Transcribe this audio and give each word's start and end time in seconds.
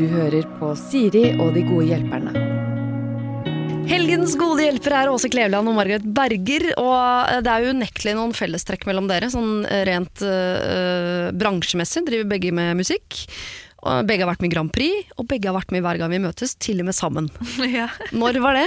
Du 0.00 0.06
hører 0.08 0.46
på 0.56 0.70
Siri 0.80 1.34
og 1.34 1.50
de 1.52 1.60
gode 1.66 1.90
hjelperne. 1.90 2.30
Helgens 3.90 4.32
gode 4.40 4.64
hjelpere 4.64 5.02
er 5.02 5.10
Åse 5.12 5.28
Kleveland 5.28 5.68
og 5.68 5.76
Margaret 5.76 6.06
Berger. 6.16 6.70
Og 6.80 7.42
det 7.44 7.52
er 7.52 7.66
jo 7.66 7.74
unektelig 7.74 8.14
noen 8.16 8.32
fellestrekk 8.32 8.86
mellom 8.88 9.10
dere, 9.10 9.28
sånn 9.28 9.66
rent 9.90 10.24
øh, 10.24 11.28
bransjemessig. 11.36 12.06
Driver 12.08 12.30
begge 12.32 12.54
med 12.56 12.80
musikk. 12.80 13.20
Og 13.84 14.08
begge 14.08 14.24
har 14.24 14.32
vært 14.32 14.40
med 14.40 14.48
i 14.48 14.54
Grand 14.56 14.72
Prix, 14.72 15.12
og 15.20 15.28
begge 15.28 15.52
har 15.52 15.58
vært 15.58 15.76
med 15.76 15.84
hver 15.84 16.00
gang 16.00 16.16
vi 16.16 16.24
møtes, 16.24 16.56
til 16.56 16.80
og 16.80 16.88
med 16.88 16.96
sammen. 16.96 17.28
ja. 17.68 17.90
Når 18.16 18.40
var 18.40 18.56
det? 18.56 18.66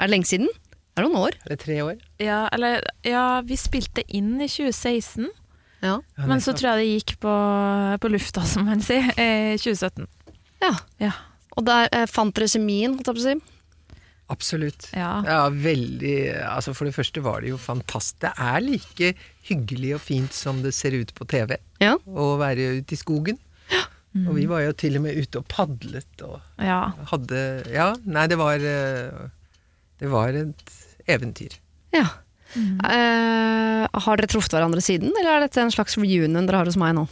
Er 0.00 0.08
det 0.08 0.14
lenge 0.16 0.32
siden? 0.32 0.48
Er 0.96 1.04
det 1.04 1.10
noen 1.10 1.20
år? 1.26 1.40
Er 1.44 1.52
det 1.52 1.62
tre 1.66 1.80
år? 1.84 2.00
Ja, 2.16 2.46
eller 2.56 2.80
Ja, 3.04 3.28
vi 3.44 3.60
spilte 3.60 4.08
inn 4.08 4.38
i 4.40 4.48
2016, 4.48 5.28
Ja. 5.84 5.98
Ja, 6.00 6.24
men 6.24 6.40
så 6.40 6.56
tror 6.56 6.72
jeg 6.72 6.80
det 6.80 6.92
gikk 6.94 7.18
på, 7.20 7.40
på 8.00 8.16
lufta, 8.16 8.48
som 8.48 8.64
man 8.72 8.80
sier, 8.80 9.12
i 9.20 9.58
2017. 9.60 10.08
ja. 10.62 10.72
Ja. 11.02 11.12
Og 11.56 11.64
der 11.66 11.88
eh, 11.92 12.06
fant 12.10 12.34
dere 12.36 12.48
kjemien, 12.52 12.96
holdt 12.98 13.06
jeg 13.08 13.16
på 13.16 13.22
å 13.22 13.26
si. 13.30 13.36
Absolutt. 14.28 14.88
Ja. 14.90 15.20
Ja, 15.22 15.42
veldig 15.54 16.14
Altså 16.50 16.72
For 16.74 16.88
det 16.88 16.96
første 16.96 17.22
var 17.22 17.44
det 17.44 17.52
jo 17.52 17.58
fantastisk. 17.62 18.18
Det 18.24 18.32
er 18.42 18.58
like 18.64 19.10
hyggelig 19.46 19.92
og 19.94 20.02
fint 20.02 20.34
som 20.34 20.62
det 20.64 20.72
ser 20.74 20.96
ut 20.98 21.12
på 21.14 21.26
TV 21.30 21.54
Ja. 21.80 21.92
å 22.10 22.32
være 22.40 22.80
ute 22.80 22.96
i 22.96 22.98
skogen. 22.98 23.38
Og 24.16 24.32
vi 24.34 24.46
var 24.48 24.62
jo 24.64 24.72
til 24.72 24.96
og 24.96 25.02
med 25.04 25.14
ute 25.20 25.38
og 25.42 25.46
padlet 25.52 26.22
og 26.24 26.38
ja. 26.64 26.90
hadde 27.12 27.40
Ja, 27.70 27.90
nei, 28.08 28.24
det 28.32 28.38
var 28.40 28.56
eh, 28.64 29.26
Det 30.00 30.08
var 30.08 30.32
et 30.32 30.72
eventyr. 31.06 31.58
ja. 31.92 32.06
Eh, 32.56 33.84
har 33.92 34.16
dere 34.18 34.28
truffet 34.30 34.54
hverandre 34.54 34.80
siden, 34.80 35.10
eller 35.20 35.36
er 35.36 35.44
dette 35.46 35.60
en 35.60 35.72
slags 35.74 35.96
reunion 36.00 36.46
dere 36.46 36.60
har 36.62 36.68
hos 36.70 36.78
meg 36.80 36.94
nå? 36.96 37.04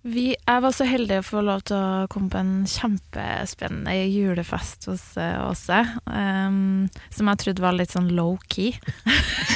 Vi, 0.00 0.30
jeg 0.32 0.62
var 0.64 0.72
så 0.72 0.86
heldig 0.88 1.18
å 1.20 1.24
få 1.26 1.42
lov 1.44 1.60
til 1.68 1.76
å 1.76 2.06
komme 2.08 2.32
på 2.32 2.38
en 2.40 2.52
kjempespennende 2.64 3.92
julefest 4.08 4.86
hos 4.88 5.02
eh, 5.20 5.36
Åse. 5.44 5.80
Um, 6.08 6.88
som 7.12 7.28
jeg 7.28 7.42
trodde 7.42 7.64
var 7.64 7.76
litt 7.76 7.92
sånn 7.92 8.08
low-key. 8.16 8.72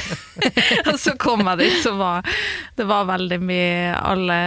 og 0.91 0.99
så 1.01 1.15
kom 1.17 1.41
jeg 1.49 1.63
dit, 1.63 1.79
så 1.81 1.95
var 1.97 2.29
det 2.77 2.85
var 2.85 3.09
veldig 3.09 3.41
mye 3.41 3.97
alle 3.97 4.39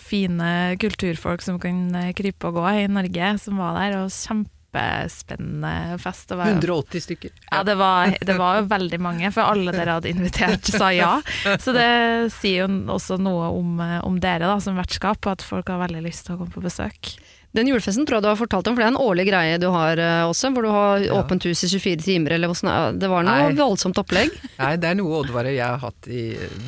fine 0.00 0.78
kulturfolk 0.80 1.44
som 1.44 1.60
kan 1.60 1.84
eh, 2.00 2.14
krype 2.16 2.48
og 2.48 2.62
gå 2.62 2.66
i 2.72 2.88
Norge, 2.88 3.34
som 3.44 3.60
var 3.60 3.76
der. 3.76 3.98
Og 4.00 4.08
kjempespennende 4.72 5.98
fest. 6.00 6.28
Det 6.28 6.36
var, 6.36 6.46
180 6.46 7.00
stykker. 7.02 7.30
ja, 7.50 7.62
det 7.62 7.74
var, 7.74 8.14
det 8.20 8.36
var 8.38 8.60
jo 8.60 8.66
veldig 8.70 9.00
mange, 9.00 9.32
for 9.32 9.42
alle 9.42 9.72
dere 9.74 9.98
hadde 9.98 10.10
invitert 10.10 10.64
sa 10.64 10.90
ja. 10.92 11.20
Så 11.60 11.72
det 11.76 12.32
sier 12.38 12.64
jo 12.66 12.80
også 12.92 13.18
noe 13.20 13.50
om, 13.52 13.78
om 14.04 14.18
dere 14.22 14.48
da, 14.48 14.58
som 14.60 14.76
vertskap, 14.78 15.20
og 15.26 15.32
at 15.36 15.42
folk 15.46 15.68
har 15.72 15.80
veldig 15.82 16.02
lyst 16.06 16.26
til 16.26 16.36
å 16.36 16.42
komme 16.42 16.54
på 16.54 16.64
besøk. 16.64 17.14
Den 17.52 17.68
julefesten 17.68 18.06
tror 18.08 18.16
jeg 18.16 18.24
du 18.24 18.30
har 18.30 18.38
fortalt 18.40 18.68
om, 18.70 18.74
for 18.74 18.80
det 18.80 18.86
er 18.88 18.94
en 18.94 19.02
årlig 19.02 19.26
greie 19.28 19.58
du 19.60 19.66
har 19.74 20.00
eh, 20.00 20.22
også, 20.24 20.48
hvor 20.56 20.64
du 20.64 20.70
har 20.72 21.02
Ja. 21.04 21.18
åpent 21.20 21.44
hus 21.44 21.60
i 21.66 21.68
24 21.68 22.00
timer, 22.00 22.32
eller 22.38 22.48
hvordan 22.48 22.96
Det 22.98 23.10
var 23.12 23.26
noe 23.28 23.50
Nei. 23.50 23.58
voldsomt 23.58 23.98
opplegg. 24.00 24.32
Nei, 24.62 24.70
det 24.80 24.88
er 24.88 24.96
noe 24.96 25.18
Oddvar 25.20 25.44
og 25.50 25.52
jeg 25.52 25.66
har 25.68 25.82
hatt 25.82 26.08
i 26.08 26.22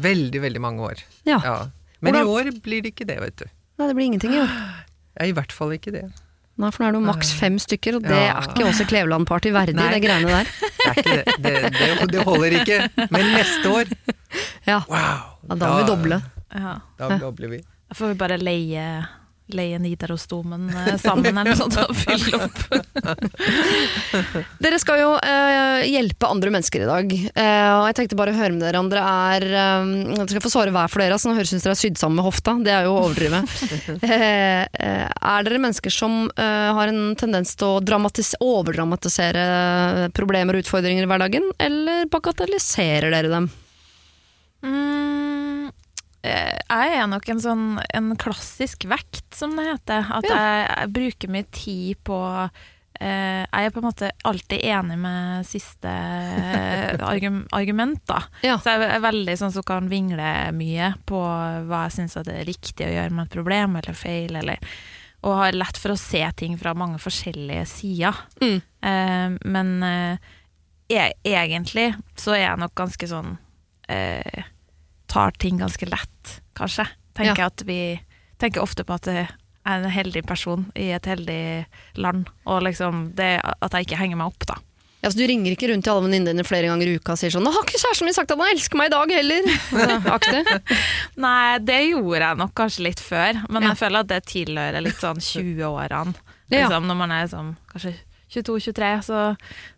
veldig, 0.04 0.42
veldig 0.44 0.60
mange 0.60 0.84
år. 0.90 1.00
Ja. 1.24 1.38
Ja. 1.40 1.56
Men 2.04 2.12
Hvordan- 2.18 2.28
i 2.28 2.52
år 2.52 2.60
blir 2.60 2.84
det 2.84 2.92
ikke 2.92 3.06
det, 3.08 3.16
vet 3.22 3.36
du. 3.40 3.46
Nei, 3.80 3.88
det 3.88 3.96
blir 3.96 4.10
ingenting 4.10 4.34
i 4.36 4.42
år. 4.44 4.52
Ja, 5.16 5.24
I 5.30 5.32
hvert 5.32 5.52
fall 5.56 5.72
ikke 5.72 5.94
det. 5.94 6.04
Nei, 6.56 6.68
for 6.70 6.84
nå 6.84 6.86
er 6.88 6.92
det 6.94 7.00
jo 7.00 7.06
maks 7.08 7.32
fem 7.34 7.56
stykker, 7.58 7.96
og 7.98 8.02
det 8.06 8.14
Ja. 8.14 8.36
er 8.38 8.46
ikke 8.46 8.66
også 8.68 8.84
Kleveland-party 8.86 9.50
verdig, 9.54 9.74
Nei. 9.74 9.88
det 9.90 10.02
greiene 10.04 10.30
der. 10.30 10.46
Det, 10.84 10.86
er 10.86 10.98
ikke 11.00 11.14
det. 11.16 11.72
Det, 11.74 12.08
det, 12.12 12.22
holder 12.28 12.54
ikke. 12.60 12.76
Men 13.10 13.30
neste 13.34 13.70
år, 13.72 13.90
Ja, 14.68 14.82
wow! 14.86 14.98
ja 15.48 15.54
da 15.58 15.70
må 15.72 15.76
vi 15.80 15.86
doble. 15.88 16.18
Ja. 16.54 16.74
Da 17.00 17.16
dobler 17.18 17.48
vi. 17.56 17.58
Da 17.88 17.96
får 17.98 18.12
vi 18.12 18.18
bare 18.20 18.36
leie, 18.38 18.84
leie 19.52 19.78
Nidarosdomen 19.78 20.70
eh, 20.70 20.96
sammen 21.00 21.36
eller 21.36 21.52
noe 21.52 21.58
sånt 21.58 21.76
og 21.76 21.92
fylle 21.96 22.38
opp. 22.46 22.58
Dere 24.64 24.78
skal 24.80 25.02
jo 25.02 25.10
eh, 25.20 25.84
hjelpe 25.90 26.30
andre 26.30 26.52
mennesker 26.54 26.84
i 26.84 26.88
dag, 26.88 27.12
eh, 27.12 27.72
og 27.76 27.84
jeg 27.90 27.98
tenkte 27.98 28.18
bare 28.18 28.32
å 28.32 28.38
høre 28.38 28.54
med 28.54 28.64
dere 28.64 28.80
om 28.80 28.88
dere 28.92 29.04
er 29.04 29.46
eh, 29.50 29.90
Dere 30.14 30.30
skal 30.32 30.44
få 30.46 30.54
svare 30.54 30.72
hver 30.74 30.92
for 30.92 31.04
dere, 31.04 31.18
altså 31.18 31.28
nå 31.30 31.36
høres 31.36 31.52
ut 31.52 31.58
som 31.58 31.66
dere 31.68 31.76
er 31.76 31.82
sydd 31.82 32.00
sammen 32.00 32.20
med 32.20 32.28
hofta, 32.28 32.56
det 32.64 32.72
er 32.72 32.88
jo 32.88 32.94
å 32.96 33.02
overdrive. 33.08 33.42
Eh, 34.04 34.64
eh, 34.64 35.06
er 35.08 35.44
dere 35.46 35.60
mennesker 35.62 35.92
som 35.92 36.28
har 36.36 36.90
en 36.90 37.14
tendens 37.18 37.54
til 37.58 37.76
å 37.76 37.82
dramatis 37.84 38.34
overdramatisere 38.42 40.08
problemer 40.16 40.56
og 40.56 40.64
utfordringer 40.64 41.06
i 41.06 41.10
hverdagen, 41.10 41.46
eller 41.62 42.08
bagatelliserer 42.12 43.12
dere 43.14 43.32
dem? 43.32 43.48
Mm, 44.64 45.33
jeg 46.24 46.94
er 46.98 47.08
nok 47.10 47.28
en 47.28 47.40
sånn 47.42 47.64
en 47.94 48.12
klassisk 48.20 48.86
vekt, 48.90 49.26
som 49.36 49.56
det 49.58 49.66
heter. 49.68 50.06
At 50.18 50.24
Ja. 50.28 50.36
jeg, 50.38 50.70
jeg 50.78 50.92
bruker 50.96 51.32
mye 51.34 51.46
tid 51.52 52.00
på 52.06 52.18
eh, 53.00 53.42
Jeg 53.44 53.66
er 53.68 53.70
på 53.74 53.80
en 53.82 53.86
måte 53.88 54.10
alltid 54.24 54.62
enig 54.64 54.98
med 55.02 55.46
siste 55.48 55.90
eh, 55.90 56.94
argum, 57.12 57.42
argument, 57.52 58.00
da. 58.06 58.22
Ja. 58.46 58.56
Så 58.62 58.74
jeg 58.74 58.88
er 58.88 59.04
veldig 59.04 59.36
sånn 59.40 59.52
som 59.52 59.66
kan 59.66 59.88
vingle 59.90 60.30
mye 60.56 60.92
på 61.08 61.20
hva 61.20 61.84
jeg 61.86 61.96
syns 61.98 62.16
er 62.22 62.44
riktig 62.46 62.86
å 62.88 62.94
gjøre 62.94 63.10
med 63.14 63.26
et 63.26 63.34
problem 63.36 63.76
eller 63.80 63.98
feil, 63.98 64.36
eller 64.40 64.58
Og 65.24 65.38
har 65.40 65.52
lett 65.56 65.78
for 65.80 65.94
å 65.94 65.96
se 66.00 66.20
ting 66.36 66.58
fra 66.60 66.74
mange 66.76 66.98
forskjellige 67.00 67.66
sider. 67.66 68.16
Mm. 68.42 68.58
Eh, 68.84 69.28
men 69.48 69.70
eh, 69.82 70.32
e 70.92 71.12
egentlig 71.24 71.94
så 72.16 72.34
er 72.36 72.42
jeg 72.44 72.60
nok 72.60 72.74
ganske 72.76 73.08
sånn 73.08 73.38
eh, 73.88 74.44
Tar 75.14 75.30
ting 75.38 75.58
ganske 75.62 75.86
lett, 75.88 76.34
kanskje. 76.58 76.88
Tenker 77.14 77.44
Ja. 77.44 77.46
at 77.52 77.62
vi 77.66 78.00
tenker 78.42 78.62
ofte 78.64 78.82
på 78.84 78.94
at 78.98 79.06
jeg 79.06 79.28
er 79.64 79.80
en 79.84 79.90
heldig 79.90 80.24
person 80.26 80.66
i 80.76 80.90
et 80.92 81.06
heldig 81.06 81.64
land, 81.96 82.26
og 82.46 82.62
liksom 82.66 83.14
det 83.14 83.40
at 83.44 83.72
jeg 83.72 83.86
ikke 83.86 83.96
henger 84.00 84.16
meg 84.20 84.26
opp, 84.32 84.46
da. 84.50 84.56
Ja, 85.04 85.10
så 85.12 85.18
Du 85.20 85.26
ringer 85.28 85.52
ikke 85.52 85.68
rundt 85.68 85.84
til 85.84 85.92
alle 85.92 86.02
venninnene 86.08 86.32
dine 86.32 86.44
flere 86.48 86.66
ganger 86.66 86.88
i 86.88 86.96
uka 86.96 87.12
og 87.12 87.18
sier 87.20 87.30
sånn 87.30 87.44
'Nå 87.44 87.52
har 87.52 87.62
ikke 87.62 87.76
kjæresten 87.78 88.04
min 88.08 88.14
sagt 88.16 88.30
at 88.32 88.38
han 88.38 88.48
elsker 88.56 88.76
meg 88.76 88.86
i 88.86 88.94
dag 88.96 89.10
heller!' 89.12 89.48
Ja, 89.72 90.00
Aktig. 90.18 90.44
Nei, 91.16 91.58
det 91.58 91.80
gjorde 91.92 92.20
jeg 92.24 92.36
nok 92.38 92.54
kanskje 92.54 92.82
litt 92.88 93.00
før, 93.00 93.42
men 93.50 93.62
Ja. 93.62 93.68
jeg 93.68 93.78
føler 93.78 93.98
at 94.00 94.06
det 94.08 94.24
tilhører 94.26 94.82
litt 94.82 94.96
sånn 94.96 95.20
20-årene. 95.20 96.14
Ja. 96.50 96.68
Liksom, 96.68 96.86
når 96.88 96.96
man 96.96 97.10
er 97.12 97.26
sånn 97.28 97.56
kanskje 97.70 97.94
22-23, 98.34 98.90
så 99.06 99.20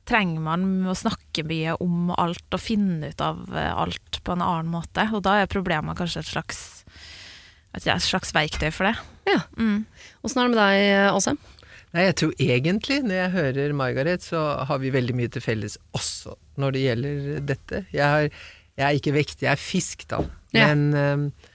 trenger 0.08 0.42
man 0.44 0.64
å 0.88 0.96
snakke 0.96 1.44
mye 1.46 1.76
om 1.82 2.12
alt 2.16 2.56
og 2.56 2.62
finne 2.62 3.12
ut 3.12 3.24
av 3.24 3.44
eh, 3.52 3.72
alt 3.72 4.20
på 4.24 4.36
en 4.36 4.44
annen 4.44 4.72
måte. 4.72 5.08
Og 5.12 5.24
da 5.26 5.40
er 5.40 5.52
problemet 5.52 5.98
kanskje 5.98 6.24
et 6.24 6.30
slags, 6.30 6.62
et 7.76 7.88
slags 8.04 8.34
verktøy 8.36 8.70
for 8.70 8.90
det. 8.90 8.96
Ja. 9.28 9.42
Mm. 9.58 9.84
Er 10.24 10.34
det 10.36 10.48
med 10.54 10.58
deg, 10.60 11.14
Åse? 11.16 11.36
Nei, 11.96 12.08
jeg 12.10 12.16
tror 12.20 12.32
egentlig, 12.42 13.00
når 13.06 13.16
jeg 13.16 13.34
hører 13.36 13.74
Margaret, 13.76 14.24
så 14.24 14.40
har 14.68 14.80
vi 14.82 14.92
veldig 14.92 15.14
mye 15.16 15.32
til 15.32 15.44
felles 15.44 15.78
også 15.96 16.34
når 16.60 16.74
det 16.74 16.82
gjelder 16.82 17.44
dette. 17.48 17.84
Jeg, 17.94 18.04
har, 18.04 18.26
jeg 18.76 18.86
er 18.88 18.98
ikke 18.98 19.14
vekt, 19.16 19.44
jeg 19.44 19.52
er 19.52 19.60
fisk, 19.60 20.04
da. 20.10 20.20
Ja. 20.56 20.72
Men, 20.72 20.88
eh, 20.92 21.52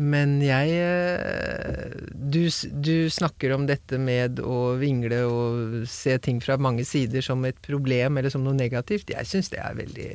men 0.00 0.38
jeg 0.40 0.72
eh, 0.80 1.96
du, 2.16 2.46
du 2.80 3.10
snakker 3.12 3.52
om 3.52 3.66
dette 3.68 3.98
med 4.00 4.40
å 4.40 4.74
vingle 4.80 5.24
og 5.28 5.74
se 5.90 6.16
ting 6.24 6.40
fra 6.40 6.56
mange 6.56 6.86
sider 6.88 7.24
som 7.24 7.44
et 7.44 7.58
problem 7.64 8.16
eller 8.16 8.32
som 8.32 8.44
noe 8.44 8.56
negativt. 8.56 9.12
Jeg 9.12 9.28
syns 9.28 9.52
det 9.52 9.60
er 9.60 9.76
veldig 9.78 10.12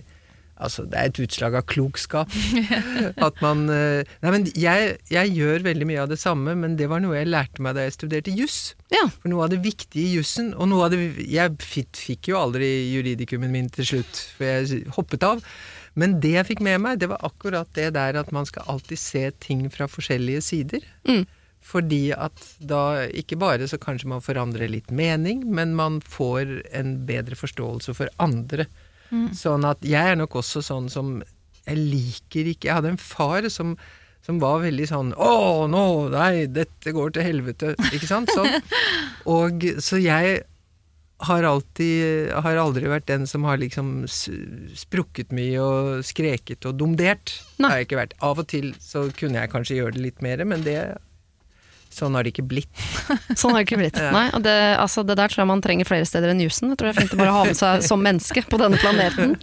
Altså, 0.58 0.88
det 0.90 0.98
er 0.98 1.12
et 1.12 1.20
utslag 1.22 1.54
av 1.54 1.66
klokskap. 1.70 2.32
At 3.28 3.42
man 3.44 3.68
eh, 3.70 4.08
Nei, 4.24 4.32
men 4.34 4.48
jeg, 4.58 4.96
jeg 5.14 5.34
gjør 5.36 5.68
veldig 5.68 5.86
mye 5.86 6.00
av 6.02 6.10
det 6.10 6.18
samme, 6.18 6.56
men 6.58 6.74
det 6.80 6.88
var 6.90 7.04
noe 7.04 7.20
jeg 7.20 7.30
lærte 7.30 7.62
meg 7.62 7.78
da 7.78 7.86
jeg 7.86 7.94
studerte 7.94 8.34
juss. 8.34 8.74
Ja. 8.90 9.04
For 9.20 9.30
noe 9.30 9.46
av 9.46 9.54
det 9.54 9.62
viktige 9.62 10.08
i 10.08 10.16
jussen, 10.18 10.56
og 10.58 10.72
noe 10.72 10.88
av 10.88 10.96
det 10.96 11.28
Jeg 11.30 11.60
fikk, 11.62 11.92
fikk 12.02 12.32
jo 12.32 12.40
aldri 12.42 12.72
juridikumen 12.90 13.54
min 13.54 13.70
til 13.70 13.92
slutt, 13.92 14.24
for 14.34 14.50
jeg 14.50 14.82
hoppet 14.98 15.28
av. 15.30 15.46
Men 15.98 16.20
det 16.22 16.36
jeg 16.36 16.48
fikk 16.52 16.62
med 16.66 16.84
meg, 16.84 17.02
det 17.02 17.10
var 17.10 17.24
akkurat 17.26 17.70
det 17.78 17.90
der 17.98 18.20
at 18.20 18.30
man 18.36 18.46
skal 18.46 18.68
alltid 18.70 19.02
se 19.02 19.24
ting 19.44 19.66
fra 19.74 19.90
forskjellige 19.90 20.44
sider. 20.46 20.86
Mm. 21.10 21.26
Fordi 21.68 22.04
at 22.16 22.44
da 22.64 23.08
ikke 23.18 23.40
bare 23.42 23.68
så 23.68 23.80
kanskje 23.82 24.12
man 24.14 24.24
forandrer 24.24 24.70
litt 24.72 24.92
mening, 24.94 25.42
men 25.52 25.74
man 25.76 26.00
får 26.06 26.62
en 26.78 26.94
bedre 27.10 27.36
forståelse 27.40 27.98
for 27.98 28.14
andre. 28.24 28.68
Sånn 29.36 29.66
at 29.68 29.84
jeg 29.88 30.14
er 30.14 30.20
nok 30.20 30.36
også 30.36 30.60
sånn 30.66 30.90
som 30.92 31.22
Jeg 31.64 31.78
liker 31.80 32.50
ikke 32.52 32.68
Jeg 32.68 32.76
hadde 32.76 32.90
en 32.92 33.00
far 33.00 33.46
som, 33.48 33.70
som 34.20 34.42
var 34.42 34.58
veldig 34.66 34.88
sånn 34.90 35.14
Å, 35.16 35.64
nå, 35.72 35.84
nei, 36.12 36.44
dette 36.52 36.92
går 36.92 37.14
til 37.16 37.24
helvete. 37.24 37.72
Ikke 37.96 38.10
sant? 38.10 38.32
Sånn. 38.36 38.52
Og 39.38 39.64
så 39.84 40.02
jeg 40.04 40.42
har 41.20 41.44
alltid 41.44 42.30
Har 42.30 42.60
aldri 42.62 42.90
vært 42.92 43.08
den 43.10 43.26
som 43.30 43.46
har 43.48 43.58
liksom 43.58 44.06
sprukket 44.08 45.34
mye 45.34 45.64
og 45.64 46.06
skreket 46.06 46.68
og 46.70 46.78
domdert. 46.78 47.34
Nei. 47.58 47.68
Det 47.68 47.72
har 47.72 47.82
jeg 47.82 47.90
ikke 47.90 48.02
vært. 48.04 48.16
Av 48.22 48.38
og 48.38 48.48
til 48.52 48.72
så 48.84 49.08
kunne 49.18 49.42
jeg 49.42 49.54
kanskje 49.54 49.80
gjøre 49.82 49.98
det 49.98 50.08
litt 50.08 50.26
mer, 50.26 50.46
men 50.46 50.66
det 50.66 50.80
Sånn 51.98 52.14
har 52.18 52.26
det 52.26 52.34
ikke 52.34 52.46
blitt. 52.46 52.70
Sånn 53.40 53.56
har 53.56 53.62
det 53.62 53.66
ikke 53.66 53.80
blitt. 53.80 53.98
Nei, 54.14 54.28
og 54.36 54.44
det, 54.46 54.54
altså, 54.78 55.02
det 55.08 55.16
der 55.18 55.32
tror 55.32 55.44
jeg 55.44 55.50
man 55.50 55.64
trenger 55.64 55.88
flere 55.88 56.06
steder 56.06 56.34
enn 56.34 56.44
jusen. 56.44 56.74
Jeg 56.74 56.80
tror 56.80 56.90
det 56.90 56.94
er 56.94 57.00
fint 57.00 57.16
å 57.16 57.20
bare 57.22 57.34
ha 57.34 57.44
med 57.48 57.58
seg 57.58 57.86
som 57.88 58.04
menneske 58.04 58.44
på 58.46 58.60
denne 58.62 58.78
planeten. 58.82 59.34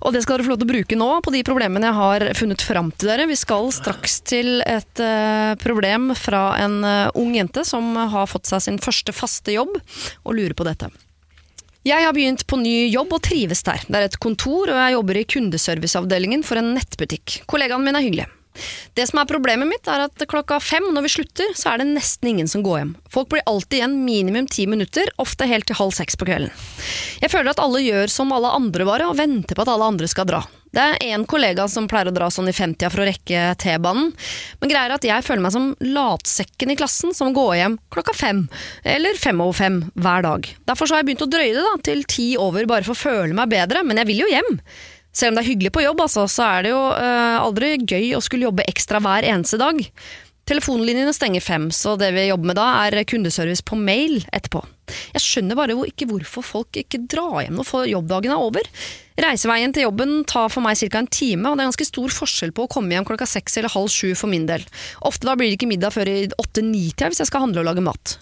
Og 0.00 0.16
det 0.16 0.24
skal 0.24 0.38
dere 0.38 0.48
få 0.48 0.54
lov 0.54 0.62
til 0.62 0.68
å 0.68 0.72
bruke 0.72 0.98
nå 0.98 1.10
på 1.24 1.34
de 1.36 1.44
problemene 1.46 1.90
jeg 1.90 1.98
har 2.00 2.26
funnet 2.40 2.64
fram 2.66 2.90
til 2.96 3.12
dere. 3.12 3.28
Vi 3.30 3.38
skal 3.38 3.70
straks 3.74 4.18
til 4.26 4.58
et 4.64 5.04
uh, 5.04 5.54
problem 5.62 6.14
fra 6.18 6.46
en 6.64 6.80
uh, 6.82 7.14
ung 7.20 7.36
jente 7.36 7.66
som 7.68 7.94
har 7.94 8.30
fått 8.30 8.50
seg 8.50 8.64
sin 8.64 8.80
første 8.82 9.14
faste 9.14 9.54
jobb, 9.54 9.76
og 10.24 10.38
lurer 10.40 10.56
på 10.56 10.66
dette. 10.66 10.90
Jeg 11.84 12.00
har 12.00 12.14
begynt 12.16 12.46
på 12.48 12.56
ny 12.56 12.86
jobb 12.88 13.10
og 13.12 13.20
trives 13.26 13.60
der. 13.66 13.82
Det 13.84 13.98
er 13.98 14.06
et 14.06 14.16
kontor, 14.16 14.70
og 14.72 14.78
jeg 14.78 14.94
jobber 14.94 15.18
i 15.20 15.26
kundeserviceavdelingen 15.28 16.44
for 16.46 16.56
en 16.56 16.72
nettbutikk. 16.78 17.42
Kollegaene 17.50 17.84
mine 17.84 18.00
er 18.00 18.06
hyggelige. 18.06 18.30
Det 18.96 19.04
som 19.10 19.18
er 19.20 19.28
problemet 19.28 19.68
mitt, 19.68 19.88
er 19.90 20.06
at 20.06 20.24
klokka 20.30 20.60
fem 20.62 20.86
når 20.94 21.04
vi 21.04 21.12
slutter, 21.16 21.52
så 21.58 21.74
er 21.74 21.82
det 21.82 21.90
nesten 21.90 22.30
ingen 22.30 22.48
som 22.48 22.64
går 22.64 22.78
hjem. 22.80 22.94
Folk 23.12 23.28
blir 23.34 23.44
alltid 23.50 23.82
igjen 23.82 23.98
minimum 24.06 24.48
ti 24.48 24.64
minutter, 24.70 25.10
ofte 25.20 25.48
helt 25.50 25.68
til 25.68 25.76
halv 25.76 25.92
seks 25.92 26.16
på 26.16 26.28
kvelden. 26.30 26.54
Jeg 27.20 27.34
føler 27.34 27.52
at 27.52 27.60
alle 27.60 27.82
gjør 27.84 28.12
som 28.16 28.32
alle 28.32 28.54
andre 28.54 28.88
bare, 28.88 29.10
og 29.10 29.18
venter 29.20 29.58
på 29.58 29.66
at 29.66 29.74
alle 29.74 29.90
andre 29.92 30.08
skal 30.08 30.30
dra. 30.30 30.40
Det 30.74 30.82
er 30.82 31.12
én 31.14 31.22
kollega 31.30 31.68
som 31.70 31.86
pleier 31.90 32.10
å 32.10 32.14
dra 32.14 32.26
sånn 32.32 32.50
i 32.50 32.54
femtida 32.54 32.90
for 32.90 33.04
å 33.04 33.06
rekke 33.06 33.52
T-banen, 33.62 34.08
men 34.58 34.70
greier 34.72 34.90
er 34.90 34.96
at 34.96 35.06
jeg 35.06 35.26
føler 35.26 35.44
meg 35.44 35.54
som 35.54 35.68
latsekken 35.78 36.72
i 36.74 36.78
klassen 36.78 37.14
som 37.14 37.30
går 37.36 37.52
hjem 37.60 37.76
klokka 37.94 38.16
fem, 38.18 38.42
eller 38.82 39.20
fem 39.20 39.42
over 39.44 39.54
fem, 39.54 39.78
hver 39.94 40.26
dag. 40.26 40.50
Derfor 40.66 40.90
har 40.90 41.02
jeg 41.02 41.10
begynt 41.12 41.24
å 41.28 41.30
drøye 41.30 41.54
det 41.54 41.62
da, 41.62 41.76
til 41.86 42.02
ti 42.10 42.26
over 42.40 42.66
bare 42.70 42.86
for 42.86 42.96
å 42.96 43.02
føle 43.04 43.38
meg 43.38 43.54
bedre, 43.54 43.84
men 43.86 44.02
jeg 44.02 44.10
vil 44.10 44.24
jo 44.24 44.32
hjem. 44.32 44.52
Selv 45.14 45.30
om 45.30 45.38
det 45.38 45.44
er 45.44 45.50
hyggelig 45.52 45.74
på 45.76 45.84
jobb, 45.84 46.00
altså, 46.08 46.26
så 46.26 46.46
er 46.48 46.66
det 46.66 46.74
jo 46.74 46.82
eh, 46.90 47.38
aldri 47.38 47.74
gøy 47.78 48.16
å 48.18 48.22
skulle 48.24 48.48
jobbe 48.48 48.66
ekstra 48.66 48.98
hver 49.04 49.26
eneste 49.30 49.60
dag. 49.62 49.78
Telefonlinjene 50.50 51.14
stenger 51.14 51.44
fem, 51.44 51.70
så 51.70 51.94
det 52.00 52.10
vi 52.16 52.26
jobber 52.26 52.50
med 52.50 52.58
da 52.58 52.66
er 52.82 53.04
kundeservice 53.06 53.62
på 53.62 53.78
mail 53.78 54.24
etterpå. 54.34 54.64
Jeg 55.14 55.24
skjønner 55.24 55.58
bare 55.58 55.76
ikke 55.88 56.08
hvorfor 56.10 56.44
folk 56.44 56.80
ikke 56.80 57.04
drar 57.10 57.44
hjem 57.44 57.58
når 57.60 57.88
jobbdagen 57.90 58.34
er 58.34 58.42
over. 58.42 58.68
Reiseveien 59.20 59.72
til 59.74 59.86
jobben 59.86 60.24
tar 60.26 60.48
for 60.50 60.64
meg 60.64 60.78
ca. 60.80 60.98
en 60.98 61.06
time, 61.06 61.46
og 61.46 61.56
det 61.56 61.62
er 61.62 61.70
ganske 61.70 61.86
stor 61.86 62.14
forskjell 62.16 62.54
på 62.54 62.66
å 62.66 62.70
komme 62.70 62.96
hjem 62.96 63.06
klokka 63.06 63.28
seks 63.30 63.60
eller 63.60 63.70
halv 63.70 63.92
sju 63.94 64.14
for 64.18 64.30
min 64.32 64.48
del. 64.50 64.64
Ofte 65.06 65.28
da 65.28 65.36
blir 65.38 65.52
det 65.52 65.60
ikke 65.60 65.70
middag 65.70 65.94
før 65.94 66.10
i 66.10 66.26
åtte-ni-tida 66.26 67.12
hvis 67.12 67.22
jeg 67.22 67.30
skal 67.30 67.46
handle 67.46 67.62
og 67.62 67.70
lage 67.70 67.84
mat. 67.86 68.18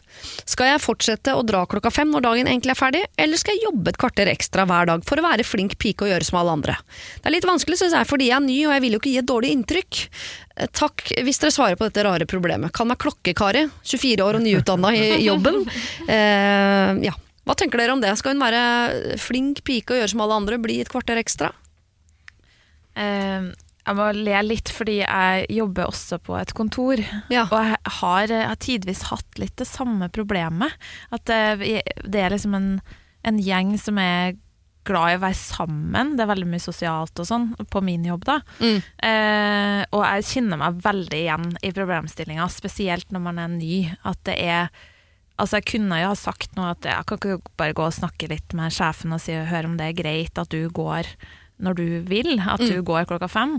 Skal 0.49 0.73
jeg 0.73 0.83
fortsette 0.83 1.35
å 1.37 1.45
dra 1.47 1.65
klokka 1.71 1.93
fem 1.95 2.11
når 2.13 2.25
dagen 2.27 2.51
egentlig 2.51 2.75
er 2.75 2.79
ferdig, 2.79 3.03
eller 3.21 3.41
skal 3.41 3.57
jeg 3.57 3.67
jobbe 3.69 3.93
et 3.93 4.01
kvarter 4.01 4.31
ekstra 4.33 4.67
hver 4.69 4.89
dag 4.91 5.05
for 5.09 5.21
å 5.21 5.27
være 5.27 5.47
flink 5.47 5.79
pike 5.83 6.07
og 6.07 6.13
gjøre 6.13 6.29
som 6.29 6.39
alle 6.41 6.57
andre? 6.59 6.77
Det 7.19 7.31
er 7.31 7.37
litt 7.37 7.49
vanskelig, 7.49 7.81
synes 7.81 7.97
jeg, 7.99 8.11
fordi 8.11 8.31
jeg 8.31 8.39
er 8.39 8.47
ny 8.47 8.59
og 8.67 8.77
jeg 8.77 8.85
vil 8.85 8.97
jo 8.97 9.03
ikke 9.03 9.13
gi 9.13 9.21
et 9.23 9.31
dårlig 9.33 9.53
inntrykk. 9.57 10.03
Eh, 10.57 10.71
takk 10.75 11.05
hvis 11.25 11.43
dere 11.43 11.55
svarer 11.55 11.81
på 11.81 11.89
dette 11.89 12.07
rare 12.07 12.29
problemet. 12.29 12.75
Kan 12.77 12.91
meg 12.91 13.01
klokkekari, 13.03 13.67
24 13.83 14.27
år 14.27 14.39
og 14.39 14.47
nyutdanna 14.47 14.95
i 14.97 15.05
jobben. 15.25 15.63
Uh, 16.07 17.03
ja. 17.05 17.17
Hva 17.43 17.57
tenker 17.59 17.81
dere 17.81 17.97
om 17.97 18.03
det? 18.03 18.13
Skal 18.21 18.37
hun 18.37 18.43
være 18.45 19.17
flink 19.19 19.65
pike 19.67 19.95
og 19.95 20.03
gjøre 20.03 20.13
som 20.13 20.23
alle 20.23 20.39
andre, 20.39 20.61
bli 20.63 20.79
et 20.83 20.91
kvarter 20.93 21.19
ekstra? 21.19 21.51
Uh, 22.93 23.51
jeg 23.83 23.99
må 23.99 24.09
le 24.15 24.43
litt 24.47 24.71
fordi 24.71 25.01
jeg 25.01 25.47
jobber 25.51 25.91
også 25.91 26.21
på 26.23 26.37
et 26.39 26.55
kontor. 26.55 27.03
Ja. 27.33 27.49
Og 27.49 27.57
jeg 27.59 27.81
har, 27.99 28.31
jeg 28.31 28.47
har, 28.53 28.61
tidvis 28.63 29.09
hatt 29.11 29.43
litt 29.43 29.57
det 29.59 29.67
samme 29.67 30.07
problemet. 30.15 30.77
At 31.15 31.27
det, 31.31 31.83
det 32.07 32.23
er 32.23 32.35
liksom 32.35 32.55
en, 32.59 32.71
en, 33.27 33.41
gjeng 33.43 33.75
som 33.83 33.99
er 33.99 34.37
glad 34.87 35.15
i 35.15 35.19
å 35.19 35.25
være 35.25 35.39
sammen. 35.39 36.15
Det 36.15 36.25
er 36.25 36.31
veldig 36.31 36.49
mye 36.55 36.63
sosialt 36.63 37.19
og 37.23 37.27
sånn 37.27 37.51
på 37.71 37.83
min 37.83 38.07
jobb, 38.07 38.25
da. 38.29 38.39
Mm. 38.63 38.79
Eh, 39.09 39.83
og 39.91 40.07
jeg 40.07 40.31
kjenner 40.31 40.63
meg 40.63 40.81
veldig 40.87 41.19
igjen 41.19 41.53
i 41.63 41.75
problemstillinga, 41.75 42.49
spesielt 42.55 43.11
når 43.15 43.27
man 43.27 43.43
er 43.43 43.53
ny. 43.59 43.77
At 44.07 44.23
det 44.31 44.39
er 44.47 44.73
Altså 45.41 45.59
Jeg 45.59 45.71
kunne 45.73 45.97
jo 45.97 46.11
ha 46.11 46.17
sagt 46.19 46.53
noe 46.55 46.75
at 46.75 46.85
jeg 46.87 47.07
kan 47.09 47.19
ikke 47.19 47.55
bare 47.59 47.75
gå 47.75 47.87
og 47.89 47.95
snakke 47.97 48.29
litt 48.31 48.53
med 48.55 48.71
sjefen 48.71 49.15
og 49.17 49.23
si, 49.25 49.33
høre 49.33 49.67
om 49.67 49.79
det 49.81 49.89
er 49.89 49.97
greit 49.97 50.39
at 50.39 50.53
du 50.53 50.69
går 50.71 51.09
når 51.63 51.79
du 51.79 51.87
vil, 52.09 52.35
at 52.41 52.63
du 52.63 52.81
mm. 52.81 52.85
går 52.89 53.09
klokka 53.11 53.31
fem. 53.31 53.59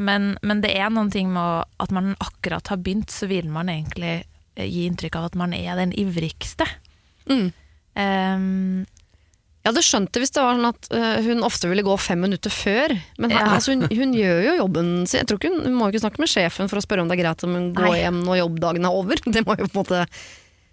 Men, 0.00 0.34
men, 0.46 0.62
det 0.64 0.72
er 0.78 0.92
noen 0.92 1.10
ting 1.12 1.32
med 1.34 1.66
at 1.82 1.92
man 1.92 2.14
akkurat 2.22 2.70
har 2.72 2.80
begynt, 2.80 3.12
så 3.12 3.28
vil 3.30 3.50
man 3.52 3.68
egentlig 3.72 4.22
eh, 4.22 4.64
gi 4.66 4.86
inntrykk 4.88 5.18
av 5.20 5.30
at 5.30 5.36
man 5.38 5.52
er 5.56 5.76
den 5.80 5.92
ivrigste. 5.98 6.68
Mm. 7.28 7.50
Um, 8.00 8.86
jeg 9.60 9.74
hadde 9.74 9.82
skjønt 9.84 10.12
det 10.14 10.22
hvis 10.22 10.32
det 10.32 10.40
var 10.40 10.54
sånn 10.56 10.68
at 10.70 10.86
uh, 10.94 11.16
hun 11.26 11.44
ofte 11.44 11.68
ville 11.68 11.84
gå 11.84 11.94
fem 12.00 12.22
minutter 12.24 12.52
før. 12.54 12.94
Men 13.20 13.34
ja. 13.34 13.42
altså, 13.44 13.74
hun, 13.74 13.84
hun, 13.92 14.14
gjør 14.16 14.40
jo 14.46 14.54
jobben 14.62 14.92
sin. 15.04 15.20
Jeg 15.20 15.28
tror 15.28 15.40
ikke 15.40 15.50
hun, 15.52 15.66
hun 15.66 15.76
må 15.76 15.90
ikke 15.90 16.00
snakke 16.06 16.22
med 16.22 16.32
sjefen 16.32 16.70
for 16.70 16.80
å 16.80 16.84
spørre 16.84 17.04
om 17.04 17.10
det 17.10 17.18
er 17.18 17.24
greit 17.26 17.44
om 17.44 17.58
hun 17.58 17.66
går 17.76 17.98
hjem 17.98 18.22
når 18.24 18.40
jobbdagen 18.40 18.88
er 18.88 18.96
over. 19.02 19.20
Det 19.36 19.44
må 19.44 19.58
jo 19.58 19.68
på 19.68 19.74
en 19.74 19.82
måte 19.82 20.06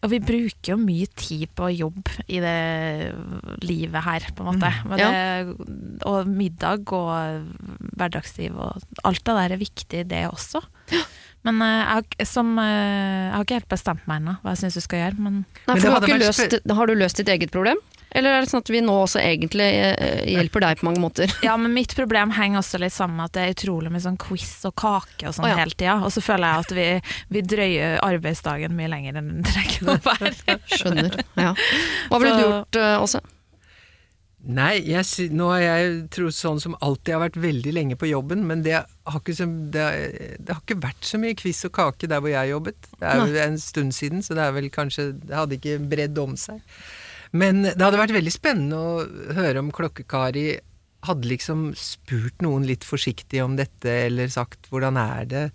og 0.07 0.13
vi 0.13 0.21
bruker 0.23 0.71
jo 0.71 0.77
mye 0.79 1.07
tid 1.19 1.49
på 1.57 1.67
jobb 1.75 2.07
i 2.31 2.39
det 2.39 2.59
livet 3.67 4.05
her, 4.05 4.27
på 4.31 4.45
en 4.45 4.49
måte. 4.53 4.69
Mm. 4.87 4.93
Det, 4.93 5.03
ja. 5.03 5.15
og 6.07 6.29
middag 6.31 6.93
og 6.95 7.49
hverdagsliv 7.99 8.55
og 8.55 8.79
alt 9.03 9.25
det 9.27 9.35
der 9.41 9.55
er 9.57 9.59
viktig, 9.59 10.05
det 10.07 10.23
også. 10.29 10.63
Men 11.47 11.59
uh, 11.59 11.99
jeg, 11.99 12.27
som, 12.27 12.55
uh, 12.55 12.63
jeg, 12.63 13.33
har 13.35 13.43
ikke 13.43 13.59
helt 13.59 13.71
bestemt 13.75 14.07
meg 14.07 14.23
ennå 14.23 14.37
hva 14.39 14.55
jeg 14.55 14.63
syns 14.63 14.79
du 14.79 14.85
skal 14.85 15.03
gjøre. 15.03 15.27
Men, 15.27 15.43
Nei, 15.67 15.75
for 15.75 15.97
har, 15.97 16.23
løst, 16.23 16.57
har 16.79 16.89
du 16.89 16.95
løst 16.95 17.19
ditt 17.19 17.31
eget 17.35 17.51
problem? 17.53 17.83
Eller 18.09 18.37
er 18.37 18.43
det 18.43 18.49
sånn 18.51 18.63
at 18.63 18.71
vi 18.71 18.81
nå 18.83 18.93
også 19.03 19.19
egentlig 19.19 19.67
eh, 19.67 20.23
hjelper 20.31 20.63
deg 20.63 20.79
på 20.79 20.87
mange 20.87 21.01
måter? 21.03 21.31
Ja, 21.43 21.57
men 21.59 21.75
mitt 21.75 21.95
problem 21.97 22.31
henger 22.35 22.61
også 22.61 22.79
litt 22.81 22.95
sammen 22.95 23.19
med 23.19 23.29
at 23.29 23.37
det 23.37 23.45
er 23.45 23.55
utrolig 23.57 23.91
mye 23.93 24.03
sånn 24.03 24.19
quiz 24.21 24.53
og 24.69 24.75
kake 24.79 25.27
og 25.27 25.35
sånn 25.35 25.47
oh, 25.47 25.51
ja. 25.51 25.61
hele 25.61 25.75
tida. 25.75 25.97
Og 26.07 26.13
så 26.15 26.23
føler 26.23 26.47
jeg 26.47 26.67
at 26.67 26.75
vi, 26.77 26.89
vi, 27.35 27.45
drøyer 27.55 27.97
arbeidsdagen 28.07 28.77
mye 28.77 28.91
lenger 28.93 29.19
enn 29.19 29.33
den 29.33 29.47
trenger 29.47 29.95
å 29.95 29.97
være. 30.07 30.59
Skjønner. 30.77 31.17
Ja. 31.35 31.55
Hva 32.11 32.21
ville 32.23 32.37
du 32.37 32.45
gjort, 32.45 32.79
uh, 32.79 32.93
Åse? 33.03 33.23
Nei, 34.47 34.77
jeg, 34.87 35.27
nå 35.35 35.49
har 35.51 35.59
jeg 35.59 35.95
tror, 36.13 36.29
sånn 36.31 36.61
som 36.63 36.77
alltid 36.85 37.17
har 37.17 37.23
vært 37.25 37.39
veldig 37.43 37.71
lenge 37.75 37.97
på 37.99 38.07
jobben, 38.07 38.45
men 38.47 38.61
det 38.63 38.77
har, 38.77 39.17
ikke, 39.19 39.47
det, 39.73 39.87
det 40.39 40.53
har 40.53 40.61
ikke 40.61 40.77
vært 40.85 41.03
så 41.09 41.19
mye 41.19 41.35
quiz 41.35 41.65
og 41.67 41.73
kake 41.75 42.07
der 42.07 42.21
hvor 42.23 42.31
jeg 42.31 42.53
jobbet. 42.53 42.87
Det 42.93 43.09
er 43.09 43.19
jo 43.19 43.41
en 43.43 43.59
stund 43.59 43.97
siden, 43.97 44.23
så 44.23 44.37
det 44.37 44.45
er 44.45 44.55
vel 44.55 44.69
kanskje 44.71 45.09
Det 45.19 45.35
hadde 45.35 45.59
ikke 45.59 45.81
bredd 45.91 46.21
om 46.23 46.37
seg. 46.39 46.63
Men 47.37 47.63
det 47.67 47.81
hadde 47.83 47.99
vært 47.99 48.15
veldig 48.15 48.33
spennende 48.33 48.77
å 48.77 49.33
høre 49.37 49.61
om 49.61 49.71
Klokkekari 49.75 50.49
hadde 51.07 51.29
liksom 51.29 51.71
spurt 51.77 52.41
noen 52.43 52.65
litt 52.67 52.85
forsiktig 52.87 53.43
om 53.43 53.57
dette, 53.59 53.89
eller 54.07 54.31
sagt 54.33 54.69
'hvordan 54.69 54.97
er 54.97 55.25
det', 55.25 55.51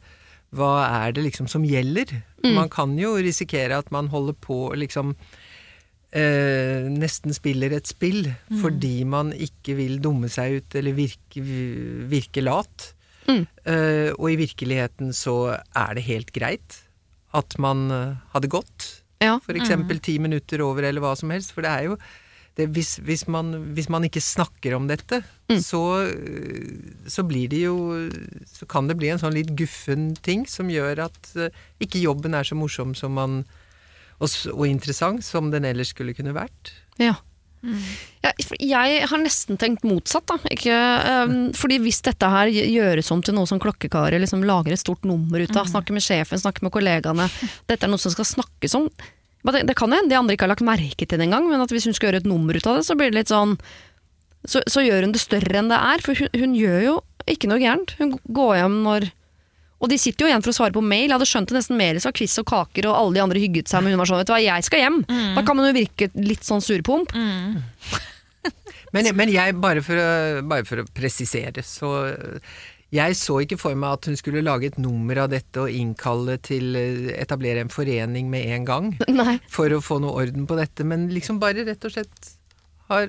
hva 0.53 0.85
er 1.07 1.13
det 1.17 1.25
liksom 1.25 1.49
som 1.49 1.65
gjelder? 1.65 2.23
Mm. 2.45 2.55
Man 2.55 2.69
kan 2.69 2.93
jo 2.99 3.17
risikere 3.17 3.79
at 3.79 3.91
man 3.91 4.09
holder 4.13 4.37
på 4.37 4.75
liksom 4.77 5.17
eh, 6.13 6.89
nesten 6.93 7.33
spiller 7.33 7.73
et 7.73 7.89
spill 7.89 8.27
mm. 8.29 8.61
fordi 8.61 9.05
man 9.09 9.33
ikke 9.33 9.77
vil 9.79 9.97
dumme 10.05 10.29
seg 10.29 10.61
ut 10.61 10.77
eller 10.77 10.93
virke, 10.93 11.41
virke 12.13 12.45
lat. 12.45 12.93
Mm. 13.29 13.47
Eh, 13.65 14.11
og 14.13 14.29
i 14.29 14.37
virkeligheten 14.37 15.15
så 15.17 15.57
er 15.57 15.95
det 15.97 16.05
helt 16.05 16.33
greit 16.37 16.83
at 17.33 17.57
man 17.57 17.87
eh, 17.91 18.21
hadde 18.35 18.53
gått 18.53 19.02
ja. 19.23 19.39
Eksempel 19.55 19.99
mm. 19.99 20.05
ti 20.05 20.19
minutter 20.23 20.65
over, 20.65 20.89
eller 20.89 21.05
hva 21.05 21.15
som 21.19 21.33
helst. 21.35 21.55
For 21.55 21.65
det 21.65 21.73
er 21.73 21.89
jo 21.91 21.97
det, 22.59 22.67
hvis, 22.77 22.99
hvis, 23.01 23.25
man, 23.33 23.55
hvis, 23.73 23.89
man, 23.89 24.05
ikke 24.05 24.21
snakker 24.21 24.75
om 24.77 24.85
dette, 24.91 25.23
mm. 25.49 25.61
så, 25.65 25.83
så, 27.09 27.25
blir 27.25 27.49
det 27.49 27.63
jo 27.63 27.77
Så 28.45 28.69
kan 28.69 28.91
det 28.91 28.99
bli 29.01 29.09
en 29.09 29.21
sånn 29.23 29.33
litt 29.33 29.55
guffen 29.57 30.11
ting 30.21 30.45
som 30.51 30.69
gjør 30.69 31.07
at 31.07 31.33
uh, 31.39 31.49
ikke 31.81 32.03
jobben 32.03 32.37
er 32.37 32.45
så 32.45 32.59
morsom 32.59 32.93
som 32.99 33.17
man 33.17 33.41
og, 34.23 34.29
og, 34.53 34.67
interessant 34.69 35.25
som 35.27 35.49
den 35.51 35.65
ellers 35.67 35.91
skulle 35.95 36.15
kunne 36.15 36.35
vært. 36.37 36.75
Ja. 37.01 37.17
Mm. 37.63 37.79
Ja, 38.59 38.83
jeg 38.87 39.07
har 39.11 39.21
nesten 39.23 39.59
tenkt 39.59 39.85
motsatt. 39.87 40.27
Da. 40.31 40.39
Ikke, 40.51 40.77
um, 41.27 41.37
fordi 41.57 41.79
hvis 41.83 42.03
dette 42.07 42.31
her 42.31 42.51
gjøres 42.51 43.11
om 43.15 43.23
til 43.23 43.37
noe 43.37 43.49
som 43.51 43.61
klokkekaret 43.63 44.23
liksom 44.23 44.45
lager 44.47 44.75
et 44.75 44.83
stort 44.83 45.07
nummer 45.07 45.43
ut 45.43 45.55
av, 45.55 45.67
mm. 45.67 45.73
snakker 45.75 45.97
med 45.97 46.05
sjefen, 46.05 46.43
snakker 46.43 46.67
med 46.67 46.75
kollegaene, 46.75 47.29
dette 47.71 47.87
er 47.87 47.93
noe 47.93 48.03
som 48.03 48.15
skal 48.15 48.29
snakkes 48.29 48.79
om 48.79 48.91
Det, 49.43 49.65
det 49.67 49.75
kan 49.79 49.91
hende 49.91 50.11
de 50.11 50.19
andre 50.19 50.37
ikke 50.37 50.47
har 50.47 50.55
lagt 50.55 50.67
merke 50.67 51.07
til 51.07 51.19
det 51.19 51.27
engang, 51.27 51.49
men 51.51 51.63
at 51.63 51.73
hvis 51.75 51.89
hun 51.89 51.97
skal 51.97 52.11
gjøre 52.11 52.23
et 52.23 52.31
nummer 52.31 52.55
ut 52.55 52.67
av 52.67 52.79
det, 52.79 52.85
så 52.87 52.99
blir 52.99 53.11
det 53.11 53.21
litt 53.21 53.33
sånn 53.33 53.57
Så, 54.47 54.63
så 54.71 54.83
gjør 54.83 55.07
hun 55.07 55.15
det 55.15 55.23
større 55.23 55.59
enn 55.59 55.71
det 55.71 55.79
er, 55.79 56.03
for 56.03 56.19
hun, 56.19 56.31
hun 56.35 56.55
gjør 56.59 56.81
jo 56.83 56.95
ikke 57.31 57.47
noe 57.47 57.63
gærent. 57.63 57.93
Hun 58.01 58.17
går 58.35 58.57
hjem 58.59 58.81
når 58.83 59.13
og 59.83 59.91
de 59.91 59.99
sitter 59.99 60.25
jo 60.25 60.31
igjen 60.31 60.45
for 60.45 60.53
å 60.53 60.57
svare 60.57 60.75
på 60.75 60.85
mail. 60.85 61.09
Jeg 61.09 61.17
hadde 61.17 61.29
skjønt 61.29 61.51
det 61.51 61.59
nesten 61.59 61.79
mer 61.81 61.97
hvis 61.97 62.07
det 62.07 62.11
var 62.13 62.19
quiz 62.21 62.39
og 62.39 62.49
kaker 62.53 62.89
og 62.89 62.99
alle 62.99 63.17
de 63.17 63.23
andre 63.25 63.43
hygget 63.43 63.73
seg, 63.73 63.83
men 63.83 63.95
hun 63.95 64.03
var 64.03 64.11
sånn 64.11 64.21
vet 64.23 64.31
du 64.31 64.35
hva, 64.37 64.43
jeg 64.45 64.67
skal 64.69 64.85
hjem. 64.85 64.99
Mm. 65.09 65.31
Da 65.39 65.47
kan 65.47 65.59
man 65.59 65.67
jo 65.69 65.77
virke 65.81 66.09
litt 66.23 66.47
sånn 66.47 66.63
surpomp. 66.63 67.15
Mm. 67.17 67.57
men, 68.95 69.11
men, 69.19 69.33
jeg, 69.35 69.57
bare 69.63 69.83
for, 69.83 69.99
å, 69.99 70.45
bare 70.47 70.69
for 70.69 70.85
å 70.85 70.87
presisere, 70.95 71.65
så 71.67 71.91
jeg 72.93 73.17
så 73.17 73.39
ikke 73.43 73.57
for 73.59 73.79
meg 73.79 73.97
at 73.97 74.11
hun 74.11 74.19
skulle 74.21 74.45
lage 74.45 74.69
et 74.69 74.79
nummer 74.83 75.23
av 75.25 75.33
dette 75.33 75.65
og 75.65 75.73
innkalle 75.73 76.37
til 76.45 76.77
etablere 77.17 77.65
en 77.65 77.73
forening 77.73 78.29
med 78.31 78.53
en 78.53 78.69
gang 78.69 78.91
Nei. 79.09 79.39
for 79.51 79.73
å 79.73 79.81
få 79.83 79.97
noe 80.05 80.27
orden 80.27 80.45
på 80.47 80.59
dette, 80.61 80.85
men 80.87 81.09
liksom 81.11 81.41
bare 81.43 81.65
rett 81.67 81.89
og 81.89 81.95
slett 81.97 82.35
har 82.93 83.09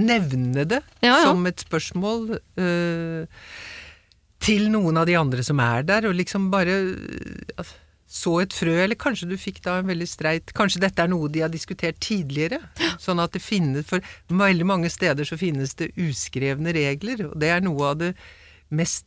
Nevne 0.00 0.64
det 0.64 0.80
ja, 1.02 1.12
ja. 1.12 1.22
som 1.26 1.44
et 1.48 1.60
spørsmål. 1.60 2.38
Øh, 2.56 3.44
til 4.40 4.70
noen 4.72 4.96
av 5.00 5.06
de 5.08 5.14
andre 5.20 5.44
som 5.44 5.60
er 5.60 5.84
der, 5.88 6.06
og 6.08 6.16
liksom 6.16 6.48
bare 6.52 6.78
altså, 7.60 7.74
så 8.10 8.32
et 8.42 8.54
frø, 8.56 8.72
eller 8.82 8.98
kanskje 8.98 9.28
du 9.30 9.36
fikk 9.38 9.60
da 9.62 9.76
en 9.78 9.86
veldig 9.86 10.06
streit 10.10 10.50
Kanskje 10.58 10.80
dette 10.82 10.98
er 11.04 11.10
noe 11.12 11.28
de 11.30 11.44
har 11.44 11.52
diskutert 11.52 12.00
tidligere? 12.02 12.58
Sånn 12.98 13.20
at 13.22 13.36
det 13.36 13.42
finnes 13.44 13.86
For 13.86 14.02
veldig 14.34 14.66
mange 14.66 14.90
steder 14.90 15.28
så 15.28 15.38
finnes 15.38 15.76
det 15.78 15.92
uskrevne 15.94 16.72
regler, 16.74 17.28
og 17.28 17.36
det 17.38 17.52
er 17.54 17.62
noe 17.62 17.92
av 17.92 18.00
det 18.00 18.08
mest 18.74 19.06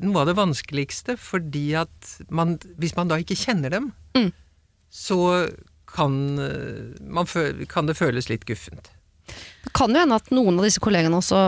Noe 0.00 0.22
av 0.22 0.30
det 0.30 0.36
vanskeligste, 0.38 1.18
fordi 1.20 1.74
at 1.82 2.14
man 2.32 2.56
Hvis 2.80 2.96
man 2.96 3.12
da 3.12 3.20
ikke 3.20 3.36
kjenner 3.36 3.74
dem, 3.76 3.92
Mm. 4.16 4.30
så 4.88 5.18
kan, 5.92 6.12
man, 7.04 7.26
kan 7.68 7.86
det 7.88 7.98
føles 7.98 8.28
litt 8.32 8.44
guffent. 8.48 8.88
Det 9.64 9.72
kan 9.76 9.92
jo 9.92 10.00
hende 10.00 10.16
at 10.16 10.32
noen 10.32 10.56
av 10.56 10.64
disse 10.64 10.80
kollegene 10.80 11.16
også 11.20 11.40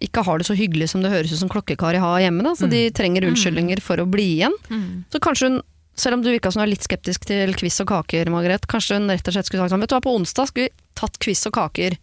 ikke 0.00 0.24
har 0.26 0.40
det 0.40 0.48
så 0.48 0.56
hyggelig 0.56 0.90
som 0.92 1.04
det 1.04 1.12
høres 1.12 1.32
ut 1.34 1.42
som 1.42 1.50
klokkekari 1.52 2.00
har 2.00 2.22
hjemme. 2.24 2.44
Da. 2.46 2.54
Så 2.56 2.70
de 2.70 2.86
trenger 2.96 3.26
unnskyldninger 3.28 3.82
for 3.84 4.00
å 4.00 4.08
bli 4.08 4.26
igjen. 4.38 4.56
Mm. 4.70 5.04
Så 5.12 5.20
kanskje 5.22 5.50
hun, 5.50 5.58
selv 6.00 6.16
om 6.16 6.22
du 6.24 6.30
virka 6.30 6.52
som 6.52 6.62
du 6.62 6.66
er 6.66 6.72
litt 6.72 6.86
skeptisk 6.86 7.26
til 7.28 7.52
quiz 7.60 7.76
og 7.84 7.90
kaker, 7.92 8.30
Margaret, 8.32 8.64
kanskje 8.70 8.96
hun 8.96 9.10
rett 9.12 9.26
og 9.28 9.36
slett 9.36 9.50
skulle 9.50 9.66
sagt 9.66 9.74
sånn 9.74 9.84
Vet 9.84 9.92
du 9.92 9.96
hva, 9.98 10.04
på 10.04 10.14
onsdag 10.16 10.48
skulle 10.48 10.70
vi 10.70 10.86
tatt 11.00 11.20
quiz 11.22 11.44
og 11.48 11.54
kaker 11.56 11.96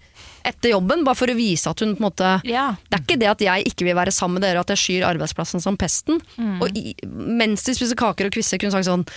etter 0.47 0.71
jobben, 0.71 1.03
bare 1.03 1.17
for 1.17 1.29
å 1.29 1.35
vise 1.35 1.69
at 1.69 1.81
hun 1.83 1.95
på 1.97 2.01
en 2.01 2.07
måte 2.07 2.29
Ja. 2.47 2.69
Det 2.87 2.99
er 2.99 3.03
ikke 3.03 3.19
det 3.19 3.31
at 3.33 3.43
jeg 3.43 3.67
ikke 3.71 3.89
vil 3.89 3.97
være 3.97 4.13
sammen 4.15 4.39
med 4.39 4.47
dere, 4.47 4.61
at 4.61 4.71
jeg 4.73 4.83
skyr 4.83 5.09
arbeidsplassen 5.09 5.63
som 5.63 5.77
pesten. 5.79 6.21
Mm. 6.37 6.55
Og 6.61 6.77
i, 6.77 6.93
mens 7.03 7.65
de 7.67 7.75
spiser 7.75 7.99
kaker 7.99 8.29
og 8.29 8.37
quizer, 8.37 8.61
kunne 8.61 8.71
hun 8.71 8.79
sagt 8.79 8.89
sånn 8.89 9.07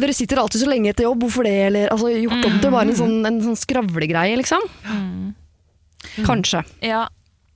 dere 0.00 0.14
sitter 0.16 0.40
alltid 0.40 0.62
så 0.62 0.68
lenge 0.70 0.94
etter 0.94 1.04
jobb, 1.04 1.26
hvorfor 1.26 1.44
det? 1.44 1.56
Eller 1.66 1.90
altså, 1.92 2.08
gjort 2.08 2.46
om 2.48 2.54
til 2.62 2.72
bare 2.72 2.88
en 2.88 2.96
sånn, 2.96 3.18
en 3.28 3.42
sånn 3.44 3.58
skravlegreie, 3.58 4.38
liksom. 4.40 4.64
Mm. 4.88 5.34
Kanskje. 6.24 6.62
Ja. 6.84 7.02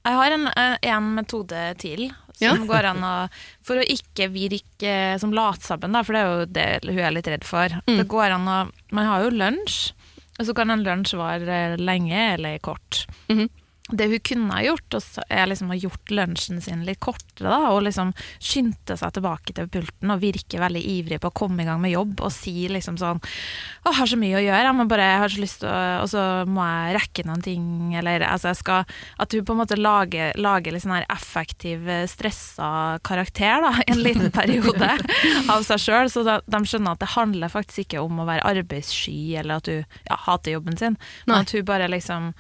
Jeg 0.09 0.17
har 0.17 0.33
en, 0.33 0.47
eh, 0.49 0.77
en 0.89 1.09
metode 1.19 1.63
til 1.83 2.09
som 2.39 2.41
Ja. 2.41 2.55
går 2.65 2.85
an 2.95 3.03
å 3.05 3.29
For 3.67 3.77
å 3.77 3.85
ikke 3.85 4.31
virke 4.33 5.19
som 5.21 5.33
latsabben, 5.35 5.93
da, 5.93 6.03
for 6.03 6.15
det 6.15 6.23
er 6.23 6.29
jo 6.31 6.47
det 6.47 6.69
hun 6.89 6.99
er 7.05 7.11
litt 7.13 7.27
redd 7.29 7.45
for. 7.45 7.69
Mm. 7.87 7.99
Det 7.99 8.09
går 8.09 8.33
an 8.39 8.47
å 8.49 8.59
Man 8.91 9.05
har 9.07 9.25
jo 9.27 9.31
lunsj, 9.37 9.93
og 10.39 10.47
så 10.47 10.55
kan 10.55 10.71
en 10.71 10.85
lunsj 10.85 11.15
vare 11.19 11.77
lenge 11.77 12.35
eller 12.39 12.59
kort. 12.59 13.07
Mhm. 13.29 13.51
Det 13.89 14.07
hun 14.11 14.21
kunne 14.21 14.53
ha 14.53 14.63
gjort, 14.67 14.97
er 15.33 15.47
liksom 15.49 15.71
å 15.73 15.79
gjort 15.79 16.13
lunsjen 16.13 16.61
sin 16.61 16.85
litt 16.85 17.01
kortere, 17.01 17.49
da, 17.49 17.71
og 17.73 17.83
liksom 17.87 18.11
skyndte 18.37 18.99
seg 19.01 19.15
tilbake 19.17 19.55
til 19.57 19.69
pulten 19.73 20.13
og 20.13 20.21
virke 20.21 20.61
veldig 20.61 20.83
ivrig 20.93 21.21
på 21.23 21.31
å 21.31 21.37
komme 21.43 21.65
i 21.65 21.69
gang 21.69 21.81
med 21.81 21.95
jobb 21.95 22.21
og 22.21 22.33
si 22.35 22.69
liksom 22.69 22.99
sånn 23.01 23.21
Å, 23.23 23.93
har 23.97 24.11
så 24.11 24.19
mye 24.21 24.37
å 24.37 24.43
gjøre, 24.43 24.61
jeg, 24.67 24.77
må 24.77 24.87
bare, 24.91 25.07
jeg 25.09 25.23
har 25.23 25.33
så 25.33 25.43
lyst 25.43 25.61
til 25.63 25.71
å 25.71 25.79
Og 26.03 26.11
så 26.13 26.25
må 26.51 26.67
jeg 26.67 26.97
rekke 26.99 27.25
noen 27.29 27.45
ting, 27.45 27.65
eller 27.99 28.25
altså 28.27 28.51
jeg 28.51 28.61
skal 28.61 28.99
At 29.23 29.35
hun 29.35 29.47
på 29.49 29.57
en 29.57 29.61
måte 29.63 29.79
lager, 29.79 30.37
lager 30.37 30.75
litt 30.75 30.85
sånn 30.85 30.97
her 30.99 31.09
effektiv, 31.15 31.89
eh, 31.89 32.05
stressa 32.11 32.99
karakter, 33.07 33.65
da, 33.65 33.73
i 33.87 33.95
en 33.95 34.05
liten 34.05 34.33
periode 34.35 34.93
av 35.55 35.65
seg 35.67 35.83
sjøl, 35.83 36.13
så 36.13 36.27
de 36.27 36.63
skjønner 36.69 36.95
at 36.95 37.03
det 37.03 37.13
handler 37.15 37.53
faktisk 37.53 37.87
ikke 37.87 38.05
om 38.05 38.21
å 38.21 38.29
være 38.29 38.47
arbeidssky, 38.49 39.19
eller 39.41 39.63
at 39.63 39.69
du 39.71 39.77
ja, 39.79 40.21
hater 40.27 40.57
jobben 40.59 40.77
sin, 40.81 40.99
men 41.27 41.41
at 41.41 41.55
hun 41.55 41.67
bare 41.69 41.89
liksom 41.91 42.33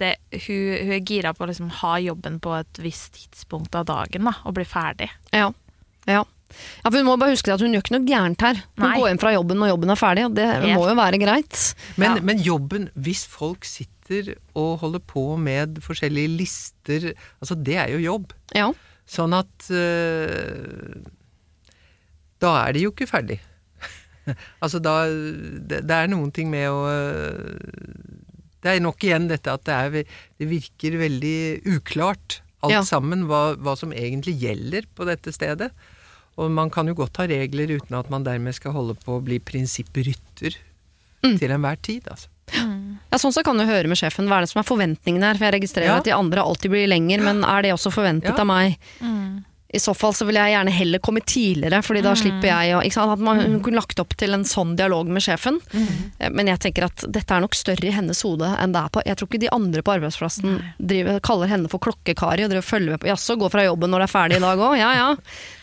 det, 0.00 0.14
hun, 0.32 0.62
hun 0.82 0.94
er 0.96 1.02
gira 1.06 1.32
på 1.36 1.44
å 1.44 1.48
liksom 1.50 1.68
ha 1.82 1.96
jobben 2.02 2.38
på 2.42 2.54
et 2.58 2.80
visst 2.82 3.18
tidspunkt 3.18 3.74
av 3.78 3.86
dagen 3.90 4.24
da, 4.28 4.32
og 4.48 4.54
bli 4.56 4.64
ferdig. 4.68 5.10
Ja. 5.34 5.50
ja. 6.08 6.22
Ja, 6.82 6.90
for 6.90 6.98
Hun 6.98 7.06
må 7.08 7.14
bare 7.20 7.32
huske 7.32 7.52
at 7.54 7.62
hun 7.64 7.72
gjør 7.72 7.80
ikke 7.84 7.94
noe 7.94 8.08
gærent 8.08 8.42
her. 8.44 8.58
Hun 8.76 8.84
Nei. 8.84 8.96
går 9.00 9.08
hjem 9.08 9.20
fra 9.22 9.30
jobben 9.32 9.60
når 9.62 9.70
jobben 9.72 9.92
er 9.94 10.00
ferdig, 10.00 10.24
og 10.28 10.34
det 10.36 10.48
Helt. 10.50 10.74
må 10.76 10.88
jo 10.90 10.96
være 10.98 11.20
greit. 11.22 11.60
Men, 11.96 12.16
Ja. 12.18 12.24
men 12.28 12.42
jobben, 12.44 12.88
hvis 12.94 13.22
folk 13.30 13.64
sitter 13.64 14.34
og 14.58 14.82
holder 14.82 15.00
på 15.00 15.22
med 15.40 15.78
forskjellige 15.80 16.32
lister 16.36 17.06
Altså, 17.40 17.56
det 17.56 17.76
er 17.80 17.94
jo 17.94 18.02
jobb. 18.04 18.34
Ja. 18.54 18.68
Sånn 19.08 19.32
at 19.36 19.70
øh, 19.72 21.00
Da 22.42 22.52
er 22.66 22.72
de 22.76 22.84
jo 22.84 22.92
ikke 22.92 23.08
ferdig. 23.08 23.40
altså 24.62 24.78
da 24.82 25.06
det, 25.08 25.80
det 25.88 25.96
er 25.96 26.10
noen 26.12 26.30
ting 26.34 26.50
med 26.52 26.68
å 26.70 26.82
øh, 26.90 27.56
Det 28.62 28.70
er 28.76 28.80
nok 28.84 29.02
igjen 29.02 29.28
dette 29.28 29.52
at 29.52 29.64
det, 29.66 29.74
er, 29.74 30.04
det 30.38 30.48
virker 30.48 30.98
veldig 31.00 31.36
uklart 31.76 32.40
alt 32.62 32.72
Ja. 32.76 32.82
sammen 32.86 33.24
hva, 33.26 33.56
hva 33.58 33.76
som 33.76 33.90
egentlig 33.92 34.36
gjelder 34.40 34.86
på 34.94 35.04
dette 35.08 35.32
stedet. 35.34 35.72
Og 36.38 36.50
man 36.50 36.70
kan 36.70 36.86
jo 36.88 36.94
godt 36.94 37.18
ha 37.20 37.26
regler 37.28 37.74
uten 37.76 37.98
at 37.98 38.08
man 38.08 38.24
dermed 38.24 38.54
skal 38.54 38.72
holde 38.72 38.94
på 39.02 39.18
å 39.18 39.24
bli 39.24 39.38
prinsipprytter 39.38 40.56
Mm. 41.22 41.36
til 41.38 41.50
enhver 41.54 41.76
tid, 41.80 42.02
altså. 42.10 42.26
ja, 42.52 43.18
Sånn 43.18 43.30
så 43.32 43.44
kan 43.46 43.56
du 43.56 43.62
høre 43.64 43.86
med 43.86 43.94
sjefen. 43.96 44.26
Hva 44.26 44.40
er 44.40 44.42
det 44.42 44.48
som 44.50 44.58
er 44.58 44.66
forventningene 44.66 45.22
her? 45.28 45.38
For 45.38 45.44
jeg 45.46 45.54
registrerer 45.60 45.86
Ja. 45.86 45.96
at 45.98 46.04
de 46.08 46.10
andre 46.16 46.42
alltid 46.42 46.70
blir 46.72 46.88
lenger, 46.90 47.22
men 47.22 47.44
er 47.44 47.62
det 47.62 47.70
også 47.72 47.92
forventet 47.94 48.34
Ja. 48.34 48.40
av 48.40 48.46
meg? 48.46 48.76
Mm. 49.00 49.44
I 49.72 49.80
så 49.80 49.94
fall 49.96 50.12
så 50.12 50.26
vil 50.28 50.36
jeg 50.36 50.52
gjerne 50.52 50.72
heller 50.76 51.00
komme 51.00 51.22
tidligere, 51.24 51.78
fordi 51.84 52.02
da 52.04 52.12
slipper 52.18 52.44
jeg 52.50 52.74
å? 52.76 52.80
At 53.12 53.22
man, 53.24 53.40
Hun 53.40 53.60
kunne 53.64 53.80
lagt 53.80 54.00
opp 54.02 54.12
til 54.20 54.34
en 54.36 54.44
sånn 54.44 54.74
dialog 54.76 55.08
med 55.08 55.24
sjefen, 55.24 55.60
Mm. 55.72 56.32
men 56.36 56.46
jeg 56.50 56.58
tenker 56.60 56.84
at 56.84 57.04
dette 57.08 57.32
er 57.34 57.40
nok 57.40 57.54
større 57.56 57.88
i 57.88 57.92
hennes 57.94 58.20
hode 58.22 58.44
enn 58.60 58.72
det 58.74 58.82
er 58.82 58.88
på 58.92 59.02
Jeg 59.06 59.16
tror 59.16 59.28
ikke 59.30 59.40
de 59.40 59.48
andre 59.52 59.82
på 59.82 59.94
arbeidsplassen 59.96 60.60
driver, 60.78 61.20
kaller 61.20 61.48
henne 61.48 61.70
for 61.72 61.80
klokkekari 61.80 62.44
og 62.44 62.50
driver 62.52 62.68
følger 62.68 62.90
med 62.90 63.00
på 63.00 63.08
Jaså, 63.08 63.38
gå 63.40 63.48
fra 63.50 63.64
jobben 63.64 63.90
når 63.90 64.04
det 64.04 64.08
er 64.10 64.12
ferdig 64.12 64.36
i 64.36 64.44
dag 64.44 64.58
òg? 64.58 64.76
Ja 64.78 64.92
ja. 64.94 65.08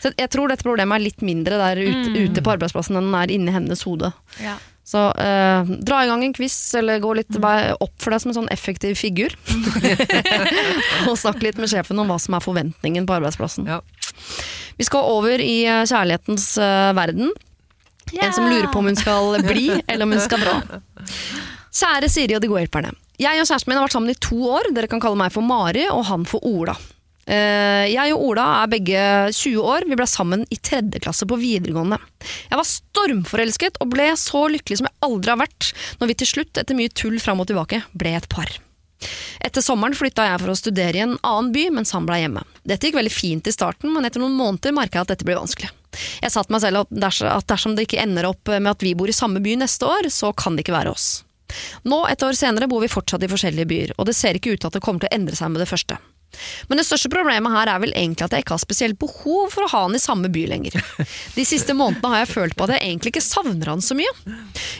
Så 0.02 0.12
jeg 0.18 0.30
tror 0.30 0.48
dette 0.50 0.66
problemet 0.66 0.98
er 0.98 1.06
litt 1.06 1.22
mindre 1.22 1.60
der 1.62 1.78
ute, 1.78 2.10
ute 2.10 2.42
på 2.42 2.56
arbeidsplassen 2.56 2.96
enn 2.98 3.12
den 3.12 3.14
er 3.22 3.30
inni 3.30 3.54
hennes 3.54 3.82
hode. 3.86 4.10
Ja. 4.42 4.56
Så 4.90 4.98
eh, 5.22 5.68
dra 5.86 6.00
i 6.02 6.08
gang 6.10 6.24
en 6.24 6.32
quiz, 6.34 6.56
eller 6.74 6.98
gå 6.98 7.12
litt 7.14 7.30
bare 7.38 7.76
opp 7.78 7.92
for 8.02 8.10
deg 8.10 8.24
som 8.24 8.32
en 8.32 8.38
sånn 8.40 8.48
effektiv 8.50 8.96
figur. 8.98 9.30
og 11.08 11.14
snakk 11.20 11.42
litt 11.44 11.60
med 11.62 11.70
sjefen 11.70 11.98
om 12.02 12.10
hva 12.10 12.18
som 12.18 12.34
er 12.34 12.42
forventningen 12.44 13.06
på 13.06 13.14
arbeidsplassen. 13.20 13.68
Ja. 13.70 13.80
Vi 14.80 14.86
skal 14.88 15.10
over 15.12 15.42
i 15.44 15.58
eh, 15.68 15.84
kjærlighetens 15.88 16.46
eh, 16.62 16.90
verden. 16.96 17.32
En 18.10 18.32
som 18.34 18.46
lurer 18.48 18.66
på 18.72 18.80
om 18.80 18.88
hun 18.90 18.96
skal 18.98 19.36
bli, 19.46 19.68
eller 19.86 20.06
om 20.06 20.14
hun 20.16 20.22
skal 20.24 20.40
dra. 20.42 20.56
Kjære 21.70 22.08
Siri 22.10 22.34
og 22.34 22.42
de 22.42 22.48
gode 22.50 22.64
hjelperne. 22.64 22.94
Jeg 23.20 23.38
og 23.42 23.46
kjæresten 23.46 23.70
min 23.70 23.78
har 23.78 23.84
vært 23.86 23.94
sammen 23.94 24.10
i 24.14 24.18
to 24.18 24.38
år. 24.56 24.70
Dere 24.74 24.88
kan 24.90 25.02
kalle 25.02 25.18
meg 25.20 25.30
for 25.34 25.44
Mari, 25.46 25.84
og 25.92 26.06
han 26.08 26.24
for 26.26 26.42
Ola. 26.48 26.74
Eh, 27.30 27.86
Jeg 27.92 28.14
og 28.16 28.24
Ola 28.32 28.46
er 28.62 28.72
begge 28.72 29.02
20 29.36 29.60
år. 29.62 29.86
Vi 29.86 29.98
ble 30.00 30.06
sammen 30.10 30.46
i 30.50 30.58
tredje 30.58 31.02
klasse 31.04 31.28
på 31.28 31.38
videregående. 31.38 32.00
Jeg 32.50 32.58
var 32.58 32.66
stormforelsket 32.66 33.78
og 33.84 33.92
ble 33.92 34.08
så 34.18 34.46
lykkelig 34.50 34.80
som 34.80 34.88
jeg 34.88 34.98
aldri 35.06 35.34
har 35.34 35.42
vært 35.44 35.70
når 36.00 36.10
vi 36.10 36.18
til 36.22 36.32
slutt, 36.32 36.56
etter 36.58 36.78
mye 36.78 36.90
tull 36.90 37.20
fram 37.22 37.44
og 37.44 37.50
tilbake, 37.52 37.84
ble 37.94 38.16
et 38.18 38.26
par. 38.32 38.50
Etter 39.40 39.64
sommeren 39.64 39.96
flytta 39.96 40.26
jeg 40.28 40.42
for 40.42 40.52
å 40.52 40.58
studere 40.58 40.98
i 40.98 41.04
en 41.04 41.16
annen 41.26 41.52
by, 41.54 41.68
mens 41.78 41.94
han 41.96 42.08
ble 42.08 42.20
hjemme. 42.20 42.44
Dette 42.68 42.88
gikk 42.88 42.98
veldig 43.00 43.14
fint 43.14 43.48
i 43.48 43.54
starten, 43.54 43.92
men 43.94 44.04
etter 44.04 44.22
noen 44.22 44.36
måneder 44.36 44.76
merka 44.76 45.00
jeg 45.00 45.08
at 45.08 45.14
dette 45.14 45.28
ble 45.28 45.38
vanskelig. 45.38 45.72
Jeg 46.22 46.30
sa 46.30 46.44
til 46.44 46.54
meg 46.54 46.62
selv 46.62 46.84
at 47.32 47.48
dersom 47.50 47.74
det 47.74 47.88
ikke 47.88 48.02
ender 48.02 48.28
opp 48.28 48.52
med 48.52 48.70
at 48.70 48.84
vi 48.84 48.94
bor 48.98 49.10
i 49.10 49.16
samme 49.16 49.42
by 49.42 49.56
neste 49.62 49.88
år, 49.88 50.10
så 50.12 50.34
kan 50.36 50.54
det 50.54 50.66
ikke 50.66 50.76
være 50.76 50.92
oss. 50.92 51.08
Nå, 51.82 52.04
et 52.06 52.22
år 52.22 52.36
senere, 52.38 52.68
bor 52.70 52.82
vi 52.84 52.92
fortsatt 52.92 53.24
i 53.26 53.30
forskjellige 53.30 53.70
byer, 53.70 53.92
og 53.98 54.06
det 54.06 54.14
ser 54.14 54.38
ikke 54.38 54.54
ut 54.54 54.62
til 54.62 54.70
at 54.70 54.76
det 54.76 54.84
kommer 54.84 55.02
til 55.02 55.10
å 55.10 55.16
endre 55.16 55.38
seg 55.38 55.50
med 55.50 55.64
det 55.64 55.70
første. 55.70 55.98
Men 56.70 56.80
det 56.80 56.86
største 56.88 57.10
problemet 57.12 57.52
her 57.54 57.70
er 57.72 57.82
vel 57.82 57.94
egentlig 57.94 58.26
at 58.26 58.34
jeg 58.36 58.44
ikke 58.44 58.56
har 58.56 58.62
spesielt 58.62 58.98
behov 59.00 59.50
for 59.54 59.66
å 59.66 59.70
ha 59.72 59.82
han 59.86 59.96
i 59.96 60.02
samme 60.02 60.30
by 60.32 60.46
lenger. 60.50 60.76
De 61.36 61.46
siste 61.46 61.74
månedene 61.76 62.12
har 62.14 62.24
jeg 62.24 62.32
følt 62.34 62.56
på 62.58 62.66
at 62.66 62.76
jeg 62.76 62.86
egentlig 62.86 63.14
ikke 63.14 63.24
savner 63.24 63.72
han 63.72 63.84
så 63.84 63.96
mye. 63.98 64.36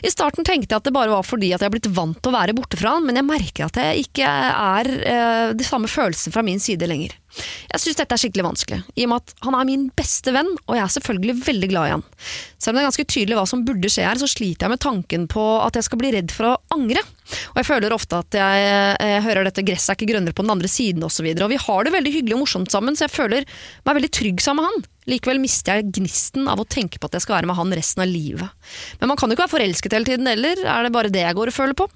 I 0.06 0.12
starten 0.12 0.46
tenkte 0.46 0.74
jeg 0.74 0.82
at 0.82 0.88
det 0.88 0.94
bare 0.96 1.12
var 1.12 1.26
fordi 1.26 1.52
at 1.52 1.60
jeg 1.60 1.70
har 1.70 1.74
blitt 1.74 1.90
vant 1.96 2.18
til 2.20 2.32
å 2.32 2.36
være 2.38 2.56
borte 2.56 2.78
fra 2.80 2.96
han, 2.96 3.06
men 3.06 3.18
jeg 3.18 3.28
merker 3.28 3.66
at 3.66 3.78
det 3.78 3.88
ikke 4.04 4.30
er 4.50 4.92
eh, 5.00 5.46
de 5.56 5.66
samme 5.66 5.90
følelsene 5.90 6.34
fra 6.34 6.44
min 6.46 6.62
side 6.62 6.88
lenger. 6.90 7.16
Jeg 7.70 7.82
syns 7.82 7.98
dette 8.00 8.16
er 8.16 8.20
skikkelig 8.20 8.46
vanskelig, 8.46 8.80
i 8.98 9.06
og 9.06 9.12
med 9.12 9.22
at 9.22 9.34
han 9.46 9.56
er 9.56 9.68
min 9.68 9.86
beste 9.96 10.34
venn, 10.34 10.50
og 10.66 10.76
jeg 10.76 10.82
er 10.84 10.92
selvfølgelig 10.96 11.36
veldig 11.46 11.70
glad 11.70 11.88
i 11.88 11.94
han. 11.94 12.04
Selv 12.58 12.74
om 12.74 12.78
det 12.78 12.82
er 12.82 12.88
ganske 12.90 13.06
tydelig 13.14 13.38
hva 13.38 13.46
som 13.48 13.64
burde 13.66 13.90
skje 13.92 14.06
her, 14.08 14.20
så 14.20 14.28
sliter 14.30 14.66
jeg 14.66 14.74
med 14.74 14.82
tanken 14.82 15.26
på 15.30 15.44
at 15.62 15.78
jeg 15.78 15.86
skal 15.86 16.00
bli 16.02 16.12
redd 16.16 16.34
for 16.34 16.50
å 16.50 16.56
angre. 16.74 17.04
Og 17.52 17.60
jeg 17.60 17.68
føler 17.68 17.94
ofte 17.94 18.18
at 18.24 18.38
jeg, 18.40 18.70
jeg 18.98 19.24
hører 19.26 19.46
dette 19.46 19.64
'gresset 19.66 19.92
er 19.92 19.98
ikke 19.98 20.10
grønnere 20.12 20.34
på 20.34 20.44
den 20.44 20.54
andre 20.56 20.70
siden' 20.70 21.06
osv. 21.06 21.28
Og, 21.30 21.44
og 21.46 21.52
vi 21.52 21.60
har 21.62 21.86
det 21.86 21.94
veldig 21.94 22.14
hyggelig 22.16 22.36
og 22.36 22.42
morsomt 22.42 22.74
sammen, 22.74 22.98
så 22.98 23.06
jeg 23.06 23.14
føler 23.14 23.46
meg 23.86 24.00
veldig 24.00 24.12
trygg 24.18 24.42
sammen 24.42 24.66
med 24.66 24.70
han. 24.70 24.88
Likevel 25.10 25.40
mister 25.42 25.78
jeg 25.78 25.94
gnisten 25.96 26.50
av 26.50 26.60
å 26.60 26.68
tenke 26.68 26.98
på 26.98 27.08
at 27.08 27.16
jeg 27.16 27.26
skal 27.26 27.38
være 27.38 27.50
med 27.50 27.58
han 27.58 27.78
resten 27.78 28.04
av 28.04 28.10
livet. 28.10 28.50
Men 29.00 29.12
man 29.12 29.20
kan 29.20 29.30
jo 29.30 29.38
ikke 29.38 29.46
være 29.46 29.56
forelsket 29.56 29.96
hele 29.96 30.10
tiden 30.10 30.30
heller, 30.30 30.66
er 30.66 30.86
det 30.86 30.94
bare 30.94 31.12
det 31.14 31.24
jeg 31.24 31.38
går 31.38 31.52
og 31.52 31.56
føler 31.56 31.78
på? 31.78 31.88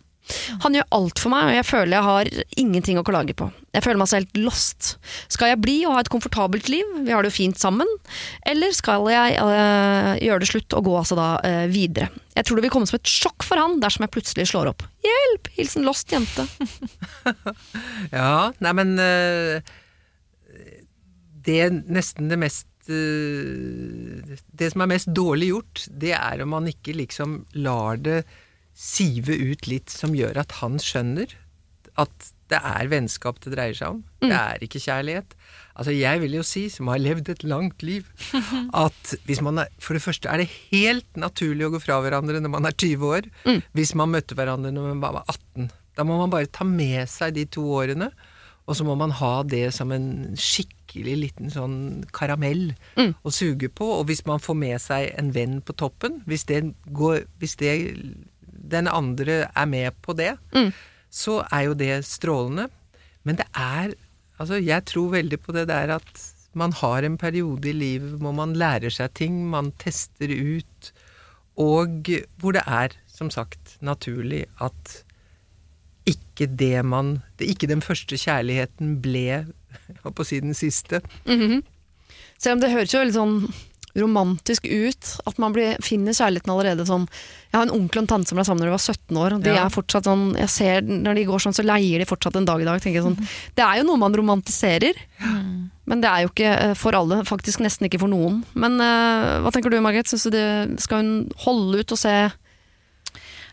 Han 0.64 0.76
gjør 0.76 0.86
alt 0.96 1.20
for 1.20 1.32
meg, 1.32 1.50
og 1.50 1.56
jeg 1.58 1.66
føler 1.68 1.94
jeg 1.94 2.06
har 2.06 2.30
ingenting 2.60 2.98
å 3.00 3.04
klage 3.04 3.34
på. 3.36 3.50
Jeg 3.76 3.84
føler 3.84 4.00
meg 4.00 4.08
så 4.08 4.18
helt 4.20 4.38
lost. 4.40 4.94
Skal 5.32 5.52
jeg 5.52 5.60
bli 5.60 5.76
og 5.84 5.96
ha 5.96 6.04
et 6.04 6.10
komfortabelt 6.12 6.70
liv, 6.72 6.94
vi 7.04 7.12
har 7.12 7.24
det 7.24 7.32
jo 7.32 7.38
fint 7.42 7.60
sammen, 7.60 7.88
eller 8.48 8.72
skal 8.76 9.08
jeg 9.12 9.36
øh, 9.42 10.10
gjøre 10.24 10.42
det 10.42 10.50
slutt 10.50 10.76
og 10.78 10.88
gå 10.88 10.94
altså 11.00 11.18
da 11.18 11.28
øh, 11.44 11.66
videre? 11.72 12.08
Jeg 12.34 12.48
tror 12.48 12.58
det 12.58 12.64
vil 12.66 12.72
komme 12.74 12.88
som 12.90 12.98
et 12.98 13.10
sjokk 13.10 13.44
for 13.46 13.60
han 13.60 13.78
dersom 13.82 14.06
jeg 14.06 14.14
plutselig 14.16 14.48
slår 14.50 14.72
opp. 14.72 14.86
Hjelp! 15.04 15.50
Hilsen 15.58 15.86
lost 15.86 16.14
jente. 16.14 16.46
Ja, 18.14 18.52
nei, 18.62 18.72
men 18.76 18.90
øh, 19.00 19.60
Det 21.44 21.56
er 21.66 21.72
nesten 21.72 22.28
det 22.30 22.36
mest 22.40 22.68
Det 22.86 24.68
som 24.72 24.84
er 24.84 24.90
mest 24.90 25.08
dårlig 25.16 25.48
gjort, 25.50 25.84
det 25.88 26.12
er 26.16 26.42
om 26.44 26.52
man 26.52 26.68
ikke 26.68 26.92
liksom 26.98 27.38
lar 27.64 27.96
det 28.04 28.18
sive 28.74 29.36
ut 29.38 29.66
litt 29.70 29.90
som 29.92 30.14
gjør 30.18 30.40
at 30.42 30.52
han 30.60 30.78
skjønner 30.82 31.34
at 32.00 32.30
det 32.50 32.58
er 32.58 32.88
vennskap 32.90 33.38
det 33.44 33.52
dreier 33.54 33.76
seg 33.78 33.94
om. 33.94 34.00
Mm. 34.20 34.26
Det 34.28 34.36
er 34.38 34.64
ikke 34.66 34.80
kjærlighet. 34.82 35.36
Altså 35.78 35.94
Jeg 35.94 36.20
vil 36.24 36.34
jo 36.36 36.42
si, 36.46 36.64
som 36.70 36.90
har 36.90 36.98
levd 37.00 37.30
et 37.32 37.44
langt 37.46 37.82
liv, 37.86 38.04
at 38.86 39.14
hvis 39.26 39.40
man 39.46 39.62
er, 39.62 39.70
for 39.82 39.94
det 39.96 40.02
første 40.04 40.28
er 40.28 40.42
det 40.42 40.50
helt 40.72 41.06
naturlig 41.18 41.68
å 41.68 41.72
gå 41.76 41.80
fra 41.86 42.00
hverandre 42.04 42.42
når 42.42 42.52
man 42.52 42.66
er 42.68 42.74
20 42.76 43.06
år. 43.14 43.30
Mm. 43.46 43.62
Hvis 43.78 43.94
man 43.98 44.12
møtte 44.12 44.36
hverandre 44.38 44.74
når 44.74 44.90
man 44.92 45.02
var 45.06 45.22
18. 45.30 45.70
Da 45.94 46.04
må 46.06 46.18
man 46.18 46.34
bare 46.34 46.50
ta 46.50 46.66
med 46.66 47.06
seg 47.08 47.36
de 47.38 47.46
to 47.54 47.62
årene, 47.78 48.10
og 48.66 48.74
så 48.78 48.84
må 48.88 48.94
man 48.98 49.12
ha 49.14 49.32
det 49.46 49.66
som 49.76 49.90
en 49.94 50.34
skikkelig 50.40 51.14
liten 51.20 51.50
sånn 51.52 51.76
karamell 52.16 52.72
Mm. 52.98 53.14
å 53.22 53.30
suge 53.34 53.68
på. 53.68 53.86
Og 54.00 54.06
hvis 54.08 54.24
man 54.26 54.40
får 54.42 54.56
med 54.56 54.80
seg 54.82 55.10
en 55.20 55.30
venn 55.36 55.58
på 55.62 55.74
toppen, 55.76 56.22
hvis, 56.26 56.44
det 56.50 56.62
går, 56.90 57.24
hvis 57.42 57.56
det, 57.60 57.74
den 58.54 58.86
andre 58.88 59.50
er 59.54 59.66
med 59.66 59.92
på 60.02 60.14
det, 60.16 60.36
Mm. 60.54 60.72
så 61.10 61.40
er 61.52 61.62
jo 61.68 61.74
det 61.74 62.04
strålende. 62.04 62.68
Men 63.24 63.36
det 63.36 63.46
er 63.54 63.94
Altså, 64.40 64.56
jeg 64.58 64.82
tror 64.84 65.12
veldig 65.12 65.38
på 65.44 65.52
det 65.54 65.68
der 65.68 65.92
at 65.94 66.22
man 66.58 66.72
har 66.72 67.04
en 67.06 67.14
periode 67.16 67.68
i 67.70 67.72
livet 67.72 68.18
hvor 68.18 68.32
man 68.34 68.52
lærer 68.58 68.90
seg 68.90 69.12
ting, 69.14 69.36
man 69.48 69.68
tester 69.78 70.26
ut, 70.26 70.90
og 71.56 72.10
hvor 72.42 72.52
det 72.52 72.64
er, 72.66 72.88
som 73.06 73.30
sagt, 73.30 73.76
naturlig 73.80 74.44
at 74.60 75.04
ikke 76.06 76.48
det 76.50 76.84
man 76.84 77.22
det, 77.38 77.46
Ikke 77.54 77.68
den 77.70 77.80
første 77.80 78.16
kjærligheten 78.18 78.98
ble 79.04 79.22
jeg 79.22 79.46
holdt 80.02 80.16
på 80.18 80.22
å 80.24 80.28
si 80.28 80.40
den 80.42 80.54
siste. 80.54 81.00
Mhm. 81.26 81.62
Selv 82.38 82.56
om 82.58 82.60
det 82.64 82.72
høres 82.74 82.92
jo 82.92 83.00
veldig 83.00 83.14
sånn 83.14 83.54
romantisk 83.96 84.64
ut, 84.66 85.10
at 85.26 85.36
man 85.38 85.52
blir, 85.54 85.76
finner 85.84 86.12
kjærligheten 86.16 86.50
allerede 86.50 86.86
sånn 86.88 87.04
Jeg 87.06 87.54
har 87.60 87.66
en 87.68 87.74
onkel 87.76 88.00
og 88.00 88.02
en 88.02 88.08
tante 88.10 88.28
som 88.32 88.36
ble 88.40 88.44
sammen 88.44 88.64
da 88.64 88.66
de 88.66 88.74
var 88.74 88.82
17 88.82 89.20
år, 89.20 89.36
og 89.36 89.42
de 89.44 89.52
Ja. 89.54 89.64
er 89.66 89.70
fortsatt 89.70 90.08
sånn 90.08 90.24
Jeg 90.36 90.50
ser 90.50 90.80
når 90.82 91.14
de 91.14 91.24
går 91.28 91.38
sånn, 91.44 91.54
så 91.54 91.62
leier 91.62 92.02
de 92.02 92.08
fortsatt 92.10 92.34
en 92.36 92.44
dag 92.48 92.60
i 92.60 92.64
dag. 92.66 92.80
tenker 92.82 92.98
jeg 93.02 93.06
sånn. 93.06 93.28
Det 93.54 93.62
er 93.64 93.78
jo 93.78 93.84
noe 93.86 93.96
man 94.02 94.12
romantiserer, 94.18 94.94
men 95.86 96.00
det 96.00 96.10
er 96.10 96.22
jo 96.24 96.28
ikke 96.32 96.52
eh, 96.70 96.74
for 96.74 96.92
alle. 96.98 97.22
Faktisk 97.24 97.60
nesten 97.60 97.86
ikke 97.86 98.00
for 98.00 98.08
noen. 98.08 98.42
Men 98.54 98.80
uh, 98.80 99.40
hva 99.44 99.52
tenker 99.52 99.70
du, 99.70 99.78
Margaret? 99.80 100.08
Synes 100.08 100.24
du 100.24 100.30
det 100.30 100.80
skal 100.82 101.02
hun 101.02 101.30
holde 101.44 101.80
ut 101.84 101.92
og 101.92 101.98
se 101.98 102.32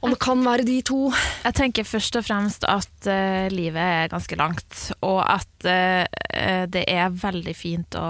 om 0.01 0.09
det 0.09 0.17
kan 0.19 0.39
være 0.41 0.65
de 0.65 0.79
to? 0.81 1.11
Jeg 1.45 1.53
tenker 1.53 1.85
først 1.85 2.15
og 2.17 2.25
fremst 2.25 2.63
at 2.65 2.89
uh, 3.05 3.45
livet 3.53 3.77
er 3.77 4.07
ganske 4.09 4.35
langt, 4.39 4.91
og 5.05 5.19
at 5.21 5.67
eh, 5.69 6.65
det 6.65 6.85
er 6.89 7.11
veldig 7.13 7.53
fint 7.55 7.93
å, 7.99 8.07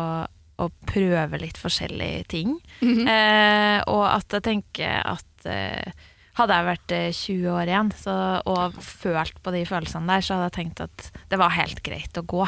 å 0.62 0.70
prøve 0.90 1.40
litt 1.42 1.58
forskjellige 1.62 2.24
ting. 2.32 2.56
eh, 3.08 3.82
og 3.88 4.06
at 4.12 4.38
jeg 4.38 4.44
tenker 4.48 5.02
at 5.06 5.46
eh, 5.50 5.92
hadde 6.40 6.56
jeg 6.58 6.66
vært 6.70 6.94
eh, 6.96 7.08
20 7.12 7.50
år 7.52 7.70
igjen 7.70 7.90
så, 8.00 8.14
og 8.48 8.78
følt 8.82 9.42
på 9.44 9.52
de 9.54 9.66
følelsene 9.68 10.08
der, 10.08 10.24
så 10.24 10.38
hadde 10.38 10.48
jeg 10.48 10.56
tenkt 10.60 10.84
at 10.86 11.10
det 11.34 11.40
var 11.42 11.52
helt 11.58 11.82
greit 11.84 12.18
å 12.18 12.24
gå. 12.24 12.46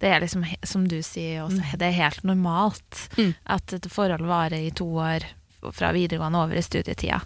Det 0.00 0.12
er 0.14 0.22
liksom, 0.22 0.44
som 0.62 0.84
du 0.88 1.00
sier 1.02 1.42
også, 1.46 1.64
det 1.80 1.88
er 1.90 1.98
helt 2.02 2.22
normalt 2.24 3.08
Mm. 3.18 3.34
at 3.56 3.72
et 3.74 3.90
forhold 3.90 4.24
varer 4.28 4.60
i 4.68 4.70
to 4.70 4.86
år 5.02 5.26
fra 5.74 5.90
videregående 5.96 6.40
over 6.44 6.56
i 6.60 6.62
studietida. 6.64 7.20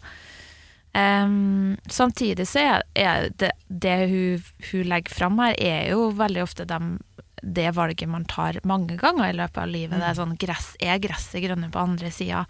Um, 0.94 1.76
samtidig 1.90 2.46
så 2.48 2.62
er, 2.96 3.28
det, 3.38 3.50
det 3.68 3.96
hun, 4.10 4.44
hun 4.70 4.88
legger 4.88 5.14
fram 5.14 5.38
her, 5.42 5.54
er 5.60 5.90
jo 5.92 6.08
veldig 6.16 6.42
ofte 6.42 6.64
dem, 6.66 6.96
det 7.42 7.70
valget 7.76 8.08
man 8.10 8.24
tar 8.28 8.58
mange 8.68 8.96
ganger 9.00 9.30
i 9.30 9.36
løpet 9.38 9.62
av 9.62 9.68
livet. 9.72 9.98
Det 10.00 10.08
er 10.10 10.18
sånn 10.18 10.36
gress 10.40 10.72
er 10.80 10.98
gresset 11.02 11.42
grønne 11.44 11.70
på 11.72 11.80
andre 11.82 12.10
sida. 12.14 12.44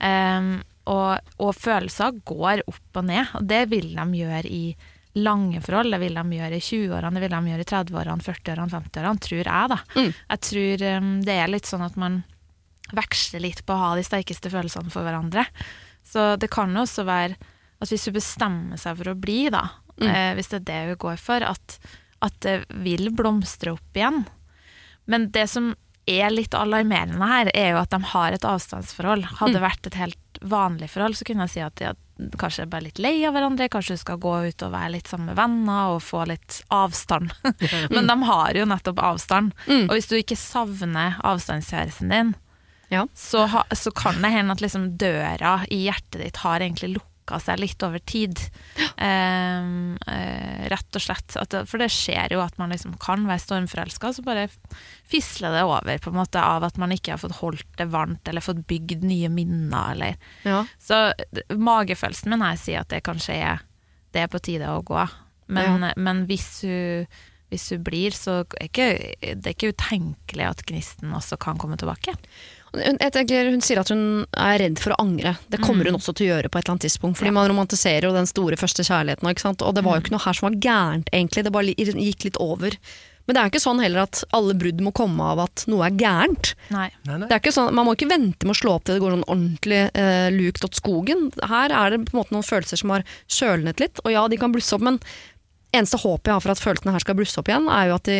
Um, 0.00 0.62
og, 0.90 1.18
og 1.38 1.52
følelser 1.54 2.16
går 2.26 2.62
opp 2.70 2.96
og 3.00 3.04
ned, 3.10 3.28
og 3.36 3.44
det 3.50 3.66
vil 3.70 3.90
de 3.94 4.06
gjøre 4.22 4.48
i 4.48 4.62
lange 5.20 5.60
forhold. 5.62 5.92
Det 5.92 6.00
vil 6.02 6.16
de 6.16 6.38
gjøre 6.38 6.56
i 6.56 6.64
20-årene, 6.64 7.14
det 7.18 7.24
vil 7.26 7.34
de 7.36 7.52
gjøre 7.52 7.64
i 7.66 7.68
30-årene, 7.72 8.24
40-årene, 8.26 8.72
50-årene, 8.74 9.22
tror 9.26 9.42
jeg, 9.42 9.70
da. 9.74 9.78
Mm. 9.98 10.10
Jeg 10.32 10.42
tror 10.48 10.84
um, 10.96 11.12
det 11.26 11.36
er 11.36 11.52
litt 11.52 11.68
sånn 11.70 11.84
at 11.86 11.98
man 12.00 12.22
veksler 12.96 13.44
litt 13.44 13.60
på 13.66 13.74
å 13.76 13.82
ha 13.84 13.90
de 13.98 14.02
sterkeste 14.06 14.50
følelsene 14.50 14.90
for 14.90 15.06
hverandre. 15.06 15.44
Så 16.06 16.32
det 16.42 16.48
kan 16.50 16.72
også 16.80 17.04
være 17.06 17.36
at 17.80 17.88
hvis 17.92 18.08
hun 18.08 18.16
bestemmer 18.16 18.80
seg 18.80 18.98
for 18.98 19.12
å 19.12 19.18
bli, 19.18 19.44
da, 19.52 19.66
Mm. 20.00 20.08
eh, 20.08 20.34
hvis 20.38 20.48
det 20.48 20.56
er 20.62 20.64
det 20.64 20.76
hun 20.88 20.96
går 21.02 21.18
for, 21.20 21.44
at, 21.44 21.74
at 22.22 22.34
det 22.44 22.64
vil 22.84 23.10
blomstre 23.16 23.72
opp 23.76 23.96
igjen. 23.96 24.24
Men 25.10 25.30
det 25.34 25.46
som 25.50 25.72
er 26.10 26.30
litt 26.32 26.54
alarmerende 26.56 27.26
her, 27.28 27.50
er 27.54 27.72
jo 27.74 27.80
at 27.82 27.90
de 27.92 28.00
har 28.12 28.32
et 28.34 28.44
avstandsforhold. 28.46 29.24
Hadde 29.38 29.52
det 29.54 29.60
Mm. 29.62 29.68
vært 29.70 29.86
et 29.86 29.94
helt 30.00 30.38
vanlig 30.42 30.88
forhold, 30.90 31.14
så 31.16 31.24
kunne 31.28 31.46
jeg 31.46 31.50
si 31.50 31.60
at 31.60 31.74
de 31.76 31.84
er 31.84 31.96
kanskje 32.36 32.66
bare 32.68 32.82
litt 32.88 32.98
lei 32.98 33.24
av 33.24 33.32
hverandre, 33.34 33.68
kanskje 33.68 33.94
du 33.96 34.00
skal 34.02 34.18
gå 34.18 34.32
ut 34.48 34.62
og 34.62 34.72
være 34.72 34.90
litt 34.92 35.06
sammen 35.08 35.26
med 35.30 35.36
venner 35.36 35.94
og 35.94 36.02
få 36.02 36.26
litt 36.28 36.62
avstand. 36.70 37.32
Men 37.94 38.06
de 38.06 38.16
har 38.24 38.52
jo 38.54 38.64
nettopp 38.68 38.98
avstand. 38.98 39.52
Mm. 39.66 39.86
Og 39.88 39.94
hvis 39.96 40.08
du 40.10 40.16
ikke 40.18 40.36
savner 40.36 41.16
avstandskjæresten 41.24 42.08
din, 42.10 42.34
Ja. 42.90 43.06
så, 43.14 43.46
ha, 43.46 43.62
så 43.70 43.92
kan 43.94 44.20
det 44.20 44.32
hende 44.32 44.50
at 44.52 44.60
liksom 44.60 44.96
døra 44.98 45.64
i 45.70 45.84
hjertet 45.86 46.20
ditt 46.24 46.36
har 46.42 46.58
egentlig 46.60 46.96
lukka 47.30 47.40
seg 47.40 47.60
litt 47.60 47.82
over 47.82 47.98
tid. 47.98 48.38
Um, 48.98 49.96
uh, 50.06 50.68
rett 50.70 50.96
og 50.96 51.02
slett. 51.02 51.36
Det, 51.50 51.62
for 51.66 51.78
det 51.78 51.90
skjer 51.90 52.34
jo 52.34 52.42
at 52.42 52.58
man 52.58 52.70
liksom 52.70 52.96
kan 53.00 53.26
være 53.26 53.40
stormforelska, 53.40 54.12
så 54.12 54.22
bare 54.22 54.48
fisler 55.08 55.52
det 55.54 55.64
over 55.64 55.98
på 55.98 56.10
en 56.10 56.18
måte 56.18 56.40
av 56.40 56.64
at 56.64 56.76
man 56.76 56.92
ikke 56.92 57.14
har 57.14 57.22
fått 57.22 57.40
holdt 57.40 57.66
det 57.78 57.88
varmt 57.90 58.26
eller 58.28 58.40
fått 58.40 58.66
bygd 58.66 59.04
nye 59.04 59.28
minner. 59.28 59.94
Eller. 59.94 60.16
Ja. 60.44 60.64
Så 60.78 61.12
magefølelsen 61.54 62.30
min 62.30 62.42
her 62.42 62.56
sier 62.58 62.82
at 62.82 62.90
det 62.90 63.04
kanskje 63.06 63.34
er, 63.38 63.66
det 64.12 64.24
er 64.24 64.30
på 64.30 64.42
tide 64.42 64.70
å 64.70 64.82
gå. 64.82 65.06
Men, 65.50 65.88
men 65.96 66.24
hvis 66.28 66.62
hun 66.62 67.06
hvis 67.50 67.72
hun 67.74 67.82
blir, 67.82 68.14
så 68.14 68.44
er 68.44 68.68
ikke, 68.68 68.84
det 69.18 69.42
er 69.42 69.54
ikke 69.56 69.72
utenkelig 69.74 70.44
at 70.46 70.60
gnisten 70.68 71.10
også 71.18 71.34
kan 71.42 71.58
komme 71.58 71.74
tilbake. 71.80 72.14
Hun, 72.70 72.98
jeg 73.02 73.12
tenker, 73.14 73.50
hun 73.50 73.62
sier 73.64 73.80
at 73.82 73.90
hun 73.90 74.02
er 74.38 74.58
redd 74.62 74.80
for 74.82 74.94
å 74.94 75.00
angre. 75.02 75.34
Det 75.50 75.58
kommer 75.62 75.88
hun 75.88 75.98
også 75.98 76.14
til 76.14 76.28
å 76.28 76.32
gjøre 76.34 76.50
på 76.50 76.60
et 76.60 76.64
eller 76.64 76.76
annet 76.76 76.86
tidspunkt. 76.86 77.18
Fordi 77.18 77.34
man 77.34 77.48
romantiserer 77.50 78.06
jo 78.06 78.14
den 78.14 78.30
store 78.30 78.58
første 78.60 78.86
kjærligheten. 78.86 79.30
Ikke 79.32 79.46
sant? 79.48 79.64
Og 79.66 79.74
det 79.76 79.84
var 79.86 79.98
jo 79.98 80.04
ikke 80.04 80.14
noe 80.14 80.24
her 80.24 80.38
som 80.38 80.48
var 80.48 80.58
gærent, 80.62 81.10
egentlig. 81.12 81.46
Det 81.46 81.54
bare 81.54 81.74
gikk 81.74 82.28
litt 82.28 82.38
over. 82.42 82.76
Men 83.26 83.36
det 83.36 83.40
er 83.40 83.46
jo 83.46 83.52
ikke 83.52 83.62
sånn 83.62 83.82
heller 83.82 84.04
at 84.08 84.20
alle 84.34 84.54
brudd 84.58 84.80
må 84.82 84.90
komme 84.96 85.26
av 85.32 85.42
at 85.44 85.62
noe 85.70 85.84
er 85.86 85.98
gærent. 85.98 86.52
Nei. 86.74 86.88
Nei, 87.06 87.18
nei. 87.20 87.28
Det 87.28 87.36
er 87.36 87.42
ikke 87.42 87.54
sånn, 87.54 87.74
man 87.78 87.86
må 87.86 87.94
ikke 87.94 88.08
vente 88.10 88.48
med 88.48 88.56
å 88.56 88.58
slå 88.58 88.72
opp 88.74 88.86
til 88.88 88.96
det 88.96 89.02
går 89.04 89.14
sånn 89.14 89.26
ordentlig 89.28 89.82
eh, 90.02 90.30
lukt 90.34 90.66
åt 90.66 90.78
skogen. 90.80 91.28
Her 91.50 91.70
er 91.70 91.94
det 91.94 92.00
på 92.08 92.16
en 92.16 92.20
måte 92.22 92.34
noen 92.34 92.46
følelser 92.46 92.80
som 92.80 92.94
har 92.94 93.04
kjølnet 93.30 93.82
litt. 93.82 94.02
Og 94.02 94.14
ja, 94.14 94.24
de 94.30 94.40
kan 94.40 94.54
blusse 94.54 94.74
opp, 94.74 94.82
men 94.86 94.98
eneste 95.70 96.00
håpet 96.02 96.30
jeg 96.30 96.38
har 96.38 96.44
for 96.46 96.54
at 96.56 96.64
følelsene 96.64 96.96
her 96.96 97.04
skal 97.04 97.18
blusse 97.20 97.38
opp 97.38 97.50
igjen, 97.52 97.70
er 97.70 97.90
jo 97.92 97.98
at 98.00 98.10
de 98.10 98.18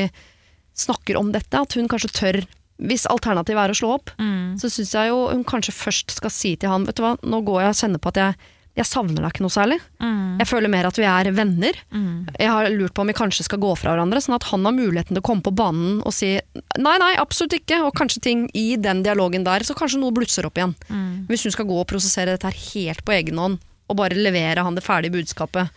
snakker 0.78 1.18
om 1.18 1.34
dette. 1.34 1.58
At 1.58 1.74
hun 1.74 1.90
kanskje 1.90 2.14
tør 2.14 2.40
Hvis 2.80 3.04
alternativet 3.10 3.60
er 3.66 3.70
å 3.74 3.76
slå 3.76 3.90
opp, 3.98 4.10
Mm. 4.18 4.56
så 4.60 4.70
syns 4.72 4.92
jeg 4.96 5.08
jo 5.12 5.28
hun 5.30 5.44
kanskje 5.44 5.72
først 5.76 6.10
skal 6.16 6.30
si 6.30 6.56
til 6.56 6.70
han 6.72 6.84
Vet 6.88 6.96
du 6.96 7.02
hva, 7.02 7.16
nå 7.22 7.42
går 7.44 7.60
jeg 7.62 7.68
og 7.74 7.76
kjenner 7.82 8.00
på 8.00 8.08
at 8.08 8.16
jeg, 8.16 8.34
jeg 8.76 8.86
savner 8.86 9.20
deg 9.20 9.32
ikke 9.34 9.42
noe 9.44 9.52
særlig. 9.52 9.78
Mm. 10.00 10.38
Jeg 10.40 10.46
føler 10.48 10.70
mer 10.72 10.86
at 10.86 10.96
vi 10.96 11.04
er 11.04 11.30
venner. 11.36 11.72
Mm. 11.92 12.28
Jeg 12.38 12.48
har 12.48 12.68
lurt 12.70 12.94
på 12.94 13.02
om 13.02 13.06
vi 13.10 13.12
kanskje 13.18 13.44
skal 13.44 13.58
gå 13.60 13.74
fra 13.76 13.92
hverandre, 13.92 14.22
sånn 14.24 14.36
at 14.38 14.46
han 14.52 14.64
har 14.64 14.72
muligheten 14.72 15.12
til 15.12 15.20
å 15.20 15.26
komme 15.26 15.42
på 15.44 15.52
banen 15.54 16.00
og 16.06 16.12
si 16.16 16.38
nei, 16.78 16.96
nei, 17.02 17.16
absolutt 17.20 17.52
ikke, 17.58 17.82
og 17.84 17.92
kanskje 17.98 18.22
ting 18.22 18.48
i 18.54 18.76
den 18.80 19.02
dialogen 19.04 19.44
der, 19.44 19.60
så 19.66 19.74
kanskje 19.76 20.00
noe 20.00 20.14
blusser 20.16 20.46
opp 20.48 20.56
igjen. 20.56 20.74
Mm. 20.88 21.26
Hvis 21.28 21.44
hun 21.44 21.52
skal 21.52 21.66
gå 21.68 21.80
og 21.82 21.88
prosessere 21.90 22.32
dette 22.38 22.48
her 22.48 22.56
helt 22.72 23.04
på 23.04 23.12
egen 23.18 23.36
hånd, 23.42 23.58
og 23.90 23.96
bare 23.98 24.14
levere 24.16 24.62
han 24.64 24.74
det 24.78 24.84
ferdige 24.86 25.12
budskapet. 25.18 25.68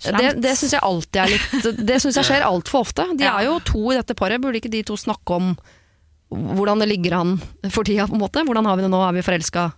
Det, 0.00 0.14
Slemt. 0.14 0.40
det 0.40 0.52
syns 0.56 0.72
jeg 0.72 0.80
alltid 0.86 1.18
er 1.20 1.28
litt 1.28 1.84
Det 1.86 1.96
synes 2.00 2.14
jeg 2.16 2.24
skjer 2.24 2.44
altfor 2.50 2.80
ofte. 2.86 3.04
De 3.18 3.24
Ja. 3.26 3.36
er 3.38 3.44
jo 3.50 3.58
to 3.60 3.90
i 3.92 3.96
dette 3.98 4.14
paret, 4.16 4.40
burde 4.40 4.56
ikke 4.62 4.70
de 4.72 4.82
to 4.82 4.94
snakke 4.96 5.34
om 5.36 5.56
hvordan 6.30 6.82
det 6.82 6.90
ligger 6.90 7.18
an 7.18 7.34
for 7.70 7.86
tida, 7.86 8.06
på 8.06 8.16
en 8.16 8.22
måte? 8.22 8.44
Hvordan 8.46 8.68
har 8.68 8.78
vi 8.78 8.86
det 8.86 8.92
nå, 8.92 9.00
er 9.02 9.16
vi 9.16 9.26
forelska? 9.26 9.70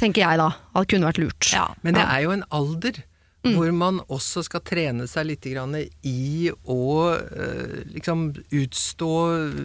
Tenker 0.00 0.24
jeg 0.24 0.40
da, 0.40 0.50
at 0.74 0.86
det 0.86 0.94
kunne 0.94 1.10
vært 1.10 1.22
lurt. 1.22 1.50
Ja. 1.54 1.66
Men 1.86 1.98
det 1.98 2.06
er 2.06 2.24
jo 2.24 2.34
en 2.34 2.46
alder 2.54 3.02
hvor 3.44 3.68
man 3.76 3.98
også 4.12 4.40
skal 4.46 4.62
trene 4.64 5.06
seg 5.10 5.26
litt 5.28 5.44
grann 5.52 5.74
i 5.76 6.48
å 6.48 6.84
eh, 7.12 7.82
liksom 7.92 8.30
utstå 8.56 9.10
eh, 9.34 9.58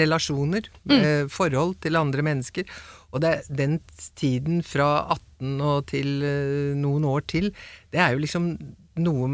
relasjoner, 0.00 0.66
eh, 0.90 1.28
forhold 1.30 1.76
til 1.84 2.00
andre 2.00 2.24
mennesker. 2.26 2.66
Og 3.14 3.22
det, 3.22 3.30
er 3.30 3.60
den 3.62 3.78
tiden 4.18 4.62
fra 4.66 5.06
18 5.14 5.62
og 5.62 5.86
til 5.92 6.24
eh, 6.26 6.74
noen 6.78 7.06
år 7.06 7.22
til, 7.30 7.52
det 7.94 8.02
er 8.02 8.16
jo 8.16 8.24
liksom 8.24 8.50
noe 9.04 9.30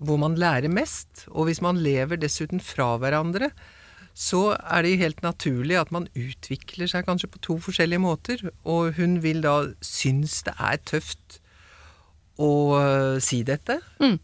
hvor 0.00 0.20
man 0.20 0.38
lærer 0.38 0.70
mest. 0.72 1.26
Og 1.34 1.50
hvis 1.50 1.60
man 1.64 1.82
lever 1.82 2.20
dessuten 2.20 2.62
fra 2.62 2.94
hverandre, 3.00 3.50
så 4.20 4.40
er 4.52 4.84
det 4.84 4.90
jo 4.92 5.00
helt 5.00 5.22
naturlig 5.24 5.78
at 5.80 5.92
man 5.94 6.08
utvikler 6.12 6.90
seg 6.90 7.06
kanskje 7.06 7.30
på 7.32 7.40
to 7.46 7.54
forskjellige 7.64 8.02
måter. 8.04 8.42
Og 8.68 8.92
hun 8.98 9.22
vil 9.24 9.40
da 9.44 9.70
synes 9.84 10.42
det 10.44 10.52
er 10.60 10.76
tøft 10.84 11.38
å 12.40 12.50
øh, 12.76 13.16
si 13.24 13.40
dette. 13.48 13.78
Mm. 14.00 14.18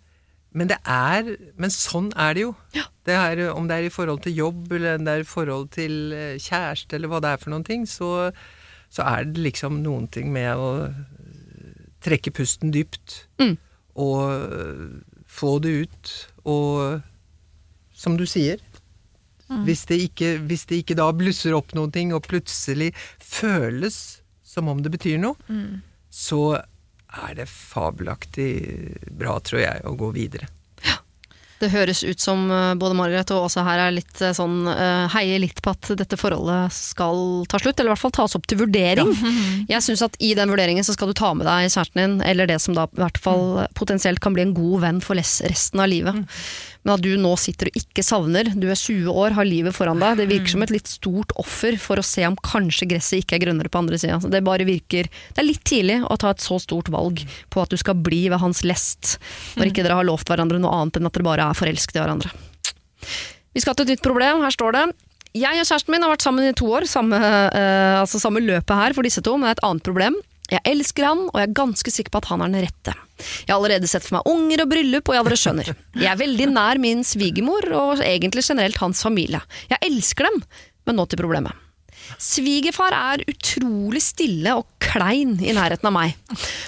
Men 0.57 0.71
det 0.73 0.79
er 0.89 1.35
Men 1.57 1.73
sånn 1.73 2.11
er 2.17 2.37
det 2.37 2.45
jo. 2.45 2.53
Det 3.09 3.17
er, 3.17 3.43
om 3.53 3.69
det 3.69 3.77
er 3.77 3.89
i 3.89 3.93
forhold 3.93 4.21
til 4.25 4.37
jobb, 4.37 4.73
eller 4.77 5.01
om 5.01 5.09
det 5.09 5.15
er 5.15 5.25
i 5.25 5.31
forhold 5.33 5.69
til 5.73 6.13
øh, 6.13 6.37
kjæreste, 6.37 6.97
eller 6.97 7.13
hva 7.13 7.23
det 7.25 7.33
er 7.33 7.41
for 7.41 7.55
noen 7.55 7.65
ting, 7.65 7.89
så, 7.89 8.31
så 8.93 9.09
er 9.17 9.25
det 9.25 9.49
liksom 9.49 9.81
noen 9.85 10.09
ting 10.13 10.29
med 10.35 10.61
å 10.61 10.71
øh, 10.91 11.83
trekke 12.05 12.37
pusten 12.37 12.73
dypt. 12.75 13.23
Mm. 13.41 13.57
Og 13.97 14.53
få 15.25 15.57
det 15.65 15.77
ut. 15.87 16.17
Og 16.45 17.01
som 17.97 18.21
du 18.21 18.27
sier. 18.29 18.61
Hvis, 19.47 19.85
det 19.87 20.01
ikke, 20.09 20.33
hvis 20.49 20.67
det 20.67 20.83
ikke 20.83 20.97
da 20.99 21.11
blusser 21.15 21.55
opp 21.55 21.75
noen 21.79 21.93
ting, 21.95 22.15
og 22.15 22.25
plutselig 22.27 22.93
føles 23.23 24.21
som 24.47 24.71
om 24.73 24.81
det 24.83 24.91
betyr 24.95 25.21
noe, 25.23 25.37
så 26.11 26.59
er 27.27 27.35
det 27.39 27.47
fabelaktig 27.49 28.51
bra, 29.15 29.39
tror 29.45 29.63
jeg, 29.63 29.85
å 29.87 29.95
gå 29.99 30.11
videre. 30.17 30.51
Det 31.57 31.71
høres 31.73 32.03
ut 32.05 32.21
som 32.21 32.51
eh, 32.53 32.75
både 32.77 32.97
Margaret 32.99 33.31
og 33.33 33.47
også 33.47 33.65
her 33.65 33.81
er 33.87 33.95
litt 33.97 34.21
eh, 34.21 34.35
sånn 34.37 34.67
eh, 34.69 35.07
heier 35.15 35.41
litt 35.41 35.63
på 35.65 35.73
at 35.73 35.89
dette 35.97 36.19
forholdet 36.21 36.75
skal 36.75 37.47
ta 37.49 37.61
slutt, 37.63 37.79
eller 37.79 37.91
i 37.91 37.95
hvert 37.95 38.03
fall 38.03 38.15
tas 38.19 38.37
opp 38.37 38.45
til 38.49 38.61
vurdering. 38.61 39.13
Jeg 39.73 39.85
syns 39.87 40.05
at 40.05 40.19
i 40.21 40.35
den 40.37 40.53
vurderingen 40.53 40.85
så 40.85 40.93
skal 40.97 41.11
du 41.11 41.17
ta 41.17 41.33
med 41.33 41.49
deg 41.49 41.71
kjæresten 41.71 42.03
din, 42.03 42.19
eller 42.29 42.51
det 42.51 42.61
som 42.61 42.77
da 42.77 42.85
i 42.91 43.01
hvert 43.01 43.21
fall 43.23 43.65
potensielt 43.79 44.21
kan 44.21 44.37
bli 44.37 44.45
en 44.45 44.57
god 44.57 44.85
venn 44.85 45.01
for 45.05 45.17
resten 45.17 45.81
av 45.81 45.89
livet. 45.93 46.27
Men 46.87 46.95
at 46.95 47.03
du 47.03 47.17
nå 47.19 47.33
sitter 47.43 47.67
og 47.67 47.79
ikke 47.81 48.05
savner, 48.07 48.47
du 48.55 48.69
er 48.71 48.79
20 48.79 49.11
år, 49.11 49.35
har 49.35 49.49
livet 49.49 49.75
foran 49.75 49.99
deg, 49.99 50.21
det 50.21 50.29
virker 50.31 50.53
som 50.53 50.63
et 50.63 50.71
litt 50.71 50.87
stort 50.87 51.33
offer 51.43 51.75
for 51.83 51.99
å 51.99 52.05
se 52.07 52.23
om 52.29 52.37
kanskje 52.39 52.87
gresset 52.93 53.25
ikke 53.25 53.41
er 53.41 53.43
grønnere 53.43 53.73
på 53.73 53.81
andre 53.83 53.99
sida. 53.99 54.21
Det 54.23 54.43
bare 54.47 54.69
virker 54.69 55.09
Det 55.11 55.43
er 55.43 55.49
litt 55.49 55.65
tidlig 55.67 55.97
å 56.07 56.15
ta 56.21 56.31
et 56.31 56.45
så 56.45 56.61
stort 56.63 56.93
valg 56.95 57.25
på 57.51 57.65
at 57.65 57.75
du 57.75 57.81
skal 57.81 57.99
bli 57.99 58.29
ved 58.31 58.39
hans 58.39 58.63
lest, 58.63 59.17
når 59.59 59.73
ikke 59.73 59.83
dere 59.83 59.99
har 59.99 60.07
lovt 60.07 60.31
hverandre 60.31 60.63
noe 60.63 60.79
annet 60.79 61.01
enn 61.01 61.11
at 61.11 61.19
dere 61.19 61.27
bare 61.27 61.51
er 61.51 61.59
forelsket 61.59 61.99
i 61.99 62.05
hverandre. 62.05 62.31
Vi 63.57 63.65
skal 63.65 63.75
til 63.75 63.89
et 63.89 63.97
nytt 63.97 64.07
problem. 64.07 64.47
Her 64.47 64.55
står 64.55 64.79
det 64.79 64.87
Jeg 65.37 65.59
og 65.59 65.67
kjæresten 65.67 65.93
min 65.93 66.07
har 66.07 66.15
vært 66.15 66.25
sammen 66.25 66.47
i 66.47 66.55
to 66.57 66.71
år, 66.71 66.87
samme, 66.87 67.19
eh, 67.19 67.99
altså 67.99 68.23
samme 68.23 68.41
løpet 68.47 68.79
her 68.79 68.95
for 68.95 69.03
disse 69.03 69.21
to, 69.27 69.35
men 69.35 69.49
det 69.49 69.57
er 69.57 69.59
et 69.59 69.67
annet 69.69 69.91
problem. 69.91 70.23
Jeg 70.53 70.63
elsker 70.71 71.09
han, 71.09 71.25
og 71.33 71.41
jeg 71.41 71.49
er 71.49 71.59
ganske 71.59 71.93
sikker 71.93 72.15
på 72.15 72.23
at 72.23 72.31
han 72.31 72.45
er 72.45 72.53
den 72.53 72.67
rette. 72.69 72.95
Jeg 73.19 73.51
har 73.51 73.59
allerede 73.59 73.91
sett 73.91 74.07
for 74.07 74.19
meg 74.19 74.31
unger 74.31 74.63
og 74.63 74.71
bryllup, 74.71 75.11
og 75.11 75.19
ja, 75.19 75.25
dere 75.27 75.41
skjønner. 75.41 75.71
Jeg 75.99 76.11
er 76.13 76.21
veldig 76.21 76.49
nær 76.53 76.83
min 76.83 77.03
svigermor, 77.07 77.67
og 77.75 78.03
egentlig 78.07 78.47
generelt 78.47 78.79
hans 78.83 79.03
familie. 79.03 79.43
Jeg 79.73 79.83
elsker 79.89 80.29
dem, 80.31 80.43
men 80.87 81.01
nå 81.01 81.09
til 81.11 81.23
problemet. 81.25 81.66
Svigerfar 82.23 82.95
er 82.97 83.25
utrolig 83.29 84.03
stille 84.05 84.55
og 84.57 84.67
klein 84.83 85.37
i 85.43 85.55
nærheten 85.57 85.89
av 85.89 85.95
meg. 85.95 86.17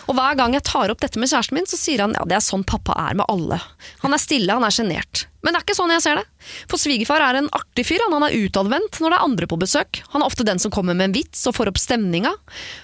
Og 0.09 0.17
hver 0.19 0.39
gang 0.39 0.57
jeg 0.57 0.67
tar 0.67 0.93
opp 0.93 1.01
dette 1.03 1.21
med 1.21 1.31
kjæresten 1.31 1.59
min, 1.59 1.69
så 1.69 1.79
sier 1.81 2.03
han 2.05 2.17
ja, 2.17 2.25
det 2.29 2.39
er 2.39 2.45
sånn 2.45 2.67
pappa 2.69 2.97
er 3.09 3.19
med 3.19 3.29
alle. 3.31 3.61
Han 4.05 4.15
er 4.17 4.23
stille, 4.23 4.55
han 4.55 4.67
er 4.67 4.75
sjenert. 4.75 5.27
Men 5.45 5.55
det 5.55 5.61
er 5.61 5.67
ikke 5.69 5.79
sånn 5.79 5.93
jeg 5.95 6.05
ser 6.05 6.19
det. 6.19 6.25
For 6.71 6.81
svigerfar 6.83 7.23
er 7.25 7.39
en 7.39 7.51
artig 7.55 7.87
fyr, 7.87 8.03
han, 8.05 8.27
er 8.27 8.35
utadvendt 8.41 8.99
når 9.01 9.15
det 9.15 9.19
er 9.19 9.29
andre 9.29 9.51
på 9.51 9.61
besøk. 9.61 10.03
Han 10.15 10.25
er 10.25 10.31
ofte 10.31 10.47
den 10.47 10.61
som 10.63 10.75
kommer 10.75 10.99
med 10.99 11.11
en 11.11 11.17
vits 11.17 11.47
og 11.49 11.57
får 11.57 11.73
opp 11.73 11.81
stemninga. 11.81 12.35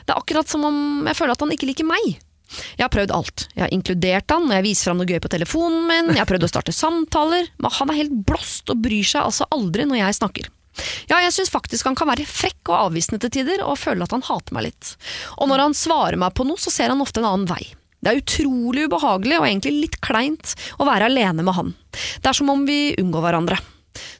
Det 0.07 0.14
er 0.14 0.20
akkurat 0.20 0.50
som 0.50 0.64
om 0.68 0.78
jeg 1.09 1.18
føler 1.18 1.35
at 1.35 1.44
han 1.44 1.54
ikke 1.57 1.68
liker 1.72 1.88
meg. 1.88 2.14
Jeg 2.78 2.85
har 2.85 2.92
prøvd 2.92 3.12
alt. 3.16 3.46
Jeg 3.57 3.64
har 3.64 3.72
inkludert 3.74 4.30
han 4.30 4.46
når 4.46 4.61
jeg 4.61 4.66
viser 4.68 4.88
fram 4.88 5.00
noe 5.00 5.09
gøy 5.11 5.20
på 5.24 5.33
telefonen 5.33 5.87
min, 5.88 6.12
jeg 6.12 6.22
har 6.22 6.28
prøvd 6.30 6.46
å 6.46 6.52
starte 6.52 6.74
samtaler, 6.76 7.48
men 7.59 7.74
han 7.80 7.90
er 7.90 8.02
helt 8.04 8.18
blåst 8.28 8.70
og 8.70 8.85
bryr 8.85 9.07
seg 9.09 9.24
altså 9.24 9.48
aldri 9.54 9.88
når 9.88 10.04
jeg 10.04 10.18
snakker. 10.20 10.52
Ja, 11.10 11.20
jeg 11.22 11.32
syns 11.37 11.52
faktisk 11.52 11.87
han 11.88 11.96
kan 11.98 12.10
være 12.10 12.26
frekk 12.28 12.72
og 12.72 12.88
avvisende 12.88 13.20
til 13.22 13.32
tider, 13.38 13.62
og 13.64 13.78
føle 13.80 14.06
at 14.06 14.14
han 14.14 14.24
hater 14.26 14.56
meg 14.56 14.68
litt. 14.70 14.94
Og 15.38 15.50
når 15.50 15.66
han 15.68 15.76
svarer 15.78 16.18
meg 16.20 16.34
på 16.34 16.46
noe, 16.48 16.60
så 16.60 16.72
ser 16.74 16.92
han 16.92 17.02
ofte 17.04 17.22
en 17.22 17.28
annen 17.30 17.48
vei. 17.50 17.62
Det 18.04 18.12
er 18.12 18.20
utrolig 18.20 18.88
ubehagelig 18.88 19.38
og 19.38 19.46
egentlig 19.48 19.72
litt 19.87 20.00
kleint 20.04 20.52
å 20.76 20.88
være 20.88 21.08
alene 21.08 21.44
med 21.46 21.56
han. 21.56 21.70
Det 22.20 22.28
er 22.28 22.37
som 22.37 22.50
om 22.52 22.66
vi 22.68 22.92
unngår 23.00 23.24
hverandre. 23.24 23.60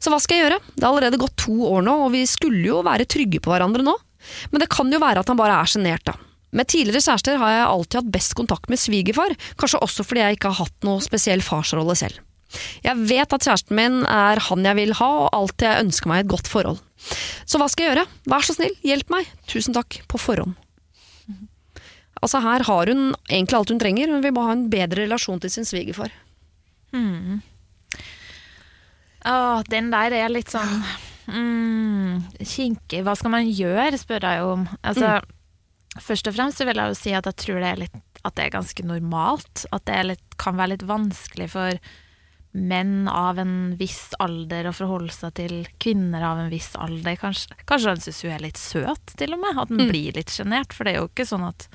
Så 0.01 0.13
hva 0.13 0.21
skal 0.23 0.39
jeg 0.39 0.47
gjøre? 0.47 0.61
Det 0.73 0.87
har 0.87 0.93
allerede 0.95 1.21
gått 1.21 1.37
to 1.43 1.57
år 1.69 1.85
nå, 1.85 1.97
og 2.07 2.15
vi 2.15 2.23
skulle 2.31 2.63
jo 2.65 2.81
være 2.87 3.09
trygge 3.11 3.43
på 3.45 3.53
hverandre 3.53 3.85
nå. 3.85 3.97
Men 4.53 4.63
det 4.63 4.71
kan 4.73 4.89
jo 4.93 5.03
være 5.03 5.21
at 5.21 5.29
han 5.29 5.41
bare 5.41 5.59
er 5.61 5.69
sjenert, 5.69 6.07
da. 6.07 6.17
Med 6.55 6.71
tidligere 6.71 7.03
kjærester 7.03 7.41
har 7.41 7.51
jeg 7.51 7.67
alltid 7.67 7.99
hatt 7.99 8.13
best 8.15 8.37
kontakt 8.39 8.71
med 8.71 8.81
svigerfar, 8.81 9.35
kanskje 9.59 9.83
også 9.83 10.07
fordi 10.07 10.23
jeg 10.23 10.39
ikke 10.39 10.53
har 10.53 10.69
hatt 10.69 10.87
noe 10.87 11.03
spesiell 11.03 11.43
farsrolle 11.45 11.97
selv. 11.99 12.23
Jeg 12.85 13.07
vet 13.11 13.37
at 13.37 13.47
kjæresten 13.47 13.77
min 13.79 14.03
er 14.09 14.41
han 14.49 14.67
jeg 14.69 14.79
vil 14.81 14.95
ha, 15.01 15.11
og 15.25 15.31
alltid 15.37 15.69
jeg 15.69 15.87
ønsker 15.87 16.11
meg 16.11 16.25
et 16.25 16.33
godt 16.35 16.51
forhold. 16.51 16.83
Så 17.45 17.61
hva 17.61 17.69
skal 17.71 17.87
jeg 17.87 17.95
gjøre? 17.95 18.07
Vær 18.33 18.47
så 18.47 18.57
snill, 18.57 18.77
hjelp 18.87 19.11
meg. 19.13 19.31
Tusen 19.51 19.77
takk, 19.77 20.01
på 20.11 20.21
forhånd. 20.21 20.55
Altså 22.25 22.41
Her 22.41 22.65
har 22.65 22.89
hun 22.89 23.11
egentlig 23.29 23.59
alt 23.59 23.73
hun 23.75 23.81
trenger, 23.83 24.09
hun 24.09 24.23
vil 24.25 24.33
bare 24.33 24.49
ha 24.49 24.57
en 24.57 24.69
bedre 24.73 25.05
relasjon 25.05 25.43
til 25.43 25.53
sin 25.53 25.67
svigerfar. 25.69 26.15
Åh, 29.29 29.61
den 29.73 29.91
der 29.93 30.15
er 30.17 30.33
litt 30.33 30.53
sånn 30.53 30.79
mm, 31.29 32.23
kinkig. 32.41 33.03
Hva 33.05 33.17
skal 33.19 33.33
man 33.35 33.49
gjøre, 33.51 33.99
spør 34.01 34.25
jeg 34.29 34.41
jo 34.41 34.53
om. 34.59 34.67
Altså, 34.85 35.19
Først 36.03 36.27
og 36.27 36.35
fremst 36.35 36.59
så 36.59 36.67
vil 36.67 36.81
jeg 36.81 36.91
jo 36.91 36.97
si 36.99 37.13
at 37.15 37.27
jeg 37.29 37.39
tror 37.39 37.61
det 37.63 37.69
er, 37.69 37.81
litt, 37.85 37.99
at 38.27 38.35
det 38.35 38.49
er 38.49 38.57
ganske 38.57 38.87
normalt. 38.87 39.63
At 39.71 39.85
det 39.87 40.01
litt, 40.09 40.25
kan 40.43 40.57
være 40.59 40.73
litt 40.73 40.87
vanskelig 40.89 41.47
for 41.53 41.79
menn 42.55 43.09
av 43.11 43.41
en 43.43 43.75
viss 43.79 44.13
alder 44.23 44.69
å 44.71 44.75
forholde 44.77 45.11
seg 45.15 45.35
til 45.41 45.55
kvinner 45.83 46.23
av 46.23 46.39
en 46.45 46.53
viss 46.53 46.71
alder. 46.79 47.17
Kanskje, 47.19 47.57
kanskje 47.67 47.91
han 47.91 48.03
syns 48.05 48.23
hun 48.23 48.35
er 48.37 48.45
litt 48.47 48.61
søt, 48.61 49.15
til 49.19 49.35
og 49.35 49.43
med. 49.43 49.59
At 49.59 49.75
han 49.75 49.91
blir 49.91 50.15
litt 50.15 50.31
sjenert. 50.31 50.73
For 50.77 50.87
det 50.87 50.95
er 50.95 51.03
jo 51.03 51.11
ikke 51.11 51.27
sånn 51.27 51.47
at, 51.49 51.67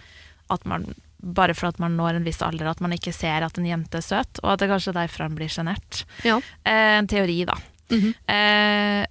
at 0.56 0.64
man 0.70 0.88
bare 1.20 1.54
for 1.58 1.68
at 1.68 1.80
man 1.84 1.98
når 2.00 2.20
en 2.22 2.28
viss 2.28 2.40
alder, 2.46 2.70
at 2.72 2.80
man 2.80 2.96
ikke 2.96 3.12
ser 3.12 3.44
at 3.44 3.58
en 3.60 3.68
jente 3.68 4.00
er 4.00 4.06
søt, 4.06 4.40
og 4.40 4.54
at 4.54 4.62
det 4.62 4.70
er 4.70 4.74
kanskje 4.78 4.96
derfor 4.96 5.26
han 5.26 5.36
blir 5.36 5.52
sjenert. 5.52 6.04
Ja. 6.24 6.38
Eh, 6.64 6.96
en 7.02 7.10
teori, 7.12 7.42
da. 7.50 7.58
Mhm. 7.92 8.14
eh, 8.32 9.06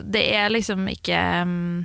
det 0.00 0.22
er 0.32 0.48
liksom 0.48 0.86
ikke 0.88 1.16
mm, 1.44 1.80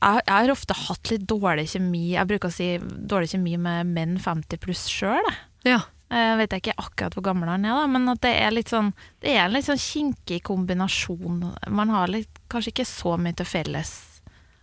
jeg, 0.00 0.22
jeg 0.24 0.32
har 0.32 0.52
ofte 0.52 0.76
hatt 0.86 1.10
litt 1.12 1.26
dårlig 1.28 1.66
kjemi 1.74 2.14
Jeg 2.14 2.28
bruker 2.30 2.48
å 2.48 2.54
si 2.54 2.68
dårlig 2.80 3.28
kjemi 3.34 3.58
med 3.60 3.90
menn 3.90 4.14
50 4.22 4.60
pluss 4.62 4.86
sjøl. 4.88 5.28
Ja. 5.68 5.82
Jeg 6.10 6.38
vet 6.40 6.54
ikke 6.56 6.74
akkurat 6.74 7.14
hvor 7.14 7.22
gammel 7.22 7.52
han 7.52 7.64
er, 7.64 7.76
da, 7.78 7.86
men 7.86 8.10
at 8.10 8.22
det 8.24 8.32
er 8.34 8.50
litt 8.50 8.72
sånn 8.72 8.88
Det 9.22 9.30
er 9.30 9.44
en 9.44 9.52
litt 9.54 9.68
sånn 9.68 9.78
kinkig 9.78 10.40
kombinasjon. 10.48 11.44
Man 11.70 11.92
har 11.94 12.10
litt, 12.10 12.40
kanskje 12.50 12.72
ikke 12.74 12.88
så 12.88 13.14
mye 13.20 13.36
til 13.38 13.46
felles 13.46 13.92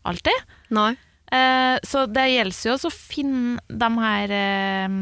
alltid. 0.07 0.55
Nei. 0.75 0.95
Eh, 1.31 1.77
så 1.83 2.05
det 2.07 2.29
gjelder 2.31 2.69
jo 2.69 2.73
også 2.77 2.91
å 2.91 2.95
finne 2.95 3.59
de 3.67 3.87
her 3.99 4.31
eh, 4.31 4.97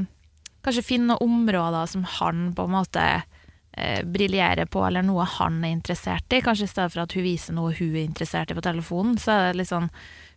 Kanskje 0.66 0.82
finne 0.82 1.14
noen 1.14 1.44
områder 1.44 1.90
som 1.92 2.06
han 2.18 2.48
på 2.58 2.64
en 2.66 2.72
måte 2.74 3.02
eh, 3.06 4.00
briljerer 4.02 4.66
på, 4.66 4.82
eller 4.88 5.06
noe 5.06 5.28
han 5.36 5.60
er 5.62 5.76
interessert 5.76 6.34
i. 6.34 6.40
Kanskje 6.42 6.66
i 6.66 6.72
stedet 6.72 6.94
for 6.96 7.04
at 7.04 7.14
hun 7.14 7.22
viser 7.22 7.54
noe 7.54 7.76
hun 7.78 7.92
er 7.92 8.02
interessert 8.02 8.50
i 8.50 8.58
på 8.58 8.64
telefonen, 8.66 9.20
så 9.22 9.36
er 9.36 9.44
det 9.52 9.60
litt 9.62 9.74
sånn 9.74 9.92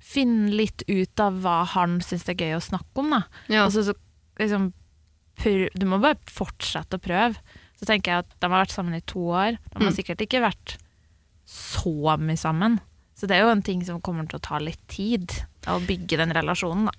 Finn 0.05 0.53
litt 0.55 0.85
ut 0.87 1.21
av 1.25 1.41
hva 1.43 1.63
han 1.73 1.97
syns 2.05 2.29
det 2.29 2.37
er 2.37 2.45
gøy 2.45 2.59
å 2.59 2.67
snakke 2.69 3.03
om, 3.03 3.09
da. 3.17 3.23
Ja. 3.51 3.65
Og 3.65 3.73
så, 3.75 3.83
så 3.89 3.97
liksom 4.39 4.69
Du 5.45 5.87
må 5.87 6.01
bare 6.03 6.19
fortsette 6.31 6.99
å 6.99 7.03
prøve. 7.03 7.37
Så 7.79 7.87
tenker 7.87 8.11
jeg 8.11 8.25
at 8.25 8.31
de 8.41 8.49
har 8.51 8.65
vært 8.65 8.75
sammen 8.75 8.97
i 8.99 9.05
to 9.07 9.21
år. 9.31 9.59
De 9.71 9.85
har 9.85 9.93
Mm. 9.93 9.97
sikkert 9.97 10.21
ikke 10.25 10.41
vært 10.43 10.77
så 11.47 12.19
mye 12.19 12.37
sammen. 12.39 12.81
Så 13.19 13.27
det 13.27 13.37
er 13.37 13.43
jo 13.47 13.53
en 13.53 13.63
ting 13.63 13.85
som 13.85 14.01
kommer 14.01 14.29
til 14.29 14.39
å 14.39 14.43
ta 14.43 14.59
litt 14.59 14.81
tid, 14.89 15.31
å 15.67 15.79
bygge 15.85 16.19
den 16.21 16.31
relasjonen, 16.35 16.87
da. 16.87 16.93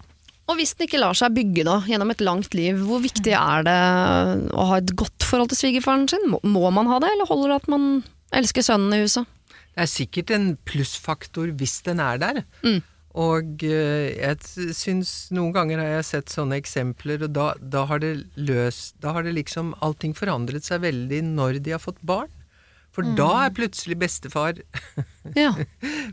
Og 0.50 0.58
hvis 0.58 0.74
den 0.76 0.88
ikke 0.88 1.00
lar 1.00 1.14
seg 1.14 1.36
bygge 1.36 1.64
da, 1.64 1.76
gjennom 1.86 2.10
et 2.12 2.24
langt 2.26 2.54
liv, 2.58 2.76
hvor 2.82 3.00
viktig 3.04 3.36
er 3.38 3.64
det 3.64 4.52
å 4.52 4.66
ha 4.72 4.78
et 4.82 4.96
godt 4.98 5.20
forhold 5.22 5.50
til 5.50 5.60
svigerfaren 5.62 6.08
sin? 6.10 6.26
Må, 6.32 6.40
må 6.44 6.72
man 6.74 6.88
ha 6.88 6.98
det, 7.00 7.12
eller 7.14 7.28
holder 7.30 7.50
det 7.54 7.60
at 7.62 7.68
man 7.70 8.04
elsker 8.34 8.62
sønnen 8.66 8.94
i 8.98 9.04
huset? 9.04 9.28
Det 9.76 9.84
er 9.86 9.92
sikkert 9.92 10.32
en 10.36 10.58
plussfaktor 10.66 11.52
hvis 11.56 11.84
den 11.86 12.00
er 12.00 12.18
der. 12.18 12.42
Mm. 12.66 12.82
Og 13.18 13.64
eh, 13.66 14.14
jeg 14.14 14.74
syns 14.78 15.32
noen 15.34 15.54
ganger 15.56 15.82
har 15.82 15.96
jeg 15.98 16.10
sett 16.12 16.34
sånne 16.34 16.60
eksempler, 16.62 17.24
og 17.26 17.34
da, 17.34 17.48
da 17.58 17.86
har 17.90 18.04
det 18.04 18.12
løst 18.38 19.00
Da 19.02 19.16
har 19.16 19.26
det 19.26 19.34
liksom 19.34 19.74
allting 19.82 20.14
forandret 20.18 20.68
seg 20.68 20.84
veldig 20.86 21.24
når 21.32 21.58
de 21.66 21.74
har 21.74 21.82
fått 21.82 22.02
barn. 22.06 22.30
For 22.90 23.06
da 23.16 23.46
er 23.46 23.52
plutselig 23.54 23.96
bestefar 24.02 24.58
Ja. 25.38 25.52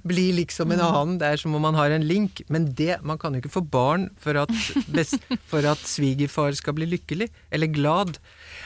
blir 0.05 0.35
liksom 0.37 0.75
en 0.75 0.83
annen. 0.85 1.15
Det 1.19 1.27
er 1.27 1.41
som 1.41 1.55
om 1.57 1.65
man 1.65 1.75
har 1.79 1.91
en 1.91 2.05
link. 2.05 2.43
Men 2.53 2.69
det, 2.77 2.99
man 3.03 3.19
kan 3.19 3.33
jo 3.33 3.41
ikke 3.41 3.55
få 3.55 3.63
barn 3.65 4.11
for 4.21 4.37
at, 4.43 4.53
best, 4.93 5.25
for 5.49 5.65
at 5.67 5.81
svigerfar 5.89 6.53
skal 6.59 6.77
bli 6.77 6.87
lykkelig, 6.91 7.31
eller 7.51 7.73
glad. 7.73 8.21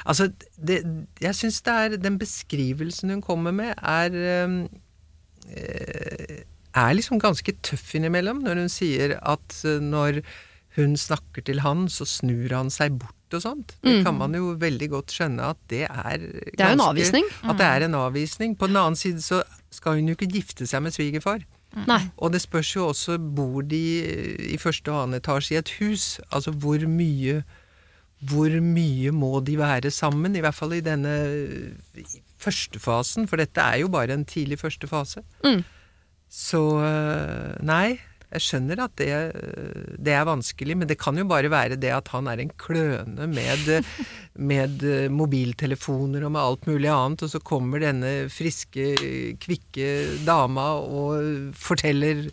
Altså, 0.04 0.26
det, 0.58 0.82
jeg 1.22 1.38
syns 1.38 1.62
det 1.62 1.76
er 1.76 1.96
Den 2.02 2.18
beskrivelsen 2.18 3.14
hun 3.14 3.22
kommer 3.22 3.54
med, 3.54 3.78
er 3.78 4.10
øh, 4.18 4.66
er 6.76 6.94
liksom 6.96 7.20
ganske 7.22 7.54
tøff 7.66 7.94
innimellom, 7.98 8.42
når 8.44 8.64
hun 8.64 8.72
sier 8.72 9.16
at 9.18 9.60
eh, 9.64 9.80
når 9.82 10.22
hun 10.78 10.94
snakker 10.98 11.42
til 11.46 11.62
han, 11.64 11.88
så 11.90 12.06
snur 12.06 12.52
han 12.54 12.70
seg 12.70 12.98
bort 13.00 13.34
og 13.34 13.42
sånt. 13.42 13.76
Det 13.82 14.00
kan 14.06 14.16
man 14.18 14.34
jo 14.34 14.54
veldig 14.58 14.88
godt 14.90 15.14
skjønne 15.14 15.52
at 15.52 15.58
det 15.70 15.84
er 15.86 16.18
Det 16.22 16.64
er 16.64 16.74
en 16.74 16.82
avvisning. 16.82 17.26
At 17.42 17.58
det 17.58 17.66
er 17.66 17.86
en 17.86 17.96
avvisning. 17.98 18.56
På 18.58 18.66
den 18.70 18.78
annen 18.78 18.98
side 18.98 19.22
så 19.22 19.42
skal 19.70 19.98
hun 19.98 20.10
jo 20.10 20.16
ikke 20.18 20.30
gifte 20.30 20.66
seg 20.66 20.82
med 20.82 20.94
svigerfar. 20.94 21.44
Nei. 21.86 22.00
Og 22.18 22.32
det 22.34 22.40
spørs 22.42 22.72
jo 22.74 22.88
også, 22.90 23.18
bor 23.18 23.62
de 23.62 23.82
i 24.50 24.58
første 24.58 24.90
og 24.90 25.04
annen 25.04 25.20
etasje 25.20 25.54
i 25.54 25.60
et 25.60 25.74
hus? 25.78 26.18
Altså 26.30 26.50
hvor 26.50 26.82
mye 26.90 27.42
Hvor 28.20 28.52
mye 28.60 29.10
må 29.16 29.40
de 29.40 29.56
være 29.58 29.90
sammen? 29.90 30.34
I 30.36 30.42
hvert 30.44 30.54
fall 30.54 30.74
i 30.76 30.82
denne 30.84 31.14
første 32.40 32.78
fasen, 32.78 33.28
for 33.28 33.40
dette 33.40 33.60
er 33.60 33.80
jo 33.80 33.88
bare 33.88 34.12
en 34.12 34.26
tidlig 34.28 34.58
første 34.60 34.86
fase. 34.90 35.22
Mm. 35.44 35.62
Så 36.30 36.62
øh, 36.78 37.58
nei. 37.66 37.98
Jeg 38.30 38.44
skjønner 38.44 38.78
at 38.84 38.92
det, 39.00 39.08
øh, 39.10 39.94
det 39.98 40.12
er 40.14 40.22
vanskelig, 40.28 40.76
men 40.78 40.86
det 40.86 41.00
kan 41.02 41.18
jo 41.18 41.24
bare 41.26 41.50
være 41.50 41.74
det 41.82 41.90
at 41.90 42.12
han 42.12 42.28
er 42.30 42.38
en 42.38 42.52
kløne 42.54 43.26
med, 43.26 43.82
med 44.52 44.84
øh, 44.86 45.10
mobiltelefoner 45.10 46.28
og 46.28 46.32
med 46.36 46.40
alt 46.44 46.68
mulig 46.70 46.92
annet, 46.94 47.24
og 47.26 47.32
så 47.32 47.42
kommer 47.42 47.82
denne 47.82 48.12
friske, 48.30 48.94
kvikke 49.42 49.90
dama 50.22 50.68
og 50.78 51.50
forteller 51.58 52.28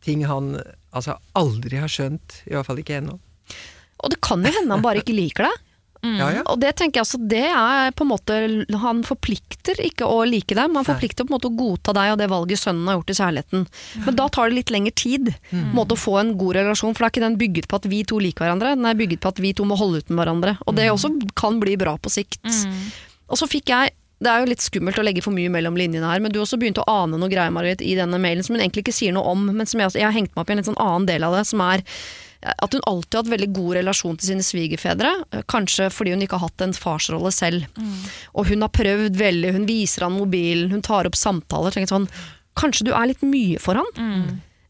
ting 0.00 0.24
han 0.24 0.54
altså 0.96 1.18
aldri 1.36 1.76
har 1.76 1.92
skjønt, 1.92 2.42
i 2.48 2.56
hvert 2.56 2.64
fall 2.64 2.80
ikke 2.80 3.02
ennå. 3.02 3.18
Og 3.98 4.14
det 4.14 4.22
kan 4.24 4.40
jo 4.40 4.54
hende 4.54 4.72
han 4.72 4.84
bare 4.84 5.02
ikke 5.02 5.16
liker 5.16 5.50
deg. 5.50 5.67
Ja, 6.02 6.28
ja. 6.30 6.42
Og 6.46 6.60
det 6.62 6.74
tenker 6.78 7.00
jeg 7.00 7.06
altså, 7.06 7.18
det 7.30 7.44
er 7.50 7.92
på 7.96 8.04
en 8.04 8.10
måte 8.12 8.36
Han 8.82 9.00
forplikter 9.06 9.80
ikke 9.82 10.06
å 10.06 10.20
like 10.28 10.54
deg, 10.54 10.70
men 10.70 10.80
han 10.80 10.86
forplikter 10.86 11.26
på 11.26 11.32
en 11.32 11.36
måte 11.36 11.50
å 11.50 11.56
godta 11.58 11.94
deg 11.96 12.12
og 12.12 12.20
det 12.20 12.30
valget 12.30 12.62
sønnen 12.62 12.86
har 12.90 12.98
gjort 13.00 13.12
i 13.12 13.18
kjærligheten. 13.18 13.66
Men 14.06 14.18
da 14.18 14.28
tar 14.32 14.50
det 14.50 14.60
litt 14.60 14.72
lengre 14.74 14.94
tid 14.94 15.32
mm. 15.50 15.70
måte 15.76 15.96
å 15.96 16.00
få 16.00 16.18
en 16.20 16.34
god 16.38 16.60
relasjon, 16.60 16.94
for 16.94 17.04
da 17.04 17.10
er 17.10 17.16
ikke 17.16 17.26
den 17.26 17.38
bygget 17.40 17.70
på 17.70 17.80
at 17.80 17.88
vi 17.90 18.02
to 18.06 18.20
liker 18.22 18.46
hverandre, 18.46 18.74
den 18.78 18.88
er 18.88 18.98
bygget 18.98 19.24
på 19.24 19.32
at 19.32 19.42
vi 19.42 19.54
to 19.56 19.66
må 19.68 19.78
holde 19.80 20.02
ut 20.02 20.12
med 20.12 20.22
hverandre. 20.22 20.58
Og 20.66 20.78
det 20.78 20.90
også 20.92 21.12
kan 21.38 21.58
bli 21.62 21.74
bra 21.80 21.96
på 21.98 22.12
sikt. 22.12 22.44
Og 23.28 23.40
så 23.40 23.50
fikk 23.50 23.74
jeg 23.74 23.96
det 24.18 24.30
er 24.30 24.42
jo 24.42 24.50
litt 24.50 24.62
skummelt 24.62 24.98
å 24.98 25.04
legge 25.06 25.22
for 25.22 25.34
mye 25.34 25.50
mellom 25.52 25.76
linjene 25.78 26.08
her, 26.10 26.22
men 26.22 26.32
du 26.34 26.40
også 26.42 26.58
begynte 26.58 26.82
å 26.82 26.94
ane 27.04 27.20
noe 27.20 27.30
greier 27.30 27.52
Marit, 27.54 27.82
i 27.86 27.94
denne 27.94 28.18
mailen 28.18 28.42
som 28.42 28.56
hun 28.56 28.64
egentlig 28.64 28.82
ikke 28.82 28.96
sier 28.96 29.14
noe 29.14 29.30
om, 29.30 29.44
men 29.54 29.68
som 29.68 29.78
jeg, 29.78 29.94
jeg 30.00 30.08
har 30.08 30.16
hengt 30.16 30.32
meg 30.34 30.42
opp 30.42 30.50
i 30.50 30.56
en 30.56 30.58
litt 30.58 30.70
sånn 30.70 30.80
annen 30.82 31.06
del 31.06 31.26
av 31.26 31.36
det, 31.38 31.44
som 31.46 31.62
er 31.62 31.84
at 32.42 32.72
hun 32.74 32.84
alltid 32.86 33.16
har 33.16 33.24
hatt 33.24 33.32
veldig 33.32 33.48
god 33.56 33.76
relasjon 33.80 34.18
til 34.18 34.28
sine 34.32 34.44
svigerfedre, 34.46 35.10
kanskje 35.50 35.88
fordi 35.90 36.12
hun 36.14 36.22
ikke 36.22 36.38
har 36.38 36.48
hatt 36.48 36.62
en 36.62 36.74
farsrolle 36.76 37.32
selv. 37.34 37.66
Og 38.34 38.46
hun 38.52 38.62
har 38.62 38.70
prøvd 38.74 39.16
veldig, 39.18 39.54
hun 39.56 39.66
viser 39.66 40.06
han 40.06 40.14
mobilen, 40.14 40.70
hun 40.70 40.84
tar 40.86 41.08
opp 41.10 41.18
samtaler. 41.18 41.74
sånn, 41.90 42.06
Kanskje 42.58 42.88
du 42.88 42.92
er 42.94 43.10
litt 43.10 43.22
mye 43.22 43.58
for 43.62 43.74
han? 43.78 43.90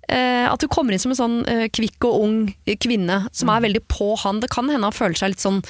Eh, 0.08 0.46
at 0.48 0.60
du 0.60 0.68
kommer 0.72 0.92
inn 0.96 1.02
som 1.02 1.12
en 1.12 1.18
sånn 1.20 1.38
eh, 1.48 1.66
kvikk 1.68 2.04
og 2.08 2.22
ung 2.24 2.36
kvinne 2.80 3.26
som 3.32 3.50
er 3.52 3.60
veldig 3.66 3.82
på 3.92 4.14
han. 4.24 4.40
Det 4.40 4.48
kan 4.48 4.68
hende 4.72 4.88
han 4.88 4.96
føler 4.96 5.20
seg 5.20 5.34
litt 5.34 5.44
sånn 5.44 5.60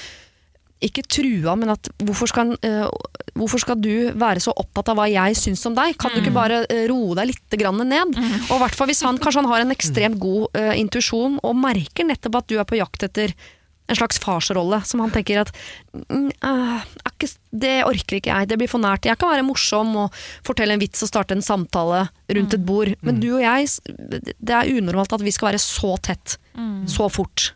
ikke 0.84 1.02
trua, 1.10 1.56
men 1.58 1.72
at 1.74 1.90
hvorfor 1.98 2.30
skal, 2.30 2.54
eh, 2.62 2.86
hvorfor 3.34 3.62
skal 3.62 3.78
du 3.82 4.10
være 4.18 4.42
så 4.42 4.54
opptatt 4.54 4.92
av 4.92 4.98
hva 5.00 5.08
jeg 5.10 5.38
syns 5.38 5.64
om 5.66 5.74
deg? 5.74 5.96
Kan 5.98 6.14
du 6.14 6.20
ikke 6.20 6.34
bare 6.34 6.62
uh, 6.70 6.84
roe 6.90 7.16
deg 7.18 7.32
litt 7.32 7.58
grann 7.58 7.82
ned? 7.82 8.14
Og 8.48 8.56
i 8.56 8.62
hvert 8.62 8.78
fall 8.78 8.90
hvis 8.90 9.02
han 9.06 9.18
kanskje 9.18 9.42
han 9.42 9.50
har 9.50 9.64
en 9.64 9.74
ekstremt 9.74 10.20
god 10.22 10.58
uh, 10.58 10.74
intuisjon 10.78 11.38
og 11.42 11.58
merker 11.58 12.06
nettopp 12.06 12.42
at 12.42 12.50
du 12.50 12.58
er 12.58 12.68
på 12.68 12.78
jakt 12.78 13.06
etter 13.08 13.34
en 13.88 13.96
slags 13.96 14.18
farsrolle, 14.20 14.82
som 14.84 15.00
han 15.00 15.12
tenker 15.14 15.40
at 15.40 15.50
mm, 15.96 16.28
er 16.44 16.82
ikke, 17.08 17.30
det 17.56 17.76
orker 17.88 18.18
ikke 18.18 18.34
jeg, 18.34 18.50
det 18.50 18.58
blir 18.60 18.68
for 18.70 18.82
nært. 18.84 19.08
Jeg 19.08 19.16
kan 19.18 19.32
være 19.32 19.46
morsom 19.48 19.94
og 20.04 20.18
fortelle 20.46 20.76
en 20.76 20.82
vits 20.82 21.00
og 21.06 21.10
starte 21.10 21.34
en 21.34 21.44
samtale 21.44 22.04
rundt 22.36 22.58
et 22.58 22.66
bord, 22.68 22.92
men 23.00 23.22
du 23.22 23.30
og 23.38 23.40
jeg, 23.40 23.70
det 23.88 24.58
er 24.58 24.74
unormalt 24.76 25.16
at 25.16 25.24
vi 25.24 25.32
skal 25.32 25.50
være 25.54 25.62
så 25.64 25.94
tett, 26.04 26.36
så 26.84 27.08
fort. 27.08 27.48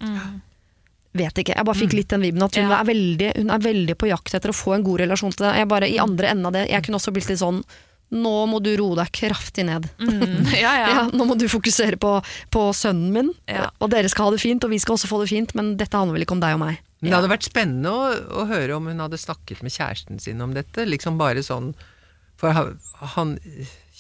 Vet 1.14 1.38
ikke. 1.42 1.55
Jeg 1.59 1.66
bare 1.68 1.77
fikk 1.77 1.92
litt 1.98 2.09
den 2.09 2.22
vibben 2.25 2.42
at 2.46 2.55
hun, 2.57 2.70
Ja. 2.70 2.81
er 2.81 2.85
veldig, 2.88 3.31
hun 3.37 3.51
er 3.53 3.59
veldig 3.59 3.96
på 4.01 4.09
jakt 4.09 4.33
etter 4.35 4.48
å 4.48 4.57
få 4.57 4.75
en 4.77 4.83
god 4.87 5.01
relasjon 5.05 5.33
til 5.37 5.44
deg. 5.46 5.57
Jeg 5.61 5.68
bare, 5.68 5.88
I 5.92 5.98
andre 6.01 6.29
enden 6.33 6.46
av 6.46 6.53
det, 6.57 6.68
jeg 6.70 6.83
kunne 6.87 6.96
også 7.01 7.12
blitt 7.12 7.29
litt 7.29 7.38
sånn 7.42 7.62
Nå 8.12 8.44
må 8.44 8.59
du 8.61 8.75
roe 8.77 8.92
deg 8.98 9.09
kraftig 9.11 9.64
ned. 9.64 9.87
Mm. 9.98 10.44
Ja, 10.61 10.72
ja. 10.77 10.88
Ja, 10.92 11.05
nå 11.16 11.25
må 11.25 11.33
du 11.40 11.46
fokusere 11.48 11.96
på, 11.96 12.11
på 12.53 12.64
sønnen 12.77 13.09
min, 13.11 13.31
Ja. 13.48 13.70
og 13.81 13.88
dere 13.88 14.11
skal 14.12 14.27
ha 14.27 14.31
det 14.35 14.40
fint, 14.42 14.62
og 14.64 14.68
vi 14.70 14.77
skal 14.79 14.98
også 14.98 15.09
få 15.09 15.22
det 15.22 15.31
fint, 15.31 15.55
men 15.57 15.79
dette 15.81 15.96
handler 15.96 16.18
vel 16.18 16.27
ikke 16.27 16.37
om 16.37 16.42
deg 16.44 16.53
og 16.59 16.61
meg. 16.61 16.77
Men 17.01 17.09
det 17.11 17.16
hadde 17.16 17.31
vært 17.33 17.48
spennende 17.48 17.88
å, 17.88 18.12
å 18.42 18.46
høre 18.53 18.77
om 18.77 18.87
hun 18.87 19.01
hadde 19.01 19.16
snakket 19.16 19.62
med 19.64 19.72
kjæresten 19.72 20.20
sin 20.20 20.44
om 20.44 20.53
dette. 20.53 20.85
Liksom 20.85 21.16
bare 21.16 21.40
sånn 21.42 21.72
For 22.37 22.53
han, 22.53 22.77
han 23.16 23.38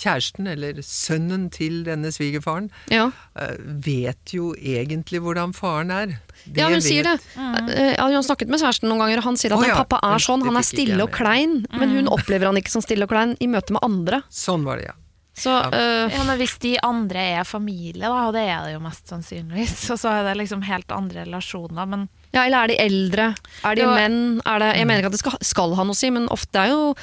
kjæresten, 0.02 0.48
eller 0.50 0.80
sønnen 0.84 1.48
til 1.54 1.82
denne 1.86 2.10
svigerfaren, 2.14 2.68
Ja, 2.90 3.08
eh, 3.38 3.56
vet 3.86 4.34
jo 4.34 4.52
egentlig 4.58 5.22
hvordan 5.22 5.54
faren 5.56 5.90
er. 5.94 6.16
ja 6.56 6.68
hun 6.72 6.80
sier 6.82 7.06
det. 7.06 7.16
Mm. 7.36 7.68
Eh, 7.70 7.92
Ja, 7.96 8.06
hun 8.08 8.18
har 8.18 8.26
snakket 8.26 8.48
med 8.50 8.60
kjæresten 8.60 8.88
noen 8.90 8.98
ganger, 9.04 9.18
og 9.22 9.24
han 9.30 9.36
sier 9.40 9.52
at 9.54 9.58
oh, 9.62 9.66
ja, 9.68 9.76
pappa 9.84 10.00
er 10.02 10.18
sånn, 10.18 10.42
det 10.42 10.50
han 10.50 10.56
er 10.58 10.66
jeg 10.66 10.72
stille 10.74 11.02
og 11.06 11.10
klein, 11.14 11.62
klein, 11.62 11.78
men 11.80 11.88
Mm. 11.92 11.96
hun 12.02 12.08
opplever 12.18 12.46
han 12.50 12.56
ikke 12.58 12.70
som 12.74 12.82
stille 12.82 13.06
og 13.06 13.10
klein 13.14 13.36
i 13.40 13.46
møte 13.46 13.70
med 13.72 13.82
andre. 13.86 14.22
Sånn 14.30 14.64
var 14.66 14.76
det, 14.82 14.90
ja. 14.90 14.98
Så 15.34 15.48
eh, 15.72 16.10
Ja, 16.12 16.24
men 16.28 16.36
Hvis 16.38 16.58
de 16.60 16.74
andre 16.84 17.22
er 17.40 17.44
familie, 17.48 18.02
da, 18.04 18.26
og 18.28 18.34
det 18.34 18.42
er 18.52 18.66
det 18.66 18.74
jo 18.74 18.80
mest 18.84 19.08
sannsynligvis, 19.08 19.72
så, 19.88 19.96
så 19.96 20.10
er 20.12 20.24
det 20.28 20.34
liksom 20.42 20.60
helt 20.66 20.90
andre 20.92 21.24
relasjoner. 21.24 21.86
Men 21.88 22.08
Ja, 22.34 22.44
eller 22.44 22.64
er 22.64 22.68
de 22.68 22.76
eldre? 22.82 23.30
Er 23.64 23.74
de 23.74 23.80
Jo. 23.86 23.94
menn? 23.94 24.40
Er 24.44 24.58
det, 24.60 24.76
jeg 24.76 24.86
mener 24.86 25.00
ikke 25.00 25.06
at 25.12 25.16
det 25.16 25.22
skal, 25.24 25.38
skal 25.40 25.74
ha 25.78 25.84
noe 25.88 25.96
å 25.96 25.96
si, 25.96 26.10
men 26.10 26.28
ofte 26.28 26.60
er 26.66 26.68
jo 26.74 26.94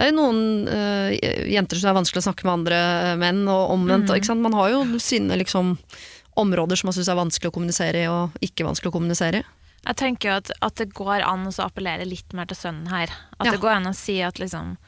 det 0.00 0.06
er 0.06 0.14
jo 0.14 0.16
noen 0.16 0.64
uh, 0.64 1.10
jenter 1.52 1.76
som 1.76 1.90
er 1.90 1.98
vanskelig 1.98 2.22
å 2.22 2.24
snakke 2.30 2.46
med 2.46 2.54
andre 2.54 2.76
eh, 3.10 3.16
menn, 3.20 3.42
og 3.52 3.74
omvendt. 3.74 4.08
Mm. 4.08 4.40
Man 4.46 4.56
har 4.56 4.70
jo 4.72 5.00
sine 5.02 5.36
liksom, 5.36 5.74
områder 6.40 6.80
som 6.80 6.88
man 6.88 6.96
syns 6.96 7.10
er 7.12 7.18
vanskelig 7.18 7.50
å 7.50 7.56
kommunisere 7.58 8.06
i, 8.06 8.06
og 8.08 8.38
ikke 8.40 8.64
vanskelig 8.64 8.88
å 8.88 8.94
kommunisere 8.96 9.42
i. 9.42 9.44
jeg 9.84 9.98
tenker 10.00 10.30
jo 10.30 10.38
at, 10.38 10.50
at 10.64 10.80
det 10.80 10.88
går 10.96 11.20
an 11.28 11.44
å 11.50 11.52
appellere 11.66 12.08
litt 12.08 12.32
mer 12.32 12.48
til 12.48 12.56
sønnen 12.56 12.88
her. 12.88 13.12
At 13.36 13.50
Ja. 13.50 13.52
det 13.52 13.60
går 13.60 13.76
an 13.76 13.92
å 13.92 13.94
si 13.96 14.22
at 14.24 14.40
liksom 14.40 14.78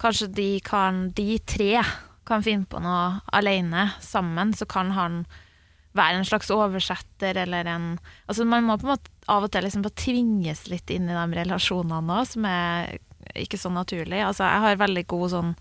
Kanskje 0.00 0.26
de 0.34 0.60
kan, 0.60 1.12
de 1.14 1.38
tre 1.38 1.84
kan 2.26 2.42
finne 2.42 2.66
på 2.66 2.80
noe 2.82 3.20
alene 3.32 3.92
sammen, 4.02 4.50
så 4.56 4.66
kan 4.66 4.90
han 4.96 5.20
være 5.94 6.18
en 6.18 6.26
slags 6.26 6.50
oversetter 6.50 7.36
eller 7.44 7.68
en 7.70 7.98
Altså 8.26 8.44
Man 8.44 8.64
må 8.66 8.74
på 8.80 8.88
en 8.88 8.96
måte 8.96 9.12
av 9.30 9.44
og 9.46 9.52
til 9.54 9.62
liksom 9.62 9.84
tvinges 9.94 10.66
litt 10.68 10.90
inn 10.90 11.06
i 11.08 11.14
de 11.14 11.38
relasjonene 11.38 12.16
òg, 12.18 12.26
som 12.26 12.48
er 12.48 12.98
ikke 13.44 13.60
så 13.60 13.72
naturlig. 13.72 14.20
Altså 14.24 14.46
Jeg 14.46 14.64
har 14.64 14.82
veldig 14.82 15.06
god 15.10 15.30
sånn 15.34 15.54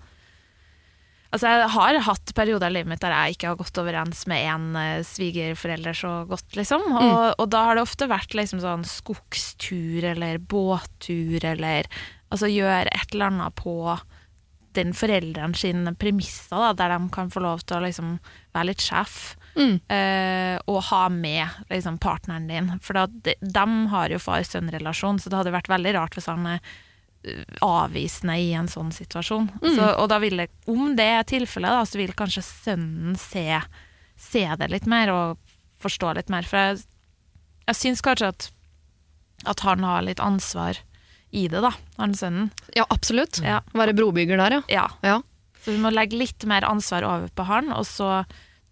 Altså 1.33 1.49
Jeg 1.49 1.69
har 1.73 1.97
hatt 2.05 2.33
perioder 2.37 2.69
i 2.69 2.75
livet 2.75 2.91
mitt 2.91 3.01
der 3.01 3.15
jeg 3.15 3.35
ikke 3.35 3.51
har 3.51 3.57
gått 3.57 3.79
overens 3.81 4.19
med 4.29 4.43
en 4.53 4.75
eh, 4.77 5.05
svigerforelder 5.07 5.97
så 5.97 6.11
godt, 6.29 6.51
liksom. 6.59 6.85
Og, 6.93 7.21
og 7.41 7.47
da 7.49 7.63
har 7.65 7.79
det 7.79 7.85
ofte 7.87 8.05
vært 8.11 8.35
liksom 8.37 8.61
sånn 8.61 8.85
skogstur 8.85 10.05
eller 10.13 10.37
båttur 10.37 11.41
eller 11.41 11.89
Altså 12.33 12.49
gjøre 12.49 12.89
et 12.89 13.11
eller 13.13 13.29
annet 13.29 13.53
på 13.59 13.75
den 14.73 14.93
forelderen 14.97 15.53
sine 15.57 15.93
premisser, 15.93 16.57
da, 16.57 16.71
der 16.73 16.95
de 16.95 17.09
kan 17.13 17.29
få 17.29 17.43
lov 17.45 17.61
til 17.61 17.77
å 17.77 17.83
liksom 17.83 18.15
være 18.55 18.71
litt 18.71 18.81
sjef. 18.81 19.35
Mm. 19.53 19.75
Uh, 19.85 20.57
og 20.71 20.79
ha 20.89 21.03
med 21.13 21.69
liksom, 21.69 21.99
partneren 22.01 22.47
din. 22.49 22.71
For 22.81 22.97
da, 22.97 23.05
de, 23.07 23.35
de 23.41 23.67
har 23.93 24.13
jo 24.13 24.21
far-sønn-relasjon, 24.21 25.21
så 25.21 25.29
det 25.29 25.39
hadde 25.41 25.53
vært 25.53 25.69
veldig 25.71 25.93
rart 25.99 26.17
hvis 26.17 26.29
han 26.31 26.47
eh, 26.55 26.73
avvisende 27.63 28.35
i 28.39 28.51
en 28.57 28.67
sånn 28.67 28.91
situasjon. 28.91 29.49
Så, 29.61 29.85
og 29.95 30.07
da 30.11 30.19
vil 30.23 30.43
det, 30.43 30.49
om 30.69 30.93
det 30.97 31.07
er 31.19 31.27
tilfellet, 31.27 31.89
så 31.89 31.99
vil 31.99 32.15
kanskje 32.17 32.43
sønnen 32.45 33.17
se, 33.19 33.45
se 34.19 34.43
det 34.59 34.69
litt 34.71 34.89
mer 34.89 35.11
og 35.13 35.53
forstå 35.83 36.15
litt 36.19 36.31
mer. 36.33 36.47
For 36.47 36.59
jeg, 36.59 36.83
jeg 37.69 37.79
syns 37.79 38.03
kanskje 38.05 38.33
at, 38.33 38.49
at 39.55 39.63
han 39.67 39.85
har 39.87 40.03
litt 40.07 40.23
ansvar 40.23 40.81
i 41.33 41.47
det, 41.49 41.63
da, 41.65 41.71
han 41.97 42.13
sønnen. 42.17 42.51
Ja, 42.77 42.85
absolutt. 42.93 43.39
Ja. 43.41 43.63
Være 43.73 43.95
brobygger 43.97 44.37
der, 44.37 44.59
ja. 44.59 44.63
Ja, 44.69 44.87
ja. 45.01 45.21
så 45.63 45.73
vi 45.73 45.79
må 45.81 45.89
legge 45.93 46.19
litt 46.19 46.45
mer 46.49 46.67
ansvar 46.67 47.07
over 47.07 47.31
på 47.33 47.47
han, 47.49 47.71
og 47.73 47.87
så 47.89 48.19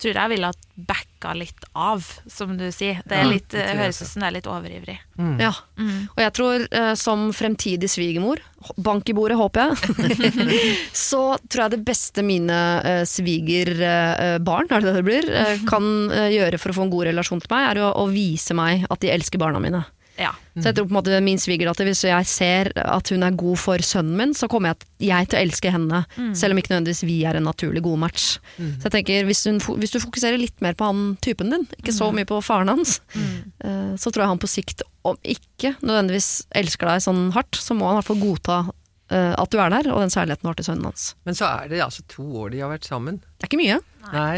tror 0.01 0.11
jeg 0.11 0.19
jeg 0.19 0.33
ville 0.35 0.51
ha 0.51 0.97
backa 1.21 1.33
litt 1.33 1.63
av, 1.73 2.05
som 2.27 2.57
du 2.57 2.71
sier. 2.71 3.01
Det 3.05 3.15
er 3.15 3.27
litt, 3.29 3.49
det 3.53 3.77
høres 3.77 4.01
ut 4.01 4.07
som 4.07 4.21
det 4.21 4.27
er 4.27 4.35
litt 4.39 4.47
overivrig. 4.47 4.99
ja. 5.39 5.53
Mm. 5.77 6.07
Og 6.15 6.21
jeg 6.21 6.33
tror 6.33 6.65
uh, 6.73 6.93
som 6.95 7.31
fremtidig 7.33 7.89
svigermor, 7.89 8.41
bank 8.77 9.09
i 9.09 9.13
bordet 9.13 9.37
håper 9.37 9.71
jeg, 9.71 10.81
så 10.93 11.37
tror 11.47 11.65
jeg 11.65 11.75
det 11.75 11.81
beste 11.85 12.25
mine 12.25 12.57
uh, 12.85 13.03
svigerbarn, 13.05 14.69
er 14.69 14.81
det 14.81 14.91
det 14.91 14.97
det 15.01 15.07
blir, 15.07 15.29
eh, 15.33 15.63
kan 15.69 16.11
eh, 16.11 16.29
gjøre 16.35 16.59
for 16.61 16.71
å 16.71 16.75
få 16.77 16.85
en 16.85 16.93
god 16.93 17.09
relasjon 17.09 17.41
til 17.41 17.53
meg, 17.53 17.69
er 17.71 17.81
å, 17.85 17.93
å 18.03 18.05
vise 18.11 18.53
meg 18.57 18.85
at 18.89 19.01
de 19.01 19.11
elsker 19.13 19.41
barna 19.41 19.61
mine. 19.63 19.81
Ja. 20.19 20.31
Så 20.57 20.67
jeg 20.67 20.75
tror 20.75 20.87
på 20.89 20.91
en 20.91 20.97
måte 20.97 21.19
min 21.23 21.39
svigerdatter, 21.39 21.87
hvis 21.87 22.03
jeg 22.03 22.27
ser 22.27 22.69
at 22.75 23.11
hun 23.13 23.23
er 23.23 23.37
god 23.39 23.59
for 23.61 23.83
sønnen 23.85 24.17
min, 24.19 24.33
så 24.37 24.49
kommer 24.51 24.73
jeg, 24.73 24.87
jeg 25.07 25.29
til 25.31 25.39
å 25.39 25.43
elske 25.45 25.71
henne, 25.73 26.01
selv 26.37 26.53
om 26.53 26.59
ikke 26.59 26.73
nødvendigvis 26.73 27.05
vi 27.07 27.21
er 27.27 27.39
en 27.39 27.47
naturlig 27.47 27.83
god 27.85 28.01
match. 28.03 28.25
Så 28.57 28.89
jeg 28.89 28.95
tenker, 28.97 29.25
hvis, 29.29 29.45
hun, 29.47 29.61
hvis 29.79 29.95
du 29.95 30.01
fokuserer 30.03 30.41
litt 30.41 30.57
mer 30.63 30.75
på 30.77 30.89
han 30.89 31.15
typen 31.23 31.53
din, 31.55 31.63
ikke 31.79 31.95
så 31.95 32.11
mye 32.15 32.27
på 32.27 32.41
faren 32.43 32.73
hans, 32.73 32.99
mm. 33.15 33.95
så 33.95 34.11
tror 34.11 34.25
jeg 34.25 34.33
han 34.33 34.43
på 34.43 34.51
sikt, 34.51 34.83
om 35.07 35.17
ikke 35.23 35.73
nødvendigvis 35.81 36.43
elsker 36.59 36.91
deg 36.91 37.05
sånn 37.07 37.29
hardt, 37.35 37.57
så 37.57 37.73
må 37.77 37.87
han 37.87 37.95
i 37.95 38.01
hvert 38.01 38.11
fall 38.11 38.21
godta 38.21 38.59
eh, 38.67 38.75
at 39.11 39.49
du 39.51 39.57
er 39.59 39.69
der, 39.73 39.89
og 39.91 39.99
den 40.05 40.09
særligheten 40.13 40.45
du 40.45 40.47
har 40.51 40.55
til 40.59 40.65
sønnen 40.69 40.85
hans. 40.87 41.05
Men 41.27 41.35
så 41.35 41.47
er 41.49 41.67
det 41.71 41.81
altså 41.83 42.03
to 42.07 42.23
år 42.39 42.51
de 42.53 42.61
har 42.63 42.69
vært 42.71 42.85
sammen. 42.87 43.17
Det 43.39 43.43
er 43.43 43.49
ikke 43.51 43.59
mye. 43.59 43.79
Nei. 44.11 44.37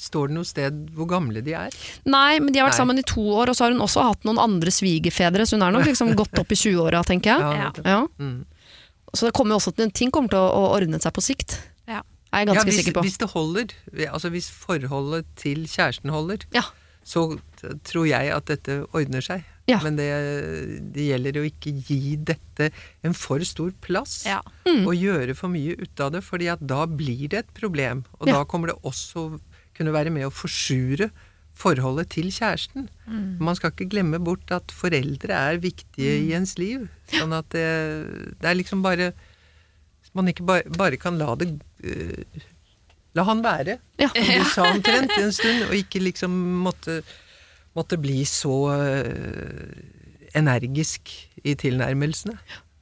Står 0.00 0.30
det 0.30 0.36
noe 0.36 0.46
sted 0.48 0.78
hvor 0.94 1.08
gamle 1.10 1.42
de 1.44 1.52
er? 1.58 1.74
Nei, 2.06 2.38
men 2.40 2.52
de 2.54 2.60
har 2.62 2.68
vært 2.70 2.76
Nei. 2.78 2.82
sammen 2.84 3.02
i 3.02 3.04
to 3.10 3.24
år, 3.34 3.50
og 3.50 3.58
så 3.58 3.66
har 3.66 3.74
hun 3.74 3.82
også 3.84 4.04
hatt 4.06 4.24
noen 4.28 4.38
andre 4.40 4.70
svigerfedre, 4.74 5.44
så 5.48 5.58
hun 5.58 5.66
er 5.66 5.74
nok 5.74 5.88
liksom 5.90 6.14
gått 6.22 6.38
opp 6.38 6.54
i 6.54 6.58
20-åra, 6.62 7.02
tenker 7.08 7.34
jeg. 7.34 7.58
Ja. 7.60 7.72
Ja. 7.84 8.00
Mm. 8.22 8.44
Så 9.10 9.26
det 9.26 9.34
kommer 9.34 9.58
også 9.58 9.72
til, 9.74 9.90
ting 9.90 10.12
kommer 10.14 10.30
til 10.30 10.38
å, 10.38 10.48
å 10.54 10.64
ordne 10.76 11.00
seg 11.02 11.12
på 11.16 11.24
sikt. 11.26 11.58
Ja. 11.90 12.04
Er 12.30 12.44
jeg 12.44 12.46
Ja, 12.46 12.54
ganske 12.54 12.68
hvis, 12.70 12.76
sikker 12.84 12.94
på. 13.00 13.02
hvis 13.08 13.18
det 13.18 13.30
holder, 13.32 13.72
altså 14.12 14.30
hvis 14.30 14.46
forholdet 14.54 15.26
til 15.40 15.64
kjæresten 15.66 16.12
holder, 16.14 16.46
Ja. 16.54 16.62
så 17.02 17.24
tror 17.82 18.06
jeg 18.06 18.30
at 18.36 18.46
dette 18.46 18.84
ordner 18.94 19.24
seg. 19.26 19.42
Ja. 19.68 19.78
Men 19.84 19.96
det, 20.00 20.06
det 20.94 21.04
gjelder 21.10 21.36
å 21.40 21.44
ikke 21.46 21.72
gi 21.86 22.16
dette 22.16 22.70
en 23.06 23.14
for 23.14 23.38
stor 23.46 23.70
plass. 23.84 24.24
Ja. 24.26 24.40
Mm. 24.66 24.82
Og 24.88 24.94
gjøre 24.98 25.36
for 25.38 25.52
mye 25.52 25.76
ut 25.78 26.00
av 26.02 26.12
det, 26.16 26.22
fordi 26.26 26.48
at 26.50 26.62
da 26.66 26.86
blir 26.90 27.28
det 27.30 27.38
et 27.44 27.52
problem. 27.54 28.04
Og 28.18 28.26
Ja. 28.28 28.40
da 28.40 28.44
kommer 28.44 28.72
det 28.72 28.78
også 28.82 29.38
kunne 29.76 29.92
være 29.94 30.10
med 30.10 30.26
å 30.26 30.32
forsure 30.34 31.10
forholdet 31.60 32.08
til 32.14 32.30
kjæresten. 32.32 32.88
Man 33.40 33.54
skal 33.58 33.70
ikke 33.74 33.88
glemme 33.92 34.18
bort 34.24 34.50
at 34.54 34.72
foreldre 34.72 35.34
er 35.36 35.58
viktige 35.60 36.14
i 36.24 36.32
ens 36.36 36.56
liv. 36.58 36.88
Sånn 37.12 37.34
at 37.36 37.50
det, 37.52 37.66
det 38.40 38.48
er 38.48 38.56
liksom 38.58 38.82
bare 38.82 39.12
Man 40.14 40.26
ikke 40.26 40.42
bare, 40.42 40.64
bare 40.74 40.96
kan 40.98 41.18
la 41.20 41.34
det 41.38 41.46
uh, 41.86 42.40
La 43.14 43.22
han 43.28 43.42
være, 43.44 43.76
Ja. 44.00 44.08
som 44.10 44.24
du 44.26 44.44
sa 44.50 44.64
omtrent, 44.74 45.10
en 45.18 45.32
stund, 45.34 45.64
og 45.68 45.74
ikke 45.74 46.00
liksom 46.02 46.34
måtte, 46.64 47.00
måtte 47.78 47.98
bli 48.00 48.24
så 48.28 48.56
eh, 48.74 49.78
energisk 50.38 51.12
i 51.42 51.54
tilnærmelsene. 51.58 52.36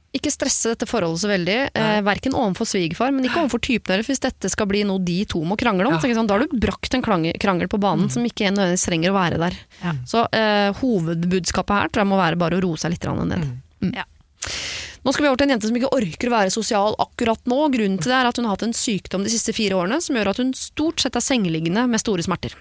Ikke 0.09 0.31
stresse 0.33 0.71
dette 0.71 0.87
forholdet 0.89 1.21
så 1.21 1.29
veldig, 1.29 1.57
eh, 1.77 1.99
verken 2.01 2.33
overfor 2.33 2.65
svigerfar, 2.65 3.11
men 3.13 3.27
ikke 3.27 3.43
overfor 3.43 3.61
typen 3.61 3.93
deres, 3.93 4.09
hvis 4.09 4.23
dette 4.23 4.49
skal 4.49 4.65
bli 4.65 4.81
noe 4.89 5.01
de 5.05 5.19
to 5.29 5.43
må 5.45 5.57
krangle 5.59 5.85
om. 5.85 5.93
Ja. 5.93 6.01
Sånn, 6.01 6.29
da 6.29 6.33
har 6.33 6.47
du 6.47 6.57
brakt 6.57 6.97
en 6.97 7.05
krangel 7.05 7.69
på 7.69 7.81
banen 7.81 8.09
som 8.09 8.25
ikke 8.25 8.49
nødvendigvis 8.49 8.87
trenger 8.89 9.13
å 9.13 9.19
være 9.19 9.37
der. 9.37 9.59
Ja. 9.83 9.93
Så 10.09 10.25
eh, 10.33 10.73
hovedbudskapet 10.81 11.75
her 11.77 11.93
tror 11.93 12.05
jeg 12.05 12.09
må 12.09 12.17
være 12.17 12.41
bare 12.41 12.57
å 12.57 12.63
roe 12.65 12.81
seg 12.81 12.95
litt 12.95 13.05
ned. 13.05 13.45
Mm. 13.45 13.53
Mm. 13.85 13.93
Ja. 14.01 14.07
Nå 15.05 15.13
skal 15.13 15.23
vi 15.23 15.29
over 15.29 15.39
til 15.39 15.47
en 15.47 15.53
jente 15.55 15.69
som 15.69 15.77
ikke 15.79 15.91
orker 15.95 16.29
å 16.29 16.33
være 16.33 16.53
sosial 16.53 16.97
akkurat 16.99 17.41
nå. 17.49 17.59
Grunnen 17.73 18.01
til 18.01 18.11
det 18.11 18.17
er 18.17 18.29
at 18.29 18.39
hun 18.39 18.49
har 18.49 18.57
hatt 18.57 18.65
en 18.67 18.75
sykdom 18.75 19.23
de 19.23 19.31
siste 19.31 19.55
fire 19.55 19.77
årene 19.79 20.01
som 20.03 20.17
gjør 20.17 20.33
at 20.33 20.41
hun 20.41 20.51
stort 20.57 21.03
sett 21.03 21.15
er 21.15 21.23
sengeliggende 21.23 21.85
med 21.89 22.03
store 22.03 22.25
smerter. 22.25 22.55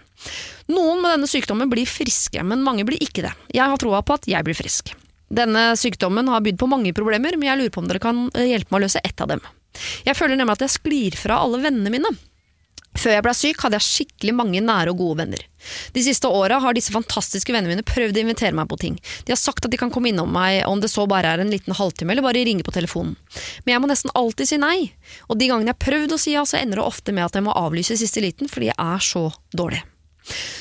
Noen 0.70 1.03
med 1.03 1.16
denne 1.16 1.31
sykdommen 1.31 1.70
blir 1.72 1.88
friske, 1.88 2.42
men 2.46 2.64
mange 2.66 2.87
blir 2.87 3.03
ikke 3.03 3.27
det. 3.27 3.35
Jeg 3.55 3.66
har 3.66 3.83
troa 3.83 4.05
på 4.07 4.18
at 4.18 4.31
jeg 4.31 4.46
blir 4.46 4.59
frisk. 4.59 4.94
Denne 5.29 5.74
sykdommen 5.77 6.31
har 6.33 6.44
bydd 6.44 6.61
på 6.61 6.70
mange 6.70 6.94
problemer, 6.96 7.37
men 7.37 7.51
jeg 7.51 7.61
lurer 7.61 7.74
på 7.74 7.83
om 7.83 7.90
dere 7.90 8.03
kan 8.03 8.27
eh, 8.33 8.48
hjelpe 8.55 8.72
meg 8.72 8.81
å 8.81 8.87
løse 8.87 9.03
ett 9.05 9.20
av 9.20 9.35
dem. 9.35 9.42
Jeg 10.07 10.16
føler 10.16 10.38
nemlig 10.38 10.57
at 10.57 10.64
jeg 10.64 10.77
sklir 10.79 11.18
fra 11.18 11.42
alle 11.42 11.61
vennene 11.62 11.92
mine. 11.92 12.14
Før 12.98 13.14
jeg 13.14 13.24
ble 13.24 13.34
syk, 13.37 13.61
hadde 13.62 13.78
jeg 13.78 13.87
skikkelig 13.87 14.34
mange 14.34 14.62
nære 14.64 14.92
og 14.92 15.00
gode 15.00 15.20
venner. 15.22 15.42
De 15.94 16.02
siste 16.02 16.30
åra 16.30 16.58
har 16.62 16.74
disse 16.74 16.94
fantastiske 16.94 17.52
vennene 17.54 17.76
mine 17.76 17.87
prøvd 17.87 18.18
å 18.18 18.22
invitere 18.24 18.56
meg 18.56 18.68
på 18.70 18.78
ting. 18.80 18.96
De 19.26 19.34
har 19.34 19.40
sagt 19.40 19.66
at 19.66 19.72
de 19.72 19.78
kan 19.80 19.92
komme 19.94 20.11
innom 20.11 20.30
meg 20.34 20.64
om 20.68 20.82
det 20.82 20.90
så 20.92 21.06
bare 21.11 21.34
er 21.34 21.42
en 21.42 21.52
liten 21.52 21.76
halvtime, 21.78 22.14
eller 22.14 22.26
bare 22.26 22.44
ringe 22.46 22.66
på 22.66 22.74
telefonen. 22.74 23.14
Men 23.64 23.74
jeg 23.74 23.84
må 23.84 23.90
nesten 23.90 24.14
alltid 24.18 24.50
si 24.50 24.58
nei. 24.62 24.78
Og 25.28 25.38
de 25.38 25.50
gangene 25.50 25.70
jeg 25.70 25.76
har 25.76 25.87
prøvd 25.87 26.16
å 26.16 26.20
si 26.22 26.34
ja, 26.34 26.46
så 26.48 26.58
ender 26.61 26.80
det 26.82 26.88
ofte 26.88 27.14
med 27.14 27.28
at 27.28 27.38
jeg 27.38 27.46
må 27.46 27.54
avlyse 27.58 27.94
i 27.94 28.00
siste 28.00 28.24
liten 28.24 28.50
fordi 28.50 28.72
jeg 28.72 28.78
er 28.82 29.04
så 29.04 29.28
dårlig. 29.54 29.84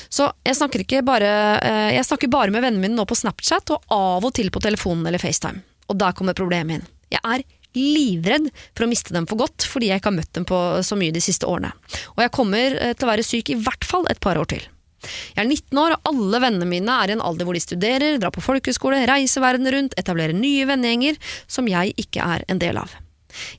Så 0.10 0.30
jeg 0.46 0.56
snakker, 0.56 1.02
bare, 1.06 1.32
eh, 1.60 1.96
jeg 1.98 2.06
snakker 2.08 2.32
bare 2.32 2.54
med 2.54 2.64
vennene 2.64 2.86
mine 2.86 2.96
nå 2.96 3.06
på 3.08 3.18
Snapchat, 3.18 3.74
og 3.76 3.92
av 3.92 4.28
og 4.28 4.34
til 4.38 4.52
på 4.54 4.64
telefonen 4.64 5.08
eller 5.10 5.22
FaceTime. 5.22 5.64
Og 5.92 6.00
der 6.00 6.16
kommer 6.16 6.38
problemet 6.38 6.80
inn. 6.80 6.88
Jeg 7.12 7.24
er 7.24 7.44
livredd 7.78 8.50
for 8.76 8.86
å 8.86 8.90
miste 8.92 9.16
dem 9.16 9.28
for 9.30 9.40
godt, 9.40 9.66
fordi 9.70 9.92
jeg 9.92 10.02
ikke 10.02 10.12
har 10.12 10.18
møtt 10.20 10.34
dem 10.38 10.48
på 10.50 10.62
så 10.86 10.98
mye 11.00 11.16
de 11.16 11.24
siste 11.24 11.48
årene. 11.50 11.74
Og 12.16 12.26
jeg 12.26 12.34
kommer 12.36 12.80
eh, 12.80 12.96
til 12.98 13.08
å 13.08 13.12
være 13.12 13.26
syk 13.28 13.54
i 13.54 13.60
hvert 13.62 13.88
fall 13.88 14.08
et 14.12 14.22
par 14.24 14.40
år 14.42 14.50
til. 14.56 14.66
Jeg 15.08 15.44
er 15.44 15.48
19 15.48 15.80
år, 15.80 15.96
og 15.96 16.10
alle 16.12 16.42
vennene 16.42 16.68
mine 16.70 16.94
er 17.04 17.12
i 17.12 17.16
en 17.16 17.24
alder 17.24 17.48
hvor 17.48 17.56
de 17.56 17.64
studerer, 17.64 18.18
drar 18.22 18.34
på 18.34 18.44
folkehøyskole, 18.44 19.04
reiser 19.10 19.44
verden 19.44 19.70
rundt, 19.74 19.98
etablerer 20.00 20.36
nye 20.36 20.66
vennegjenger 20.68 21.20
som 21.46 21.70
jeg 21.70 21.94
ikke 22.02 22.26
er 22.26 22.48
en 22.52 22.62
del 22.62 22.82
av. 22.82 22.96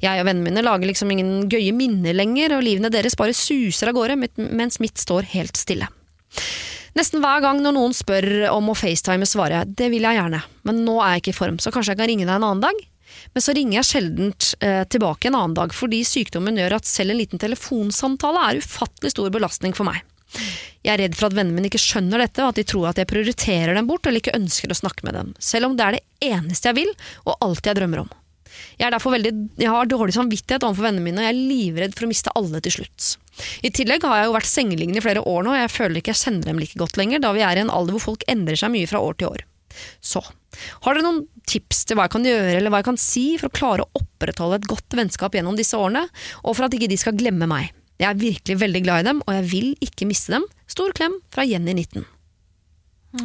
Jeg 0.02 0.18
og 0.18 0.26
vennene 0.26 0.48
mine 0.48 0.64
lager 0.64 0.90
liksom 0.90 1.12
ingen 1.14 1.46
gøye 1.50 1.74
minner 1.76 2.16
lenger, 2.16 2.56
og 2.56 2.64
livene 2.66 2.90
deres 2.92 3.16
bare 3.18 3.36
suser 3.36 3.92
av 3.92 3.96
gårde, 3.98 4.18
mens 4.50 4.80
mitt 4.82 4.98
står 4.98 5.30
helt 5.36 5.60
stille. 5.60 5.86
Nesten 6.98 7.22
hver 7.22 7.42
gang 7.44 7.60
når 7.62 7.76
noen 7.76 7.94
spør 7.94 8.48
om 8.50 8.72
å 8.72 8.76
facetime, 8.78 9.28
svarer 9.28 9.60
jeg 9.60 9.74
det 9.78 9.90
vil 9.92 10.06
jeg 10.08 10.18
gjerne, 10.18 10.42
men 10.66 10.82
nå 10.86 10.98
er 10.98 11.14
jeg 11.14 11.24
ikke 11.24 11.34
i 11.36 11.40
form, 11.40 11.58
så 11.62 11.70
kanskje 11.74 11.94
jeg 11.94 12.00
kan 12.00 12.10
ringe 12.10 12.26
deg 12.26 12.34
en 12.34 12.46
annen 12.48 12.64
dag? 12.64 12.80
Men 13.34 13.44
så 13.44 13.54
ringer 13.56 13.78
jeg 13.78 13.88
sjeldent 13.88 14.52
eh, 14.64 14.84
tilbake 14.90 15.28
en 15.28 15.38
annen 15.38 15.56
dag, 15.58 15.74
fordi 15.76 16.02
sykdommen 16.06 16.58
gjør 16.58 16.78
at 16.78 16.88
selv 16.88 17.14
en 17.14 17.20
liten 17.20 17.42
telefonsamtale 17.42 18.44
er 18.48 18.62
ufattelig 18.62 19.14
stor 19.14 19.32
belastning 19.34 19.76
for 19.76 19.88
meg. 19.88 20.04
Jeg 20.84 20.94
er 20.94 21.02
redd 21.02 21.16
for 21.18 21.28
at 21.28 21.36
vennene 21.36 21.56
mine 21.56 21.70
ikke 21.70 21.80
skjønner 21.82 22.22
dette, 22.22 22.44
og 22.44 22.52
at 22.52 22.60
de 22.60 22.66
tror 22.68 22.90
at 22.90 23.00
jeg 23.00 23.08
prioriterer 23.10 23.74
dem 23.76 23.88
bort 23.88 24.06
eller 24.06 24.22
ikke 24.22 24.36
ønsker 24.36 24.72
å 24.72 24.78
snakke 24.78 25.06
med 25.08 25.16
dem, 25.18 25.34
selv 25.42 25.70
om 25.70 25.76
det 25.76 25.84
er 25.84 25.98
det 25.98 26.32
eneste 26.34 26.70
jeg 26.70 26.78
vil, 26.82 26.90
og 27.26 27.38
alt 27.44 27.68
jeg 27.68 27.78
drømmer 27.78 28.04
om. 28.04 28.10
Jeg, 28.78 28.86
er 28.88 28.94
derfor 28.94 29.14
veldig, 29.14 29.32
jeg 29.60 29.70
har 29.70 29.88
dårlig 29.90 30.14
samvittighet 30.16 30.64
overfor 30.66 30.88
vennene 30.88 31.04
mine, 31.04 31.20
og 31.20 31.26
jeg 31.26 31.34
er 31.34 31.48
livredd 31.52 31.96
for 31.96 32.06
å 32.06 32.10
miste 32.10 32.32
alle 32.38 32.62
til 32.64 32.78
slutt. 32.78 33.10
I 33.62 33.70
tillegg 33.74 34.06
har 34.06 34.20
jeg 34.20 34.28
jo 34.28 34.34
vært 34.34 34.50
sengeliggende 34.50 35.00
i 35.00 35.04
flere 35.04 35.22
år 35.22 35.44
nå, 35.46 35.54
og 35.54 35.60
jeg 35.60 35.74
føler 35.74 36.00
ikke 36.00 36.14
jeg 36.14 36.22
kjenner 36.24 36.50
dem 36.50 36.62
like 36.62 36.80
godt 36.80 36.98
lenger, 36.98 37.22
da 37.22 37.32
vi 37.36 37.44
er 37.46 37.58
i 37.58 37.64
en 37.64 37.74
alder 37.74 37.96
hvor 37.96 38.06
folk 38.10 38.26
endrer 38.30 38.58
seg 38.58 38.72
mye 38.74 38.90
fra 38.90 39.02
år 39.04 39.18
til 39.18 39.30
år. 39.30 39.44
Så, 40.02 40.22
har 40.84 40.96
dere 40.96 41.04
noen 41.06 41.22
tips 41.48 41.82
til 41.88 41.96
hva 41.98 42.04
jeg 42.06 42.14
kan 42.16 42.26
gjøre, 42.28 42.52
eller 42.58 42.72
hva 42.74 42.80
jeg 42.82 42.88
kan 42.90 43.00
si 43.00 43.24
for 43.40 43.48
å 43.50 43.56
klare 43.58 43.84
å 43.86 44.02
opprettholde 44.02 44.60
et 44.60 44.68
godt 44.70 44.96
vennskap 44.98 45.34
gjennom 45.38 45.56
disse 45.58 45.76
årene, 45.78 46.04
og 46.44 46.54
for 46.58 46.66
at 46.68 46.76
ikke 46.76 46.90
de 46.92 46.98
skal 47.00 47.16
glemme 47.18 47.48
meg? 47.50 47.72
Jeg 47.98 48.06
er 48.12 48.20
virkelig 48.20 48.58
veldig 48.60 48.82
glad 48.84 49.02
i 49.02 49.08
dem, 49.08 49.24
og 49.26 49.34
jeg 49.34 49.48
vil 49.50 49.68
ikke 49.82 50.06
miste 50.06 50.36
dem. 50.36 50.44
Stor 50.70 50.92
klem 50.94 51.16
fra 51.34 51.42
Jenny 51.48 51.74
19. 51.74 52.04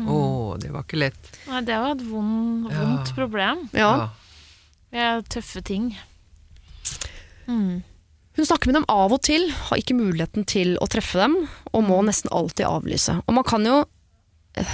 Å, 0.07 0.17
det 0.63 0.71
var 0.73 0.85
ikke 0.87 1.01
lett. 1.03 1.29
Nei, 1.51 1.59
det 1.67 1.75
var 1.83 1.91
et 1.97 2.03
vond, 2.07 2.69
Ja. 2.71 2.79
vondt 2.79 3.11
problem. 3.17 3.65
Ja. 3.75 3.89
Det 4.93 5.01
er 5.03 5.21
tøffe 5.27 5.61
ting. 5.67 5.91
Mm. 7.47 7.83
Hun 8.35 8.45
snakker 8.47 8.71
med 8.71 8.79
dem 8.79 8.85
av 8.89 9.13
og 9.13 9.21
til, 9.27 9.49
har 9.51 9.77
ikke 9.77 9.93
muligheten 9.97 10.45
til 10.49 10.77
å 10.81 10.87
treffe 10.89 11.19
dem, 11.21 11.35
og 11.73 11.83
må 11.85 11.99
nesten 12.07 12.31
alltid 12.33 12.65
avlyse. 12.65 13.19
Og 13.27 13.35
man 13.37 13.45
kan 13.45 13.67
jo 13.67 13.83
eh, 14.57 14.73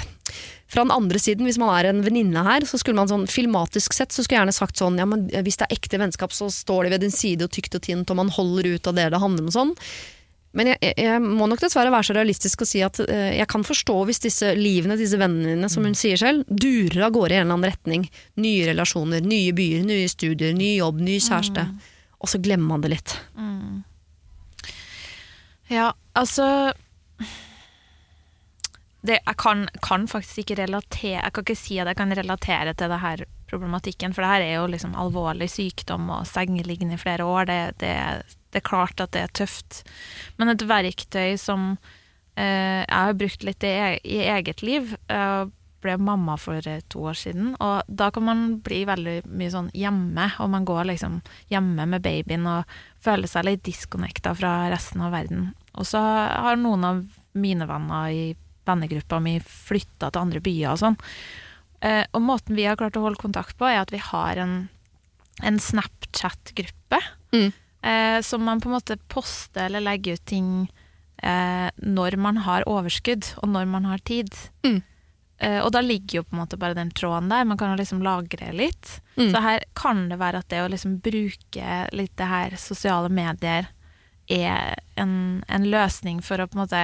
fra 0.69 0.85
den 0.85 0.93
andre 0.93 1.19
siden, 1.21 1.47
hvis 1.49 1.57
man 1.61 1.71
er 1.73 1.89
en 1.89 2.03
venninne 2.05 2.43
her, 2.45 2.65
så 2.69 2.77
skulle 2.77 2.99
man 2.99 3.09
sånn 3.09 3.25
filmatisk 3.29 3.95
sett 3.97 4.13
så 4.13 4.21
skulle 4.21 4.37
jeg 4.37 4.43
gjerne 4.43 4.59
sagt 4.59 4.77
sånn 4.77 4.99
ja, 5.01 5.07
men 5.09 5.25
hvis 5.45 5.57
det 5.57 5.65
er 5.65 5.75
ekte 5.79 5.97
vennskap, 6.01 6.35
så 6.35 6.51
står 6.53 6.85
de 6.85 6.93
ved 6.93 7.03
din 7.05 7.15
side 7.15 7.47
og 7.47 7.53
tykt 7.55 7.79
og 7.79 7.83
tint, 7.87 8.09
og 8.13 8.19
man 8.21 8.29
holder 8.33 8.75
ut 8.75 8.89
av 8.89 8.97
det 8.99 9.07
det 9.09 9.21
handler 9.23 9.47
om 9.47 9.53
sånn. 9.55 9.75
Men 10.57 10.71
jeg, 10.71 10.93
jeg, 10.97 11.21
må 11.21 11.45
nok 11.45 11.61
dessverre 11.61 11.91
være 11.93 12.07
så 12.07 12.15
realistisk 12.17 12.63
og 12.65 12.69
si 12.69 12.79
at 12.81 12.97
eh, 13.03 13.35
jeg 13.37 13.49
kan 13.51 13.65
forstå 13.65 13.97
hvis 14.09 14.23
disse 14.23 14.49
livene, 14.57 14.97
disse 14.97 15.17
vennene 15.21 15.69
som 15.69 15.85
hun 15.85 15.97
sier 15.97 16.17
selv, 16.17 16.47
durer 16.49 17.05
av 17.05 17.13
gårde 17.13 17.35
i 17.35 17.37
en 17.37 17.45
eller 17.45 17.57
annen 17.59 17.69
retning. 17.69 18.07
Nye 18.41 18.65
relasjoner, 18.71 19.21
nye 19.21 19.53
byer, 19.57 19.85
nye 19.85 20.09
studier, 20.09 20.55
ny 20.57 20.71
jobb, 20.79 21.03
ny 21.05 21.19
kjæreste. 21.21 21.67
Og 22.19 22.33
så 22.33 22.41
glemmer 22.41 22.73
man 22.73 22.85
det 22.85 22.95
litt. 22.95 23.13
Mm. 23.37 23.85
Ja, 25.69 25.91
altså 26.17 26.73
det, 29.01 29.19
Jeg 29.25 29.37
kan, 29.37 29.67
kan 29.81 30.07
faktisk 30.07 30.43
ikke 30.43 30.63
relatere 30.63 31.21
Jeg 31.23 31.33
kan 31.33 31.45
ikke 31.45 31.55
si 31.55 31.79
at 31.79 31.87
jeg 31.87 31.99
kan 31.99 32.15
relatere 32.15 32.73
til 32.73 32.91
det 32.91 32.99
her 33.03 33.25
problematikken, 33.49 34.13
for 34.13 34.21
det 34.21 34.29
her 34.29 34.43
er 34.45 34.55
jo 34.59 34.67
liksom 34.69 34.91
alvorlig 34.93 35.47
sykdom 35.49 36.09
og 36.13 36.27
sengeliggende 36.29 36.99
i 36.99 37.01
flere 37.01 37.25
år. 37.25 37.47
Det, 37.49 37.61
det, 37.81 37.93
det 38.53 38.59
er 38.59 38.67
klart 38.67 39.01
at 39.01 39.09
det 39.15 39.23
er 39.25 39.31
tøft. 39.39 39.79
Men 40.37 40.51
et 40.51 40.65
verktøy 40.69 41.33
som 41.41 41.71
eh, 42.37 42.83
jeg 42.83 42.93
har 42.93 43.17
brukt 43.17 43.45
litt 43.47 43.65
i, 43.65 43.71
i 44.05 44.19
eget 44.29 44.61
liv 44.61 44.93
Jeg 45.09 45.49
ble 45.81 45.95
mamma 45.97 46.35
for 46.37 46.61
eh, 46.67 46.83
to 46.93 47.07
år 47.09 47.17
siden, 47.17 47.55
og 47.57 47.87
da 47.87 48.11
kan 48.13 48.27
man 48.27 48.43
bli 48.61 48.83
veldig 48.85 49.23
mye 49.25 49.53
sånn 49.53 49.71
hjemme, 49.73 50.27
og 50.43 50.51
man 50.53 50.67
går 50.67 50.91
liksom 50.91 51.17
hjemme 51.49 51.87
med 51.89 52.03
babyen 52.05 52.45
og 52.51 52.77
føler 53.01 53.31
seg 53.31 53.47
litt 53.47 53.63
disconnecta 53.65 54.35
fra 54.37 54.53
resten 54.69 55.01
av 55.07 55.15
verden. 55.15 55.49
Og 55.73 55.89
så 55.89 56.03
har 56.03 56.59
noen 56.59 56.85
av 56.85 57.01
mine 57.33 57.65
venner 57.69 58.13
i 58.13 58.23
vennegruppa 58.69 59.19
mi 59.23 59.37
flytta 59.43 60.11
til 60.11 60.21
andre 60.21 60.41
byer 60.45 60.73
og 60.73 60.81
sånn. 60.83 60.99
Eh, 61.81 62.03
og 62.11 62.23
måten 62.25 62.57
vi 62.57 62.67
har 62.67 62.79
klart 62.79 62.97
å 62.99 63.05
holde 63.05 63.21
kontakt 63.21 63.57
på, 63.59 63.67
er 63.67 63.81
at 63.81 63.93
vi 63.93 64.01
har 64.03 64.39
en, 64.41 64.59
en 65.43 65.59
Snapchat-gruppe. 65.63 67.01
Mm. 67.35 67.49
Eh, 67.81 68.19
som 68.25 68.43
man 68.43 68.61
på 68.61 68.69
en 68.69 68.75
måte 68.75 68.99
poster 69.07 69.69
eller 69.69 69.85
legger 69.85 70.19
ut 70.19 70.25
ting 70.27 70.51
eh, 71.23 71.69
når 71.77 72.17
man 72.19 72.41
har 72.43 72.67
overskudd, 72.67 73.33
og 73.39 73.51
når 73.55 73.69
man 73.71 73.87
har 73.87 74.03
tid. 74.03 74.35
Mm. 74.67 74.81
Eh, 75.39 75.59
og 75.63 75.71
da 75.71 75.81
ligger 75.81 76.19
jo 76.19 76.25
på 76.27 76.35
en 76.35 76.41
måte 76.41 76.59
bare 76.59 76.75
den 76.75 76.91
tråden 76.91 77.31
der. 77.31 77.47
Man 77.47 77.57
kan 77.57 77.71
jo 77.71 77.79
liksom 77.79 78.03
lagre 78.03 78.51
litt. 78.51 78.99
Mm. 79.15 79.31
Så 79.31 79.43
her 79.43 79.63
kan 79.79 80.07
det 80.11 80.19
være 80.19 80.43
at 80.43 80.49
det 80.51 80.63
å 80.63 80.71
liksom 80.71 80.99
bruke 81.03 81.83
litt 81.95 82.15
det 82.19 82.27
her 82.27 82.55
sosiale 82.59 83.11
medier 83.11 83.71
er 84.29 84.75
en, 84.99 85.41
en 85.47 85.69
løsning 85.71 86.19
for 86.21 86.41
å 86.41 86.47
på 86.49 86.57
en 86.57 86.65
måte 86.65 86.81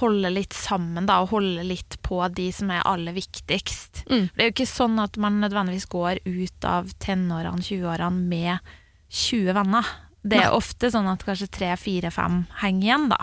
holde 0.00 0.30
litt 0.32 0.52
sammen, 0.56 1.06
da, 1.06 1.20
og 1.22 1.30
holde 1.30 1.62
litt 1.66 1.98
på 2.02 2.18
de 2.34 2.48
som 2.52 2.70
er 2.74 2.82
aller 2.88 3.14
viktigst. 3.14 4.04
Mm. 4.10 4.24
Det 4.34 4.40
er 4.42 4.48
jo 4.48 4.54
ikke 4.56 4.66
sånn 4.66 4.96
at 4.98 5.16
man 5.22 5.36
nødvendigvis 5.42 5.86
går 5.92 6.22
ut 6.26 6.66
av 6.66 6.90
tenårene, 6.98 7.62
20-årene 7.62 8.24
med 8.32 8.72
20 9.14 9.52
venner. 9.54 9.86
Det 10.24 10.40
er 10.40 10.48
Nei. 10.48 10.56
ofte 10.56 10.90
sånn 10.90 11.06
at 11.12 11.22
kanskje 11.22 11.50
tre, 11.52 11.68
fire, 11.78 12.10
fem 12.10 12.40
henger 12.62 12.88
igjen, 12.88 13.08
da. 13.12 13.20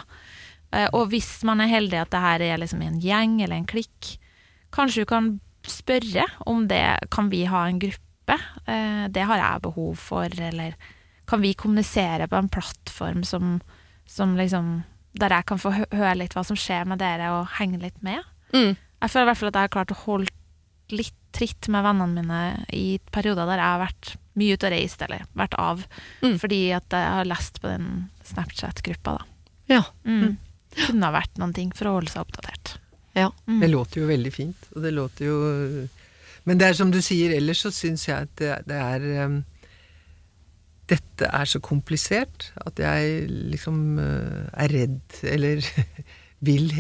Eh, 0.72 0.88
Og 0.94 1.10
hvis 1.12 1.44
man 1.44 1.60
er 1.60 1.68
heldig 1.68 2.00
at 2.06 2.12
det 2.14 2.22
her 2.24 2.42
er 2.46 2.58
liksom 2.62 2.82
en 2.86 3.00
gjeng 3.04 3.42
eller 3.42 3.58
en 3.58 3.66
klikk, 3.68 4.14
kanskje 4.72 5.04
du 5.04 5.10
kan 5.10 5.32
spørre 5.68 6.24
om 6.48 6.64
det 6.68 7.10
Kan 7.12 7.30
vi 7.30 7.44
ha 7.46 7.66
en 7.68 7.80
gruppe? 7.80 8.38
Eh, 8.66 9.08
Det 9.12 9.26
har 9.28 9.38
jeg 9.42 9.62
behov 9.68 9.96
for, 10.00 10.30
eller 10.32 10.76
kan 11.28 11.42
vi 11.42 11.54
kommunisere 11.54 12.28
på 12.28 12.36
en 12.40 12.50
plattform 12.50 13.24
som, 13.24 13.60
som 14.06 14.38
liksom 14.38 14.84
Der 15.20 15.30
jeg 15.36 15.46
kan 15.46 15.60
få 15.60 15.72
høre 15.76 16.16
litt 16.18 16.34
hva 16.38 16.44
som 16.48 16.56
skjer 16.56 16.86
med 16.88 17.00
dere, 17.02 17.32
og 17.36 17.48
henge 17.58 17.82
litt 17.82 17.98
med? 18.06 18.24
Mm. 18.54 18.76
Jeg 19.02 19.10
føler 19.12 19.26
i 19.26 19.30
hvert 19.32 19.38
fall 19.42 19.50
at 19.52 19.58
jeg 19.60 19.68
har 19.68 19.74
klart 19.76 19.92
å 19.96 20.00
holde 20.06 20.32
litt 20.92 21.16
tritt 21.32 21.68
med 21.72 21.84
vennene 21.86 22.22
mine 22.22 22.66
i 22.76 23.00
perioder 23.12 23.48
der 23.48 23.62
jeg 23.62 23.72
har 23.72 23.80
vært 23.86 24.10
mye 24.40 24.56
ute 24.56 24.68
og 24.68 24.74
reist, 24.74 25.02
eller 25.02 25.26
vært 25.36 25.54
av, 25.60 25.86
Mm. 26.22 26.38
fordi 26.40 26.60
at 26.76 26.90
jeg 26.92 27.12
har 27.16 27.26
lest 27.26 27.62
på 27.62 27.68
den 27.72 28.10
Snapchat-gruppa, 28.28 29.18
da. 29.18 29.26
Ja. 29.72 29.84
Mm. 30.06 30.38
kunne 30.88 31.04
ha 31.04 31.12
vært 31.12 31.36
noen 31.40 31.54
ting 31.54 31.72
for 31.76 31.88
å 31.90 31.94
holde 32.00 32.12
seg 32.12 32.22
oppdatert. 32.24 32.78
Ja. 33.16 33.30
Mm. 33.48 33.60
Det 33.60 33.70
låter 33.72 34.02
jo 34.02 34.08
veldig 34.08 34.32
fint, 34.34 34.68
og 34.76 34.82
det 34.84 34.94
låter 34.96 35.26
jo 35.26 35.88
Men 36.46 36.58
det 36.58 36.68
er 36.70 36.74
som 36.74 36.90
du 36.92 36.98
sier, 37.02 37.36
ellers 37.38 37.60
så 37.62 37.70
syns 37.72 38.08
jeg 38.08 38.18
at 38.24 38.36
det, 38.40 38.54
det 38.66 38.78
er 38.82 39.26
um, 39.28 39.44
Dette 40.90 41.28
er 41.30 41.46
så 41.48 41.60
komplisert 41.64 42.50
at 42.66 42.80
jeg 42.82 43.28
liksom 43.54 43.98
uh, 44.00 44.48
er 44.58 44.74
redd, 44.74 45.20
eller 45.24 45.62
vil 46.48 46.72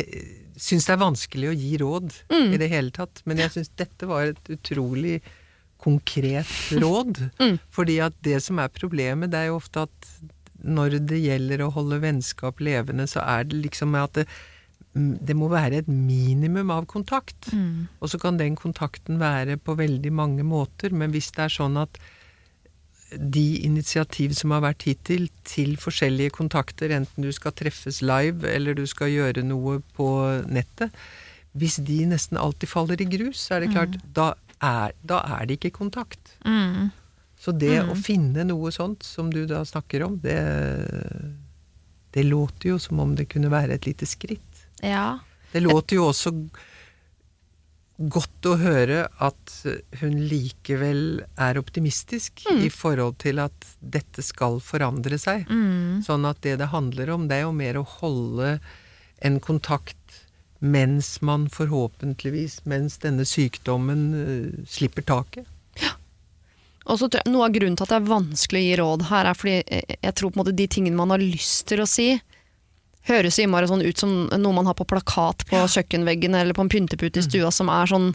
Syns 0.61 0.85
det 0.85 0.93
er 0.93 0.99
vanskelig 1.01 1.47
å 1.49 1.53
gi 1.57 1.69
råd 1.81 2.11
Mm. 2.29 2.51
i 2.53 2.57
det 2.61 2.67
hele 2.69 2.91
tatt. 2.93 3.21
Men 3.25 3.39
jeg 3.41 3.49
syns 3.55 3.71
dette 3.79 4.05
var 4.05 4.27
et 4.29 4.49
utrolig 4.53 5.15
konkret 5.81 6.45
råd. 6.83 7.17
Mm. 7.41 7.55
Fordi 7.73 7.95
at 8.05 8.13
det 8.21 8.37
som 8.45 8.59
er 8.61 8.69
problemet, 8.69 9.31
det 9.33 9.39
er 9.39 9.47
jo 9.49 9.55
ofte 9.57 9.87
at 9.87 10.09
når 10.61 10.99
det 11.09 11.17
gjelder 11.23 11.63
å 11.65 11.71
holde 11.73 11.97
vennskap 12.03 12.61
levende, 12.61 13.07
så 13.09 13.23
er 13.25 13.47
det 13.49 13.57
liksom 13.63 13.95
at 13.97 14.19
det, 14.19 14.27
det 14.93 15.33
må 15.39 15.47
være 15.49 15.81
et 15.81 15.89
minimum 15.89 16.69
av 16.75 16.85
kontakt. 16.91 17.49
Mm. 17.55 17.87
Og 17.97 18.11
så 18.13 18.19
kan 18.21 18.37
den 18.37 18.53
kontakten 18.59 19.17
være 19.23 19.57
på 19.57 19.73
veldig 19.79 20.11
mange 20.13 20.45
måter, 20.45 20.93
men 20.93 21.09
hvis 21.15 21.31
det 21.33 21.47
er 21.47 21.55
sånn 21.57 21.79
at 21.81 21.97
de 23.11 23.61
initiativ 23.65 24.35
som 24.37 24.53
har 24.55 24.63
vært 24.63 24.85
hittil 24.87 25.27
til 25.47 25.75
forskjellige 25.79 26.35
kontakter, 26.37 26.93
enten 26.95 27.25
du 27.25 27.31
skal 27.35 27.55
treffes 27.57 27.99
live 28.05 28.47
eller 28.47 28.77
du 28.77 28.85
skal 28.89 29.11
gjøre 29.11 29.43
noe 29.45 29.79
på 29.97 30.07
nettet, 30.47 30.95
hvis 31.51 31.81
de 31.83 32.05
nesten 32.07 32.39
alltid 32.39 32.71
faller 32.71 33.01
i 33.03 33.09
grus, 33.11 33.43
så 33.43 33.57
er 33.57 33.65
det 33.65 33.73
klart, 33.73 33.97
da, 34.15 34.31
er, 34.63 34.95
da 35.03 35.19
er 35.35 35.47
det 35.47 35.59
ikke 35.59 35.73
kontakt. 35.81 36.37
Mm. 36.47 36.91
Så 37.41 37.51
det 37.57 37.81
å 37.81 37.97
finne 37.97 38.45
noe 38.47 38.71
sånt 38.71 39.03
som 39.03 39.31
du 39.33 39.43
da 39.49 39.63
snakker 39.67 40.05
om, 40.05 40.19
det, 40.23 40.37
det 42.15 42.23
låter 42.27 42.71
jo 42.71 42.79
som 42.79 43.01
om 43.03 43.15
det 43.17 43.27
kunne 43.33 43.51
være 43.51 43.75
et 43.75 43.89
lite 43.89 44.07
skritt. 44.07 44.63
Ja. 44.85 45.19
Det 45.51 45.63
låter 45.65 45.97
jo 45.97 46.07
også 46.13 46.31
godt 48.09 48.47
å 48.49 48.55
høre 48.61 49.03
at 49.21 49.53
hun 50.01 50.17
likevel 50.31 51.21
er 51.35 51.59
optimistisk 51.59 52.43
i 52.51 52.69
forhold 52.73 53.19
til 53.21 53.41
at 53.43 53.67
dette 53.79 54.23
skal 54.25 54.59
forandre 54.63 55.19
seg. 55.21 55.45
Mm. 55.49 56.01
Sånn 56.05 56.25
at 56.29 56.41
det 56.45 56.57
det 56.61 56.71
handler 56.73 57.13
om, 57.13 57.27
det 57.29 57.41
er 57.41 57.45
jo 57.45 57.55
mer 57.55 57.79
å 57.79 57.87
holde 57.99 58.55
en 59.21 59.39
kontakt 59.43 59.97
mens 60.61 61.15
man 61.25 61.47
forhåpentligvis, 61.49 62.61
mens 62.69 62.99
denne 63.01 63.25
sykdommen 63.25 64.03
uh, 64.13 64.65
slipper 64.69 65.05
taket. 65.05 65.49
Og 66.89 66.97
så 66.97 67.07
tror 67.07 67.21
jeg, 67.21 67.31
Noe 67.33 67.45
av 67.45 67.53
grunnen 67.55 67.77
til 67.77 67.85
at 67.85 67.91
det 67.93 67.97
er 67.99 68.09
vanskelig 68.09 68.61
å 68.61 68.65
gi 68.65 68.77
råd 68.79 69.03
her, 69.11 69.29
er 69.29 69.37
fordi 69.37 69.57
jeg 69.59 69.97
jeg 70.01 70.15
tror 70.17 70.31
på 70.31 70.37
en 70.37 70.41
måte 70.41 70.57
de 70.57 70.67
tingene 70.67 70.97
man 70.97 71.13
har 71.13 71.21
lyst 71.21 71.67
til 71.69 71.83
å 71.83 71.89
si, 71.89 72.07
høres 73.09 73.39
innmari 73.41 73.69
sånn 73.69 73.83
ut 73.85 73.97
som 73.97 74.13
noe 74.29 74.55
man 74.55 74.69
har 74.69 74.77
på 74.77 74.87
plakat 74.89 75.45
på 75.49 75.63
kjøkkenveggen 75.75 76.37
eller 76.37 76.57
på 76.57 76.65
en 76.65 76.71
pyntepute 76.71 77.21
i 77.21 77.25
stua, 77.25 77.51
som 77.53 77.71
er 77.73 77.89
sånn 77.89 78.11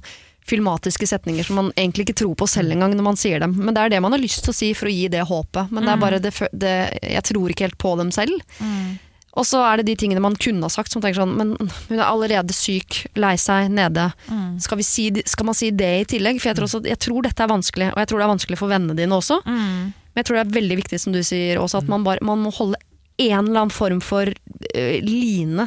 filmatiske 0.46 1.08
setninger 1.10 1.42
som 1.42 1.58
man 1.58 1.72
egentlig 1.74 2.06
ikke 2.06 2.20
tror 2.22 2.36
på 2.38 2.46
selv 2.46 2.70
engang 2.74 2.94
når 2.94 3.06
man 3.08 3.18
sier 3.18 3.42
dem. 3.42 3.56
Men 3.58 3.74
det 3.74 3.82
er 3.82 3.96
det 3.96 4.02
man 4.04 4.14
har 4.14 4.22
lyst 4.22 4.44
til 4.46 4.54
å 4.54 4.56
si 4.56 4.70
for 4.78 4.86
å 4.86 4.94
gi 4.94 5.08
det 5.10 5.24
håpet. 5.26 5.72
Men 5.74 5.88
det 5.88 5.92
er 5.92 6.04
bare 6.04 6.22
det, 6.22 6.32
det 6.54 6.76
Jeg 7.02 7.24
tror 7.32 7.50
ikke 7.50 7.66
helt 7.66 7.80
på 7.82 7.96
dem 7.98 8.12
selv. 8.14 8.38
Mm. 8.62 8.94
Og 9.36 9.44
så 9.44 9.60
er 9.66 9.80
det 9.80 9.90
de 9.90 9.96
tingene 10.00 10.22
man 10.22 10.38
kunne 10.40 10.64
ha 10.64 10.72
sagt, 10.72 10.92
som 10.92 11.02
tenker 11.04 11.18
sånn 11.18 11.34
Men 11.36 11.52
hun 11.58 11.98
er 11.98 12.06
allerede 12.06 12.54
syk, 12.56 13.02
lei 13.18 13.34
seg, 13.40 13.68
nede. 13.74 14.08
Mm. 14.30 14.56
Skal, 14.62 14.80
vi 14.80 14.86
si, 14.86 15.10
skal 15.28 15.50
man 15.50 15.58
si 15.58 15.72
det 15.74 15.92
i 16.00 16.08
tillegg? 16.16 16.40
For 16.40 16.52
jeg 16.52 16.60
tror, 16.60 16.70
også, 16.70 16.82
jeg 16.88 17.00
tror 17.02 17.26
dette 17.26 17.44
er 17.44 17.52
vanskelig, 17.52 17.90
og 17.92 18.00
jeg 18.00 18.10
tror 18.10 18.22
det 18.22 18.28
er 18.28 18.34
vanskelig 18.36 18.60
for 18.62 18.72
vennene 18.72 18.96
dine 18.96 19.18
også. 19.18 19.42
Mm. 19.44 19.92
Men 19.92 20.22
jeg 20.22 20.28
tror 20.28 20.38
det 20.38 20.46
er 20.46 20.56
veldig 20.56 20.78
viktig, 20.80 21.02
som 21.02 21.12
du 21.12 21.20
sier 21.26 21.60
også, 21.60 21.82
at 21.82 21.90
man, 21.92 22.06
bare, 22.06 22.22
man 22.24 22.40
må 22.46 22.54
holde 22.56 22.80
en 23.18 23.46
eller 23.46 23.62
annen 23.62 23.72
form 23.72 24.00
for 24.04 24.28
uh, 24.28 24.96
line 25.04 25.66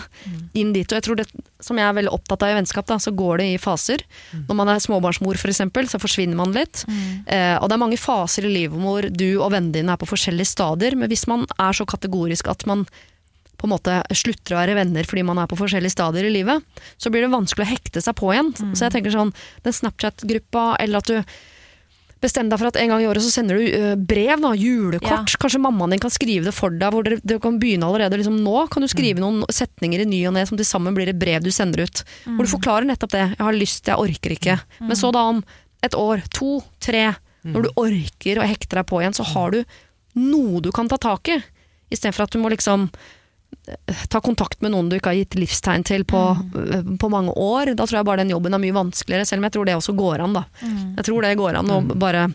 inn 0.53 0.73
dit. 0.75 0.85
Og 0.85 0.97
jeg 0.97 1.05
tror 1.07 1.19
det, 1.19 1.25
som 1.63 1.79
jeg 1.79 1.87
er 1.87 1.97
veldig 1.97 2.13
opptatt 2.13 2.45
av 2.45 2.53
i 2.53 2.57
vennskap, 2.59 2.87
da, 2.89 2.99
så 3.01 3.13
går 3.15 3.41
det 3.41 3.49
i 3.53 3.59
faser. 3.61 4.03
Når 4.47 4.59
man 4.59 4.71
er 4.71 4.83
småbarnsmor, 4.83 5.39
for 5.41 5.51
eksempel, 5.51 5.89
så 5.89 6.01
forsvinner 6.01 6.37
man 6.39 6.53
litt. 6.55 6.85
Eh, 7.25 7.55
og 7.57 7.67
det 7.67 7.75
er 7.75 7.83
mange 7.83 7.99
faser 7.99 8.47
i 8.47 8.53
livet 8.53 8.79
hvor 8.79 9.09
du 9.09 9.27
og 9.39 9.51
vennene 9.53 9.75
dine 9.75 9.95
er 9.95 10.01
på 10.01 10.09
forskjellige 10.09 10.53
stadier. 10.53 10.97
Men 10.99 11.11
hvis 11.11 11.27
man 11.31 11.47
er 11.57 11.75
så 11.75 11.87
kategorisk 11.89 12.51
at 12.51 12.65
man 12.69 12.85
på 13.59 13.67
en 13.67 13.73
måte 13.73 13.97
slutter 14.15 14.55
å 14.55 14.61
være 14.61 14.77
venner 14.77 15.07
fordi 15.07 15.25
man 15.27 15.41
er 15.41 15.49
på 15.51 15.57
forskjellige 15.59 15.91
stadier 15.91 16.29
i 16.29 16.31
livet, 16.31 16.63
så 16.95 17.11
blir 17.11 17.25
det 17.25 17.33
vanskelig 17.33 17.65
å 17.65 17.71
hekte 17.73 18.03
seg 18.03 18.15
på 18.19 18.31
igjen. 18.31 18.53
Så 18.71 18.85
jeg 18.85 18.95
tenker 18.95 19.15
sånn, 19.15 19.33
den 19.65 19.75
Snapchat-gruppa, 19.75 20.71
eller 20.79 21.01
at 21.01 21.11
du 21.11 21.17
Bestem 22.19 22.49
deg 22.51 22.59
for 22.59 22.67
at 22.67 22.75
en 22.81 22.89
gang 22.91 23.03
i 23.03 23.07
året 23.07 23.23
så 23.23 23.31
sender 23.31 23.55
du 23.55 23.63
øh, 23.63 23.93
brev, 23.95 24.41
da, 24.43 24.49
julekort. 24.59 25.35
Kanskje 25.39 25.61
mammaen 25.63 25.93
din 25.95 26.01
kan 26.03 26.11
skrive 26.11 26.49
det 26.49 26.53
for 26.55 26.73
deg. 26.73 26.91
hvor 26.91 27.05
dere, 27.07 27.21
dere 27.23 27.39
kan 27.39 27.59
begynne 27.61 27.87
allerede 27.87 28.19
liksom 28.19 28.41
nå. 28.43 28.55
Kan 28.73 28.83
du 28.83 28.89
skrive 28.91 29.23
noen 29.23 29.45
setninger 29.47 30.03
i 30.03 30.09
ny 30.09 30.19
og 30.27 30.35
ne 30.35 30.43
som 30.49 30.59
til 30.59 30.67
sammen 30.67 30.97
blir 30.97 31.11
et 31.13 31.19
brev 31.19 31.45
du 31.45 31.51
sender 31.55 31.85
ut. 31.87 32.03
Hvor 32.25 32.43
du 32.43 32.51
forklarer 32.51 32.89
nettopp 32.89 33.15
det. 33.15 33.25
'Jeg 33.37 33.45
har 33.45 33.55
lyst, 33.55 33.87
jeg 33.87 33.95
orker 33.95 34.35
ikke'. 34.35 34.59
Men 34.83 34.99
så 34.99 35.13
da 35.15 35.23
om 35.31 35.43
et 35.83 35.95
år, 35.95 36.25
to, 36.35 36.59
tre, 36.83 37.15
når 37.47 37.61
du 37.63 37.69
orker 37.79 38.39
å 38.41 38.47
hekte 38.47 38.75
deg 38.75 38.85
på 38.89 38.99
igjen, 38.99 39.15
så 39.15 39.23
har 39.23 39.55
du 39.55 39.63
noe 40.19 40.59
du 40.59 40.71
kan 40.75 40.89
ta 40.91 40.97
tak 40.99 41.31
i. 41.31 41.39
Istedenfor 41.89 42.27
at 42.27 42.35
du 42.35 42.39
må 42.43 42.51
liksom 42.51 42.89
eh, 42.89 42.97
ta 44.09 44.21
kontakt 44.23 44.61
med 44.63 44.73
noen 44.73 44.89
du 44.89 44.97
ikke 44.97 45.11
har 45.11 45.19
gitt 45.19 45.37
livstegn 45.39 45.85
til 45.87 46.05
på, 46.07 46.21
mm. 46.37 46.97
på 47.01 47.09
mange 47.11 47.33
år. 47.35 47.73
Da 47.75 47.85
tror 47.85 47.99
jeg 47.99 48.09
bare 48.09 48.23
den 48.23 48.33
jobben 48.33 48.55
er 48.55 48.63
mye 48.63 48.75
vanskeligere, 48.75 49.27
selv 49.27 49.41
om 49.43 49.49
jeg 49.49 49.57
tror 49.57 49.69
det 49.69 49.77
også 49.79 49.95
går 49.97 50.25
an. 50.25 50.37
da. 50.39 50.45
Jeg 50.97 51.07
tror 51.07 51.25
det 51.25 51.37
går 51.39 51.59
an 51.59 51.73
å 51.75 51.79
bare 51.93 52.27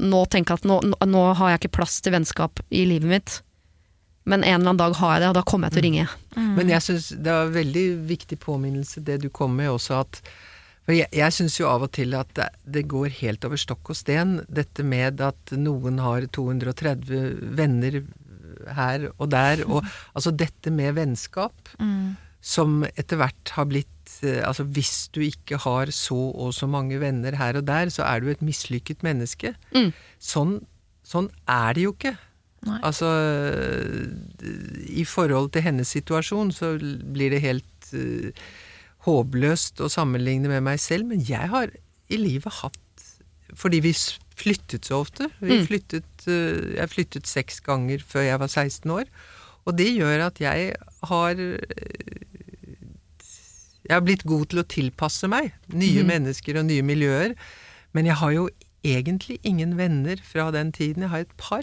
nå 0.00 0.24
tenke 0.32 0.56
at 0.56 0.64
nå, 0.66 0.80
nå- 1.06 1.24
har 1.38 1.52
jeg 1.52 1.64
ikke 1.64 1.76
plass 1.78 2.00
til 2.02 2.14
vennskap 2.14 2.62
i 2.70 2.86
livet 2.88 3.10
mitt, 3.10 3.36
men 4.24 4.42
en 4.42 4.54
eller 4.54 4.72
annen 4.72 4.80
dag 4.80 4.96
har 4.96 5.14
jeg 5.14 5.22
det, 5.22 5.28
og 5.28 5.36
da 5.36 5.44
kommer 5.46 5.68
jeg 5.68 5.76
til 5.76 5.82
å 5.82 5.86
ringe. 5.88 6.08
Men 6.56 6.72
jeg 6.72 6.86
syns 6.86 7.10
det 7.12 7.30
var 7.30 7.46
en 7.46 7.54
veldig 7.54 7.84
viktig 8.08 8.38
påminnelse 8.40 9.04
det 9.04 9.20
du 9.22 9.28
kom 9.28 9.54
med 9.58 9.70
også, 9.74 10.00
at 10.00 10.22
for 10.84 10.92
jeg, 10.92 11.08
jeg 11.16 11.32
syns 11.32 11.54
jo 11.56 11.68
av 11.70 11.86
og 11.86 11.92
til 11.96 12.12
at 12.16 12.32
det, 12.36 12.50
det 12.76 12.82
går 12.92 13.12
helt 13.22 13.44
over 13.48 13.60
stokk 13.60 13.92
og 13.94 13.96
sten, 13.96 14.34
dette 14.52 14.84
med 14.84 15.22
at 15.24 15.54
noen 15.56 16.00
har 16.04 16.26
230 16.28 17.54
venner 17.56 18.02
her 18.76 19.08
og 19.18 19.30
der, 19.30 19.64
og 19.68 19.84
altså 20.16 20.30
dette 20.34 20.70
med 20.72 20.94
vennskap, 20.96 21.52
Mm. 21.80 22.16
som 22.44 22.84
etter 22.96 23.16
hvert 23.16 23.52
har 23.56 23.64
blitt 23.70 23.88
eh, 24.22 24.42
Altså 24.46 24.64
hvis 24.68 25.08
du 25.14 25.20
ikke 25.24 25.56
har 25.64 25.90
så 25.90 26.16
og 26.34 26.52
så 26.54 26.66
mange 26.68 26.98
venner 27.00 27.34
her 27.36 27.56
og 27.56 27.64
der, 27.66 27.88
så 27.90 28.02
er 28.04 28.20
du 28.20 28.28
et 28.30 28.42
mislykket 28.44 29.02
menneske. 29.02 29.54
Mm. 29.74 29.92
Sånn, 30.20 30.58
sånn 31.04 31.30
er 31.48 31.72
det 31.74 31.82
jo 31.86 31.92
ikke. 31.96 32.16
Nei. 32.64 32.78
Altså 32.84 33.08
I 34.88 35.04
forhold 35.08 35.50
til 35.52 35.64
hennes 35.66 35.90
situasjon 35.96 36.52
så 36.54 36.74
blir 36.80 37.34
det 37.34 37.42
helt 37.44 37.90
uh, 37.96 38.30
håpløst 39.08 39.82
å 39.84 39.90
sammenligne 39.92 40.48
med 40.52 40.64
meg 40.64 40.80
selv, 40.80 41.08
men 41.10 41.20
jeg 41.24 41.50
har 41.52 41.72
i 42.12 42.16
livet 42.20 42.52
hatt 42.62 42.80
Fordi 43.54 43.78
vi 43.84 43.92
flyttet 44.36 44.84
så 44.88 45.00
ofte. 45.04 45.28
Vi 45.40 45.58
Mm. 45.60 45.66
flyttet, 45.68 46.26
eh, 46.26 46.74
jeg 46.76 46.90
flyttet 46.90 47.26
seks 47.26 47.60
ganger 47.60 47.98
før 48.02 48.22
jeg 48.26 48.38
var 48.40 48.48
16 48.48 48.90
år. 48.90 49.04
Og 49.66 49.76
det 49.78 49.90
gjør 49.96 50.26
at 50.26 50.40
jeg 50.40 50.74
har 51.04 51.30
eh, 51.30 52.20
Jeg 53.84 53.94
har 53.98 54.00
blitt 54.00 54.22
god 54.24 54.46
til 54.48 54.62
å 54.62 54.64
tilpasse 54.64 55.28
meg 55.28 55.52
nye 55.68 56.00
mm. 56.00 56.08
mennesker 56.08 56.56
og 56.56 56.64
nye 56.70 56.82
miljøer. 56.82 57.34
Men 57.92 58.06
jeg 58.08 58.16
har 58.16 58.30
jo 58.32 58.46
egentlig 58.84 59.38
ingen 59.44 59.76
venner 59.76 60.16
fra 60.24 60.46
den 60.54 60.72
tiden. 60.72 61.02
Jeg 61.04 61.10
har 61.10 61.18
et 61.26 61.36
par 61.36 61.62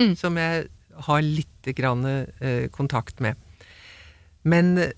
Mm. 0.00 0.16
som 0.16 0.36
jeg 0.36 0.66
har 1.06 1.20
litt 1.22 1.62
grann, 1.76 2.04
eh, 2.40 2.68
kontakt 2.68 3.20
med. 3.20 3.36
Men 4.44 4.92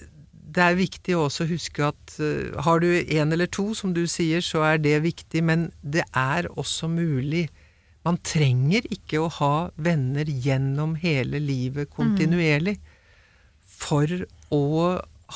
det 0.53 0.63
er 0.65 0.79
viktig 0.79 1.15
å 1.17 1.27
huske 1.49 1.85
at 1.89 2.15
eh, 2.21 2.53
har 2.67 2.83
du 2.83 2.89
en 3.01 3.33
eller 3.33 3.49
to, 3.53 3.71
som 3.79 3.95
du 3.97 4.05
sier, 4.11 4.43
så 4.45 4.63
er 4.69 4.81
det 4.85 4.99
viktig, 5.05 5.43
men 5.45 5.71
det 5.83 6.05
er 6.13 6.49
også 6.61 6.89
mulig. 6.93 7.47
Man 8.05 8.19
trenger 8.27 8.85
ikke 8.91 9.21
å 9.23 9.31
ha 9.39 9.55
venner 9.77 10.27
gjennom 10.27 10.97
hele 10.99 11.39
livet 11.41 11.91
kontinuerlig 11.95 12.77
for 13.63 14.07
å 14.53 14.63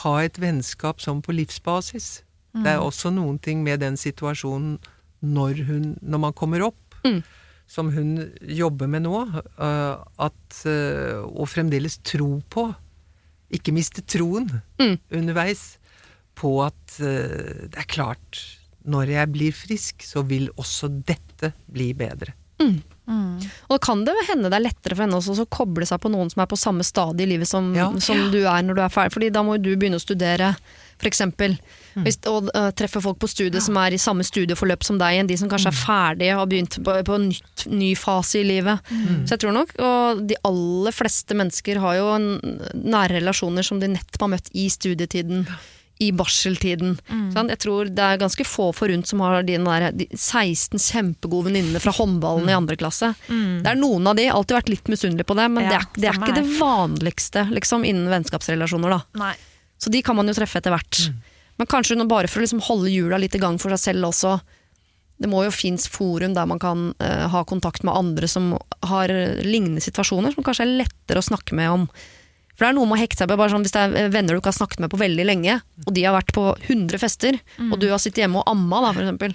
ha 0.03 0.15
et 0.23 0.39
vennskap 0.43 1.01
som 1.01 1.23
på 1.25 1.33
livsbasis. 1.37 2.23
Det 2.57 2.73
er 2.73 2.81
også 2.81 3.11
noen 3.13 3.39
ting 3.39 3.63
med 3.65 3.83
den 3.85 3.97
situasjonen 4.01 4.79
når, 5.21 5.63
hun, 5.69 5.85
når 6.03 6.23
man 6.29 6.37
kommer 6.37 6.63
opp, 6.71 6.83
Mm. 7.07 7.21
som 7.71 7.91
hun 7.95 8.33
jobber 8.43 8.89
med 8.91 9.05
nå, 9.05 9.19
øh, 9.63 9.97
at 10.19 10.57
øh, 10.67 11.23
Å 11.23 11.45
fremdeles 11.47 11.99
tro 12.03 12.41
på, 12.51 12.65
ikke 13.55 13.73
miste 13.75 14.03
troen 14.03 14.49
Mm. 14.81 14.99
underveis, 15.11 15.79
på 16.37 16.51
at 16.67 16.99
uh, 17.01 17.67
det 17.71 17.79
er 17.81 17.87
klart, 17.89 18.41
når 18.87 19.09
jeg 19.15 19.33
blir 19.33 19.53
frisk, 19.57 20.03
så 20.05 20.23
vil 20.27 20.51
også 20.57 20.91
dette 21.07 21.53
bli 21.73 21.93
bedre. 21.97 22.35
Mm. 22.61 22.83
Og 23.69 23.71
da 23.71 23.79
kan 23.79 24.01
det 24.05 24.15
hende 24.29 24.49
det 24.51 24.57
er 24.59 24.65
lettere 24.67 24.97
for 24.97 25.05
henne 25.05 25.17
også 25.21 25.45
å 25.45 25.49
koble 25.53 25.87
seg 25.87 26.01
på 26.03 26.11
noen 26.11 26.31
som 26.33 26.41
er 26.43 26.49
på 26.51 26.59
samme 26.59 26.83
stadie 26.87 27.27
i 27.27 27.31
livet 27.35 27.47
som, 27.49 27.69
Ja. 27.77 27.91
som 28.03 28.31
du 28.33 28.41
er 28.49 28.63
når 28.65 28.75
du 28.75 28.81
er 28.83 28.89
ferdig. 28.91 29.13
Fordi 29.15 29.29
da 29.31 29.43
må 29.47 29.57
jo 29.57 29.63
du 29.63 29.77
begynne 29.77 30.01
å 30.01 30.03
studere 30.03 30.57
eksempel. 31.05 31.59
Hvis, 32.01 32.17
og 32.29 32.49
uh, 32.57 32.71
treffer 32.77 33.01
folk 33.05 33.19
på 33.21 33.29
studiet 33.29 33.63
som 33.63 33.77
er 33.77 33.93
i 33.93 34.01
samme 34.01 34.25
studieforløp 34.25 34.83
som 34.85 34.97
deg, 35.01 35.21
enn 35.21 35.29
de 35.29 35.37
som 35.37 35.49
kanskje 35.49 35.69
er 35.73 35.77
ferdige 35.77 36.35
og 36.35 36.41
har 36.43 36.51
begynt 36.51 36.81
på, 36.85 36.97
på 37.05 37.15
en 37.17 37.29
nytt, 37.29 37.67
ny 37.69 37.95
fase 37.97 38.41
i 38.41 38.45
livet. 38.49 38.81
Så 39.29 39.37
jeg 39.37 39.45
tror 39.45 39.53
nok, 39.57 39.77
og 39.79 40.25
de 40.29 40.37
aller 40.45 40.93
fleste 40.93 41.37
mennesker 41.37 41.81
har 41.85 41.97
jo 42.01 42.11
nære 42.73 43.21
relasjoner 43.21 43.63
som 43.65 43.81
de 43.81 43.89
nettopp 43.93 44.27
har 44.27 44.35
møtt 44.37 44.53
i 44.57 44.69
studietiden. 44.73 45.47
I 45.97 46.11
barseltiden. 46.13 46.99
Sant? 47.33 47.49
Jeg 47.49 47.57
tror 47.65 47.89
det 47.89 48.05
er 48.05 48.19
ganske 48.21 48.45
få 48.45 48.67
forunt 48.77 49.09
som 49.09 49.23
har 49.25 49.41
de, 49.49 49.55
der, 49.57 49.87
de 49.97 50.05
16 50.13 50.77
kjempegode 50.77 51.47
venninnene 51.49 51.81
fra 51.81 51.95
håndballen 51.97 52.51
i 52.53 52.53
andre 52.53 52.77
klasse. 52.77 53.15
Det 53.65 53.71
er 53.71 53.81
noen 53.81 54.05
av 54.11 54.19
de, 54.19 54.27
alltid 54.29 54.59
vært 54.59 54.69
litt 54.75 54.91
misunnelig 54.93 55.25
på 55.25 55.33
det, 55.41 55.49
men 55.49 55.65
Ja, 55.65 55.71
det, 55.71 55.79
er, 55.81 55.87
det 55.97 56.11
er 56.11 56.19
ikke 56.21 56.37
det 56.37 56.59
vanligste 56.61 57.47
liksom, 57.49 57.89
innen 57.89 58.13
vennskapsrelasjoner. 58.13 58.93
da. 58.93 59.01
Nei. 59.25 59.33
Så 59.79 59.93
de 59.93 60.03
kan 60.03 60.17
man 60.17 60.29
jo 60.29 60.35
treffe 60.37 60.61
etter 60.61 60.73
hvert. 60.75 61.07
Men 61.57 61.69
kanskje 61.71 61.97
bare 62.09 62.29
for 62.29 62.41
å 62.41 62.45
liksom 62.47 62.63
holde 62.69 62.93
hjula 62.93 63.19
litt 63.21 63.35
i 63.37 63.41
gang 63.43 63.59
for 63.61 63.73
seg 63.75 63.93
selv 63.93 64.11
også. 64.11 64.37
Det 65.17 65.29
må 65.33 65.45
jo 65.47 65.55
finnes 65.55 65.87
forum 65.89 66.35
der 66.37 66.49
man 66.49 66.61
kan 66.61 66.91
uh, 67.01 67.25
ha 67.33 67.41
kontakt 67.49 67.85
med 67.87 67.97
andre 67.97 68.29
som 68.29 68.51
har 68.85 69.09
lignende 69.45 69.81
situasjoner, 69.81 70.35
som 70.35 70.45
kanskje 70.45 70.67
er 70.67 70.75
lettere 70.83 71.23
å 71.23 71.29
snakke 71.31 71.57
med 71.57 71.73
om. 71.73 71.87
For 72.57 72.65
det 72.65 72.71
er 72.71 72.77
noe 72.79 72.89
med 72.89 72.97
å 72.97 73.01
hekte 73.03 73.21
seg 73.21 73.29
på 73.29 73.37
bare 73.37 73.53
sånn, 73.53 73.65
Hvis 73.67 73.75
det 73.75 73.81
er 73.85 73.95
eh, 74.01 74.07
venner 74.13 74.33
du 74.33 74.41
ikke 74.41 74.49
har 74.49 74.57
snakket 74.57 74.81
med 74.81 74.89
på 74.93 75.01
veldig 75.01 75.25
lenge, 75.29 75.59
og 75.85 75.91
de 75.93 76.05
har 76.07 76.15
vært 76.17 76.33
på 76.33 76.45
100 76.57 77.01
fester, 77.03 77.37
og 77.67 77.75
du 77.83 77.91
har 77.91 78.01
sittet 78.01 78.23
hjemme 78.25 78.41
og 78.41 78.49
amma, 78.49 78.81
da, 78.87 78.93
for 78.97 79.05
eksempel, 79.05 79.35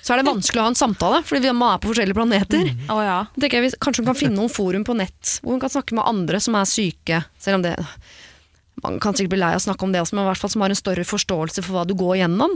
så 0.00 0.14
er 0.14 0.22
det 0.22 0.28
vanskelig 0.30 0.62
å 0.62 0.64
ha 0.64 0.70
en 0.72 0.78
samtale, 0.80 1.18
fordi 1.28 1.44
vi 1.44 1.52
man 1.52 1.74
er 1.74 1.82
på 1.82 1.90
forskjellige 1.92 2.16
planeter. 2.16 2.70
Å 2.88 2.96
ja. 3.04 3.18
Jeg, 3.44 3.60
hvis- 3.66 3.76
Kanskje 3.76 4.00
hun 4.00 4.08
kan 4.08 4.16
finne 4.22 4.38
noen 4.40 4.52
forum 4.52 4.86
på 4.88 4.96
nett 4.96 5.34
hvor 5.42 5.52
hun 5.52 5.60
kan 5.60 5.72
snakke 5.74 5.92
med 5.98 6.08
andre 6.08 6.40
som 6.40 6.56
er 6.56 6.64
syke. 6.64 7.20
Selv 7.36 7.60
om 7.60 7.66
det 7.66 7.74
Man 8.82 8.96
kan 9.04 9.12
sikkert 9.14 9.34
bli 9.34 9.38
lei 9.42 9.50
av 9.52 9.60
å 9.60 9.64
snakke 9.66 9.84
om 9.84 9.92
det 9.92 10.00
også, 10.00 10.16
men 10.16 10.24
i 10.24 10.28
hvert 10.30 10.40
fall 10.40 10.50
som 10.54 10.62
har 10.64 10.72
en 10.72 10.78
større 10.78 11.04
forståelse 11.04 11.62
for 11.62 11.76
hva 11.76 11.82
du 11.86 11.92
går 11.98 12.22
gjennom. 12.22 12.54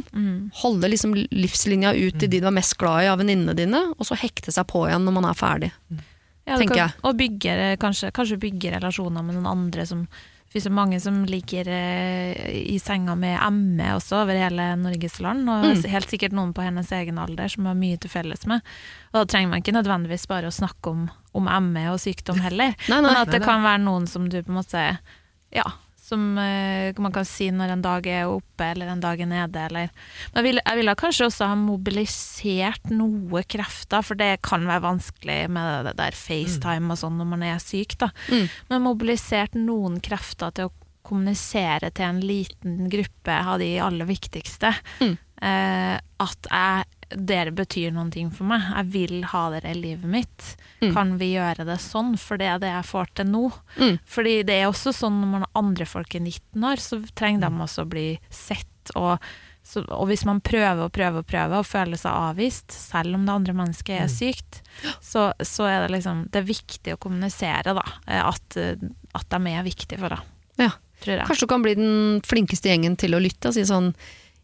Holde 0.63 0.89
liksom 0.91 1.13
livslinja 1.15 1.93
ut 1.93 2.17
til 2.19 2.31
de 2.33 2.41
du 2.41 2.47
er 2.49 2.55
mest 2.57 2.77
glad 2.81 3.05
i 3.05 3.11
av 3.13 3.21
venninnene 3.21 3.55
dine, 3.59 3.83
og 3.99 4.09
så 4.09 4.17
hekte 4.19 4.51
seg 4.55 4.65
på 4.73 4.87
igjen 4.89 5.05
når 5.05 5.15
man 5.19 5.29
er 5.29 5.37
ferdig. 5.37 5.69
Ja, 6.47 6.57
tenker 6.57 6.73
kan, 6.75 6.81
jeg. 6.87 6.97
Og 7.05 7.19
bygge, 7.21 7.55
kanskje, 7.83 8.11
kanskje 8.17 8.41
bygge 8.41 8.73
relasjoner 8.79 9.23
med 9.27 9.37
noen 9.37 9.51
andre 9.53 9.85
som 9.87 10.07
det 10.47 10.63
finnes 10.63 10.73
mange 10.79 10.99
som 11.03 11.17
ligger 11.27 11.67
eh, 11.69 12.37
i 12.71 12.77
senga 12.81 13.17
med 13.19 13.35
ME 13.53 13.89
også 13.97 14.23
over 14.23 14.39
hele 14.39 14.69
Norges 14.79 15.19
land, 15.21 15.43
og 15.51 15.65
Mm. 15.67 15.83
helt 15.91 16.09
sikkert 16.09 16.33
noen 16.33 16.53
på 16.55 16.63
hennes 16.63 16.91
egen 16.97 17.19
alder 17.19 17.49
som 17.51 17.67
har 17.67 17.75
mye 17.75 17.99
til 18.01 18.09
felles 18.09 18.47
med. 18.47 18.63
Og 19.13 19.19
da 19.21 19.25
trenger 19.27 19.51
man 19.51 19.61
ikke 19.61 19.75
nødvendigvis 19.75 20.27
bare 20.31 20.47
å 20.49 20.55
snakke 20.55 20.87
om, 20.95 21.09
om 21.35 21.51
ME 21.73 21.89
og 21.93 21.99
sykdom 22.01 22.39
heller, 22.41 22.73
Nei, 22.89 23.01
men 23.03 23.11
nei. 23.13 23.21
at 23.27 23.35
det 23.35 23.43
kan 23.43 23.61
være 23.67 23.83
noen 23.85 24.07
som 24.09 24.29
du 24.31 24.39
på 24.43 24.49
en 24.55 24.61
måte 24.63 24.99
Ja, 25.53 25.67
som 26.07 26.39
eh, 26.39 26.95
man 27.03 27.15
kan 27.15 27.27
si 27.27 27.49
når 27.51 27.75
en 27.75 27.85
dag 27.85 28.07
er 28.07 28.31
oppe 28.31 28.71
eller 28.71 28.93
en 28.93 29.03
dag 29.03 29.21
er 29.21 29.31
nede, 29.31 29.65
eller 29.69 29.91
Men 30.33 30.41
jeg 30.41 30.47
ville, 30.47 30.65
jeg 30.65 30.81
ville 30.81 30.97
kanskje 31.03 31.29
også 31.29 31.51
ha 31.51 31.59
mobilisert 31.59 32.91
noe 32.95 33.43
krefter, 33.49 34.07
for 34.07 34.19
det 34.19 34.37
kan 34.47 34.67
være 34.69 34.87
vanskelig 34.87 35.39
med 35.53 35.91
det 35.91 35.97
der 35.99 36.17
FaceTime 36.17 36.95
og 36.95 37.01
sånn 37.03 37.19
når 37.19 37.31
man 37.35 37.47
er 37.47 37.63
syk, 37.63 37.99
da. 38.01 38.13
Mm. 38.31 38.47
Men 38.71 38.87
mobilisert 38.87 39.59
noen 39.59 40.01
krefter 40.05 40.55
til 40.55 40.71
å 40.71 40.75
kommunisere 41.07 41.93
til 41.95 42.09
en 42.09 42.23
liten 42.25 42.91
gruppe 42.91 43.39
av 43.39 43.61
de 43.63 43.77
aller 43.83 44.09
viktigste. 44.09 44.73
Mm. 45.03 45.15
Eh, 45.47 45.95
at 46.23 46.49
jeg, 46.49 46.85
dere 47.11 47.53
betyr 47.55 47.93
noen 47.95 48.11
ting 48.11 48.31
for 48.35 48.49
meg. 48.51 48.65
Jeg 48.67 48.91
vil 48.95 49.17
ha 49.31 49.43
dere 49.55 49.73
i 49.73 49.79
livet 49.79 50.11
mitt. 50.11 50.47
Mm. 50.83 50.93
Kan 50.95 51.17
vi 51.21 51.33
gjøre 51.37 51.67
det 51.69 51.79
sånn? 51.83 52.15
For 52.21 52.41
det 52.41 52.49
er 52.51 52.63
det 52.63 52.73
jeg 52.73 52.89
får 52.89 53.13
til 53.19 53.29
nå. 53.31 53.43
Mm. 53.79 53.99
Fordi 54.11 54.37
det 54.49 54.61
er 54.61 54.71
også 54.71 54.95
sånn 54.97 55.21
når 55.23 55.33
man 55.35 55.45
har 55.47 55.61
andre 55.63 55.87
folk 55.89 56.17
i 56.19 56.23
19 56.23 56.67
år, 56.71 56.83
så 56.83 57.01
trenger 57.19 57.47
de 57.47 57.67
også 57.67 57.87
å 57.87 57.91
bli 57.95 58.07
sett. 58.31 58.93
Og, 58.99 59.23
så, 59.67 59.85
og 59.87 60.11
hvis 60.11 60.27
man 60.29 60.43
prøver 60.45 60.87
og 60.87 60.95
prøver 60.95 61.23
og 61.23 61.31
prøver 61.31 61.63
og 61.63 61.69
føler 61.69 62.01
seg 62.01 62.11
avvist, 62.31 62.75
selv 62.75 63.19
om 63.19 63.27
det 63.29 63.37
andre 63.39 63.57
mennesket 63.63 64.01
er 64.01 64.11
sykt, 64.11 64.63
så, 64.99 65.31
så 65.41 65.71
er 65.71 65.87
det 65.87 65.95
liksom 65.95 66.27
Det 66.33 66.43
er 66.43 66.51
viktig 66.51 66.97
å 66.97 67.01
kommunisere, 67.01 67.77
da. 67.79 67.87
At, 68.27 68.59
at 68.59 69.31
de 69.31 69.55
er 69.55 69.67
viktige 69.67 70.03
for 70.03 70.17
deg. 70.17 70.35
Ja. 70.67 70.73
Tror 70.97 71.19
jeg. 71.19 71.27
Kanskje 71.29 71.45
du 71.45 71.51
kan 71.51 71.65
bli 71.65 71.75
den 71.77 72.23
flinkeste 72.25 72.71
gjengen 72.71 72.95
til 72.97 73.13
å 73.13 73.21
lytte 73.21 73.51
og 73.51 73.57
si 73.57 73.67
sånn 73.69 73.91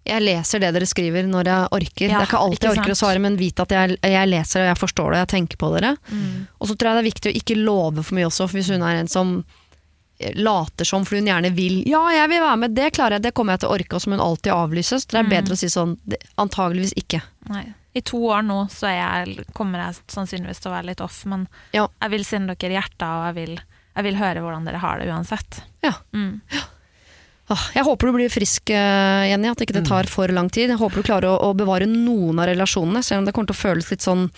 jeg 0.04 0.22
leser 0.22 0.58
det 0.60 0.72
dere 0.74 0.86
skriver 0.86 1.26
når 1.30 1.44
jeg 1.50 1.68
orker. 1.78 2.08
Ja, 2.10 2.18
det 2.18 2.24
er 2.24 2.30
ikke 2.30 2.38
alltid 2.42 2.58
ikke 2.58 2.68
jeg 2.72 2.78
orker 2.80 2.92
å 2.94 2.98
svare, 2.98 3.20
men 3.22 3.36
vite 3.38 3.62
at 3.62 3.70
jeg, 3.76 3.98
jeg 4.02 4.28
leser 4.28 4.60
og 4.64 4.66
jeg 4.72 4.78
forstår 4.80 5.10
det, 5.12 5.18
og 5.18 5.22
jeg 5.22 5.32
tenker 5.36 5.56
på 5.62 5.72
dere. 5.76 5.92
Mm. 6.10 6.46
Og 6.58 6.68
så 6.68 6.74
tror 6.76 6.88
jeg 6.90 6.96
det 6.98 7.02
er 7.04 7.10
viktig 7.12 7.30
å 7.32 7.36
ikke 7.42 7.58
love 7.62 8.02
for 8.02 8.14
mye 8.18 8.26
også, 8.30 8.48
for 8.48 8.58
hvis 8.58 8.70
hun 8.74 8.82
er 8.82 8.96
en 9.02 9.08
som 9.12 9.34
later 10.38 10.84
som, 10.86 11.04
for 11.08 11.16
hun 11.18 11.26
gjerne 11.26 11.50
vil 11.54 11.80
Ja, 11.88 12.02
jeg 12.14 12.28
vil 12.30 12.42
være 12.44 12.58
med, 12.62 12.74
det 12.76 12.92
klarer 12.94 13.16
jeg, 13.18 13.22
det 13.24 13.32
kommer 13.34 13.54
jeg 13.56 13.62
til 13.64 13.70
å 13.72 13.76
orke, 13.78 13.94
og 13.98 14.02
som 14.04 14.12
hun 14.14 14.20
alltid 14.22 14.52
avlyses. 14.54 15.06
Det 15.10 15.18
er 15.18 15.24
Mm. 15.24 15.30
bedre 15.30 15.54
å 15.54 15.58
si 15.58 15.66
sånn 15.72 15.96
antageligvis 16.38 16.92
ikke. 16.98 17.22
Nei. 17.50 17.64
I 17.94 18.00
to 18.00 18.16
år 18.30 18.42
nå 18.46 18.70
så 18.70 18.86
er 18.88 19.26
jeg, 19.26 19.44
kommer 19.52 19.78
jeg 19.84 19.96
sannsynligvis 20.08 20.60
til 20.62 20.70
å 20.70 20.74
være 20.76 20.86
litt 20.86 21.00
off, 21.00 21.24
men 21.26 21.48
Ja. 21.72 21.88
jeg 22.00 22.10
vil 22.10 22.24
sende 22.24 22.54
dere 22.56 22.72
hjerter, 22.80 23.06
og 23.18 23.24
jeg 23.26 23.34
vil, 23.46 23.60
jeg 23.96 24.04
vil 24.04 24.14
høre 24.16 24.40
hvordan 24.40 24.64
dere 24.64 24.78
har 24.78 24.98
det 24.98 25.08
uansett. 25.08 25.62
Ja. 25.82 25.92
Mm. 26.14 26.40
Åh, 26.52 26.64
Jeg 27.74 27.86
håper 27.86 28.08
du 28.08 28.16
blir 28.16 28.32
frisk, 28.32 28.70
eh, 28.70 29.28
Jenny, 29.30 29.50
at 29.50 29.62
ikke 29.62 29.76
det 29.76 29.86
tar 29.88 30.08
for 30.10 30.30
lang 30.32 30.50
tid. 30.52 30.70
Jeg 30.70 30.80
håper 30.80 31.00
du 31.00 31.06
klarer 31.06 31.28
å, 31.30 31.50
å 31.50 31.54
bevare 31.58 31.88
noen 31.90 32.40
av 32.42 32.50
relasjonene, 32.50 33.02
selv 33.04 33.22
om 33.22 33.28
det 33.28 33.34
kommer 33.36 33.52
til 33.52 33.58
å 33.58 33.62
føles 33.62 33.90
litt 33.92 34.04
sånn 34.04 34.28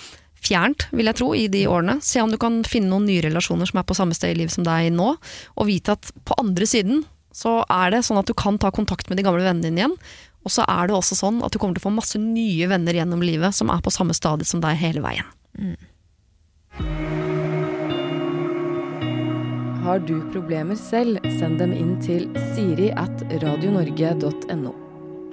fjernt, 0.44 0.86
vil 0.92 1.08
jeg 1.08 1.18
tro, 1.20 1.30
i 1.36 1.46
de 1.48 1.64
årene. 1.70 1.98
Se 2.04 2.20
om 2.22 2.32
du 2.32 2.38
kan 2.40 2.60
finne 2.68 2.92
noen 2.92 3.08
nye 3.08 3.24
relasjoner 3.24 3.68
som 3.70 3.80
er 3.80 3.88
på 3.88 3.96
samme 3.96 4.16
sted 4.16 4.34
i 4.34 4.38
livet 4.42 4.54
som 4.54 4.66
deg 4.66 4.92
nå, 4.94 5.14
og 5.56 5.68
vite 5.68 5.96
at 5.96 6.12
på 6.28 6.36
andre 6.40 6.68
siden 6.68 7.04
så 7.34 7.62
er 7.72 7.90
det 7.90 8.04
sånn 8.06 8.20
at 8.20 8.30
du 8.30 8.34
kan 8.38 8.60
ta 8.62 8.70
kontakt 8.74 9.08
med 9.10 9.18
de 9.18 9.24
gamle 9.26 9.42
vennene 9.42 9.66
dine 9.66 9.82
igjen. 9.82 9.96
Og 10.44 10.52
så 10.52 10.66
er 10.68 10.86
det 10.86 10.94
også 10.94 11.16
sånn 11.18 11.40
at 11.42 11.54
du 11.54 11.58
kommer 11.58 11.74
til 11.74 11.82
å 11.82 11.88
få 11.88 11.94
masse 11.96 12.20
nye 12.20 12.68
venner 12.70 12.94
gjennom 12.94 13.24
livet 13.24 13.56
som 13.56 13.72
er 13.72 13.82
på 13.82 13.92
samme 13.94 14.14
stadiet 14.14 14.50
som 14.50 14.62
deg 14.62 14.78
hele 14.78 15.02
veien. 15.04 15.26
Har 19.84 19.98
du 20.00 20.14
problemer 20.32 20.78
selv, 20.80 21.18
send 21.36 21.58
dem 21.60 21.74
inn 21.76 21.98
til 22.00 22.22
siri 22.54 22.86
at 22.96 23.20
radionorge.no. 23.42 24.70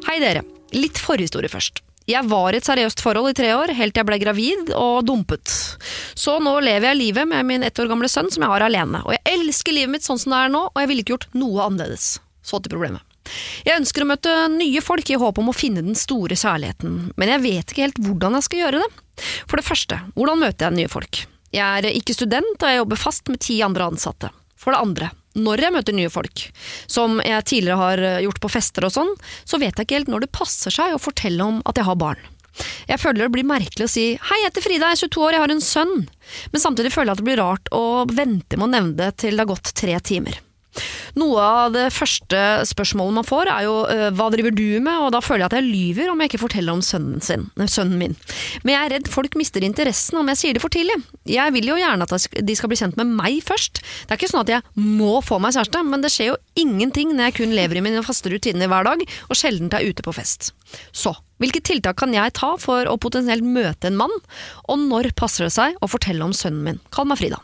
Hei 0.03 0.17
dere. 0.19 0.41
Litt 0.75 0.99
forhistorie 0.99 1.47
først. 1.47 1.79
Jeg 2.09 2.27
var 2.27 2.51
i 2.51 2.59
et 2.59 2.67
seriøst 2.67 2.99
forhold 2.99 3.31
i 3.31 3.37
tre 3.37 3.53
år, 3.55 3.71
helt 3.77 3.95
til 3.95 4.01
jeg 4.01 4.09
ble 4.09 4.17
gravid 4.19 4.73
og 4.75 5.05
dumpet. 5.07 5.53
Så 6.19 6.35
nå 6.43 6.57
lever 6.65 6.89
jeg 6.89 6.99
livet 6.99 7.29
med 7.31 7.47
min 7.47 7.63
ett 7.63 7.79
år 7.79 7.87
gamle 7.93 8.11
sønn 8.11 8.27
som 8.33 8.43
jeg 8.43 8.51
har 8.51 8.65
alene. 8.67 8.99
Og 9.05 9.15
jeg 9.15 9.37
elsker 9.37 9.77
livet 9.77 9.93
mitt 9.93 10.09
sånn 10.09 10.19
som 10.19 10.35
det 10.35 10.41
er 10.41 10.51
nå, 10.57 10.65
og 10.67 10.83
jeg 10.83 10.91
ville 10.91 11.05
ikke 11.05 11.15
gjort 11.15 11.39
noe 11.39 11.69
annerledes. 11.69 12.09
Så 12.43 12.59
til 12.59 12.75
problemet. 12.75 13.07
Jeg 13.63 13.79
ønsker 13.79 14.03
å 14.03 14.09
møte 14.11 14.35
nye 14.57 14.83
folk 14.83 15.13
i 15.15 15.21
håp 15.23 15.39
om 15.39 15.53
å 15.53 15.55
finne 15.55 15.85
den 15.85 15.95
store 15.95 16.35
kjærligheten, 16.35 16.99
men 17.15 17.33
jeg 17.37 17.45
vet 17.47 17.71
ikke 17.71 17.87
helt 17.87 18.03
hvordan 18.03 18.35
jeg 18.35 18.49
skal 18.49 18.65
gjøre 18.65 18.83
det. 18.83 18.91
For 19.47 19.61
det 19.61 19.67
første, 19.69 20.03
hvordan 20.19 20.43
møter 20.43 20.67
jeg 20.67 20.81
nye 20.81 20.91
folk? 20.91 21.23
Jeg 21.55 21.63
er 21.63 21.91
ikke 21.95 22.19
student, 22.19 22.57
og 22.59 22.67
jeg 22.67 22.83
jobber 22.83 23.03
fast 23.07 23.31
med 23.31 23.43
ti 23.47 23.61
andre 23.63 23.87
ansatte. 23.93 24.35
For 24.61 24.75
det 24.75 24.81
andre, 24.83 25.09
når 25.41 25.63
jeg 25.65 25.73
møter 25.73 25.95
nye 25.97 26.11
folk, 26.11 26.43
som 26.91 27.21
jeg 27.25 27.47
tidligere 27.49 27.79
har 27.79 28.03
eh, 28.05 28.19
gjort 28.25 28.41
på 28.43 28.51
fester 28.51 28.85
og 28.85 28.93
sånn, 28.93 29.15
så 29.47 29.59
vet 29.61 29.73
jeg 29.73 29.87
ikke 29.87 29.99
helt 30.01 30.11
når 30.11 30.25
det 30.25 30.35
passer 30.35 30.73
seg 30.73 30.93
å 30.93 31.01
fortelle 31.01 31.47
om 31.47 31.63
at 31.65 31.79
jeg 31.79 31.87
har 31.87 31.99
barn. 31.99 32.21
Jeg 32.89 32.99
føler 32.99 33.23
det 33.23 33.31
blir 33.33 33.47
merkelig 33.47 33.87
å 33.87 33.91
si 33.91 34.05
'hei, 34.19 34.39
jeg 34.41 34.51
heter 34.51 34.65
Frida, 34.65 34.91
jeg 34.91 34.99
er 34.99 35.03
22 35.07 35.23
år, 35.23 35.33
jeg 35.33 35.43
har 35.45 35.53
en 35.55 35.63
sønn', 35.63 36.07
men 36.51 36.61
samtidig 36.61 36.91
føler 36.91 37.11
jeg 37.11 37.15
at 37.15 37.23
det 37.23 37.29
blir 37.29 37.39
rart 37.41 37.71
å 37.71 37.83
vente 38.11 38.59
med 38.59 38.67
å 38.67 38.73
nevne 38.75 38.97
det 38.99 39.11
til 39.23 39.37
det 39.37 39.45
har 39.45 39.53
gått 39.55 39.73
tre 39.73 39.95
timer. 40.03 40.35
Noe 41.19 41.43
av 41.43 41.73
det 41.75 41.87
første 41.91 42.39
spørsmålet 42.69 43.17
man 43.17 43.27
får 43.27 43.49
er 43.51 43.65
jo 43.67 43.73
øh, 43.91 44.07
hva 44.15 44.29
driver 44.31 44.53
du 44.55 44.79
med, 44.79 44.93
og 45.03 45.11
da 45.15 45.19
føler 45.23 45.43
jeg 45.43 45.51
at 45.51 45.57
jeg 45.59 45.67
lyver 45.67 46.11
om 46.11 46.21
jeg 46.23 46.31
ikke 46.31 46.43
forteller 46.45 46.77
om 46.77 46.83
sønnen, 46.85 47.19
sin, 47.23 47.49
sønnen 47.67 47.99
min. 47.99 48.15
Men 48.63 48.75
jeg 48.75 48.81
er 48.81 48.93
redd 48.95 49.09
folk 49.11 49.35
mister 49.39 49.65
interessen 49.67 50.21
om 50.21 50.31
jeg 50.31 50.39
sier 50.39 50.55
det 50.55 50.63
for 50.63 50.73
tidlig. 50.73 50.95
Jeg 51.27 51.55
vil 51.55 51.67
jo 51.73 51.79
gjerne 51.79 52.07
at 52.07 52.39
de 52.47 52.55
skal 52.57 52.71
bli 52.71 52.79
kjent 52.79 52.99
med 52.99 53.11
meg 53.19 53.41
først. 53.45 53.83
Det 53.83 54.15
er 54.15 54.21
ikke 54.21 54.31
sånn 54.31 54.45
at 54.45 54.53
jeg 54.55 54.87
må 55.01 55.19
få 55.25 55.41
meg 55.43 55.57
kjæreste, 55.57 55.83
men 55.91 56.05
det 56.05 56.13
skjer 56.13 56.31
jo 56.31 56.39
ingenting 56.63 57.13
når 57.15 57.29
jeg 57.29 57.37
kun 57.41 57.57
lever 57.57 57.81
i 57.81 57.85
mine 57.89 58.05
faste 58.07 58.31
rutiner 58.31 58.71
hver 58.71 58.87
dag, 58.87 59.05
og 59.27 59.37
sjelden 59.37 59.71
er 59.75 59.87
ute 59.91 60.05
på 60.05 60.15
fest. 60.15 60.53
Så, 60.95 61.13
hvilke 61.43 61.63
tiltak 61.67 61.99
kan 61.99 62.15
jeg 62.15 62.37
ta 62.37 62.53
for 62.61 62.87
å 62.87 62.97
potensielt 63.01 63.43
møte 63.43 63.91
en 63.91 63.99
mann, 63.99 64.17
og 64.71 64.83
når 64.87 65.11
passer 65.19 65.49
det 65.49 65.55
seg 65.57 65.79
å 65.83 65.91
fortelle 65.91 66.23
om 66.23 66.35
sønnen 66.35 66.63
min? 66.63 66.83
Kall 66.95 67.09
meg 67.11 67.19
Frida. 67.19 67.43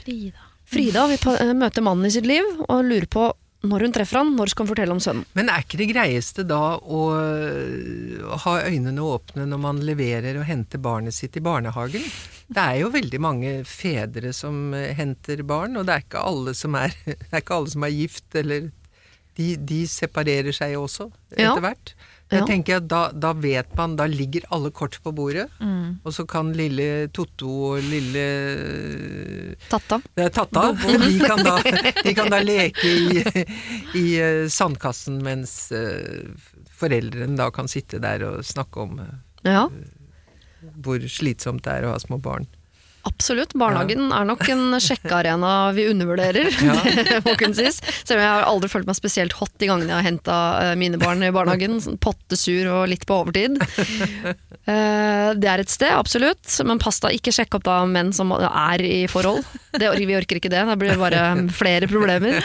Frida. 0.00 0.49
Frida 0.70 1.06
vil 1.10 1.22
eh, 1.36 1.54
møte 1.58 1.82
mannen 1.84 2.06
i 2.06 2.12
sitt 2.14 2.28
liv 2.28 2.46
og 2.68 2.84
lurer 2.86 3.08
på 3.10 3.28
når 3.60 3.82
hun 3.84 3.92
treffer 3.92 4.16
han, 4.22 4.30
når 4.38 4.48
skal 4.54 4.64
hun 4.64 4.70
fortelle 4.70 4.94
om 4.94 5.00
sønnen. 5.04 5.26
Men 5.36 5.50
er 5.52 5.60
ikke 5.66 5.76
det 5.82 5.90
greieste 5.90 6.46
da 6.48 6.78
å 6.80 7.00
ha 8.46 8.54
øynene 8.64 9.02
åpne 9.04 9.44
når 9.50 9.60
man 9.60 9.82
leverer 9.84 10.38
og 10.40 10.46
henter 10.48 10.80
barnet 10.80 11.12
sitt 11.16 11.36
i 11.36 11.42
barnehagen? 11.44 12.06
Det 12.48 12.62
er 12.62 12.78
jo 12.80 12.88
veldig 12.94 13.20
mange 13.22 13.50
fedre 13.68 14.32
som 14.34 14.72
henter 14.74 15.42
barn, 15.46 15.76
og 15.76 15.84
det 15.86 15.94
er 15.98 16.06
ikke 16.06 16.22
alle 16.30 16.54
som 16.56 16.78
er, 16.80 16.94
er, 17.12 17.36
ikke 17.42 17.58
alle 17.58 17.74
som 17.74 17.84
er 17.86 17.92
gift, 17.98 18.26
eller 18.40 18.70
de, 19.36 19.50
de 19.60 19.82
separerer 19.92 20.56
seg 20.56 20.78
også 20.80 21.10
Ja. 21.36 21.50
etter 21.52 21.62
hvert. 21.68 21.92
Jeg 22.30 22.40
Ja. 22.40 22.46
tenker 22.46 22.76
at 22.76 22.84
da, 22.86 23.00
da 23.10 23.32
vet 23.34 23.72
man, 23.76 23.96
da 23.98 24.04
ligger 24.06 24.44
alle 24.54 24.70
kort 24.70 25.00
på 25.02 25.10
bordet, 25.12 25.48
Mm. 25.60 25.98
og 26.04 26.12
så 26.14 26.24
kan 26.30 26.52
lille 26.54 27.08
Totto 27.12 27.48
og 27.72 27.82
lille 27.82 29.56
Tatta. 29.68 29.98
det 30.14 30.24
er 30.28 30.30
Tatta. 30.30 30.62
De 30.76 31.18
kan 31.18 31.42
da, 31.42 31.56
de 32.04 32.14
kan 32.14 32.30
da 32.30 32.38
leke 32.44 32.86
i, 32.86 33.24
i 33.98 34.04
eh, 34.20 34.46
sandkassen, 34.48 35.18
mens 35.26 35.72
eh, 35.72 36.30
foreldrene 36.80 37.36
da 37.36 37.50
kan 37.50 37.68
sitte 37.68 38.00
der 38.02 38.22
og 38.28 38.44
snakke 38.46 38.80
om 38.86 38.98
eh, 39.02 39.16
Ja, 39.50 39.66
hvor 40.84 41.00
slitsomt 41.08 41.64
det 41.64 41.72
er 41.80 41.88
å 41.88 41.94
ha 41.94 41.98
små 42.02 42.18
barn. 42.22 42.46
Absolutt. 43.08 43.52
Barnehagen 43.58 44.10
er 44.12 44.26
nok 44.28 44.42
en 44.52 44.76
sjekkearena 44.82 45.50
vi 45.76 45.86
undervurderer, 45.92 46.48
Ja. 46.68 46.74
det 46.84 47.20
må 47.26 47.34
kunne 47.40 47.56
sies. 47.58 47.80
Selv 48.04 48.18
om 48.18 48.24
jeg 48.24 48.32
har 48.34 48.46
aldri 48.50 48.70
følt 48.72 48.88
meg 48.90 48.98
spesielt 48.98 49.36
hot 49.38 49.52
de 49.62 49.68
gangene 49.70 49.90
jeg 49.92 49.98
har 49.98 50.08
henta 50.08 50.36
mine 50.80 51.00
barn 51.00 51.22
i 51.26 51.32
barnehagen. 51.34 51.78
Sånn 51.84 51.98
Pottesur 52.02 52.68
og 52.74 52.88
litt 52.92 53.06
på 53.08 53.20
overtid. 53.22 53.60
Eh, 54.70 55.30
Det 55.40 55.48
er 55.50 55.62
et 55.62 55.70
sted, 55.72 55.90
absolutt. 55.96 56.44
Men 56.68 56.78
pass 56.78 57.00
deg, 57.02 57.16
ikke 57.16 57.32
sjekk 57.34 57.56
opp 57.58 57.64
da 57.66 57.78
menn 57.90 58.12
som 58.14 58.30
er 58.36 58.82
i 58.84 59.06
forhold. 59.10 59.40
Det, 59.72 59.88
vi 59.98 60.14
orker 60.14 60.38
ikke 60.38 60.50
det. 60.52 60.60
Da 60.68 60.76
blir 60.78 60.92
det 60.92 61.00
bare 61.00 61.24
flere 61.56 61.88
problemer. 61.90 62.38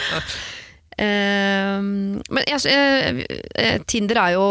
Eh, 0.96 1.76
Men 1.84 2.46
jeg, 2.48 2.62
eh, 2.72 3.18
eh, 3.60 3.82
Tinder 3.84 4.16
er 4.22 4.30
jo 4.32 4.46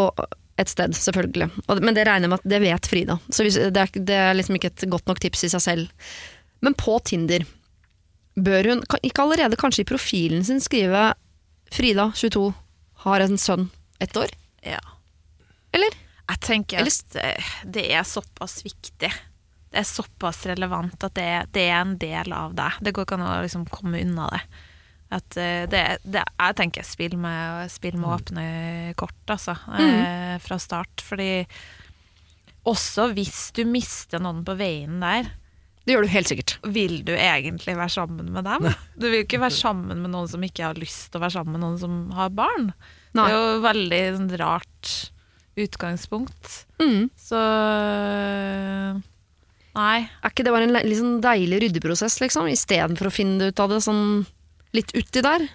et 0.58 0.72
sted, 0.72 0.96
selvfølgelig. 0.96 1.50
Men 1.84 1.96
det 1.98 2.06
regner 2.08 2.28
jeg 2.28 2.32
med 2.32 2.40
at 2.40 2.50
det 2.54 2.62
vet 2.64 2.88
Frida. 2.88 3.18
Så 3.30 3.44
det, 3.44 3.82
er, 3.82 3.92
det 4.08 4.16
er 4.16 4.34
liksom 4.38 4.56
ikke 4.56 4.72
et 4.72 4.86
godt 4.92 5.10
nok 5.10 5.20
tips 5.24 5.44
i 5.48 5.52
seg 5.52 5.64
selv. 5.64 6.10
Men 6.64 6.78
på 6.80 6.96
Tinder 7.06 7.44
bør 8.36 8.70
hun 8.72 8.84
ikke 9.04 9.24
allerede 9.26 9.60
kanskje 9.60 9.84
i 9.84 9.90
profilen 9.90 10.44
sin 10.48 10.62
skrive 10.64 11.10
Frida, 11.76 12.10
22, 12.16 12.54
har 13.06 13.24
en 13.26 13.38
sønn 13.42 13.68
ett 14.00 14.16
år? 14.20 14.32
Ja. 14.64 14.80
Eller? 15.76 15.96
Jeg 16.30 16.40
tenker 16.42 16.80
Eller- 16.82 16.92
at 16.92 17.16
eh, 17.22 17.50
det 17.76 17.86
er 17.94 18.08
såpass 18.08 18.62
viktig. 18.66 19.12
Det 19.12 19.82
er 19.82 19.88
såpass 19.88 20.46
relevant 20.48 21.04
at 21.04 21.14
det, 21.20 21.28
det 21.52 21.68
er 21.68 21.82
en 21.82 21.98
del 22.00 22.32
av 22.34 22.56
deg. 22.56 22.80
Det 22.82 22.94
går 22.96 23.06
ikke 23.06 23.18
an 23.20 23.28
å 23.28 23.42
liksom 23.44 23.68
komme 23.70 24.00
unna 24.02 24.30
det. 24.32 24.42
At 25.14 25.38
eh, 25.38 25.68
det, 25.70 25.82
det 26.04 26.24
Jeg 26.26 26.56
tenker 26.58 26.86
spill 26.88 27.14
med, 27.22 27.70
spill 27.72 27.98
med 28.02 28.10
åpne 28.10 28.46
kort, 28.98 29.18
altså. 29.30 29.54
Eh, 29.78 30.36
fra 30.42 30.58
start. 30.60 31.04
Fordi 31.06 31.46
også 32.66 33.12
hvis 33.14 33.52
du 33.54 33.62
mister 33.70 34.22
noen 34.24 34.42
på 34.48 34.56
veien 34.58 34.98
der, 35.04 35.30
Det 35.86 35.94
gjør 35.94 36.08
du 36.08 36.14
helt 36.16 36.30
sikkert. 36.32 36.56
vil 36.66 37.04
du 37.06 37.12
egentlig 37.14 37.76
være 37.78 37.94
sammen 37.94 38.32
med 38.34 38.48
dem? 38.50 38.72
Du 38.98 39.06
vil 39.12 39.22
ikke 39.22 39.40
være 39.44 39.54
sammen 39.54 40.02
med 40.02 40.10
noen 40.16 40.28
som 40.32 40.42
ikke 40.42 40.66
har 40.66 40.80
lyst 40.82 41.12
til 41.12 41.20
å 41.22 41.26
være 41.28 41.36
sammen 41.38 41.54
med 41.60 41.62
noen 41.62 41.78
som 41.80 42.00
har 42.18 42.32
barn. 42.34 42.72
Nei. 43.14 43.28
Det 43.30 43.36
er 43.36 43.38
jo 43.38 43.62
veldig 43.68 44.00
sånn, 44.18 44.32
rart 44.42 44.94
utgangspunkt. 45.56 46.66
Mm. 46.82 47.06
Så 47.16 47.40
Nei. 49.76 50.08
Er 50.24 50.32
ikke 50.32 50.44
det 50.48 50.54
bare 50.56 50.68
en 50.70 50.76
liksom, 50.88 51.18
deilig 51.24 51.62
ryddeprosess, 51.66 52.18
liksom? 52.24 52.48
Istedenfor 52.52 53.10
å 53.10 53.14
finne 53.14 53.52
ut 53.52 53.60
av 53.60 53.74
det 53.74 53.82
sånn 53.84 54.26
litt 54.76 54.94
uti 54.96 55.24
der? 55.26 55.48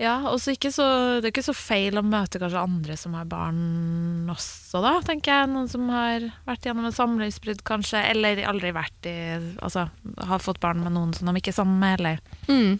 Ja, 0.00 0.14
og 0.30 0.38
så 0.40 0.54
det 0.56 1.28
er 1.28 1.28
ikke 1.28 1.44
så 1.44 1.52
feil 1.52 1.98
å 2.00 2.04
møte 2.06 2.40
kanskje 2.40 2.62
andre 2.64 2.94
som 2.96 3.12
har 3.18 3.26
barn 3.28 4.30
også, 4.32 4.80
da, 4.80 4.94
tenker 5.04 5.34
jeg. 5.34 5.50
Noen 5.52 5.68
som 5.68 5.90
har 5.92 6.24
vært 6.48 6.64
gjennom 6.64 6.86
et 6.88 6.96
samlivsbrudd, 6.96 7.60
kanskje, 7.68 8.00
eller 8.14 8.40
aldri 8.48 8.72
vært 8.72 9.10
i 9.10 9.16
Altså 9.60 9.90
har 10.30 10.40
fått 10.40 10.62
barn 10.62 10.80
med 10.86 10.96
noen 10.96 11.12
som 11.16 11.28
de 11.28 11.36
ikke 11.36 11.52
er 11.52 11.60
sammen 11.60 11.82
med, 11.82 12.00
eller 12.00 12.22
Mm. 12.48 12.78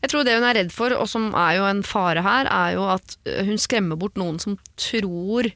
Jeg 0.00 0.08
tror 0.08 0.24
det 0.24 0.36
hun 0.38 0.46
er 0.48 0.56
redd 0.56 0.70
for, 0.72 0.94
og 0.96 1.08
som 1.10 1.26
er 1.36 1.58
jo 1.58 1.66
en 1.68 1.82
fare 1.84 2.22
her, 2.24 2.48
er 2.48 2.76
jo 2.78 2.86
at 2.88 3.16
hun 3.44 3.58
skremmer 3.60 3.98
bort 4.00 4.16
noen 4.16 4.38
som 4.40 4.54
tror 4.80 5.50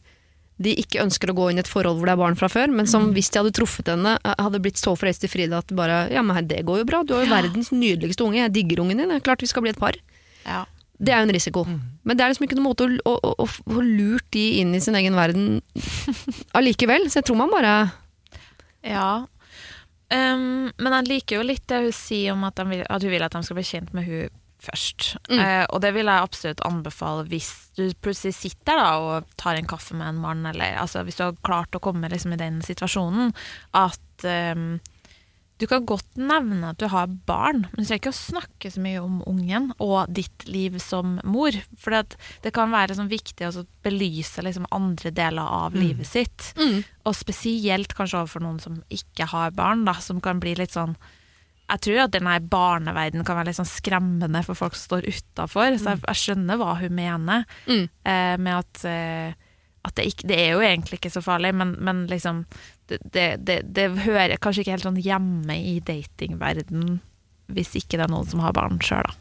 de 0.63 0.73
ikke 0.81 1.03
ønsker 1.03 1.31
å 1.33 1.35
gå 1.37 1.49
inn 1.53 1.59
i 1.61 1.63
et 1.65 1.69
forhold 1.71 1.99
hvor 2.01 2.09
det 2.09 2.15
er 2.15 2.21
barn 2.23 2.37
fra 2.39 2.49
før, 2.53 2.71
men 2.75 2.87
som 2.91 3.11
hvis 3.17 3.31
de 3.35 3.41
hadde 3.43 3.53
truffet 3.57 3.89
henne, 3.93 4.17
øh, 4.23 4.35
hadde 4.39 4.61
blitt 4.65 4.79
så 4.81 4.95
forelsket 4.99 5.29
i 5.29 5.33
Frida 5.33 5.59
at 5.63 5.73
bare 5.77 6.07
Ja, 6.13 6.23
men 6.23 6.47
det 6.49 6.63
går 6.69 6.83
jo 6.83 6.89
bra, 6.89 7.03
du 7.03 7.15
har 7.15 7.25
jo 7.25 7.31
Ja. 7.31 7.41
verdens 7.43 7.73
nydeligste 7.75 8.25
unge, 8.25 8.41
jeg 8.45 8.53
digger 8.57 8.81
ungen 8.85 8.99
din, 9.03 9.09
det 9.09 9.21
er 9.21 9.27
klart 9.27 9.41
vi 9.45 9.51
skal 9.51 9.63
bli 9.67 9.71
et 9.75 9.79
par. 9.83 9.99
Ja. 10.47 10.65
Det 11.03 11.11
er 11.13 11.23
jo 11.25 11.29
en 11.29 11.35
risiko. 11.35 11.65
Men 12.05 12.17
det 12.17 12.23
er 12.25 12.31
liksom 12.31 12.47
ikke 12.47 12.55
noen 12.61 12.69
måte 12.71 12.87
å, 12.87 12.95
å, 13.11 13.15
å, 13.27 13.35
å 13.43 13.47
få 13.51 13.83
lurt 13.83 14.29
de 14.31 14.61
inn 14.61 14.75
i 14.75 14.81
sin 14.81 14.95
egen 14.95 15.15
verden 15.19 15.61
allikevel. 16.59 17.09
Så 17.11 17.19
jeg 17.21 17.27
tror 17.27 17.41
man 17.43 17.51
bare 17.51 17.75
Ja. 18.87 19.27
Um, 20.13 20.71
men 20.79 20.93
jeg 20.99 21.09
liker 21.09 21.39
jo 21.41 21.47
litt 21.49 21.65
det 21.71 21.79
hun 21.87 21.93
sier 21.97 22.35
om 22.35 22.45
at, 22.45 22.55
de 22.61 22.67
vil, 22.69 22.83
at 22.85 23.03
hun 23.03 23.11
vil 23.15 23.23
at 23.25 23.33
de 23.33 23.41
skal 23.47 23.57
bli 23.57 23.65
kjent 23.65 23.95
med 23.97 24.05
hun 24.05 24.29
først. 24.63 25.17
Mm. 25.31 25.39
Eh, 25.39 25.65
og 25.69 25.83
det 25.85 25.93
vil 25.97 26.11
jeg 26.11 26.29
absolutt 26.29 26.65
anbefale 26.69 27.27
hvis 27.31 27.51
du 27.79 27.85
plutselig 28.05 28.37
sitter 28.39 28.79
da 28.79 28.89
og 29.01 29.35
tar 29.41 29.59
en 29.59 29.69
kaffe 29.69 29.97
med 29.99 30.13
en 30.13 30.23
mann, 30.23 30.47
eller 30.49 30.79
altså, 30.81 31.05
hvis 31.07 31.19
du 31.21 31.27
har 31.27 31.45
klart 31.47 31.77
å 31.77 31.83
komme 31.83 32.11
liksom, 32.13 32.35
i 32.37 32.41
den 32.41 32.63
situasjonen, 32.65 33.35
at 33.79 34.27
eh, 34.29 34.67
du 35.63 35.69
kan 35.71 35.85
godt 35.87 36.17
nevne 36.19 36.73
at 36.73 36.81
du 36.81 36.89
har 36.91 37.11
barn, 37.29 37.69
men 37.71 37.85
du 37.85 37.87
trenger 37.87 38.01
ikke 38.01 38.11
å 38.11 38.19
snakke 38.19 38.71
så 38.75 38.83
mye 38.83 38.99
om 38.99 39.21
ungen 39.31 39.69
og 39.77 40.11
ditt 40.11 40.49
liv 40.51 40.75
som 40.83 41.21
mor. 41.23 41.55
For 41.79 41.95
det, 41.95 42.17
det 42.43 42.51
kan 42.57 42.73
være 42.75 42.97
sånn 42.99 43.13
viktig 43.13 43.47
å 43.47 43.63
belyse 43.87 44.43
liksom, 44.43 44.67
andre 44.75 45.13
deler 45.15 45.55
av 45.63 45.77
livet 45.79 46.09
sitt. 46.09 46.49
Og 47.07 47.15
spesielt 47.15 47.95
kanskje 47.95 48.25
overfor 48.25 48.43
noen 48.43 48.59
som 48.65 48.81
ikke 48.91 49.29
har 49.31 49.55
barn, 49.55 49.87
da, 49.87 49.95
som 50.03 50.19
kan 50.25 50.43
bli 50.43 50.57
litt 50.59 50.75
sånn 50.75 50.97
Jeg 51.73 51.81
tror 51.87 52.01
at 52.05 52.13
denne 52.13 52.35
barneverdenen 52.53 53.25
kan 53.25 53.39
være 53.39 53.49
litt 53.49 53.57
sånn 53.57 53.69
skremmende 53.71 54.43
for 54.45 54.59
folk 54.59 54.75
som 54.77 54.91
står 54.91 55.07
utafor, 55.09 55.79
så 55.81 55.95
jeg, 55.95 56.03
jeg 56.05 56.21
skjønner 56.21 56.61
hva 56.61 56.75
hun 56.83 56.93
mener 56.99 57.47
Mm. 57.67 57.87
eh, 58.05 58.35
med 58.37 58.53
at, 58.59 58.83
eh, 58.85 59.33
at 59.89 59.95
det, 59.97 60.05
ikke, 60.13 60.29
det 60.29 60.37
er 60.39 60.51
jo 60.53 60.61
egentlig 60.67 60.99
ikke 61.01 61.11
så 61.15 61.23
farlig, 61.25 61.55
men, 61.57 61.73
men 61.81 62.05
liksom 62.11 62.45
det, 62.93 62.99
det, 63.15 63.27
det, 63.47 63.57
det 63.73 63.89
hører 64.05 64.37
kanskje 64.43 64.67
ikke 64.67 64.77
helt 64.77 64.85
sånn 64.87 65.01
hjemme 65.01 65.57
i 65.57 65.79
datingverden 65.81 67.01
hvis 67.53 67.75
ikke 67.81 67.99
det 67.99 68.05
er 68.07 68.13
noen 68.13 68.29
som 68.29 68.41
har 68.45 68.55
barn 68.57 68.79
sjøl, 68.85 69.03
da. 69.09 69.17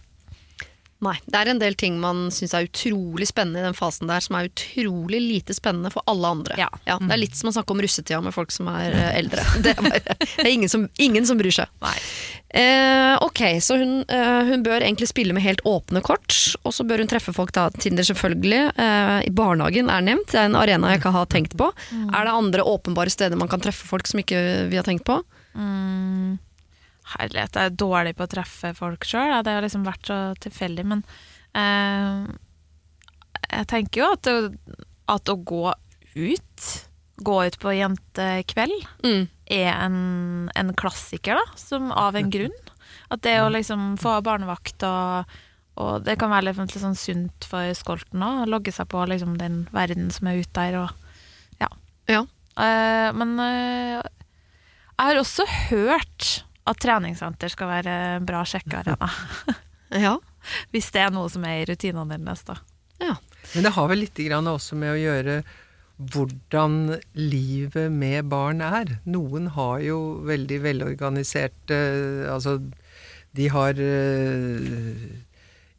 Nei. 1.01 1.15
Det 1.25 1.39
er 1.39 1.49
en 1.49 1.61
del 1.61 1.73
ting 1.79 1.95
man 2.01 2.27
syns 2.33 2.53
er 2.53 2.67
utrolig 2.67 3.25
spennende 3.29 3.63
i 3.63 3.65
den 3.65 3.77
fasen 3.77 4.09
der, 4.11 4.21
som 4.21 4.37
er 4.37 4.51
utrolig 4.51 5.21
lite 5.23 5.55
spennende 5.57 5.89
for 5.93 6.05
alle 6.11 6.29
andre. 6.35 6.57
Ja. 6.59 6.69
det 6.85 7.15
er 7.15 7.21
litt 7.23 7.37
som 7.37 7.49
å 7.49 7.55
snakke 7.55 7.73
om 7.73 7.81
russetida 7.81 8.19
med 8.21 8.35
folk 8.35 8.53
som 8.53 8.69
er 8.69 8.93
eh, 8.93 9.09
eldre. 9.17 9.45
Det 9.65 9.73
er, 9.73 9.81
bare, 9.81 10.15
det 10.21 10.45
er 10.45 10.51
ingen, 10.51 10.69
som, 10.69 10.85
ingen 11.01 11.25
som 11.27 11.37
bryr 11.39 11.53
seg. 11.53 11.69
Eh, 12.53 13.15
ok, 13.23 13.41
så 13.63 13.77
hun, 13.79 14.01
eh, 14.09 14.43
hun 14.49 14.63
bør 14.65 14.83
egentlig 14.83 15.07
spille 15.09 15.33
med 15.33 15.45
helt 15.45 15.61
åpne 15.67 16.01
kort, 16.05 16.35
og 16.65 16.73
så 16.75 16.85
bør 16.87 17.03
hun 17.03 17.09
treffe 17.11 17.33
folk 17.35 17.53
da, 17.55 17.69
Tinder 17.81 18.05
selvfølgelig. 18.07 18.61
Eh, 18.75 19.17
I 19.29 19.33
barnehagen 19.35 19.89
er 19.93 20.05
nevnt, 20.05 20.33
det 20.33 20.41
er 20.41 20.49
en 20.49 20.59
arena 20.59 20.91
jeg 20.91 21.01
ikke 21.01 21.15
har 21.15 21.29
tenkt 21.31 21.57
på. 21.59 21.71
Er 22.11 22.27
det 22.27 22.37
andre 22.37 22.65
åpenbare 22.67 23.13
steder 23.13 23.39
man 23.39 23.51
kan 23.51 23.63
treffe 23.63 23.87
folk 23.87 24.09
som 24.09 24.21
ikke 24.21 24.41
vi 24.71 24.79
har 24.79 24.87
tenkt 24.87 25.07
på? 25.07 25.21
Mm, 25.55 26.37
herlighet, 27.15 27.57
jeg 27.57 27.71
er 27.71 27.77
dårlig 27.81 28.15
på 28.17 28.25
å 28.25 28.31
treffe 28.31 28.73
folk 28.77 29.05
sjøl. 29.07 29.33
Det 29.45 29.55
har 29.57 29.65
liksom 29.65 29.85
vært 29.87 30.09
så 30.09 30.19
tilfeldig, 30.43 30.85
men 30.93 31.03
eh, 31.57 32.31
jeg 33.51 33.69
tenker 33.71 34.03
jo 34.03 34.09
at, 34.15 34.31
at 35.15 35.31
å 35.33 35.37
gå 35.37 35.63
ut, 36.15 36.71
gå 37.21 37.37
ut 37.47 37.59
på 37.61 37.77
jentekveld, 37.77 38.89
Mm. 39.03 39.29
er 39.51 39.71
en, 39.75 40.01
en 40.55 40.73
klassiker, 40.79 41.39
da, 41.39 41.57
som 41.59 41.91
av 41.91 42.15
en 42.15 42.31
grunn. 42.31 42.59
At 43.11 43.23
det 43.25 43.39
å 43.43 43.51
liksom 43.51 43.97
få 43.99 44.19
barnevakt 44.23 44.83
og 44.87 45.39
og 45.81 46.03
det 46.05 46.17
kan 46.19 46.31
være 46.31 46.49
litt, 46.49 46.59
litt 46.59 46.81
sånn 46.83 46.97
sunt 46.99 47.45
for 47.47 47.71
skolten 47.77 48.21
òg, 48.25 48.41
å 48.43 48.49
logge 48.51 48.73
seg 48.75 48.89
på 48.91 49.01
liksom, 49.07 49.37
den 49.39 49.63
verden 49.73 50.09
som 50.13 50.27
er 50.29 50.41
ute 50.43 50.51
der. 50.57 50.77
Og, 50.81 51.13
ja. 51.61 51.69
Ja. 52.11 52.21
Uh, 52.59 53.09
men 53.15 53.31
uh, 53.39 54.01
jeg 54.03 55.07
har 55.07 55.21
også 55.21 55.47
hørt 55.71 56.43
at 56.69 56.77
treningssenter 56.83 57.49
skal 57.49 57.67
være 57.71 57.95
en 58.17 58.25
bra 58.29 58.43
sjekkearena. 58.45 59.09
Ja. 60.05 60.13
Hvis 60.71 60.87
det 60.95 61.01
er 61.03 61.11
noe 61.11 61.27
som 61.29 61.43
er 61.43 61.61
i 61.61 61.65
rutinene 61.67 62.15
deres, 62.15 62.45
da. 62.47 62.55
ja. 63.03 63.15
Men 63.55 63.65
det 63.65 63.71
har 63.75 63.87
vel 63.89 63.99
litt 64.05 64.15
grann 64.23 64.47
også 64.47 64.77
med 64.79 64.93
å 64.93 64.99
gjøre 65.01 65.33
hvordan 66.13 66.77
livet 67.17 67.91
med 67.91 68.29
barn 68.31 68.61
er. 68.63 68.93
Noen 69.05 69.49
har 69.57 69.81
jo 69.83 69.97
veldig 70.25 70.59
velorganiserte 70.63 71.77
Altså, 72.31 72.55
de 73.35 73.47
har 73.53 73.73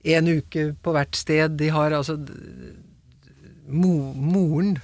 én 0.04 0.28
uke 0.36 0.66
på 0.82 0.94
hvert 0.94 1.16
sted. 1.18 1.56
De 1.58 1.70
har 1.74 1.94
altså 1.96 2.18
mo, 3.68 4.12
Moren 4.14 4.76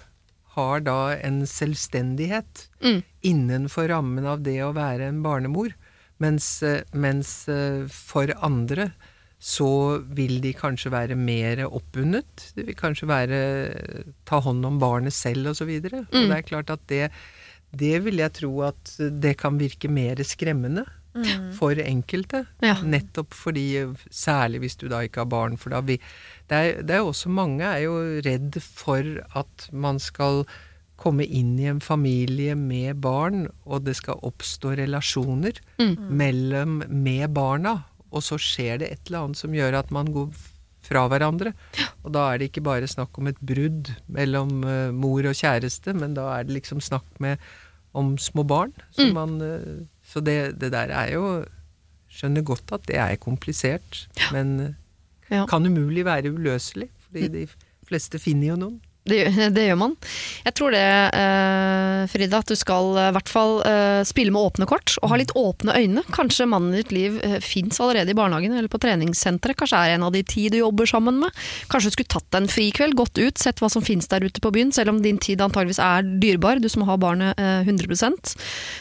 har 0.57 0.81
da 0.87 0.99
en 1.19 1.43
selvstendighet 1.47 2.65
Mm. 2.83 3.03
innenfor 3.23 3.89
rammen 3.91 4.27
av 4.27 4.43
det 4.43 4.57
å 4.63 4.73
være 4.75 5.09
en 5.11 5.23
barnemor, 5.23 5.75
mens, 6.21 6.63
eh, 6.63 6.83
mens 6.93 7.49
eh, 7.49 7.87
for 7.93 8.33
andre 8.43 8.91
så 9.39 10.03
vil 10.19 10.41
de 10.43 10.51
kanskje 10.53 10.91
være 10.91 11.15
mer 11.15 11.61
oppbundet. 11.69 12.49
De 12.57 12.65
vil 12.67 12.75
kanskje 12.75 13.07
være 13.07 13.39
ta 14.27 14.41
hånd 14.43 14.67
om 14.67 14.81
barnet 14.83 15.15
selv 15.15 15.53
osv. 15.53 15.69
Og, 15.79 15.91
så 15.91 16.01
og 16.03 16.15
Mm. 16.15 16.29
det 16.29 16.37
er 16.39 16.43
klart 16.49 16.71
at 16.75 16.81
det, 16.91 17.11
det 17.71 18.03
vil 18.03 18.19
jeg 18.19 18.33
tro 18.35 18.51
at 18.67 18.97
det 18.99 19.37
kan 19.39 19.59
virke 19.61 19.89
mer 19.89 20.17
skremmende 20.27 20.85
for 21.57 21.75
enkelte. 21.79 22.45
Ja. 22.63 22.77
Nettopp 22.83 23.33
fordi, 23.35 23.87
særlig 24.11 24.61
hvis 24.61 24.77
du 24.79 24.89
da 24.89 25.01
ikke 25.07 25.23
har 25.25 25.31
barn. 25.31 25.57
For 25.57 25.71
da 25.71 25.81
vi, 25.81 25.97
det, 26.51 26.57
er, 26.59 26.83
det 26.83 26.95
er 26.99 27.07
også 27.07 27.31
mange 27.31 27.63
er 27.65 27.87
jo 27.87 27.95
redd 28.27 28.59
for 28.63 29.03
at 29.39 29.69
man 29.73 29.99
skal 29.99 30.45
komme 30.99 31.25
inn 31.25 31.53
i 31.63 31.69
en 31.71 31.79
familie 31.85 32.57
med 32.59 32.99
barn, 33.05 33.47
og 33.65 33.85
det 33.87 33.95
skal 34.01 34.19
oppstå 34.27 34.73
relasjoner 34.81 35.61
mellom 36.11 36.81
med 36.89 37.31
barna, 37.37 37.77
og 38.11 38.23
så 38.25 38.39
skjer 38.41 38.81
det 38.83 38.89
et 38.93 39.03
eller 39.11 39.27
annet 39.29 39.39
som 39.41 39.55
gjør 39.55 39.77
at 39.83 39.91
man 39.95 40.11
går 40.15 40.31
fra 40.89 41.03
hverandre. 41.13 41.53
Og 42.03 42.13
da 42.15 42.23
er 42.33 42.39
det 42.41 42.49
ikke 42.51 42.65
bare 42.65 42.89
snakk 42.89 43.19
om 43.21 43.29
et 43.29 43.39
brudd 43.45 43.91
mellom 44.09 44.63
uh, 44.65 44.89
mor 44.97 45.27
og 45.29 45.37
kjæreste, 45.37 45.93
men 45.95 46.15
da 46.17 46.25
er 46.39 46.47
det 46.49 46.57
liksom 46.57 46.81
snakk 46.81 47.07
med 47.21 47.37
om 47.99 48.15
små 48.21 48.45
barn. 48.49 48.73
Så, 48.97 49.11
man, 49.13 49.37
uh, 49.43 49.85
så 50.09 50.23
det, 50.25 50.39
det 50.61 50.73
der 50.75 50.95
er 50.95 51.13
jo 51.15 51.29
Skjønner 52.09 52.41
godt 52.49 52.71
at 52.73 52.87
det 52.89 52.97
er 52.97 53.19
komplisert, 53.21 54.07
men 54.33 54.55
uh, 54.61 54.69
Ja. 55.29 55.43
kan 55.45 55.67
umulig 55.69 56.07
være 56.09 56.31
uløselig. 56.33 56.87
Fordi 57.05 57.27
de 57.29 57.43
fleste 57.85 58.17
finner 58.19 58.55
jo 58.55 58.57
noen. 58.57 58.79
Det, 59.09 59.21
det 59.57 59.67
gjør 59.69 59.81
man. 59.81 59.97
Jeg 60.47 60.57
tror 60.59 60.75
det, 60.75 60.85
eh, 61.19 62.05
Frida, 62.13 62.43
at 62.43 62.51
du 62.51 62.57
skal 62.59 62.93
eh, 62.97 63.11
i 63.11 63.17
hvert 63.17 63.33
fall 63.33 63.59
eh, 63.69 64.03
spille 64.09 64.35
med 64.35 64.51
åpne 64.51 64.69
kort 64.69 64.97
og 65.03 65.13
ha 65.13 65.21
litt 65.21 65.35
åpne 65.39 65.77
øyne. 65.79 66.05
Kanskje 66.15 66.49
mannen 66.51 66.75
i 66.75 66.83
ditt 66.83 66.93
liv 66.95 67.19
uh, 67.23 67.39
fins 67.45 67.79
allerede 67.83 68.13
i 68.13 68.17
barnehagen 68.17 68.55
eller 68.57 68.71
på 68.71 68.81
treningssenteret. 68.83 69.59
Kanskje 69.59 69.81
er 69.81 69.97
en 69.97 70.07
av 70.07 70.15
de 70.15 70.23
ti 70.27 70.49
du 70.53 70.59
jobber 70.61 70.89
sammen 70.89 71.21
med. 71.23 71.35
Kanskje 71.73 71.93
du 71.93 71.97
skulle 71.97 72.13
tatt 72.15 72.29
deg 72.33 72.45
en 72.45 72.51
frikveld, 72.53 72.97
gått 72.99 73.21
ut, 73.21 73.39
sett 73.41 73.63
hva 73.63 73.71
som 73.73 73.85
fins 73.85 74.09
der 74.11 74.25
ute 74.27 74.43
på 74.45 74.53
byen, 74.55 74.73
selv 74.75 74.93
om 74.93 75.01
din 75.05 75.21
tid 75.23 75.43
antageligvis 75.45 75.81
er 75.83 76.07
dyrebar, 76.23 76.63
du 76.63 76.69
som 76.73 76.85
har 76.89 77.01
barnet 77.01 77.39
eh, 77.41 77.67
100% 77.69 78.35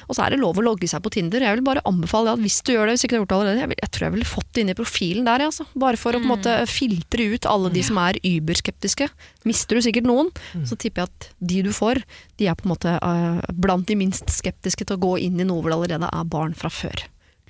Og 0.08 0.16
så 0.16 0.24
er 0.24 0.34
det 0.34 0.42
lov 0.42 0.60
å 0.60 0.66
logge 0.66 0.90
seg 0.90 1.04
på 1.06 1.12
Tinder. 1.14 1.44
Jeg 1.44 1.60
vil 1.60 1.66
bare 1.68 1.84
anbefale 1.90 2.34
at 2.34 2.44
hvis 2.44 2.60
du 2.66 2.74
gjør 2.74 2.90
det, 2.90 2.98
hvis 2.98 3.08
ikke 3.08 3.16
du 3.16 3.18
har 3.18 3.24
gjort 3.26 3.34
det 3.34 3.40
allerede, 3.40 3.64
jeg, 3.64 3.72
vil, 3.74 3.82
jeg 3.84 3.94
tror 3.94 4.08
jeg 4.08 4.16
ville 4.16 4.30
fått 4.34 4.52
det 4.54 4.64
inn 4.64 4.74
i 4.74 4.78
profilen 4.78 5.28
der, 5.28 5.44
jeg, 5.44 5.54
altså. 5.54 5.68
Bare 5.78 6.02
for 6.02 6.16
å 6.16 6.22
på 6.22 6.28
en 6.28 6.34
måte 6.34 6.58
filtre 6.70 7.30
ut 7.34 7.50
alle 7.50 7.72
de 7.74 7.84
som 7.86 8.00
er 8.02 8.20
überskeptiske. 8.26 9.10
Mister 9.48 9.78
du 9.78 9.86
sikkert 9.86 10.08
noen, 10.18 10.32
så 10.68 10.78
tipper 10.80 11.04
jeg 11.04 11.12
at 11.12 11.28
de 11.52 11.62
du 11.68 11.72
får, 11.76 12.02
de 12.42 12.50
er 12.50 12.58
på 12.58 12.68
en 12.68 12.74
måte 12.74 12.96
eh, 12.98 13.52
blant 13.54 13.88
de 13.90 13.98
minst 14.00 14.32
skeptiske 14.34 14.88
til 14.88 14.98
å 14.98 15.04
gå 15.04 15.14
inn 15.28 15.40
i 15.40 15.48
noe 15.48 15.62
hvor 15.62 15.72
det 15.72 15.78
allerede 15.78 16.10
er 16.12 16.32
barn 16.32 16.58
fra 16.58 16.72
før. 16.74 17.06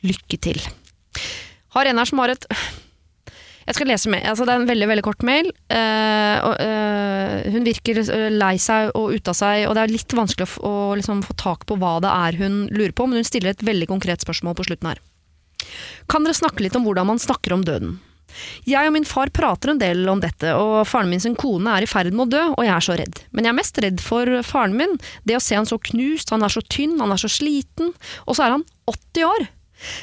Lykke 0.05 0.39
til. 0.43 0.61
Har 1.76 1.89
en 1.89 2.01
her 2.01 2.09
som 2.09 2.22
har 2.24 2.36
et 2.36 2.45
jeg 3.68 3.76
skal 3.76 3.89
lese 3.91 4.07
med. 4.07 4.24
Altså, 4.24 4.45
det 4.47 4.53
er 4.53 4.61
en 4.61 4.70
veldig 4.70 4.88
veldig 4.88 5.03
kort 5.03 5.24
mail. 5.28 5.49
Uh, 5.68 6.55
eh, 6.63 7.49
hun 7.51 7.68
virker 7.68 7.99
lei 8.32 8.53
seg 8.63 8.93
og 8.95 9.11
ute 9.11 9.34
av 9.34 9.36
seg, 9.36 9.65
og 9.68 9.76
det 9.76 9.84
er 9.84 9.91
litt 9.91 10.15
vanskelig 10.15 10.47
å, 10.47 10.70
å 10.70 10.95
liksom, 10.95 11.20
få 11.28 11.36
tak 11.36 11.65
på 11.68 11.76
hva 11.82 11.97
det 12.03 12.13
er 12.13 12.39
hun 12.39 12.61
lurer 12.72 12.95
på, 12.95 13.09
men 13.09 13.20
hun 13.20 13.28
stiller 13.28 13.51
et 13.51 13.65
veldig 13.68 13.89
konkret 13.91 14.24
spørsmål 14.24 14.55
på 14.55 14.70
slutten 14.70 14.93
her. 14.93 15.03
Kan 16.07 16.24
dere 16.24 16.38
snakke 16.38 16.63
litt 16.63 16.78
om 16.80 16.88
hvordan 16.88 17.09
man 17.11 17.20
snakker 17.20 17.57
om 17.57 17.68
døden? 17.68 17.97
Jeg 18.67 18.89
og 18.89 18.95
min 18.95 19.07
far 19.07 19.31
prater 19.33 19.73
en 19.73 19.81
del 19.81 20.07
om 20.11 20.21
dette, 20.23 20.53
og 20.55 20.85
faren 20.89 21.09
min 21.11 21.23
sin 21.23 21.38
kone 21.39 21.73
er 21.73 21.85
i 21.85 21.89
ferd 21.89 22.13
med 22.13 22.27
å 22.27 22.31
dø, 22.35 22.43
og 22.55 22.65
jeg 22.65 22.73
er 22.75 22.88
så 22.88 22.97
redd. 22.99 23.21
Men 23.31 23.47
jeg 23.47 23.53
er 23.53 23.59
mest 23.59 23.81
redd 23.83 24.03
for 24.03 24.33
faren 24.47 24.77
min. 24.77 24.97
Det 25.27 25.38
å 25.38 25.43
se 25.43 25.57
han 25.57 25.69
så 25.69 25.79
knust, 25.89 26.33
han 26.33 26.45
er 26.45 26.53
så 26.53 26.63
tynn, 26.65 26.97
han 27.01 27.13
er 27.13 27.21
så 27.21 27.31
sliten, 27.31 27.93
og 28.25 28.38
så 28.38 28.47
er 28.47 28.57
han 28.57 28.65
80 28.89 29.27
år. 29.29 29.47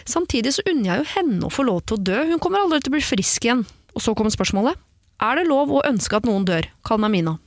Samtidig 0.06 0.54
så 0.54 0.64
unner 0.70 0.90
jeg 0.90 1.02
jo 1.02 1.10
henne 1.16 1.48
å 1.48 1.52
få 1.52 1.66
lov 1.66 1.82
til 1.84 1.98
å 1.98 2.04
dø, 2.10 2.20
hun 2.30 2.42
kommer 2.42 2.62
aldri 2.62 2.82
til 2.82 2.94
å 2.94 2.96
bli 2.98 3.04
frisk 3.04 3.48
igjen. 3.48 3.64
Og 3.94 4.02
så 4.02 4.14
kommer 4.14 4.34
spørsmålet. 4.34 4.78
Er 5.22 5.38
det 5.38 5.48
lov 5.48 5.70
å 5.70 5.84
ønske 5.86 6.18
at 6.18 6.26
noen 6.26 6.46
dør? 6.46 6.66
Kall 6.86 7.02
meg 7.02 7.14
Mina. 7.14 7.38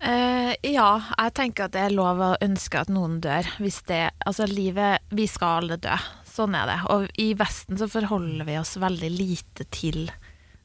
Eh, 0.00 0.54
ja, 0.72 0.88
jeg 1.12 1.32
tenker 1.36 1.66
at 1.66 1.74
det 1.74 1.82
er 1.84 1.92
lov 1.92 2.22
å 2.24 2.30
ønske 2.40 2.80
at 2.80 2.92
noen 2.92 3.18
dør. 3.20 3.48
Hvis 3.60 3.82
det, 3.88 4.06
altså 4.24 4.48
livet, 4.48 5.04
Vi 5.12 5.26
skal 5.28 5.60
alle 5.60 5.76
dø. 5.76 5.96
Sånn 6.40 6.56
er 6.56 6.70
det. 6.70 6.78
Og 6.92 7.06
i 7.20 7.32
Vesten 7.36 7.76
så 7.76 7.88
forholder 7.90 8.48
vi 8.48 8.56
oss 8.60 8.78
veldig 8.80 9.10
lite 9.12 9.66
til 9.74 10.08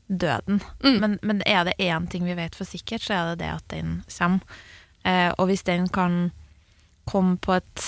døden. 0.07 0.61
Mm. 0.85 0.97
Men, 1.01 1.19
men 1.25 1.43
er 1.49 1.65
det 1.67 1.75
én 1.83 2.07
ting 2.07 2.23
vi 2.27 2.37
vet 2.37 2.55
for 2.55 2.69
sikkert, 2.69 3.03
så 3.03 3.17
er 3.17 3.29
det 3.31 3.43
det 3.43 3.51
at 3.57 3.67
den 3.73 3.99
kommer. 4.07 4.57
Eh, 5.05 5.29
og 5.35 5.49
hvis 5.49 5.65
den 5.67 5.89
kan 5.93 6.29
komme 7.05 7.37
på 7.37 7.57
et 7.59 7.83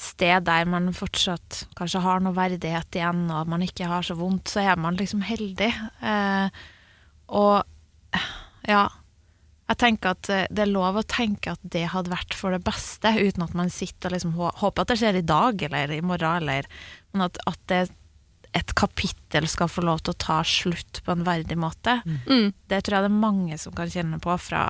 sted 0.00 0.46
der 0.46 0.68
man 0.70 0.94
fortsatt 0.96 1.66
kanskje 1.76 2.00
har 2.00 2.22
noe 2.24 2.36
verdighet 2.36 2.96
igjen, 2.96 3.26
og 3.34 3.50
man 3.52 3.64
ikke 3.66 3.88
har 3.90 4.06
så 4.06 4.16
vondt, 4.16 4.48
så 4.48 4.62
er 4.64 4.80
man 4.80 4.96
liksom 5.00 5.24
heldig. 5.26 5.72
Eh, 6.00 6.62
og 7.36 8.16
ja, 8.68 8.86
jeg 9.70 9.78
tenker 9.78 10.16
at 10.16 10.30
eh, 10.32 10.48
det 10.50 10.64
er 10.64 10.72
lov 10.72 10.98
å 10.98 11.06
tenke 11.06 11.54
at 11.54 11.62
det 11.62 11.86
hadde 11.92 12.12
vært 12.12 12.34
for 12.36 12.54
det 12.54 12.62
beste, 12.66 13.12
uten 13.14 13.46
at 13.46 13.56
man 13.58 13.70
sitter 13.72 14.10
og 14.10 14.16
liksom 14.16 14.36
håper 14.36 14.82
at 14.82 14.90
det 14.90 14.98
skjer 15.00 15.20
i 15.20 15.26
dag 15.26 15.62
eller 15.68 15.94
i 15.94 16.02
morgen, 16.02 16.42
eller, 16.42 16.68
men 17.14 17.26
at, 17.28 17.38
at 17.46 17.60
det, 17.70 17.82
et 18.56 18.72
kapittel 18.74 19.46
skal 19.46 19.70
få 19.70 19.84
lov 19.86 20.02
til 20.02 20.14
å 20.14 20.22
ta 20.26 20.40
slutt 20.46 21.02
på 21.06 21.14
en 21.14 21.22
verdig 21.26 21.54
måte. 21.60 22.00
Mm. 22.26 22.50
Det 22.66 22.80
tror 22.82 22.96
jeg 22.96 23.06
det 23.06 23.12
er 23.12 23.22
mange 23.22 23.58
som 23.62 23.76
kan 23.76 23.92
kjenne 23.92 24.18
på, 24.22 24.34
fra 24.42 24.64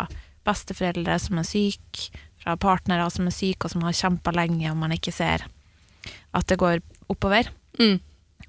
besteforeldre 0.44 1.16
som 1.22 1.40
er 1.40 1.48
syke, 1.48 2.10
fra 2.40 2.56
partnere 2.60 3.08
som 3.12 3.28
er 3.28 3.36
syke 3.36 3.68
og 3.68 3.72
som 3.74 3.84
har 3.84 3.96
kjempa 3.96 4.32
lenge, 4.36 4.68
og 4.68 4.78
man 4.80 4.92
ikke 4.96 5.14
ser 5.16 5.46
at 6.36 6.46
det 6.48 6.60
går 6.60 6.80
oppover. 7.12 7.48
Mm. 7.80 7.96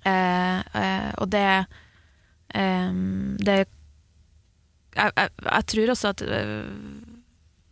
Eh, 0.08 0.60
eh, 0.82 1.10
og 1.22 1.28
det 1.30 1.47
eh, 2.58 2.93
Det 3.38 3.58
jeg, 4.96 5.12
jeg, 5.18 5.30
jeg 5.48 5.68
tror 5.74 5.92
også 5.94 6.12
at 6.14 6.22
eh, 6.22 6.62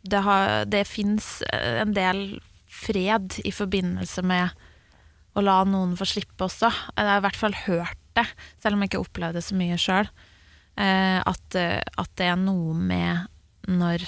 det, 0.09 0.21
har, 0.25 0.65
det 0.71 0.85
fins 0.87 1.29
en 1.53 1.93
del 1.95 2.23
fred 2.69 3.39
i 3.43 3.51
forbindelse 3.51 4.23
med 4.23 4.53
å 5.37 5.43
la 5.45 5.59
noen 5.67 5.95
få 5.99 6.07
slippe 6.09 6.45
også. 6.47 6.69
Jeg 6.95 7.05
har 7.09 7.19
i 7.19 7.25
hvert 7.27 7.39
fall 7.39 7.55
hørt 7.65 7.97
det, 8.17 8.25
selv 8.61 8.75
om 8.77 8.81
jeg 8.83 8.91
ikke 8.93 9.03
opplevde 9.03 9.39
det 9.39 9.45
så 9.45 9.57
mye 9.59 9.77
sjøl. 9.79 10.07
Eh, 10.79 11.19
at, 11.21 11.59
at 11.59 12.11
det 12.19 12.29
er 12.31 12.39
noe 12.39 12.73
med 12.77 13.27
når 13.69 14.05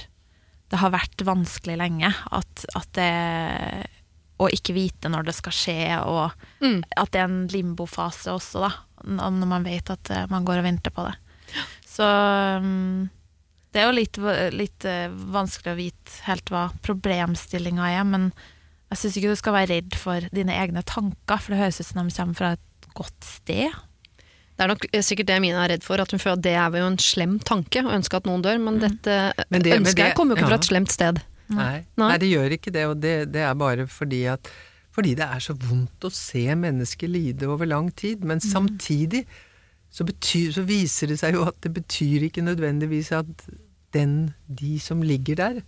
det 0.71 0.79
har 0.79 0.93
vært 0.93 1.21
vanskelig 1.27 1.75
lenge, 1.81 2.07
at, 2.31 2.63
at 2.79 2.87
det 2.95 3.09
Å 4.41 4.47
ikke 4.49 4.73
vite 4.73 5.09
når 5.11 5.27
det 5.27 5.33
skal 5.37 5.53
skje, 5.53 5.81
og 6.07 6.31
Mm. 6.63 6.79
at 6.97 7.11
det 7.13 7.19
er 7.21 7.27
en 7.27 7.43
limbofase 7.51 8.31
også, 8.33 8.63
da. 8.63 8.71
Når 9.05 9.45
man 9.51 9.65
vet 9.67 9.89
at 9.93 10.09
man 10.31 10.45
går 10.47 10.61
og 10.61 10.65
venter 10.65 10.93
på 10.95 11.03
det. 11.05 11.13
Så 11.91 12.07
um, 12.07 13.09
det 13.75 13.81
er 13.81 13.89
jo 13.89 13.95
litt, 13.97 14.19
litt 14.55 14.87
uh, 14.87 15.11
vanskelig 15.35 15.73
å 15.73 15.79
vite 15.79 16.17
helt 16.27 16.51
hva 16.53 16.69
problemstillinga 16.85 17.89
er, 17.91 18.03
men 18.07 18.29
jeg 18.91 18.99
syns 19.01 19.17
ikke 19.19 19.31
du 19.31 19.39
skal 19.39 19.55
være 19.55 19.71
redd 19.75 19.95
for 19.99 20.27
dine 20.35 20.55
egne 20.59 20.83
tanker, 20.87 21.39
for 21.39 21.53
det 21.53 21.61
høres 21.61 21.79
ut 21.81 21.87
som 21.89 22.01
de 22.07 22.15
kommer 22.15 22.39
fra 22.39 22.53
et 22.57 22.89
godt 22.97 23.27
sted. 23.27 23.75
Det 24.55 24.65
er 24.65 24.71
nok 24.73 24.83
sikkert 25.07 25.29
det 25.29 25.37
Mina 25.41 25.63
er 25.63 25.71
redd 25.73 25.85
for, 25.85 26.01
at 26.03 26.11
hun 26.11 26.19
føler 26.21 26.37
at 26.37 26.43
det 26.45 26.55
er 26.59 26.75
jo 26.81 26.89
en 26.91 26.99
slem 27.01 27.37
tanke 27.47 27.81
å 27.87 27.93
ønske 27.95 28.19
at 28.19 28.27
noen 28.29 28.43
dør, 28.45 28.59
men 28.61 28.81
dette 28.83 29.15
Men 29.49 29.61
det- 29.63 29.71
men 29.71 29.85
ønsket 29.87 30.03
det- 30.11 30.15
kommer 30.19 30.35
jo 30.35 30.41
ikke 30.43 30.49
fra 30.51 30.59
et 30.59 30.67
slemt 30.69 30.91
sted. 30.91 31.21
Nei. 31.51 31.85
Nei. 31.97 32.07
Nei, 32.07 32.17
det 32.17 32.29
gjør 32.31 32.51
ikke 32.57 32.71
det, 32.75 32.83
og 32.87 32.99
det, 33.01 33.15
det 33.31 33.41
er 33.47 33.55
bare 33.55 33.87
fordi 33.87 34.25
at 34.31 34.51
fordi 34.91 35.15
det 35.15 35.23
er 35.23 35.39
så 35.39 35.55
vondt 35.55 36.03
å 36.03 36.11
se 36.11 36.43
mennesker 36.53 37.07
lide 37.07 37.47
over 37.47 37.65
lang 37.65 37.89
tid. 37.95 38.25
Men 38.27 38.39
samtidig 38.43 39.25
så, 39.91 40.05
betyr, 40.07 40.51
så 40.55 40.63
viser 40.67 41.11
det 41.11 41.19
seg 41.19 41.35
jo 41.35 41.43
at 41.49 41.57
det 41.63 41.73
betyr 41.75 42.27
ikke 42.27 42.45
nødvendigvis 42.45 43.11
at 43.15 43.45
den, 43.93 44.31
de 44.47 44.79
som 44.79 45.03
ligger 45.03 45.35
der, 45.35 45.61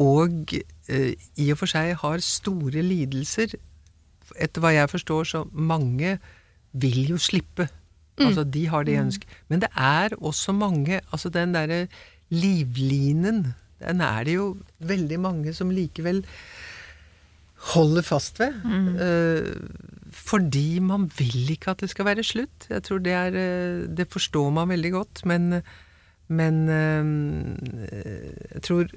og 0.00 0.54
eh, 0.88 1.12
i 1.36 1.50
og 1.52 1.60
for 1.60 1.70
seg 1.70 1.92
har 2.00 2.24
store 2.24 2.82
lidelser 2.82 3.54
Etter 4.40 4.62
hva 4.64 4.70
jeg 4.72 4.88
forstår, 4.90 5.26
så 5.28 5.40
mange 5.52 6.16
vil 6.72 7.10
jo 7.12 7.18
slippe. 7.20 7.68
Altså, 8.18 8.42
de 8.42 8.62
har 8.72 8.86
det 8.88 8.96
ønsket. 8.98 9.28
Men 9.52 9.60
det 9.62 9.68
er 9.76 10.14
også 10.16 10.54
mange 10.56 11.00
Altså, 11.12 11.28
den 11.28 11.52
derre 11.54 11.86
livlinen, 12.32 13.52
den 13.78 14.00
er 14.00 14.24
det 14.24 14.34
jo 14.34 14.56
veldig 14.80 15.20
mange 15.20 15.54
som 15.54 15.70
likevel 15.70 16.24
holder 17.72 18.02
fast 18.04 18.38
ved. 18.42 18.52
Eh, 19.00 19.54
fordi 20.14 20.78
man 20.84 21.08
vil 21.18 21.50
ikke 21.54 21.70
at 21.72 21.80
det 21.80 21.90
skal 21.90 22.04
være 22.10 22.24
slutt. 22.26 22.66
Jeg 22.70 22.82
tror 22.86 22.98
det 23.02 23.12
er 23.16 23.34
eh, 23.40 23.86
Det 23.88 24.06
forstår 24.12 24.50
man 24.52 24.68
veldig 24.68 24.92
godt, 24.92 25.24
men 25.26 25.62
men 26.28 26.68
eh, 26.72 27.04
jeg 28.54 28.62
tror 28.64 28.88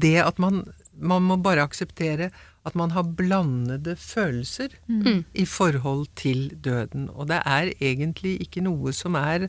det 0.00 0.16
at 0.20 0.38
man 0.38 0.64
Man 0.94 1.22
må 1.26 1.36
bare 1.42 1.62
akseptere 1.64 2.30
at 2.66 2.74
man 2.78 2.90
har 2.94 3.02
blandede 3.02 3.96
følelser 3.96 4.68
Mm. 4.88 5.24
i 5.34 5.44
forhold 5.44 6.06
til 6.16 6.48
døden. 6.64 7.10
Og 7.10 7.26
det 7.28 7.40
er 7.44 7.72
egentlig 7.80 8.40
ikke 8.40 8.62
noe 8.62 8.92
som 8.92 9.14
er 9.18 9.48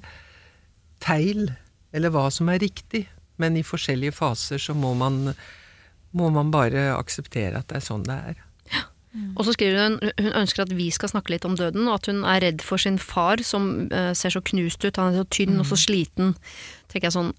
feil, 0.99 1.51
eller 1.93 2.09
hva 2.11 2.29
som 2.31 2.49
er 2.49 2.59
riktig. 2.59 3.05
Men 3.37 3.55
i 3.57 3.63
forskjellige 3.63 4.11
faser 4.11 4.57
så 4.57 4.73
må 4.73 4.93
man, 4.97 5.33
må 6.15 6.31
man 6.33 6.51
bare 6.53 6.93
akseptere 6.95 7.59
at 7.59 7.69
det 7.69 7.81
er 7.81 7.85
sånn 7.85 8.05
det 8.07 8.19
er. 8.31 8.43
Og 9.39 9.45
så 9.47 9.53
skriver 9.55 9.79
hun 9.79 9.93
hun 10.19 10.33
ønsker 10.41 10.65
at 10.65 10.73
vi 10.75 10.89
skal 10.91 11.11
snakke 11.11 11.31
litt 11.31 11.45
om 11.47 11.55
døden, 11.55 11.87
og 11.87 12.01
at 12.01 12.09
hun 12.11 12.23
er 12.27 12.41
redd 12.43 12.63
for 12.65 12.81
sin 12.81 12.97
far 12.99 13.39
som 13.47 13.87
eh, 13.87 14.11
ser 14.17 14.35
så 14.35 14.41
knust 14.43 14.83
ut, 14.83 14.97
han 14.99 15.13
er 15.13 15.23
så 15.23 15.29
tynn 15.31 15.59
og 15.61 15.69
så 15.69 15.79
sliten. 15.79 16.33
tenker 16.91 17.07
jeg 17.07 17.15
sånn, 17.15 17.31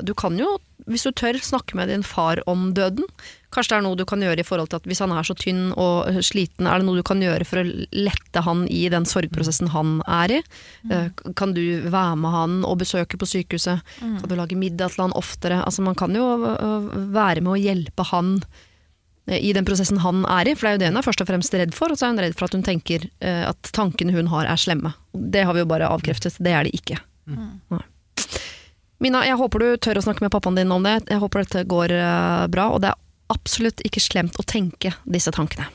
du 0.00 0.14
kan 0.16 0.36
jo, 0.38 0.56
hvis 0.88 1.04
du 1.06 1.12
tør, 1.14 1.36
snakke 1.42 1.76
med 1.78 1.90
din 1.92 2.02
far 2.06 2.40
om 2.50 2.70
døden. 2.74 3.04
Kanskje 3.52 3.74
det 3.74 3.78
er 3.78 3.84
noe 3.84 3.98
du 3.98 4.04
kan 4.08 4.22
gjøre 4.24 4.40
i 4.42 4.46
forhold 4.46 4.70
til 4.72 4.80
at 4.80 4.88
hvis 4.88 5.02
han 5.04 5.12
er 5.14 5.26
så 5.26 5.36
tynn 5.38 5.74
og 5.78 6.08
sliten, 6.24 6.66
er 6.66 6.80
det 6.80 6.88
noe 6.88 6.98
du 6.98 7.04
kan 7.06 7.20
gjøre 7.22 7.46
for 7.46 7.60
å 7.60 7.66
lette 7.92 8.42
han 8.46 8.64
i 8.72 8.86
den 8.92 9.06
sorgprosessen 9.08 9.70
han 9.74 10.00
er 10.08 10.38
i? 10.38 10.40
Mm. 10.88 11.12
Kan 11.38 11.54
du 11.56 11.62
være 11.84 12.16
med 12.22 12.34
han 12.34 12.58
og 12.68 12.80
besøke 12.82 13.20
på 13.20 13.28
sykehuset? 13.28 13.84
Kan 14.00 14.26
du 14.30 14.36
lage 14.38 14.58
middag 14.58 14.94
til 14.94 15.04
han 15.04 15.16
oftere? 15.18 15.60
Altså 15.62 15.84
Man 15.84 15.98
kan 15.98 16.16
jo 16.16 16.26
øh, 16.48 16.90
være 17.12 17.44
med 17.44 17.54
å 17.54 17.60
hjelpe 17.60 18.08
han 18.08 18.34
eh, 19.28 19.38
i 19.38 19.52
den 19.54 19.68
prosessen 19.68 20.00
han 20.02 20.24
er 20.24 20.48
i, 20.50 20.56
for 20.56 20.66
det 20.66 20.72
er 20.72 20.78
jo 20.78 20.84
det 20.86 20.92
hun 20.94 21.02
er 21.02 21.08
først 21.10 21.24
og 21.26 21.30
fremst 21.30 21.60
redd 21.60 21.76
for, 21.76 21.92
og 21.92 22.00
så 22.00 22.08
er 22.08 22.16
hun 22.16 22.24
redd 22.24 22.38
for 22.38 22.48
at 22.48 22.56
hun 22.56 22.66
tenker 22.66 23.06
eh, 23.20 23.44
at 23.52 23.72
tankene 23.76 24.16
hun 24.16 24.32
har 24.32 24.48
er 24.48 24.60
slemme. 24.60 24.96
Det 25.12 25.44
har 25.44 25.54
vi 25.54 25.66
jo 25.66 25.70
bare 25.70 25.92
avkreftet, 25.92 26.40
det 26.40 26.56
er 26.56 26.66
de 26.66 26.76
ikke. 26.80 26.98
Nei. 27.28 27.84
Mina, 29.02 29.24
jeg 29.26 29.38
håper 29.40 29.62
du 29.62 29.68
tør 29.82 29.98
å 29.98 30.04
snakke 30.04 30.22
med 30.22 30.30
pappaen 30.30 30.60
din 30.60 30.70
om 30.70 30.84
det, 30.86 31.00
jeg 31.10 31.18
håper 31.18 31.42
dette 31.42 31.64
går 31.66 31.94
eh, 31.96 32.46
bra, 32.52 32.68
og 32.70 32.84
det 32.84 32.92
er 32.92 33.00
absolutt 33.34 33.82
ikke 33.86 34.02
slemt 34.02 34.38
å 34.38 34.46
tenke 34.46 34.94
disse 35.02 35.32
tankene. 35.34 35.66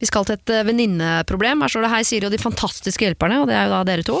Vi 0.00 0.08
skal 0.08 0.24
til 0.24 0.38
et 0.38 0.52
eh, 0.54 0.64
venninneproblem. 0.64 1.60
Her 1.60 1.72
står 1.72 1.84
det 1.84 1.90
'Hei, 1.92 2.02
Siri 2.06 2.28
og 2.28 2.32
de 2.32 2.40
fantastiske 2.40 3.04
hjelperne', 3.04 3.42
og 3.42 3.50
det 3.50 3.56
er 3.58 3.66
jo 3.66 3.74
da 3.74 3.80
dere 3.88 4.06
to. 4.06 4.20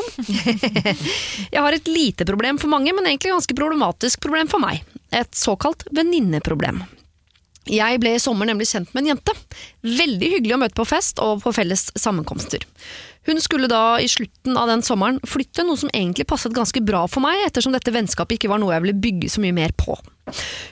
jeg 1.54 1.62
har 1.62 1.76
et 1.76 1.88
lite 1.88 2.26
problem 2.28 2.58
for 2.60 2.72
mange, 2.72 2.92
men 2.96 3.06
egentlig 3.06 3.32
ganske 3.32 3.56
problematisk 3.56 4.20
problem 4.24 4.50
for 4.50 4.60
meg. 4.60 4.82
Et 5.14 5.30
såkalt 5.34 5.86
venninneproblem. 5.94 6.82
Jeg 7.70 8.00
ble 8.02 8.16
i 8.16 8.20
sommer 8.20 8.48
nemlig 8.48 8.66
kjent 8.72 8.90
med 8.92 9.04
en 9.04 9.12
jente. 9.14 9.36
Veldig 9.86 10.30
hyggelig 10.34 10.56
å 10.56 10.60
møte 10.64 10.76
på 10.76 10.88
fest 10.88 11.20
og 11.22 11.44
på 11.44 11.52
felles 11.54 11.86
sammenkomster. 11.94 12.66
Hun 13.28 13.40
skulle 13.40 13.68
da 13.68 14.00
i 14.00 14.08
slutten 14.08 14.56
av 14.56 14.70
den 14.70 14.82
sommeren 14.82 15.20
flytte, 15.28 15.64
noe 15.66 15.76
som 15.76 15.92
egentlig 15.92 16.26
passet 16.30 16.54
ganske 16.56 16.80
bra 16.80 17.04
for 17.10 17.24
meg, 17.24 17.42
ettersom 17.46 17.74
dette 17.76 17.92
vennskapet 17.92 18.38
ikke 18.38 18.50
var 18.52 18.62
noe 18.62 18.72
jeg 18.72 18.86
ville 18.86 19.02
bygge 19.04 19.30
så 19.34 19.44
mye 19.44 19.56
mer 19.56 19.74
på. 19.76 19.98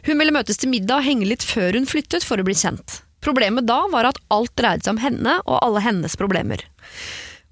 Hun 0.09 0.17
ville 0.17 0.35
møtes 0.35 0.61
til 0.61 0.73
middag 0.73 1.03
og 1.03 1.09
henge 1.09 1.29
litt 1.29 1.45
før 1.45 1.77
hun 1.77 1.89
flyttet 1.89 2.25
for 2.25 2.41
å 2.41 2.47
bli 2.47 2.57
kjent. 2.57 3.03
Problemet 3.25 3.67
da 3.69 3.83
var 3.93 4.09
at 4.09 4.21
alt 4.33 4.55
dreide 4.57 4.87
seg 4.87 4.97
om 4.97 5.03
henne 5.03 5.41
og 5.45 5.59
alle 5.61 5.83
hennes 5.85 6.15
problemer. 6.17 6.63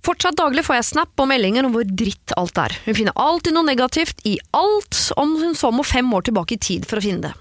Fortsatt 0.06 0.38
daglig 0.38 0.62
får 0.62 0.78
jeg 0.78 0.88
snap 0.92 1.18
og 1.18 1.26
meldinger 1.28 1.66
om 1.66 1.74
hvor 1.74 1.86
dritt 1.86 2.34
alt 2.38 2.58
er. 2.62 2.76
Hun 2.84 2.94
finner 2.94 3.16
alltid 3.18 3.56
noe 3.56 3.66
negativt 3.66 4.22
i 4.28 4.36
alt, 4.54 5.00
om 5.18 5.34
hun 5.40 5.56
så 5.58 5.72
må 5.74 5.82
fem 5.86 6.12
år 6.14 6.28
tilbake 6.28 6.54
i 6.54 6.62
tid 6.62 6.86
for 6.86 7.00
å 7.00 7.04
finne 7.04 7.26
det. 7.26 7.34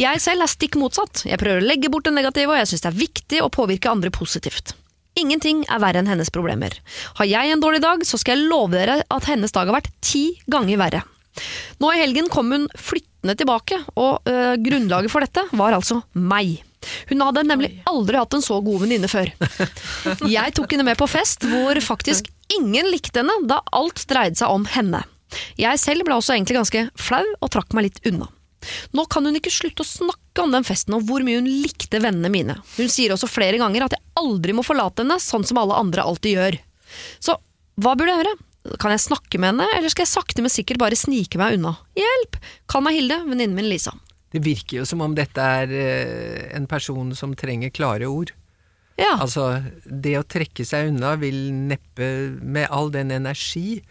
Jeg 0.00 0.22
selv 0.24 0.46
er 0.46 0.50
stikk 0.50 0.78
motsatt. 0.80 1.26
Jeg 1.28 1.38
prøver 1.40 1.60
å 1.60 1.68
legge 1.68 1.90
bort 1.92 2.08
det 2.08 2.14
negative, 2.16 2.54
og 2.54 2.62
jeg 2.62 2.72
syns 2.72 2.86
det 2.86 2.90
er 2.90 3.02
viktig 3.02 3.42
å 3.44 3.52
påvirke 3.52 3.92
andre 3.92 4.12
positivt. 4.14 4.72
Ingenting 5.18 5.64
er 5.68 5.80
verre 5.82 6.00
enn 6.00 6.08
hennes 6.08 6.32
problemer. 6.32 6.74
Har 7.18 7.28
jeg 7.28 7.52
en 7.52 7.62
dårlig 7.62 7.82
dag, 7.84 8.04
så 8.08 8.18
skal 8.20 8.38
jeg 8.38 8.48
love 8.48 8.72
dere 8.74 9.02
at 9.04 9.28
hennes 9.28 9.52
dag 9.52 9.68
har 9.68 9.76
vært 9.76 9.92
ti 10.04 10.30
ganger 10.50 10.80
verre. 10.80 11.02
Nå 11.80 11.92
i 11.92 12.00
helgen 12.00 12.28
kom 12.32 12.52
hun 12.52 12.66
flyttende 12.76 13.36
tilbake, 13.38 13.78
og 13.96 14.28
øh, 14.28 14.54
grunnlaget 14.60 15.12
for 15.12 15.24
dette 15.24 15.44
var 15.56 15.76
altså 15.76 16.02
meg. 16.16 16.60
Hun 17.08 17.22
hadde 17.22 17.44
nemlig 17.46 17.70
aldri 17.88 18.18
hatt 18.18 18.34
en 18.36 18.44
så 18.44 18.58
god 18.64 18.84
venninne 18.84 19.10
før. 19.10 19.30
Jeg 20.36 20.54
tok 20.56 20.74
henne 20.74 20.86
med 20.88 20.98
på 21.00 21.08
fest 21.10 21.46
hvor 21.48 21.78
faktisk 21.84 22.28
ingen 22.56 22.88
likte 22.92 23.22
henne, 23.22 23.36
da 23.48 23.62
alt 23.72 24.04
dreide 24.10 24.38
seg 24.40 24.52
om 24.52 24.66
henne. 24.68 25.04
Jeg 25.56 25.80
selv 25.80 26.04
ble 26.04 26.18
også 26.18 26.34
egentlig 26.34 26.58
ganske 26.58 26.86
flau 27.00 27.24
og 27.40 27.52
trakk 27.52 27.72
meg 27.76 27.88
litt 27.88 28.02
unna. 28.08 28.28
Nå 28.96 29.06
kan 29.10 29.26
hun 29.26 29.38
ikke 29.38 29.52
slutte 29.52 29.84
å 29.84 29.88
snakke 29.88 30.44
om 30.44 30.54
den 30.54 30.66
festen 30.66 30.96
og 30.96 31.06
hvor 31.08 31.24
mye 31.26 31.40
hun 31.40 31.50
likte 31.50 32.00
vennene 32.02 32.30
mine. 32.32 32.58
Hun 32.76 32.92
sier 32.92 33.14
også 33.14 33.30
flere 33.30 33.60
ganger 33.60 33.86
at 33.86 33.96
jeg 33.96 34.04
aldri 34.22 34.54
må 34.56 34.64
forlate 34.66 35.04
henne, 35.04 35.18
sånn 35.22 35.46
som 35.48 35.60
alle 35.62 35.78
andre 35.78 36.06
alltid 36.06 36.38
gjør. 36.38 36.58
Så 37.22 37.36
hva 37.82 37.94
burde 37.96 38.12
jeg 38.12 38.22
gjøre? 38.22 38.38
Kan 38.78 38.94
jeg 38.94 39.02
snakke 39.02 39.40
med 39.42 39.54
henne, 39.54 39.66
eller 39.74 39.90
skal 39.90 40.04
jeg 40.04 40.12
sakte, 40.12 40.42
men 40.44 40.52
sikkert 40.52 40.78
bare 40.82 40.98
snike 40.98 41.40
meg 41.40 41.56
unna? 41.56 41.74
Hjelp! 41.98 42.38
Kall 42.70 42.84
meg 42.86 42.98
Hilde, 42.98 43.18
venninnen 43.26 43.56
min 43.58 43.66
Lisa. 43.70 43.94
Det 44.32 44.40
virker 44.44 44.80
jo 44.80 44.84
som 44.88 45.02
om 45.04 45.16
dette 45.16 45.44
er 45.58 45.72
eh, 45.76 46.44
en 46.56 46.68
person 46.70 47.10
som 47.16 47.34
trenger 47.36 47.74
klare 47.74 48.08
ord. 48.08 48.30
Ja. 49.00 49.16
Altså, 49.18 49.62
det 49.84 50.14
å 50.20 50.26
trekke 50.28 50.64
seg 50.68 50.92
unna 50.92 51.16
vil 51.20 51.50
neppe, 51.52 52.06
med 52.40 52.70
all 52.70 52.92
den 52.94 53.12
energi 53.12 53.82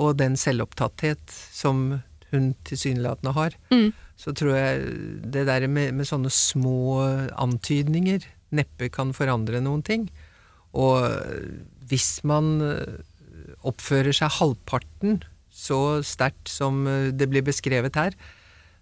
og 0.00 0.18
den 0.20 0.36
selvopptatthet 0.40 1.22
som 1.52 2.00
hun 2.32 2.52
tilsynelatende 2.68 3.32
har, 3.36 3.56
Mm. 3.70 3.92
så 4.20 4.32
tror 4.36 4.54
jeg 4.56 5.22
det 5.32 5.46
der 5.48 5.66
med, 5.68 5.94
med 5.94 6.06
sånne 6.06 6.30
små 6.30 7.00
antydninger 7.40 8.24
neppe 8.52 8.90
kan 8.92 9.12
forandre 9.16 9.60
noen 9.62 9.82
ting. 9.86 10.08
Og 10.74 11.02
hvis 11.90 12.20
man 12.24 12.60
eh, 12.62 13.00
oppfører 13.66 14.12
seg 14.14 14.30
halvparten 14.38 15.22
så 15.50 16.00
sterkt 16.06 16.48
som 16.52 16.84
eh, 16.86 17.10
det 17.12 17.28
blir 17.32 17.42
beskrevet 17.46 17.96
her, 17.98 18.14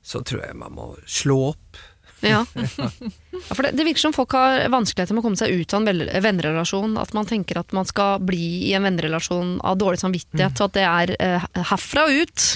så 0.02 0.20
tror 0.24 0.44
jeg 0.46 0.56
man 0.56 0.74
må 0.76 0.90
slå 1.06 1.38
opp. 1.52 1.78
Ja. 2.24 2.42
ja 2.54 3.54
for 3.54 3.62
det, 3.62 3.74
det 3.78 3.86
virker 3.86 4.02
som 4.08 4.14
folk 4.16 4.34
har 4.36 4.64
vanskeligheter 4.72 5.14
med 5.14 5.22
å 5.22 5.28
komme 5.28 5.40
seg 5.40 5.54
ut 5.54 5.74
av 5.76 5.86
en 5.86 6.02
vennerelasjon. 6.24 6.96
At 7.00 7.14
man 7.16 7.28
tenker 7.28 7.60
at 7.60 7.74
man 7.76 7.88
skal 7.88 8.22
bli 8.24 8.68
i 8.70 8.74
en 8.78 8.86
vennerelasjon 8.88 9.58
av 9.66 9.78
dårlig 9.80 10.02
samvittighet, 10.02 10.58
og 10.58 10.68
at 10.70 10.76
det 10.78 10.86
er 10.88 11.14
uh, 11.18 11.48
herfra 11.72 12.08
og 12.08 12.26
ut. 12.26 12.50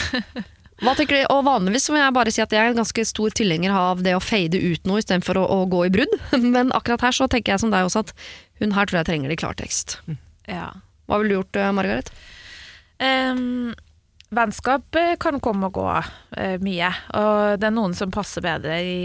Hva 0.80 0.94
tenker 0.96 1.18
du? 1.18 1.24
Og 1.34 1.42
vanligvis 1.44 1.90
må 1.92 1.98
jeg 2.00 2.16
bare 2.16 2.32
si 2.32 2.40
at 2.40 2.54
jeg 2.54 2.62
er 2.62 2.72
en 2.72 2.80
ganske 2.80 3.04
stor 3.04 3.34
tilhenger 3.36 3.74
av 3.76 4.00
det 4.04 4.14
å 4.16 4.22
fade 4.24 4.56
ut 4.56 4.86
noe 4.88 5.02
istedenfor 5.02 5.36
å, 5.36 5.44
å 5.44 5.66
gå 5.68 5.84
i 5.86 5.92
brudd. 5.92 6.14
Men 6.54 6.72
akkurat 6.76 7.04
her 7.04 7.16
så 7.16 7.28
tenker 7.28 7.54
jeg 7.54 7.64
som 7.64 7.74
deg 7.74 7.88
også 7.88 8.06
at 8.06 8.14
hun 8.62 8.72
her 8.76 8.88
tror 8.88 9.02
jeg 9.02 9.10
trenger 9.10 9.32
det 9.32 9.36
i 9.36 9.42
klartekst. 9.42 9.98
Ja. 10.48 10.70
Hva 11.08 11.20
ville 11.20 11.34
du 11.34 11.38
gjort, 11.40 11.58
eh, 11.58 11.72
Margaret? 11.76 12.12
Em, 13.00 13.72
vennskap 14.30 14.94
eh, 14.96 15.16
kan 15.20 15.40
komme 15.42 15.70
og 15.70 15.76
gå 15.78 15.88
uh, 15.90 16.56
mye, 16.62 16.90
og 17.18 17.60
det 17.60 17.68
er 17.68 17.74
noen 17.74 17.96
som 17.98 18.12
passer 18.14 18.44
bedre 18.44 18.78
i, 18.82 18.96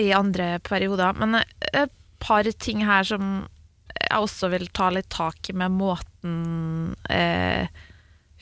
i 0.00 0.10
andre 0.16 0.58
perioder. 0.64 1.16
Men 1.20 1.40
eh, 1.40 1.84
et 1.84 1.94
par 2.24 2.48
ting 2.58 2.84
her 2.86 3.06
som 3.06 3.44
jeg 3.94 4.18
også 4.18 4.50
vil 4.50 4.66
ta 4.74 4.90
litt 4.90 5.10
tak 5.12 5.50
i 5.50 5.56
med 5.56 5.74
måten 5.76 6.94
uh, 7.10 7.82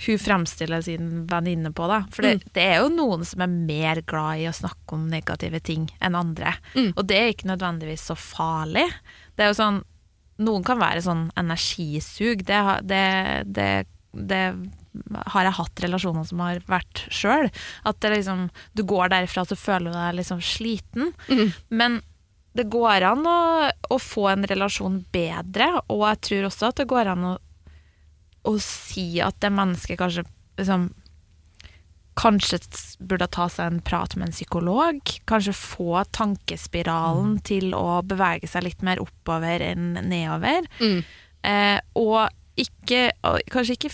hun 0.03 0.19
fremstiller 0.19 0.81
sin 0.83 1.27
venninne 1.31 1.71
på. 1.77 1.87
Da. 1.87 2.01
For 2.11 2.27
det, 2.27 2.49
det 2.57 2.65
er 2.65 2.81
jo 2.83 2.91
noen 2.91 3.23
som 3.29 3.45
er 3.45 3.53
mer 3.53 4.01
glad 4.09 4.41
i 4.43 4.49
å 4.51 4.57
snakke 4.57 4.97
om 4.97 5.05
negative 5.13 5.61
ting 5.63 5.87
enn 6.03 6.17
andre. 6.19 6.57
Mm. 6.75 6.95
Og 6.97 7.05
det 7.07 7.19
er 7.19 7.31
ikke 7.31 7.51
nødvendigvis 7.53 8.09
så 8.11 8.17
farlig. 8.19 8.89
Det 9.37 9.47
er 9.47 9.53
jo 9.53 9.63
sånn 9.63 9.83
Noen 10.43 10.65
kan 10.67 10.81
være 10.81 11.03
sånn 11.05 11.27
energisug. 11.39 12.41
Det, 12.49 12.57
det, 12.89 13.67
det 14.11 14.41
har 15.33 15.47
jeg 15.47 15.57
hatt 15.57 15.83
relasjoner 15.85 16.27
som 16.29 16.41
har 16.45 16.63
vært 16.69 17.05
sjøl. 17.13 17.49
At 17.89 18.01
det 18.05 18.13
liksom, 18.17 18.49
du 18.77 18.85
går 18.89 19.13
så 19.33 19.59
føler 19.59 19.91
du 19.91 19.97
deg 19.97 20.19
liksom 20.21 20.43
sliten. 20.45 21.13
Mm. 21.29 21.53
Men 21.69 22.01
det 22.53 22.69
går 22.73 23.07
an 23.09 23.27
å, 23.27 23.71
å 23.89 23.99
få 24.01 24.29
en 24.33 24.45
relasjon 24.49 25.03
bedre, 25.13 25.71
og 25.89 26.05
jeg 26.11 26.23
tror 26.29 26.49
også 26.51 26.69
at 26.69 26.83
det 26.83 26.91
går 26.91 27.13
an 27.15 27.29
å, 27.31 27.37
å 28.49 28.53
si 28.61 29.07
at 29.25 29.39
det 29.41 29.53
mennesket 29.55 30.01
kanskje 30.01 30.27
liksom, 30.61 30.91
Kanskje 32.13 32.59
burde 33.01 33.25
ta 33.33 33.47
seg 33.49 33.71
en 33.71 33.79
prat 33.81 34.13
med 34.21 34.27
en 34.27 34.35
psykolog. 34.35 34.99
Kanskje 35.25 35.55
få 35.57 36.03
tankespiralen 36.13 37.39
til 37.41 37.73
å 37.73 38.03
bevege 38.05 38.51
seg 38.53 38.67
litt 38.67 38.85
mer 38.85 39.01
oppover 39.01 39.65
enn 39.65 39.95
nedover. 39.97 40.69
Mm. 40.83 40.99
Eh, 41.49 41.79
og 41.97 42.29
ikke, 42.61 43.15
kanskje 43.49 43.79
ikke 43.79 43.93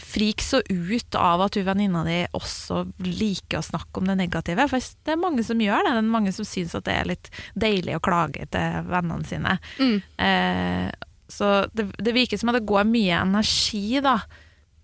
frik 0.00 0.42
så 0.42 0.60
ut 0.68 1.14
av 1.18 1.42
at 1.44 1.58
hun 1.58 1.66
venninna 1.66 2.04
di 2.06 2.20
også 2.36 2.84
liker 3.04 3.60
å 3.60 3.66
snakke 3.66 4.00
om 4.00 4.10
det 4.10 4.18
negative. 4.20 4.68
For 4.70 4.82
det 5.06 5.14
er 5.14 5.20
mange 5.20 5.44
som 5.46 5.60
gjør 5.60 5.86
det. 5.86 5.96
Det 5.96 6.02
er 6.02 6.14
mange 6.16 6.34
som 6.36 6.48
syns 6.48 6.76
at 6.78 6.86
det 6.88 6.94
er 6.98 7.10
litt 7.10 7.30
deilig 7.58 7.98
å 7.98 8.04
klage 8.04 8.48
til 8.52 8.88
vennene 8.90 9.28
sine. 9.28 9.58
Mm. 9.78 9.98
Eh, 10.26 10.88
så 11.34 11.52
det, 11.72 11.88
det 11.98 12.16
virker 12.16 12.40
som 12.40 12.52
at 12.52 12.58
det 12.60 12.68
går 12.68 12.86
mye 12.88 13.20
energi 13.22 14.00
da, 14.04 14.18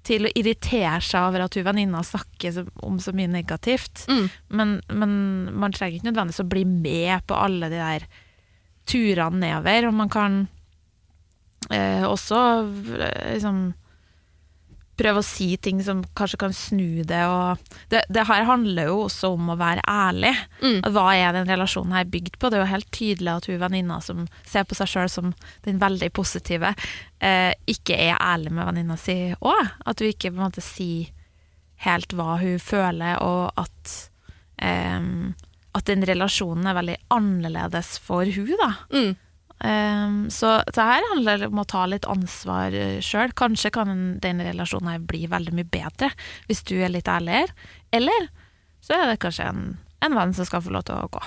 til 0.06 0.24
å 0.26 0.32
irritere 0.32 1.02
seg 1.04 1.28
over 1.28 1.44
at 1.44 1.56
hun 1.58 1.66
venninna 1.66 2.00
snakker 2.06 2.62
om 2.86 2.96
så 3.02 3.12
mye 3.16 3.30
negativt. 3.30 4.06
Mm. 4.08 4.30
Men, 4.48 4.78
men 4.88 5.12
man 5.60 5.76
trenger 5.76 5.98
ikke 5.98 6.08
nødvendigvis 6.08 6.44
å 6.44 6.50
bli 6.50 6.64
med 6.68 7.26
på 7.28 7.36
alle 7.36 7.68
de 7.72 7.82
der 7.82 8.06
turene 8.88 9.42
nedover. 9.42 9.90
Og 9.90 9.98
man 10.00 10.12
kan 10.12 10.40
eh, 11.68 12.06
også 12.08 12.40
eh, 12.96 13.34
liksom 13.34 13.62
prøve 15.00 15.22
å 15.22 15.26
si 15.26 15.48
ting 15.62 15.80
som 15.84 16.02
kanskje 16.18 16.40
kan 16.44 16.54
snu 16.56 17.02
det. 17.08 17.20
Det, 17.92 18.02
det 18.12 18.26
her 18.28 18.46
handler 18.48 18.90
jo 18.90 18.98
også 19.06 19.32
om 19.36 19.52
å 19.52 19.58
være 19.60 19.84
ærlig. 19.88 20.32
Mm. 20.60 20.78
Hva 20.94 21.06
er 21.16 21.36
den 21.36 21.50
relasjonen 21.50 21.96
her 21.96 22.08
bygd 22.12 22.38
på? 22.38 22.50
Det 22.50 22.58
er 22.58 22.64
jo 22.64 22.72
helt 22.74 22.90
tydelig 22.94 23.32
at 23.34 23.48
hun 23.50 23.60
venninna 23.62 24.00
som 24.04 24.26
ser 24.48 24.68
på 24.68 24.78
seg 24.78 24.92
sjøl 24.92 25.12
som 25.12 25.32
den 25.66 25.80
veldig 25.82 26.10
positive, 26.16 26.74
eh, 27.24 27.52
ikke 27.70 27.96
er 27.96 28.20
ærlig 28.20 28.52
med 28.56 28.68
venninna 28.68 28.98
si 29.00 29.18
òg. 29.40 29.74
At 29.88 30.02
hun 30.02 30.12
ikke 30.12 30.32
på 30.32 30.38
en 30.38 30.46
måte 30.46 30.64
sier 30.64 31.10
helt 31.86 32.12
hva 32.12 32.36
hun 32.42 32.58
føler, 32.60 33.22
og 33.24 33.56
at 33.60 33.94
eh, 34.60 35.00
at 35.70 35.86
den 35.86 36.02
relasjonen 36.02 36.66
er 36.66 36.74
veldig 36.74 36.96
annerledes 37.14 37.94
for 38.02 38.26
hun 38.26 38.54
da. 38.58 38.70
Mm. 38.90 39.12
Ehm, 39.64 40.22
så 40.32 40.58
det 40.68 40.86
her 40.90 41.04
handler 41.12 41.46
om 41.48 41.62
å 41.62 41.68
ta 41.68 41.84
litt 41.90 42.08
ansvar 42.08 42.74
sjøl. 43.04 43.34
Kanskje 43.36 43.72
kan 43.74 43.92
den 44.22 44.44
relasjonen 44.44 44.94
her 44.94 45.02
bli 45.04 45.26
veldig 45.30 45.56
mye 45.58 45.68
bedre 45.68 46.12
hvis 46.48 46.64
du 46.68 46.76
er 46.80 46.92
litt 46.92 47.10
ærligere. 47.10 47.52
Eller 47.92 48.30
så 48.84 48.96
er 48.96 49.10
det 49.10 49.20
kanskje 49.22 49.50
en, 49.50 49.62
en 50.04 50.16
venn 50.16 50.34
som 50.36 50.48
skal 50.48 50.64
få 50.64 50.72
lov 50.74 50.88
til 50.88 50.96
å 50.96 51.12
gå. 51.12 51.22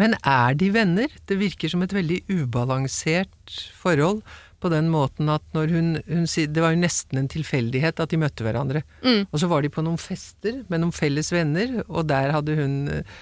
Men 0.00 0.16
er 0.20 0.56
de 0.60 0.70
venner? 0.74 1.12
Det 1.28 1.38
virker 1.40 1.72
som 1.72 1.84
et 1.84 1.94
veldig 1.96 2.22
ubalansert 2.28 3.60
forhold. 3.76 4.22
På 4.60 4.70
den 4.72 4.88
måten 4.88 5.28
at 5.28 5.44
når 5.52 5.72
hun, 5.72 5.88
hun 6.08 6.24
Det 6.24 6.62
var 6.62 6.72
jo 6.72 6.80
nesten 6.80 7.20
en 7.20 7.28
tilfeldighet 7.28 8.00
at 8.00 8.12
de 8.12 8.20
møtte 8.20 8.44
hverandre. 8.44 8.82
Mm. 9.04 9.26
Og 9.28 9.40
så 9.40 9.48
var 9.50 9.62
de 9.62 9.72
på 9.72 9.84
noen 9.84 10.00
fester 10.00 10.62
med 10.68 10.82
noen 10.82 10.94
felles 10.96 11.28
venner, 11.32 11.82
og 11.86 12.08
der 12.08 12.32
hadde 12.34 12.56
hun 12.56 12.76
eh, 12.92 13.18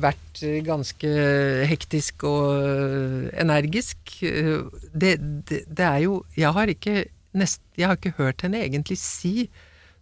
vært 0.00 0.42
ganske 0.66 1.08
hektisk 1.70 2.24
og 2.28 2.52
eh, 2.64 3.30
energisk. 3.42 4.18
Eh, 4.22 4.60
Det, 4.92 5.16
det, 5.48 5.64
det 5.68 5.84
er 5.86 5.98
jo 6.04 6.24
Jeg 6.36 6.52
har 6.52 6.66
ikke 6.66 7.04
nest, 7.34 7.60
Jeg 7.78 7.86
har 7.86 7.96
ikke 7.96 8.16
hørt 8.18 8.42
henne 8.42 8.62
egentlig 8.64 8.98
si 8.98 9.48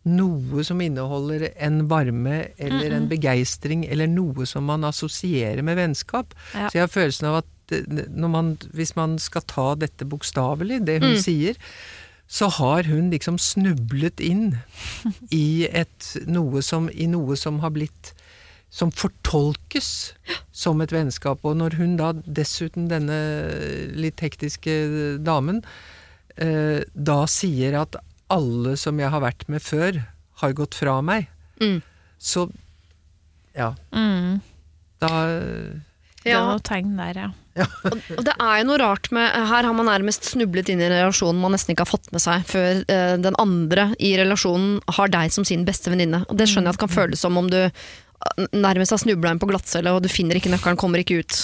noe 0.09 0.63
som 0.65 0.81
inneholder 0.81 1.51
en 1.61 1.83
varme 1.91 2.49
eller 2.57 2.95
en 2.97 3.09
begeistring 3.11 3.83
eller 3.85 4.09
noe 4.09 4.47
som 4.49 4.65
man 4.65 4.87
assosierer 4.89 5.61
med 5.63 5.77
vennskap. 5.77 6.33
Ja. 6.55 6.71
Så 6.71 6.79
jeg 6.79 6.85
har 6.87 6.93
følelsen 6.95 7.29
av 7.29 7.43
at 7.43 7.75
når 8.17 8.31
man, 8.33 8.55
hvis 8.73 8.95
man 8.97 9.19
skal 9.21 9.45
ta 9.45 9.75
dette 9.77 10.07
bokstavelig, 10.09 10.79
det 10.87 11.03
hun 11.03 11.19
sier, 11.21 11.59
så 12.25 12.49
har 12.57 12.89
hun 12.89 13.11
liksom 13.13 13.37
snublet 13.37 14.23
inn 14.25 14.55
i, 15.35 15.69
et, 15.69 16.09
noe 16.31 16.63
som, 16.65 16.89
i 16.89 17.11
noe 17.11 17.37
som 17.37 17.61
har 17.61 17.75
blitt 17.77 18.15
som 18.71 18.91
fortolkes 18.93 20.13
som 20.53 20.81
et 20.85 20.93
vennskap. 20.93 21.41
Og 21.49 21.57
når 21.57 21.77
hun 21.81 21.97
da 21.97 22.13
dessuten, 22.27 22.89
denne 22.91 23.17
litt 23.97 24.21
hektiske 24.21 25.19
damen, 25.25 25.63
eh, 26.37 26.85
da 26.95 27.23
sier 27.27 27.79
at 27.81 27.97
alle 28.31 28.77
som 28.77 28.99
jeg 29.01 29.09
har 29.11 29.25
vært 29.25 29.47
med 29.49 29.65
før, 29.65 30.03
har 30.43 30.53
gått 30.55 30.75
fra 30.79 31.01
meg, 31.03 31.29
Mm. 31.59 31.81
så 32.21 32.45
ja, 33.57 33.75
Mm. 33.93 34.41
da 35.01 35.09
Det 36.23 36.31
Ja, 36.33 36.41
var 36.45 36.53
noe 36.53 36.61
tegn 36.63 36.97
der, 36.97 37.15
ja. 37.19 37.31
Og 38.19 38.23
det 38.25 38.35
er 38.39 38.59
jo 38.61 38.67
noe 38.69 38.79
rart 38.79 39.11
med 39.11 39.33
Her 39.33 39.65
har 39.65 39.73
man 39.75 39.87
nærmest 39.87 40.23
snublet 40.31 40.69
inn 40.69 40.81
i 40.81 40.85
en 40.87 40.93
relasjon 40.93 41.35
man 41.41 41.51
nesten 41.51 41.75
ikke 41.75 41.87
har 41.87 41.99
fått 41.99 42.13
med 42.13 42.21
seg, 42.23 42.45
før 42.47 42.85
eh, 42.89 43.17
den 43.17 43.35
andre 43.39 43.89
i 43.99 44.13
relasjonen 44.21 44.81
har 44.95 45.09
deg 45.09 45.33
som 45.35 45.45
sin 45.45 45.65
beste 45.67 45.91
venninne. 45.91 46.25
Og 46.29 46.37
det 46.39 46.47
skjønner 46.47 46.71
jeg 46.71 46.79
at 46.79 46.83
kan 46.85 46.89
føles 46.95 47.19
som 47.19 47.37
om 47.41 47.49
du 47.51 47.59
nærmest 48.53 48.95
har 48.95 49.01
snubla 49.03 49.33
inn 49.33 49.41
på 49.43 49.49
glattcelle, 49.51 49.93
og 49.95 50.05
du 50.05 50.11
finner 50.13 50.39
ikke 50.39 50.53
nøkkelen, 50.53 50.79
kommer 50.81 51.03
ikke 51.03 51.23
ut. 51.23 51.41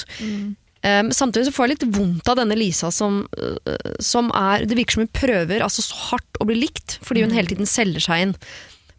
Um, 0.85 1.09
samtidig 1.17 1.49
så 1.49 1.55
får 1.57 1.65
jeg 1.65 1.75
litt 1.75 1.89
vondt 1.97 2.29
av 2.29 2.37
denne 2.37 2.59
Lisa 2.61 2.91
som, 2.93 3.23
øh, 3.41 3.95
som 4.05 4.27
er 4.37 4.67
Det 4.69 4.77
virker 4.77 4.99
som 4.99 5.05
hun 5.07 5.15
prøver 5.17 5.63
altså 5.65 5.81
så 5.81 5.97
hardt 6.11 6.41
å 6.43 6.45
bli 6.45 6.59
likt, 6.61 6.99
fordi 7.01 7.23
hun 7.25 7.33
hele 7.33 7.49
tiden 7.49 7.69
selger 7.69 8.05
seg 8.05 8.25
inn. 8.27 8.35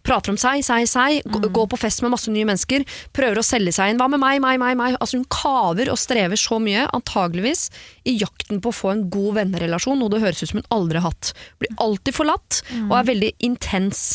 Prater 0.05 0.33
om 0.33 0.37
seg, 0.37 0.61
seg, 0.65 0.85
seg. 0.89 1.25
Mm. 1.25 1.47
Går 1.53 1.67
på 1.69 1.79
fest 1.81 2.03
med 2.05 2.13
masse 2.13 2.31
nye 2.33 2.45
mennesker. 2.45 2.85
Prøver 3.15 3.41
å 3.41 3.45
selge 3.45 3.73
seg 3.73 3.91
inn. 3.91 4.01
Hva 4.01 4.07
med 4.11 4.21
meg, 4.21 4.37
meg, 4.43 4.59
meg? 4.61 4.77
meg? 4.77 4.97
Altså 5.01 5.17
Hun 5.17 5.27
kaver 5.33 5.89
og 5.93 5.99
strever 6.01 6.39
så 6.39 6.59
mye, 6.61 6.85
antageligvis 6.93 7.67
i 8.05 8.17
jakten 8.21 8.61
på 8.61 8.69
å 8.69 8.77
få 8.81 8.93
en 8.93 9.05
god 9.13 9.39
vennerelasjon, 9.39 9.97
noe 10.01 10.13
det 10.13 10.21
høres 10.21 10.43
ut 10.43 10.51
som 10.51 10.61
hun 10.61 10.71
aldri 10.77 11.01
har 11.01 11.09
hatt. 11.09 11.33
Blir 11.61 11.73
alltid 11.81 12.17
forlatt, 12.17 12.61
og 12.85 12.97
er 12.99 13.09
veldig 13.09 13.31
intens. 13.49 14.05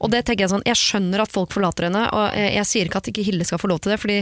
Og 0.00 0.08
det 0.12 0.22
tenker 0.24 0.46
Jeg 0.46 0.52
sånn, 0.54 0.64
jeg 0.64 0.78
skjønner 0.80 1.22
at 1.24 1.32
folk 1.32 1.52
forlater 1.52 1.88
henne, 1.88 2.06
og 2.16 2.36
jeg, 2.36 2.54
jeg 2.56 2.68
sier 2.70 2.88
ikke 2.88 3.02
at 3.02 3.10
ikke 3.12 3.24
Hilde 3.26 3.46
skal 3.48 3.60
få 3.60 3.68
lov 3.68 3.82
til 3.84 3.92
det, 3.92 3.98
fordi, 4.00 4.18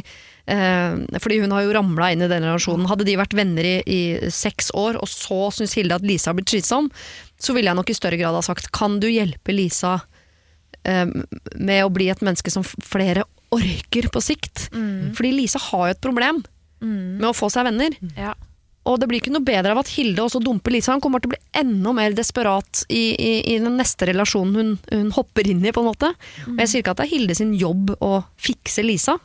eh, 0.51 1.19
fordi 1.23 1.39
hun 1.45 1.55
har 1.55 1.65
jo 1.65 1.75
ramla 1.77 2.11
inn 2.15 2.25
i 2.27 2.31
den 2.31 2.47
relasjonen. 2.49 2.89
Hadde 2.91 3.07
de 3.07 3.17
vært 3.21 3.37
venner 3.39 3.69
i, 3.69 3.77
i 3.87 4.01
seks 4.35 4.73
år, 4.79 4.99
og 4.99 5.11
så 5.11 5.41
syns 5.55 5.77
Hilde 5.79 5.99
at 6.01 6.07
Lisa 6.07 6.33
har 6.33 6.39
blitt 6.39 6.51
slitsom, 6.51 6.91
så 7.39 7.55
ville 7.55 7.71
jeg 7.71 7.79
nok 7.79 7.93
i 7.95 7.99
større 7.99 8.19
grad 8.21 8.35
ha 8.35 8.43
sagt 8.45 8.73
kan 8.75 8.99
du 9.03 9.07
hjelpe 9.11 9.55
Lisa 9.55 10.01
eh, 10.83 11.07
med 11.55 11.85
å 11.87 11.93
bli 11.95 12.11
et 12.11 12.25
menneske 12.27 12.51
som 12.55 12.67
flere 12.67 13.29
orker 13.55 14.11
på 14.13 14.25
sikt? 14.25 14.67
Fordi 15.17 15.33
Lisa 15.37 15.63
har 15.71 15.89
jo 15.89 15.95
et 15.95 16.05
problem 16.05 16.43
med 16.83 17.31
å 17.31 17.37
få 17.37 17.49
seg 17.55 17.71
venner. 17.71 17.95
ja. 18.19 18.35
Og 18.89 18.97
det 19.01 19.09
blir 19.11 19.21
ikke 19.21 19.33
noe 19.35 19.45
bedre 19.45 19.75
av 19.75 19.83
at 19.83 19.91
Hilde 19.93 20.25
også 20.25 20.41
dumper 20.41 20.73
Lisa. 20.73 20.95
Han 20.95 21.03
kommer 21.05 21.21
til 21.21 21.31
å 21.31 21.35
bli 21.35 21.61
enda 21.61 21.93
mer 21.97 22.15
desperat 22.17 22.85
i, 22.89 23.13
i, 23.13 23.33
i 23.53 23.59
den 23.61 23.77
neste 23.77 24.09
relasjonen 24.09 24.57
hun, 24.57 24.71
hun 24.89 25.11
hopper 25.17 25.49
inn 25.51 25.61
i, 25.61 25.73
på 25.75 25.83
en 25.85 25.91
måte. 25.91 26.13
Og 26.47 26.63
jeg 26.63 26.71
sier 26.71 26.85
ikke 26.85 26.95
at 26.97 27.03
det 27.03 27.09
er 27.09 27.13
Hilde 27.13 27.37
sin 27.37 27.53
jobb 27.59 27.93
å 28.01 28.13
fikse 28.41 28.85
Lisa, 28.87 29.19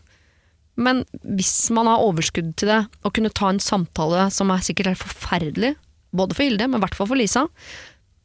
men 0.75 1.03
hvis 1.21 1.69
man 1.75 1.87
har 1.89 2.01
overskudd 2.01 2.55
til 2.57 2.71
det, 2.71 2.79
å 3.05 3.11
kunne 3.13 3.33
ta 3.33 3.51
en 3.51 3.61
samtale 3.61 4.27
som 4.33 4.49
er 4.49 4.63
sikkert 4.65 4.93
helt 4.93 5.03
forferdelig, 5.03 5.73
både 6.13 6.37
for 6.37 6.47
Hilde, 6.47 6.67
men 6.67 6.81
i 6.81 6.83
hvert 6.83 6.97
fall 6.97 7.09
for 7.11 7.19
Lisa, 7.19 7.45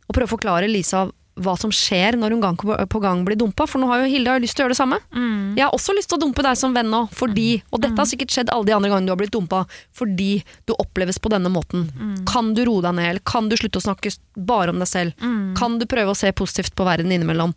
og 0.09 0.16
prøve 0.16 0.30
å 0.30 0.34
forklare 0.36 0.70
Lisa 0.70 1.05
hva 1.45 1.55
som 1.59 1.70
skjer 1.74 2.16
når 2.18 2.34
hun 2.34 2.43
gang 2.43 2.57
på 2.91 3.01
gang 3.03 3.24
blir 3.26 3.39
dumpa, 3.41 3.66
for 3.70 3.80
nå 3.82 3.89
har 3.91 4.03
jo 4.03 4.11
Hilde 4.12 4.34
har 4.34 4.43
lyst 4.43 4.57
til 4.59 4.64
å 4.64 4.66
gjøre 4.66 4.74
det 4.74 4.80
samme. 4.80 4.99
Jeg 5.59 5.64
har 5.64 5.74
også 5.76 5.95
lyst 5.97 6.11
til 6.11 6.18
å 6.18 6.22
dumpe 6.22 6.45
deg 6.47 6.59
som 6.61 6.74
venn 6.76 6.91
nå, 6.93 7.05
fordi, 7.14 7.62
og 7.70 7.82
dette 7.84 7.99
har 7.99 8.09
sikkert 8.11 8.34
skjedd 8.34 8.53
alle 8.55 8.68
de 8.68 8.74
andre 8.76 8.91
gangene 8.93 9.09
du 9.11 9.14
har 9.14 9.20
blitt 9.20 9.34
dumpa, 9.34 9.64
fordi 9.97 10.43
du 10.68 10.74
oppleves 10.78 11.18
på 11.22 11.32
denne 11.32 11.51
måten. 11.53 11.89
Kan 12.28 12.53
du 12.55 12.64
roe 12.68 12.82
deg 12.84 12.97
ned, 12.99 13.11
eller 13.14 13.24
kan 13.26 13.49
du 13.51 13.57
slutte 13.57 13.78
å 13.80 13.86
snakke 13.89 14.12
bare 14.36 14.74
om 14.74 14.78
deg 14.82 14.91
selv? 14.91 15.28
Kan 15.59 15.78
du 15.80 15.86
prøve 15.91 16.14
å 16.14 16.18
se 16.18 16.32
positivt 16.32 16.74
på 16.78 16.86
verden 16.89 17.12
innimellom? 17.14 17.55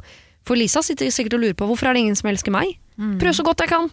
For 0.47 0.57
Lisa 0.57 0.81
sitter 0.81 1.11
sikkert 1.13 1.35
og 1.37 1.43
lurer 1.43 1.53
på 1.57 1.67
hvorfor 1.69 1.89
er 1.91 1.93
det 1.93 2.01
ingen 2.07 2.15
som 2.17 2.29
elsker 2.31 2.53
meg? 2.55 2.77
Prøv 3.21 3.33
så 3.37 3.43
godt 3.45 3.61
jeg 3.61 3.69
kan. 3.69 3.91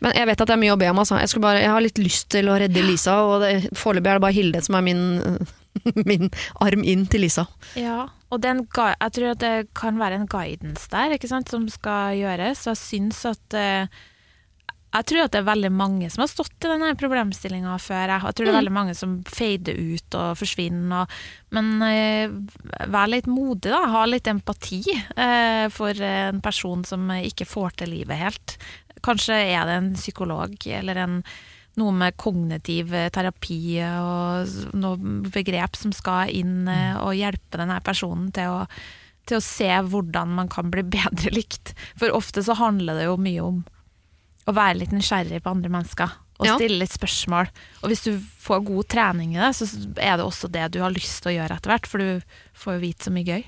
Men 0.00 0.14
jeg 0.14 0.28
vet 0.30 0.40
at 0.40 0.46
det 0.50 0.54
er 0.54 0.60
mye 0.62 0.74
å 0.74 0.78
be 0.78 0.88
om. 0.90 0.98
Altså. 1.02 1.18
Jeg, 1.18 1.40
bare, 1.42 1.62
jeg 1.62 1.70
har 1.74 1.82
litt 1.82 1.98
lyst 1.98 2.28
til 2.30 2.50
å 2.50 2.58
redde 2.60 2.82
Lisa, 2.86 3.16
og 3.26 3.42
foreløpig 3.78 4.12
er 4.12 4.18
det 4.20 4.24
bare 4.26 4.36
Hilde 4.36 4.60
som 4.62 4.76
er 4.78 4.84
min, 4.86 5.02
min 6.10 6.30
arm 6.62 6.84
inn 6.86 7.06
til 7.10 7.24
Lisa. 7.26 7.48
Ja, 7.78 8.06
og 8.30 8.42
det 8.42 8.50
en 8.50 8.62
gui- 8.66 8.94
jeg 9.00 9.12
tror 9.16 9.30
at 9.32 9.40
det 9.40 9.54
kan 9.78 9.98
være 10.00 10.20
en 10.20 10.28
guidance 10.28 10.88
der 10.92 11.14
ikke 11.16 11.30
sant, 11.30 11.48
som 11.48 11.66
skal 11.72 12.16
gjøres. 12.18 12.66
Og 12.66 12.74
jeg 12.74 12.80
syns 12.82 13.24
at 13.30 13.56
eh, 13.56 13.86
Jeg 14.88 15.04
tror 15.04 15.26
at 15.26 15.32
det 15.34 15.40
er 15.42 15.48
veldig 15.50 15.70
mange 15.72 16.08
som 16.08 16.22
har 16.24 16.30
stått 16.32 16.64
i 16.64 16.70
denne 16.70 16.94
problemstillinga 16.96 17.74
før. 17.78 18.08
Jeg, 18.08 18.20
tror 18.34 18.46
det 18.46 18.52
er 18.54 18.56
veldig 18.56 18.72
mange 18.72 18.94
som 18.96 19.18
feider 19.28 19.76
ut 19.76 20.16
og 20.16 20.38
forsvinner. 20.40 21.02
Og, 21.02 21.18
men 21.52 21.68
eh, 21.84 22.32
vær 22.88 23.10
litt 23.12 23.28
modig, 23.28 23.68
da. 23.68 23.82
Ha 23.92 24.06
litt 24.08 24.30
empati 24.32 24.80
eh, 24.94 25.68
for 25.68 25.92
en 25.92 26.40
person 26.40 26.84
som 26.88 27.04
ikke 27.20 27.44
får 27.48 27.76
til 27.82 27.92
livet 27.98 28.16
helt. 28.16 28.56
Kanskje 29.04 29.36
er 29.52 29.68
det 29.68 29.76
en 29.82 29.92
psykolog 29.94 30.56
eller 30.80 31.04
en 31.04 31.20
noe 31.78 31.94
med 31.94 32.16
kognitiv 32.20 32.92
eh, 32.96 33.08
terapi 33.14 33.58
og 33.86 34.74
noen 34.74 35.18
noe 35.22 35.32
begrep 35.34 35.78
som 35.78 35.94
skal 35.94 36.32
inn 36.34 36.68
eh, 36.68 36.96
og 37.00 37.16
hjelpe 37.18 37.60
denne 37.60 37.78
personen 37.86 38.30
til 38.34 38.50
å, 38.60 38.62
til 39.28 39.38
å 39.38 39.44
se 39.44 39.68
hvordan 39.88 40.34
man 40.40 40.50
kan 40.52 40.70
bli 40.74 40.82
bedre 40.98 41.32
likt. 41.34 41.74
For 42.00 42.14
ofte 42.16 42.42
så 42.46 42.58
handler 42.58 42.98
det 42.98 43.08
jo 43.08 43.18
mye 43.20 43.44
om 43.44 43.60
å 44.48 44.54
være 44.56 44.80
litt 44.80 44.94
nysgjerrig 44.96 45.42
på 45.44 45.52
andre 45.52 45.70
mennesker. 45.72 46.16
Og 46.38 46.46
Ja. 46.46 46.54
stille 46.54 46.78
litt 46.78 46.94
spørsmål. 46.94 47.48
Og 47.82 47.90
hvis 47.90 48.04
du 48.06 48.12
får 48.44 48.60
god 48.68 48.86
trening 48.94 49.32
i 49.34 49.40
det, 49.42 49.50
så 49.58 49.66
er 49.98 50.16
det 50.20 50.24
også 50.24 50.46
det 50.54 50.68
du 50.72 50.78
har 50.84 50.94
lyst 50.94 51.24
til 51.24 51.32
å 51.32 51.36
gjøre 51.40 51.56
etter 51.58 51.72
hvert, 51.72 51.88
for 51.90 51.98
du 51.98 52.36
får 52.54 52.76
jo 52.76 52.82
vite 52.84 53.08
så 53.08 53.12
mye 53.12 53.26
gøy. 53.26 53.42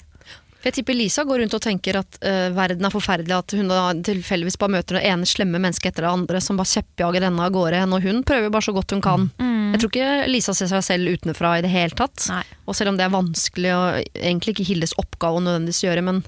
For 0.60 0.68
jeg 0.68 0.76
tipper 0.80 0.96
Lisa 0.96 1.24
går 1.24 1.40
rundt 1.40 1.56
og 1.56 1.62
tenker 1.64 1.96
at 2.02 2.18
uh, 2.20 2.50
verden 2.52 2.84
er 2.84 2.92
forferdelig, 2.92 3.32
at 3.32 3.54
hun 3.56 3.70
da 3.72 3.80
tilfeldigvis 4.06 4.58
bare 4.60 4.76
møter 4.76 4.98
det 4.98 5.06
ene 5.08 5.28
slemme 5.28 5.60
mennesket 5.62 5.94
etter 5.94 6.04
det 6.04 6.12
andre 6.12 6.42
som 6.44 6.60
bare 6.60 6.68
kjeppjager 6.68 7.24
henne 7.24 7.46
av 7.46 7.54
gårde, 7.54 7.80
og 7.88 8.04
hun 8.04 8.20
prøver 8.28 8.52
bare 8.52 8.68
så 8.68 8.76
godt 8.76 8.92
hun 8.92 9.04
kan. 9.04 9.30
Jeg 9.70 9.80
tror 9.80 9.92
ikke 9.92 10.30
Lisa 10.30 10.54
ser 10.56 10.70
seg 10.70 10.84
selv 10.84 11.16
utenfra 11.16 11.56
i 11.58 11.64
det 11.64 11.70
hele 11.72 11.96
tatt. 11.96 12.26
Nei. 12.30 12.42
Og 12.66 12.76
selv 12.76 12.92
om 12.92 12.98
det 12.98 13.06
er 13.06 13.14
vanskelig 13.14 13.74
og 13.76 14.16
egentlig 14.18 14.56
ikke 14.56 14.66
Hildes 14.68 14.96
oppgave 15.00 15.38
å 15.38 15.44
nødvendigvis 15.44 15.84
gjøre, 15.86 16.04
men 16.06 16.24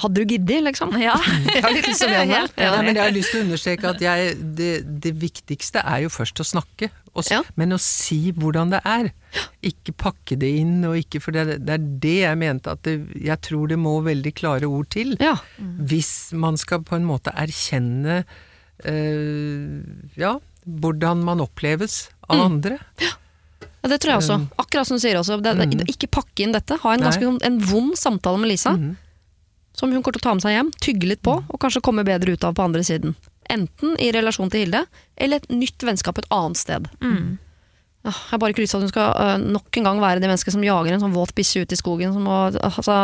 hadde 0.00 0.22
du 0.22 0.34
giddet, 0.34 0.62
liksom? 0.66 0.94
Ja. 1.02 1.14
Jeg 1.54 1.62
har 1.64 1.74
litt 1.74 1.88
lyst 1.88 2.02
til 2.02 2.10
å 2.10 2.14
be 2.14 2.22
om 2.24 2.32
det. 2.32 2.42
Ja, 2.64 2.74
men 2.80 2.96
jeg 2.96 3.04
har 3.04 3.14
lyst 3.14 3.34
til 3.34 3.42
å 3.42 3.46
understreke 3.46 3.92
at 3.92 4.02
jeg, 4.02 4.36
det, 4.58 4.72
det 5.04 5.12
viktigste 5.20 5.82
er 5.84 6.04
jo 6.06 6.12
først 6.12 6.40
å 6.42 6.46
snakke, 6.46 6.88
og, 7.14 7.24
Ja. 7.30 7.42
men 7.56 7.70
å 7.72 7.78
si 7.80 8.32
hvordan 8.32 8.70
det 8.70 8.80
er. 8.84 9.12
Ikke 9.62 9.92
pakke 9.92 10.36
det 10.38 10.48
inn, 10.60 10.84
og 10.84 10.96
ikke, 10.96 11.20
for 11.20 11.32
det, 11.32 11.58
det 11.66 11.74
er 11.74 11.78
det 12.00 12.14
jeg 12.22 12.38
mente 12.38 12.70
at 12.72 12.82
det, 12.82 12.94
jeg 13.20 13.40
tror 13.42 13.68
det 13.68 13.78
må 13.78 14.02
veldig 14.02 14.32
klare 14.34 14.64
ord 14.68 14.88
til. 14.90 15.16
Ja. 15.20 15.36
Hvis 15.60 16.32
man 16.32 16.56
skal 16.56 16.80
på 16.80 16.96
en 16.96 17.04
måte 17.04 17.32
erkjenne 17.36 18.24
eh, 18.84 19.82
ja, 20.18 20.38
hvordan 20.66 21.22
man 21.24 21.40
oppleves 21.44 22.08
av 22.28 22.36
Mm. 22.38 22.44
andre. 22.46 22.78
Ja, 23.00 23.88
det 23.88 24.00
tror 24.00 24.12
jeg 24.12 24.20
også. 24.22 24.48
Akkurat 24.58 24.86
som 24.86 24.96
du 24.96 25.00
sier 25.00 25.16
også. 25.18 25.40
Det, 25.42 25.56
Mhm. 25.56 25.86
Ikke 25.88 26.08
pakke 26.10 26.40
inn 26.44 26.52
dette. 26.52 26.78
Ha 26.80 26.92
en 26.94 27.00
ganske 27.00 27.20
sånn- 27.22 27.42
en 27.44 27.58
vond 27.58 27.94
samtale 27.96 28.38
med 28.38 28.48
Lisa, 28.50 28.70
Mm. 28.70 28.96
som 29.74 29.90
hun 29.90 30.02
kommer 30.02 30.12
til 30.18 30.20
å 30.20 30.22
ta 30.22 30.34
med 30.34 30.42
seg 30.42 30.56
hjem, 30.56 30.70
tygge 30.80 31.08
litt 31.08 31.22
på, 31.22 31.44
og 31.48 31.60
kanskje 31.60 31.80
komme 31.82 32.04
bedre 32.04 32.32
ut 32.32 32.44
av 32.44 32.54
på 32.54 32.62
andre 32.62 32.80
siden. 32.82 33.14
Enten 33.52 33.96
i 34.00 34.10
relasjon 34.14 34.50
til 34.52 34.64
Hilde, 34.64 34.84
eller 35.20 35.42
et 35.42 35.50
nytt 35.52 35.84
vennskap 35.84 36.18
et 36.22 36.28
annet 36.32 36.56
sted. 36.60 36.86
Mm. 37.04 37.34
Ah, 38.02 38.10
Jeg 38.10 38.30
har 38.32 38.40
bare 38.42 38.50
ikke 38.54 38.64
lyst 38.64 38.72
til 38.74 38.80
at 38.80 38.86
hun 38.86 38.92
skal 38.92 39.10
øh, 39.14 39.42
nok 39.54 39.76
en 39.78 39.84
gang 39.86 40.00
være 40.02 40.22
det 40.22 40.30
mennesket 40.30 40.54
som 40.56 40.64
jager 40.66 40.96
en 40.96 41.02
sånn 41.04 41.12
våt 41.14 41.34
bikkje 41.38 41.62
ut 41.66 41.74
i 41.74 41.78
skogen. 41.78 42.14
Som 42.16 42.24
må, 42.26 42.38
altså, 42.58 42.96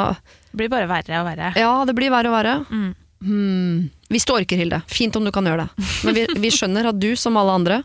Det 0.50 0.58
blir 0.62 0.72
bare 0.72 0.88
verre 0.90 1.20
og 1.20 1.28
verre. 1.28 1.52
ja, 1.60 1.70
det 1.86 1.94
blir 1.98 2.10
verre 2.14 2.32
og 2.32 2.34
verre. 2.38 2.56
Mm. 2.72 2.88
Hmm. 3.28 3.78
Hvis 4.10 4.24
du 4.26 4.32
orker, 4.34 4.56
Hilde. 4.58 4.80
Fint 4.90 5.16
om 5.18 5.24
du 5.26 5.30
kan 5.34 5.46
gjøre 5.46 5.66
det. 5.68 5.86
Men 6.06 6.14
vi, 6.16 6.26
vi 6.48 6.50
skjønner 6.54 6.88
at 6.90 6.98
du, 6.98 7.12
som 7.18 7.36
alle 7.38 7.54
andre, 7.60 7.78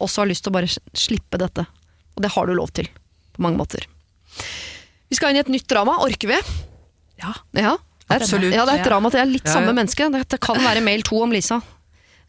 også 0.00 0.22
har 0.22 0.30
lyst 0.30 0.44
til 0.46 0.52
å 0.52 0.56
bare 0.58 0.70
slippe 0.70 1.38
dette. 1.40 1.64
Og 2.16 2.22
det 2.24 2.30
har 2.36 2.46
du 2.50 2.54
lov 2.58 2.70
til, 2.76 2.88
på 3.34 3.42
mange 3.44 3.58
måter. 3.60 3.86
Vi 5.10 5.18
skal 5.18 5.32
inn 5.32 5.40
i 5.40 5.42
et 5.42 5.50
nytt 5.52 5.66
drama. 5.70 5.96
Orker 6.04 6.30
vi? 6.34 6.38
Ja. 7.22 7.32
Ja, 7.56 7.74
det 8.10 8.22
er. 8.22 8.26
Ja, 8.54 8.64
det 8.66 8.74
er 8.74 8.80
et 8.82 8.88
drama 8.88 9.10
til 9.10 9.20
jeg 9.20 9.26
er 9.26 9.30
litt 9.30 9.46
Ja, 9.46 9.52
samme 9.58 9.74
menneske. 9.76 10.06
Dette 10.14 10.38
kan 10.42 10.58
være 10.62 10.82
mail 10.82 11.02
to 11.06 11.18
om 11.22 11.30
Lisa. 11.34 11.60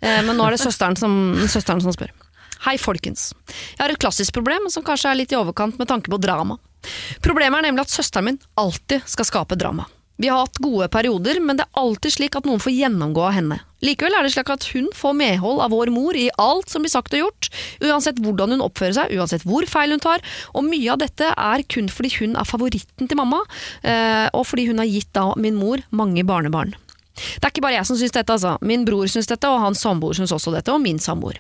Eh, 0.02 0.20
men 0.26 0.36
nå 0.38 0.48
er 0.48 0.58
det 0.58 0.64
søsteren 0.64 0.98
som, 1.00 1.16
søsteren 1.46 1.84
som 1.84 1.96
spør. 1.96 2.12
Hei, 2.66 2.76
folkens. 2.78 3.32
Jeg 3.48 3.82
har 3.82 3.94
et 3.94 4.02
klassisk 4.02 4.36
problem 4.38 4.68
som 4.70 4.86
kanskje 4.86 5.10
er 5.10 5.18
litt 5.22 5.34
i 5.34 5.40
overkant 5.40 5.80
med 5.82 5.90
tanke 5.90 6.14
på 6.14 6.20
drama. 6.22 6.60
Problemet 7.22 7.62
er 7.62 7.70
nemlig 7.70 7.88
at 7.88 7.94
søsteren 7.94 8.30
min 8.30 8.40
alltid 8.60 9.06
skal 9.10 9.28
skape 9.30 9.58
drama. 9.58 9.88
Vi 10.22 10.30
har 10.30 10.44
hatt 10.44 10.60
gode 10.62 10.86
perioder, 10.94 11.40
men 11.42 11.58
det 11.58 11.66
er 11.66 11.80
alltid 11.82 12.14
slik 12.14 12.36
at 12.38 12.46
noen 12.46 12.62
får 12.62 12.76
gjennomgå 12.76 13.24
av 13.26 13.34
henne. 13.34 13.58
Likevel 13.82 14.14
er 14.14 14.28
det 14.28 14.34
slik 14.36 14.52
at 14.54 14.68
hun 14.76 14.92
får 14.94 15.16
medhold 15.18 15.64
av 15.66 15.74
vår 15.74 15.90
mor 15.94 16.18
i 16.18 16.28
alt 16.42 16.70
som 16.70 16.86
blir 16.86 16.94
sagt 16.94 17.16
og 17.18 17.24
gjort, 17.24 17.50
uansett 17.82 18.22
hvordan 18.22 18.54
hun 18.54 18.62
oppfører 18.62 19.00
seg, 19.00 19.16
uansett 19.18 19.48
hvor 19.50 19.66
feil 19.70 19.96
hun 19.96 20.04
tar, 20.04 20.22
og 20.54 20.68
mye 20.68 20.94
av 20.94 21.02
dette 21.02 21.32
er 21.34 21.66
kun 21.66 21.90
fordi 21.90 22.14
hun 22.20 22.38
er 22.38 22.46
favoritten 22.46 23.10
til 23.10 23.18
mamma, 23.18 23.42
eh, 23.82 24.28
og 24.38 24.46
fordi 24.52 24.68
hun 24.70 24.84
har 24.84 24.92
gitt 24.92 25.24
min 25.42 25.58
mor 25.58 25.82
mange 25.90 26.22
barnebarn. 26.28 26.78
Det 27.38 27.46
er 27.46 27.54
ikke 27.54 27.66
bare 27.66 27.78
jeg 27.80 27.90
som 27.90 28.00
syns 28.00 28.16
dette, 28.16 28.36
altså. 28.36 28.58
Min 28.66 28.86
bror 28.88 29.10
syns 29.12 29.30
dette, 29.30 29.50
og 29.50 29.64
hans 29.64 29.82
samboer 29.84 30.18
syns 30.18 30.34
også 30.36 30.54
dette, 30.56 30.74
og 30.74 30.84
min 30.84 31.00
samboer. 31.02 31.40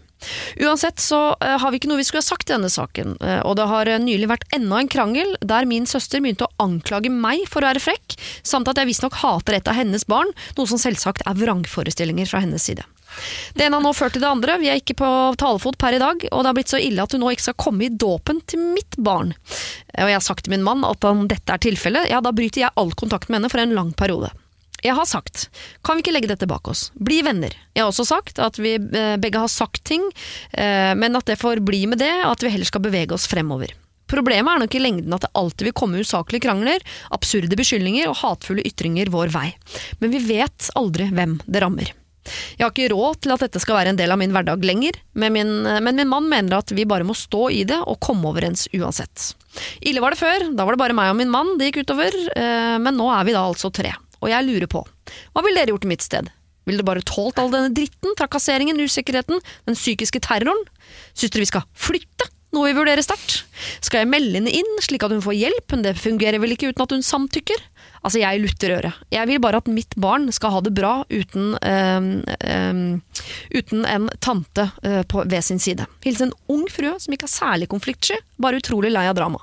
Uansett 0.61 1.01
så 1.01 1.19
eh, 1.41 1.57
har 1.57 1.71
vi 1.71 1.79
ikke 1.79 1.89
noe 1.89 1.99
vi 2.01 2.05
skulle 2.05 2.21
ha 2.21 2.29
sagt 2.29 2.49
i 2.49 2.53
denne 2.53 2.69
saken, 2.71 3.15
eh, 3.25 3.41
og 3.47 3.57
det 3.57 3.67
har 3.71 3.89
eh, 3.89 4.01
nylig 4.01 4.29
vært 4.29 4.47
enda 4.55 4.81
en 4.81 4.91
krangel 4.91 5.33
der 5.41 5.67
min 5.69 5.87
søster 5.89 6.21
begynte 6.21 6.45
å 6.45 6.53
anklage 6.61 7.09
meg 7.13 7.47
for 7.49 7.63
å 7.63 7.71
være 7.71 7.83
frekk, 7.83 8.17
samt 8.45 8.69
at 8.69 8.77
jeg 8.77 8.91
visstnok 8.91 9.17
hater 9.23 9.57
et 9.57 9.69
av 9.71 9.77
hennes 9.77 10.05
barn, 10.05 10.29
noe 10.57 10.69
som 10.69 10.81
selvsagt 10.81 11.25
er 11.25 11.39
vrangforestillinger 11.41 12.29
fra 12.29 12.43
hennes 12.43 12.69
side. 12.69 12.85
Det 13.57 13.65
ene 13.65 13.75
har 13.75 13.83
nå 13.83 13.91
ført 13.95 14.13
til 14.15 14.23
det 14.23 14.29
andre, 14.29 14.55
vi 14.61 14.69
er 14.71 14.79
ikke 14.79 14.95
på 15.01 15.09
talefot 15.41 15.75
per 15.81 15.97
i 15.97 16.01
dag, 16.01 16.21
og 16.29 16.43
det 16.43 16.51
har 16.51 16.55
blitt 16.55 16.71
så 16.71 16.79
ille 16.79 17.03
at 17.03 17.11
hun 17.15 17.25
nå 17.25 17.33
ikke 17.33 17.49
skal 17.49 17.59
komme 17.59 17.87
i 17.87 17.91
dåpen 17.91 18.39
til 18.47 18.61
mitt 18.77 18.95
barn. 19.01 19.33
Og 19.97 20.13
jeg 20.13 20.15
har 20.15 20.23
sagt 20.23 20.45
til 20.45 20.55
min 20.55 20.63
mann 20.63 20.85
at 20.87 21.03
om 21.09 21.25
dette 21.31 21.51
er 21.51 21.65
tilfellet, 21.65 22.07
ja 22.13 22.21
da 22.23 22.31
bryter 22.35 22.65
jeg 22.65 22.75
all 22.79 22.93
kontakt 22.95 23.27
med 23.27 23.41
henne 23.41 23.51
for 23.51 23.63
en 23.63 23.75
lang 23.75 23.91
periode. 23.97 24.31
Jeg 24.81 24.97
har 24.97 25.05
sagt, 25.05 25.49
kan 25.85 25.97
vi 25.97 26.01
ikke 26.01 26.13
legge 26.15 26.31
dette 26.31 26.49
bak 26.49 26.65
oss? 26.71 26.87
Bli 26.97 27.19
venner. 27.25 27.53
Jeg 27.75 27.83
har 27.83 27.91
også 27.91 28.07
sagt 28.09 28.41
at 28.41 28.57
vi 28.61 28.75
eh, 28.79 29.13
begge 29.21 29.43
har 29.43 29.51
sagt 29.51 29.83
ting, 29.85 30.07
eh, 30.57 30.93
men 30.97 31.17
at 31.17 31.29
det 31.29 31.37
får 31.41 31.61
bli 31.65 31.83
med 31.91 32.01
det, 32.01 32.13
og 32.25 32.33
at 32.33 32.45
vi 32.45 32.53
heller 32.53 32.69
skal 32.69 32.83
bevege 32.85 33.13
oss 33.13 33.29
fremover. 33.29 33.75
Problemet 34.11 34.49
er 34.51 34.63
nok 34.65 34.75
i 34.75 34.81
lengden 34.81 35.13
at 35.15 35.23
det 35.23 35.31
alltid 35.37 35.69
vil 35.69 35.77
komme 35.77 36.01
usaklige 36.01 36.47
krangler, 36.47 36.83
absurde 37.13 37.55
beskyldninger 37.59 38.09
og 38.09 38.17
hatefulle 38.23 38.65
ytringer 38.67 39.13
vår 39.13 39.31
vei. 39.31 39.47
Men 40.01 40.11
vi 40.11 40.23
vet 40.33 40.71
aldri 40.75 41.07
hvem 41.13 41.37
det 41.45 41.61
rammer. 41.63 41.93
Jeg 42.57 42.65
har 42.65 42.73
ikke 42.73 42.91
råd 42.91 43.21
til 43.23 43.33
at 43.33 43.45
dette 43.45 43.61
skal 43.61 43.79
være 43.79 43.93
en 43.93 43.99
del 44.01 44.13
av 44.13 44.19
min 44.21 44.33
hverdag 44.33 44.65
lenger, 44.65 44.97
men 45.17 45.33
min, 45.33 45.53
men 45.85 45.97
min 45.97 46.09
mann 46.09 46.27
mener 46.29 46.59
at 46.59 46.73
vi 46.75 46.85
bare 46.89 47.07
må 47.07 47.15
stå 47.17 47.47
i 47.53 47.63
det 47.69 47.79
og 47.81 48.01
komme 48.03 48.29
overens 48.29 48.67
uansett. 48.77 49.31
Ille 49.81 50.03
var 50.03 50.13
det 50.13 50.21
før, 50.21 50.51
da 50.53 50.67
var 50.67 50.75
det 50.75 50.83
bare 50.83 50.97
meg 50.97 51.13
og 51.13 51.17
min 51.17 51.33
mann 51.33 51.55
det 51.57 51.71
gikk 51.71 51.85
utover, 51.87 52.13
eh, 52.35 52.77
men 52.83 52.97
nå 52.97 53.09
er 53.13 53.25
vi 53.27 53.35
da 53.37 53.47
altså 53.47 53.71
tre. 53.73 53.95
Og 54.21 54.29
jeg 54.31 54.47
lurer 54.47 54.69
på, 54.69 54.83
hva 55.33 55.43
ville 55.45 55.59
dere 55.59 55.73
gjort 55.73 55.87
i 55.87 55.91
mitt 55.91 56.05
sted? 56.05 56.29
Ville 56.69 56.81
dere 56.81 56.89
bare 56.91 57.05
tålt 57.07 57.39
all 57.41 57.49
denne 57.53 57.73
dritten, 57.73 58.13
trakasseringen, 58.19 58.79
usikkerheten, 58.81 59.41
den 59.67 59.77
psykiske 59.77 60.21
terroren? 60.23 60.61
Syns 61.13 61.33
dere 61.33 61.45
vi 61.45 61.49
skal 61.49 61.65
flytte? 61.73 62.29
Noe 62.51 62.67
vi 62.67 62.75
vurderer 62.75 63.03
sterkt. 63.03 63.45
Skal 63.79 64.03
jeg 64.03 64.09
melde 64.11 64.35
henne 64.35 64.51
inn, 64.51 64.71
slik 64.83 65.05
at 65.07 65.13
hun 65.13 65.23
får 65.23 65.37
hjelp, 65.37 65.65
men 65.71 65.85
det 65.85 65.93
fungerer 66.01 66.41
vel 66.43 66.51
ikke 66.53 66.73
uten 66.73 66.83
at 66.83 66.95
hun 66.97 67.05
samtykker? 67.05 67.61
Altså, 68.01 68.19
jeg 68.19 68.41
lutter 68.43 68.73
øret. 68.75 68.97
Jeg 69.13 69.29
vil 69.29 69.39
bare 69.43 69.61
at 69.61 69.69
mitt 69.71 69.95
barn 70.01 70.27
skal 70.35 70.55
ha 70.55 70.61
det 70.65 70.73
bra 70.75 70.93
uten, 71.07 71.53
øhm, 71.61 72.09
øhm, 72.43 72.89
uten 73.55 73.85
en 73.87 74.09
tante 74.19 74.67
øh, 74.83 75.03
på, 75.07 75.23
ved 75.31 75.45
sin 75.47 75.61
side. 75.63 75.87
Hilsen 76.03 76.31
en 76.31 76.35
ung 76.51 76.65
frue 76.71 76.97
som 76.99 77.15
ikke 77.15 77.29
er 77.29 77.37
særlig 77.37 77.69
konfliktsky, 77.71 78.19
bare 78.41 78.59
utrolig 78.59 78.91
lei 78.91 79.05
av 79.07 79.15
drama. 79.15 79.39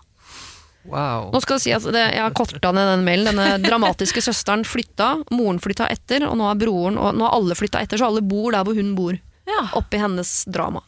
Wow. 0.88 1.28
Nå 1.34 1.40
skal 1.44 1.58
det 1.58 1.64
si 1.66 1.72
at 1.76 1.84
det, 1.92 2.02
Jeg 2.14 2.22
har 2.24 2.34
korta 2.36 2.72
ned 2.72 2.86
den 2.94 3.04
mailen. 3.06 3.28
Denne 3.30 3.58
dramatiske 3.68 4.22
søsteren 4.24 4.64
flytta, 4.64 5.14
moren 5.34 5.60
flytta 5.62 5.88
etter, 5.92 6.24
og 6.28 6.38
nå 6.40 6.48
har 6.48 6.60
broren 6.60 6.98
og 7.00 7.16
nå 7.16 7.26
har 7.26 7.36
alle 7.36 7.56
flytta 7.58 7.82
etter, 7.84 8.00
så 8.00 8.08
alle 8.08 8.24
bor 8.24 8.54
der 8.56 8.64
hvor 8.66 8.78
hun 8.78 8.94
bor. 8.96 9.18
Ja. 9.48 9.66
Oppi 9.78 10.00
hennes 10.00 10.42
drama. 10.48 10.82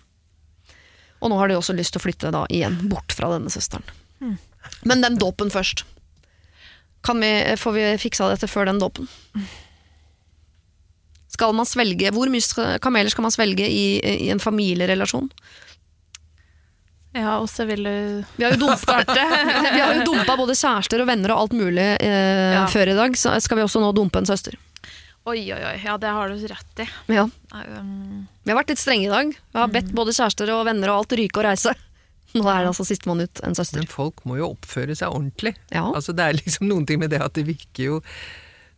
Og 1.21 1.33
nå 1.33 1.37
har 1.37 1.51
de 1.51 1.59
også 1.59 1.77
lyst 1.77 1.93
til 1.95 2.01
å 2.01 2.07
flytte 2.07 2.33
da 2.33 2.47
igjen, 2.49 2.79
bort 2.89 3.13
fra 3.13 3.29
denne 3.35 3.53
søsteren. 3.53 3.85
Men 4.85 5.03
den 5.05 5.19
dåpen 5.21 5.53
først. 5.53 5.85
Kan 7.05 7.21
vi, 7.21 7.57
får 7.57 7.73
vi 7.77 7.85
fiksa 8.01 8.29
dette 8.29 8.49
før 8.49 8.69
den 8.69 8.81
dåpen? 8.81 9.09
Skal 11.33 11.55
man 11.57 11.69
svelge, 11.69 12.11
Hvor 12.13 12.29
mye 12.29 12.79
kameler 12.85 13.13
skal 13.13 13.25
man 13.25 13.33
svelge 13.33 13.69
i, 13.69 14.01
i 14.01 14.29
en 14.33 14.43
familierelasjon? 14.43 15.31
Ja, 17.17 17.39
og 17.43 17.49
så 17.51 17.65
vil 17.67 17.83
du 17.83 18.25
Vi 18.37 18.45
har 18.47 18.55
jo 18.55 18.61
dumpa, 18.63 19.01
vi 19.75 19.81
har 19.83 19.95
jo 19.99 20.05
dumpa 20.07 20.37
både 20.39 20.55
kjærester 20.59 21.03
og 21.03 21.09
venner 21.11 21.33
og 21.35 21.45
alt 21.47 21.57
mulig 21.59 21.87
eh, 21.99 22.55
Ja. 22.55 22.67
før 22.71 22.93
i 22.93 22.99
dag. 22.99 23.17
Så 23.19 23.33
skal 23.43 23.59
vi 23.59 23.65
også 23.67 23.83
nå 23.83 23.91
dumpe 23.97 24.21
en 24.23 24.29
søster. 24.29 24.55
Oi, 25.29 25.43
oi, 25.53 25.59
oi. 25.61 25.77
Ja, 25.85 25.99
det 26.01 26.09
har 26.17 26.31
du 26.33 26.47
rett 26.49 26.81
i. 26.81 26.87
Ja. 27.13 27.27
Um, 27.53 28.27
Vi 28.43 28.51
har 28.53 28.57
vært 28.63 28.71
litt 28.73 28.81
strenge 28.81 29.05
i 29.09 29.13
dag. 29.13 29.35
Vi 29.37 29.59
har 29.61 29.69
bedt 29.75 29.91
både 29.95 30.15
kjærester 30.17 30.49
og 30.55 30.63
venner 30.71 30.93
og 30.95 31.03
alt 31.03 31.17
ryke 31.19 31.43
og 31.43 31.49
reise. 31.51 31.75
Nå 32.39 32.45
er 32.47 32.63
det 32.63 32.71
altså 32.71 32.87
sistemann 32.87 33.21
ut, 33.27 33.43
en 33.45 33.59
søster. 33.59 33.83
Men 33.83 33.91
folk 33.91 34.23
må 34.25 34.39
jo 34.39 34.53
oppføre 34.55 34.95
seg 34.97 35.11
ordentlig. 35.13 35.57
Ja. 35.75 35.85
Altså 35.91 36.15
Det 36.17 36.25
er 36.25 36.39
liksom 36.39 36.71
noen 36.71 36.87
ting 36.89 37.03
med 37.03 37.11
det 37.13 37.21
at 37.27 37.35
det 37.37 37.45
virker 37.51 37.85
jo 37.91 37.99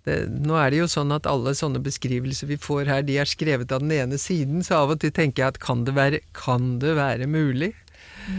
det, 0.09 0.17
Nå 0.43 0.57
er 0.59 0.73
det 0.73 0.81
jo 0.81 0.89
sånn 0.91 1.13
at 1.15 1.29
alle 1.31 1.53
sånne 1.55 1.79
beskrivelser 1.85 2.49
vi 2.51 2.57
får 2.59 2.89
her, 2.91 3.05
de 3.07 3.21
er 3.23 3.29
skrevet 3.29 3.71
av 3.71 3.85
den 3.85 3.93
ene 3.95 4.19
siden, 4.19 4.65
så 4.67 4.81
av 4.81 4.97
og 4.97 5.03
til 5.05 5.13
tenker 5.15 5.45
jeg 5.45 5.55
at 5.55 5.61
kan 5.63 5.85
det 5.87 5.95
være, 5.95 6.19
kan 6.35 6.81
det 6.83 6.97
være 6.99 7.29
mulig? 7.31 7.69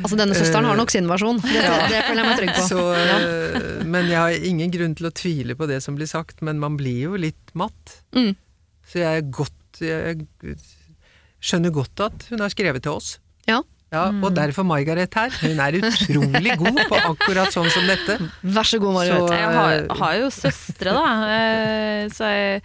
Altså 0.03 0.17
Denne 0.19 0.35
søsteren 0.37 0.65
har 0.69 0.77
nok 0.79 0.91
sin 0.93 1.07
versjon. 1.09 1.41
Det, 1.43 1.63
det 1.91 1.99
føler 2.07 2.21
jeg 2.21 2.27
meg 2.29 2.37
trygg 2.39 2.53
på. 2.55 2.67
Så, 2.69 2.83
eh, 2.95 3.83
men 3.85 4.07
jeg 4.11 4.19
har 4.19 4.45
ingen 4.51 4.71
grunn 4.73 4.95
til 4.99 5.09
å 5.09 5.13
tvile 5.15 5.55
på 5.59 5.67
det 5.69 5.81
som 5.83 5.97
blir 5.99 6.07
sagt, 6.09 6.41
men 6.41 6.59
man 6.61 6.77
blir 6.79 7.01
jo 7.09 7.19
litt 7.19 7.51
matt. 7.59 7.97
Mm. 8.15 8.31
Så 8.89 8.99
jeg 9.03 9.21
er 9.23 9.29
godt 9.33 9.81
Jeg 9.81 10.27
skjønner 11.43 11.73
godt 11.75 12.03
at 12.05 12.25
hun 12.31 12.39
har 12.43 12.51
skrevet 12.53 12.83
til 12.85 12.95
oss. 12.99 13.15
Ja. 13.49 13.61
Ja, 13.93 14.07
Og 14.25 14.31
derfor 14.33 14.65
Margaret 14.65 15.13
her. 15.13 15.29
Hun 15.43 15.59
er 15.61 15.75
utrolig 15.77 16.55
god 16.57 16.79
på 16.89 16.97
akkurat 17.11 17.53
sånn 17.53 17.69
som 17.69 17.85
dette. 17.85 18.15
Vær 18.41 18.65
så 18.65 18.79
god, 18.81 18.95
Margaret. 18.95 19.27
Så- 19.29 19.37
jeg 19.37 19.57
har, 19.59 19.83
har 19.99 20.15
jo 20.17 20.29
søstre, 20.33 20.95
da. 20.95 21.03
eh, 21.35 22.07
Så 22.09 22.31
jeg, 22.31 22.63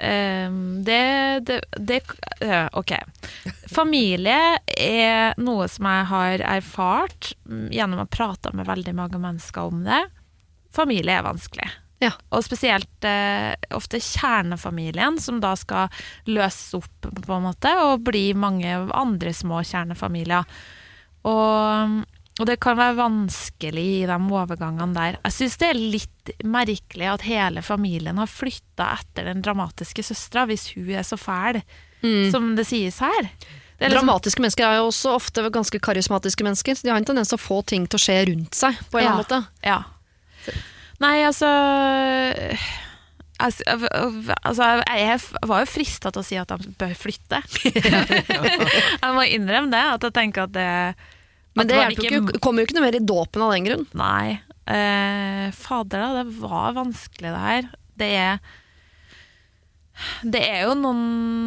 eh, 0.00 0.48
det, 0.86 1.04
det, 1.48 1.60
det 1.76 2.00
ja, 2.40 2.64
Ok. 2.72 2.96
Familie 3.70 4.58
er 4.74 5.36
noe 5.40 5.68
som 5.70 5.86
jeg 5.86 6.08
har 6.10 6.46
erfart 6.56 7.34
gjennom 7.70 8.02
å 8.02 8.10
prate 8.10 8.54
med 8.56 8.68
veldig 8.68 8.96
mange 8.96 9.20
mennesker 9.22 9.70
om 9.70 9.84
det. 9.86 10.02
Familie 10.74 11.18
er 11.18 11.26
vanskelig. 11.26 11.70
Ja. 12.00 12.14
Og 12.32 12.44
spesielt 12.46 13.04
eh, 13.04 13.52
ofte 13.76 14.00
kjernefamilien, 14.00 15.18
som 15.20 15.40
da 15.42 15.52
skal 15.58 15.92
løses 16.30 16.72
opp 16.78 17.08
på 17.12 17.34
en 17.36 17.44
måte, 17.44 17.72
og 17.84 18.06
bli 18.08 18.30
mange 18.32 18.72
andre 18.96 19.34
små 19.36 19.60
kjernefamilier. 19.68 20.48
Og, 21.28 22.00
og 22.40 22.46
det 22.48 22.56
kan 22.64 22.78
være 22.78 22.96
vanskelig 22.96 23.84
i 24.00 24.06
de 24.08 24.16
overgangene 24.16 24.94
der. 24.96 25.18
Jeg 25.26 25.32
syns 25.36 25.56
det 25.60 25.68
er 25.70 25.80
litt 25.80 26.30
merkelig 26.44 27.08
at 27.12 27.24
hele 27.28 27.62
familien 27.62 28.16
har 28.20 28.30
flytta 28.30 28.86
etter 28.98 29.28
den 29.28 29.42
dramatiske 29.44 30.02
søstera, 30.06 30.46
hvis 30.48 30.70
hun 30.74 30.88
er 30.96 31.04
så 31.06 31.18
fæl 31.20 31.60
Mm. 32.00 32.30
som 32.32 32.54
det 32.56 32.64
sies 32.66 32.96
her. 33.04 33.26
Det 33.76 33.84
er 33.84 33.90
liksom- 33.90 34.06
Dramatiske 34.08 34.40
mennesker 34.40 34.64
er 34.64 34.76
jo 34.78 34.86
også 34.88 35.10
ofte 35.14 35.42
ganske 35.52 35.78
karismatiske 35.78 36.42
mennesker. 36.42 36.72
Så 36.74 36.82
de 36.82 36.88
har 36.88 36.96
en 36.96 37.04
tendens 37.04 37.28
til 37.28 37.36
å 37.36 37.40
få 37.44 37.62
ting 37.66 37.86
til 37.86 37.98
å 37.98 38.00
skje 38.00 38.26
rundt 38.28 38.54
seg. 38.54 38.74
på 38.90 38.98
en 38.98 39.04
Ja. 39.04 39.16
måte. 39.18 39.46
Ja. 39.62 39.82
Nei, 40.98 41.22
altså 41.24 42.56
Altså, 43.40 43.62
altså 44.44 44.82
jeg 44.86 45.20
var 45.48 45.60
jo 45.60 45.66
frista 45.66 46.10
til 46.12 46.20
å 46.20 46.24
si 46.24 46.36
at 46.36 46.48
de 46.48 46.68
bør 46.76 46.92
flytte. 46.94 47.40
jeg 49.00 49.14
må 49.16 49.24
innrømme 49.24 49.70
det. 49.72 49.80
At 49.94 50.02
jeg 50.02 50.12
tenker 50.12 50.42
at 50.42 50.52
det 50.52 50.94
Men 51.58 51.68
det, 51.68 51.76
det 51.76 52.06
jo 52.06 52.22
ikke, 52.22 52.40
kommer 52.42 52.62
jo 52.62 52.68
ikke 52.68 52.78
noe 52.78 52.86
mer 52.86 52.98
i 52.98 53.04
dåpen 53.04 53.44
av 53.44 53.52
den 53.56 53.66
grunn. 53.66 53.86
Nei. 53.98 54.38
Eh, 54.70 55.46
fader, 55.56 56.02
da. 56.02 56.22
Det 56.22 56.40
var 56.40 56.76
vanskelig, 56.78 57.30
det 57.34 57.44
her. 57.44 57.70
Det 58.00 58.10
er 58.16 58.42
det 60.22 60.40
er 60.40 60.62
jo 60.64 60.74
noen, 60.78 61.00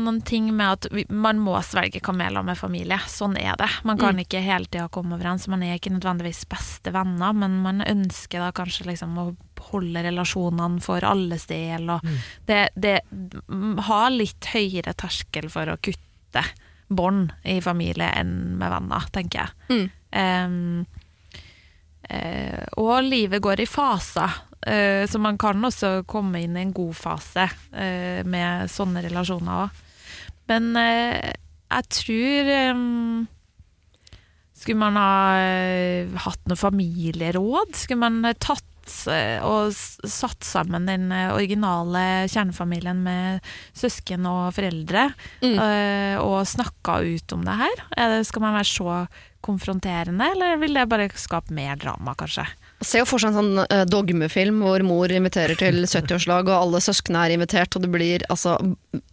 noen 0.05 0.19
ting 0.25 0.49
med 0.53 0.77
at 0.77 0.87
vi, 0.93 1.05
man 1.09 1.39
må 1.41 1.55
svelge 1.65 2.01
kameler 2.03 2.45
med 2.45 2.59
familie. 2.59 2.99
Sånn 3.09 3.35
er 3.39 3.57
det. 3.59 3.69
Man 3.87 3.99
kan 4.01 4.19
ikke 4.21 4.43
hele 4.45 4.69
tida 4.69 4.89
komme 4.93 5.17
overens. 5.17 5.47
Man 5.51 5.63
er 5.65 5.77
ikke 5.77 5.93
nødvendigvis 5.93 6.43
beste 6.51 6.93
venner, 6.93 7.33
men 7.37 7.59
man 7.63 7.81
ønsker 7.85 8.43
da 8.43 8.51
kanskje 8.55 8.91
liksom 8.91 9.17
å 9.17 9.27
holde 9.71 10.03
relasjonene 10.05 10.83
for 10.83 11.05
alles 11.07 11.47
del. 11.49 11.89
Og 11.95 12.05
det, 12.49 12.67
det 12.75 12.99
har 13.89 14.13
litt 14.13 14.51
høyere 14.53 14.95
terskel 14.97 15.49
for 15.53 15.73
å 15.73 15.79
kutte 15.81 16.45
bånd 16.97 17.33
i 17.47 17.59
familie 17.63 18.09
enn 18.19 18.55
med 18.59 18.71
venner, 18.73 19.07
tenker 19.13 19.43
jeg. 19.43 19.51
Mm. 19.69 19.85
Um, 20.13 20.85
uh, 22.09 22.65
og 22.81 22.95
livet 23.07 23.43
går 23.43 23.63
i 23.63 23.69
faser, 23.69 24.39
uh, 24.67 25.03
så 25.09 25.21
man 25.21 25.39
kan 25.41 25.63
også 25.65 26.03
komme 26.09 26.43
inn 26.43 26.57
i 26.57 26.65
en 26.65 26.75
god 26.75 26.97
fase 26.97 27.47
uh, 27.49 28.21
med 28.25 28.71
sånne 28.71 29.05
relasjoner 29.05 29.65
òg. 29.65 29.79
Men 30.51 30.73
jeg 30.75 31.85
tror 31.95 32.47
um, 32.75 33.21
Skulle 34.59 34.81
man 34.81 34.97
ha 34.99 36.17
hatt 36.25 36.49
noe 36.51 36.59
familieråd? 36.59 37.71
Skulle 37.79 38.01
man 38.01 38.35
tatt 38.43 38.67
og 39.43 39.71
satt 40.09 40.43
sammen 40.43 40.85
den 40.89 41.11
eh, 41.11 41.31
originale 41.33 42.27
kjernefamilien 42.31 42.99
med 43.05 43.39
søsken 43.77 44.25
og 44.29 44.53
foreldre 44.57 45.09
Mm. 45.43 45.57
eh, 45.59 46.17
og 46.23 46.43
snakka 46.47 46.99
ut 47.03 47.33
om 47.35 47.43
det 47.45 47.55
her? 47.59 47.81
Er 47.97 48.23
skal 48.23 48.41
man 48.41 48.53
være 48.55 48.69
så 48.69 49.07
konfronterende, 49.43 50.23
eller 50.31 50.55
vil 50.61 50.73
det 50.73 50.85
bare 50.87 51.09
skape 51.19 51.51
mer 51.51 51.75
drama, 51.75 52.13
kanskje? 52.15 52.45
Se 52.83 52.99
jo 53.01 53.05
for 53.07 53.19
seg 53.19 53.33
en 53.33 53.39
sånn 53.39 53.65
eh, 53.69 53.83
dogmefilm 53.87 54.61
hvor 54.63 54.83
mor 54.87 55.11
inviterer 55.11 55.55
til 55.59 55.83
70-årslag, 55.87 56.47
og 56.47 56.55
alle 56.61 56.79
søsknene 56.83 57.25
er 57.27 57.35
invitert, 57.35 57.75
og 57.75 57.83
det 57.83 57.91
blir 57.91 58.23
altså 58.31 58.55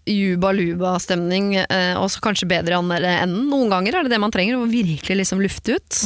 juba-luba-stemning, 0.07 1.57
eh, 1.65 1.95
og 1.99 2.09
så 2.13 2.23
kanskje 2.25 2.49
bedre 2.51 2.75
i 2.77 2.79
andre 2.79 3.13
enden. 3.25 3.49
Noen 3.51 3.71
ganger 3.73 3.99
er 4.01 4.07
det 4.07 4.15
det 4.15 4.23
man 4.23 4.33
trenger, 4.35 4.59
å 4.61 4.71
virkelig 4.71 5.19
liksom 5.23 5.43
lufte 5.43 5.77
ut. 5.79 6.01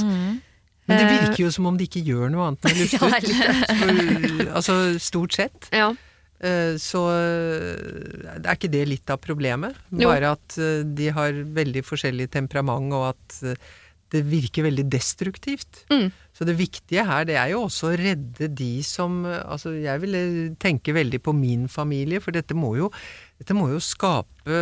Men 0.86 0.98
det 1.00 1.04
Eh, 1.08 1.12
virker 1.28 1.44
jo 1.46 1.50
som 1.54 1.66
om 1.70 1.76
de 1.80 1.86
ikke 1.88 2.02
gjør 2.04 2.28
noe 2.34 2.48
annet 2.50 2.66
enn 2.68 2.74
å 2.74 2.80
lufte 2.82 2.98
ut. 3.08 3.30
For, 3.78 4.50
altså 4.60 4.74
stort 5.00 5.32
sett. 5.38 5.70
Ja. 5.72 5.92
Eh, 6.44 6.74
Så 6.82 7.00
eh, 7.08 8.34
er 8.42 8.52
ikke 8.56 8.72
det 8.72 8.84
litt 8.90 9.10
av 9.14 9.22
problemet? 9.24 9.78
Bare 9.94 10.34
at 10.36 10.58
de 10.84 11.08
har 11.16 11.32
veldig 11.56 11.84
forskjellig 11.88 12.28
temperament, 12.34 12.92
og 12.92 13.14
at 13.14 13.40
det 14.14 14.20
virker 14.28 14.62
veldig 14.68 14.84
destruktivt. 14.92 15.80
Mm. 15.90 16.12
Så 16.36 16.44
det 16.46 16.54
viktige 16.58 17.02
her, 17.06 17.24
det 17.26 17.34
er 17.40 17.48
jo 17.54 17.64
også 17.64 17.88
å 17.88 17.96
redde 17.98 18.46
de 18.54 18.82
som 18.86 19.22
Altså, 19.26 19.72
jeg 19.78 20.02
ville 20.02 20.20
tenke 20.62 20.94
veldig 20.94 21.18
på 21.24 21.32
min 21.34 21.64
familie, 21.70 22.20
for 22.22 22.34
dette 22.36 22.54
må 22.54 22.74
jo 22.78 22.90
dette 23.40 23.56
må 23.56 23.66
jo 23.72 23.80
skape 23.82 24.58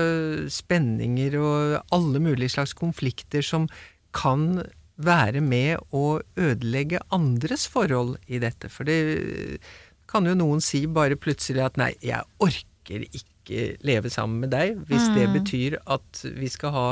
spenninger 0.53 1.36
og 1.40 1.82
alle 1.93 2.23
mulige 2.24 2.55
slags 2.55 2.73
konflikter 2.78 3.44
som 3.44 3.66
kan 4.16 4.62
være 4.97 5.40
med 5.44 5.81
å 5.94 6.20
ødelegge 6.36 7.01
andres 7.14 7.66
forhold 7.70 8.19
i 8.27 8.40
dette. 8.43 8.69
For 8.73 8.89
det 8.89 9.60
kan 10.10 10.27
jo 10.28 10.36
noen 10.36 10.60
si 10.64 10.85
bare 10.86 11.16
plutselig 11.20 11.64
at 11.64 11.78
nei, 11.81 11.93
jeg 12.05 12.23
orker 12.43 13.06
ikke 13.09 13.73
leve 13.82 14.10
sammen 14.12 14.44
med 14.44 14.52
deg, 14.55 14.77
hvis 14.89 15.09
det 15.16 15.24
betyr 15.32 15.78
at 15.90 16.20
vi 16.36 16.51
skal 16.52 16.74
ha 16.77 16.90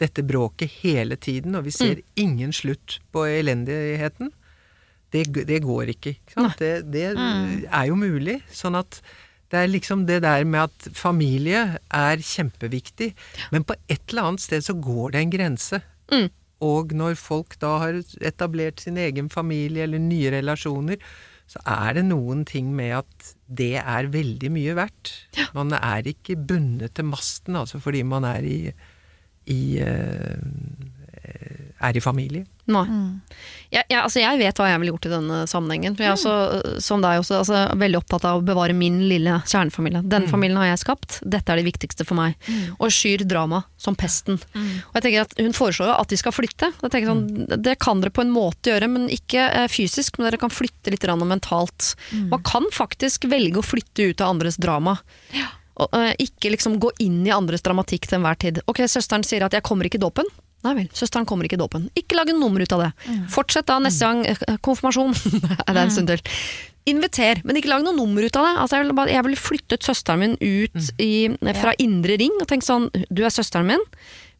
dette 0.00 0.24
bråket 0.24 0.80
hele 0.82 1.16
tiden, 1.20 1.56
og 1.58 1.66
vi 1.66 1.74
ser 1.74 2.04
ingen 2.20 2.52
slutt 2.56 3.00
på 3.12 3.24
elendigheten. 3.28 4.30
Det, 5.10 5.24
det 5.48 5.58
går 5.64 5.90
ikke. 5.96 6.14
ikke? 6.20 6.52
Det, 6.60 6.70
det 6.92 7.08
er 7.10 7.88
jo 7.88 7.98
mulig. 7.98 8.38
Sånn 8.54 8.78
at 8.78 9.00
det 9.50 9.64
er 9.64 9.72
liksom 9.72 10.04
det 10.06 10.20
der 10.22 10.44
med 10.46 10.68
at 10.68 10.90
familie 10.94 11.64
er 11.90 12.22
kjempeviktig, 12.22 13.10
men 13.50 13.66
på 13.66 13.74
et 13.90 14.04
eller 14.12 14.30
annet 14.30 14.44
sted 14.44 14.62
så 14.62 14.76
går 14.78 15.16
det 15.16 15.24
en 15.24 15.32
grense. 15.32 15.80
Mm. 16.12 16.28
Og 16.64 16.94
når 16.96 17.18
folk 17.20 17.56
da 17.62 17.76
har 17.84 18.00
etablert 18.20 18.82
sin 18.84 18.98
egen 19.00 19.30
familie 19.32 19.86
eller 19.86 20.02
nye 20.02 20.32
relasjoner, 20.36 21.00
så 21.50 21.62
er 21.66 21.96
det 21.98 22.04
noen 22.06 22.44
ting 22.46 22.68
med 22.76 22.94
at 23.00 23.30
det 23.48 23.74
er 23.80 24.10
veldig 24.12 24.52
mye 24.54 24.76
verdt. 24.78 25.14
Man 25.56 25.74
er 25.74 26.06
ikke 26.06 26.38
bundet 26.38 26.94
til 26.94 27.08
masten 27.10 27.58
altså 27.58 27.80
fordi 27.82 28.04
man 28.06 28.28
er 28.28 28.46
i, 28.46 28.58
i 29.50 29.60
eh, 29.82 30.36
er 31.80 31.96
i 31.96 32.04
familie. 32.04 32.46
Nei. 32.70 32.86
Jeg, 33.70 33.84
jeg, 33.86 34.00
altså 34.00 34.18
jeg 34.18 34.38
vet 34.40 34.58
hva 34.58 34.66
jeg 34.66 34.80
ville 34.82 34.92
gjort 34.96 35.06
i 35.06 35.12
denne 35.12 35.36
sammenhengen. 35.50 35.94
For 35.94 36.02
jeg 36.02 36.10
er 36.10 36.16
også, 36.16 36.78
som 36.82 37.02
deg 37.04 37.20
også, 37.20 37.36
altså, 37.38 37.60
veldig 37.78 38.00
opptatt 38.00 38.24
av 38.26 38.40
å 38.40 38.44
bevare 38.46 38.74
min 38.74 38.98
lille 39.06 39.36
kjernefamilie. 39.46 40.02
Denne 40.10 40.30
familien 40.30 40.58
har 40.58 40.72
jeg 40.72 40.80
skapt, 40.82 41.20
dette 41.22 41.54
er 41.54 41.60
det 41.60 41.66
viktigste 41.68 42.06
for 42.08 42.18
meg. 42.18 42.34
Og 42.80 42.90
skyr 42.94 43.22
drama 43.30 43.62
som 43.78 43.94
pesten. 43.98 44.40
Og 44.58 44.98
jeg 44.98 45.06
tenker 45.06 45.22
at 45.28 45.36
Hun 45.38 45.54
foreslår 45.56 45.92
jo 45.92 45.94
at 46.00 46.10
de 46.10 46.18
skal 46.18 46.34
flytte. 46.34 46.72
Jeg 46.82 46.92
tenker 46.92 47.12
sånn, 47.12 47.62
Det 47.62 47.76
kan 47.82 48.02
dere 48.02 48.14
på 48.14 48.24
en 48.24 48.34
måte 48.34 48.74
gjøre, 48.74 48.90
men 48.90 49.06
ikke 49.12 49.46
eh, 49.46 49.70
fysisk. 49.70 50.18
Men 50.18 50.30
dere 50.30 50.42
kan 50.42 50.52
flytte 50.52 50.90
litt 50.90 51.06
mentalt. 51.22 51.94
Man 52.32 52.42
kan 52.42 52.66
faktisk 52.74 53.30
velge 53.30 53.62
å 53.62 53.66
flytte 53.66 54.10
ut 54.10 54.20
av 54.20 54.34
andres 54.34 54.58
drama. 54.58 54.98
Og, 55.80 55.88
eh, 55.96 56.12
ikke 56.26 56.52
liksom 56.52 56.78
gå 56.82 56.90
inn 56.98 57.22
i 57.26 57.32
andres 57.32 57.62
dramatikk 57.62 58.08
til 58.08 58.18
enhver 58.18 58.38
tid. 58.38 58.60
Ok, 58.66 58.82
søsteren 58.90 59.24
sier 59.24 59.44
at 59.44 59.52
'jeg 59.52 59.62
kommer 59.62 59.84
ikke 59.86 60.02
i 60.02 60.06
dåpen'. 60.06 60.28
Nei 60.60 60.74
vel, 60.76 60.88
søsteren 60.92 61.24
kommer 61.28 61.46
ikke 61.46 61.56
i 61.56 61.62
dåpen. 61.62 61.86
Ikke 61.96 62.18
lag 62.18 62.28
en 62.28 62.40
nummer 62.42 62.60
ut 62.60 62.74
av 62.76 62.82
det. 62.84 62.90
Fortsett 63.32 63.68
da 63.70 63.78
neste 63.80 64.04
gang. 64.04 64.24
Konfirmasjon. 64.60 65.14
Konfirmasjon. 65.16 65.64
er 65.64 65.80
en 65.80 65.94
stund 65.94 66.12
til. 66.12 66.24
Inviter, 66.90 67.40
men 67.44 67.56
ikke 67.60 67.70
lag 67.70 67.84
noe 67.84 67.96
nummer 67.96 68.24
ut 68.24 68.36
av 68.36 68.46
det. 68.48 68.54
Altså, 68.56 68.76
jeg, 68.76 68.84
ville 68.84 68.96
bare, 68.98 69.14
jeg 69.14 69.26
ville 69.26 69.40
flyttet 69.40 69.86
søsteren 69.86 70.22
min 70.24 70.36
ut 70.40 70.90
i, 71.00 71.12
fra 71.60 71.76
indre 71.80 72.16
ring 72.20 72.36
og 72.40 72.48
tenkt 72.50 72.68
sånn 72.68 72.88
Du 73.12 73.20
er 73.24 73.32
søsteren 73.32 73.68
min, 73.68 73.84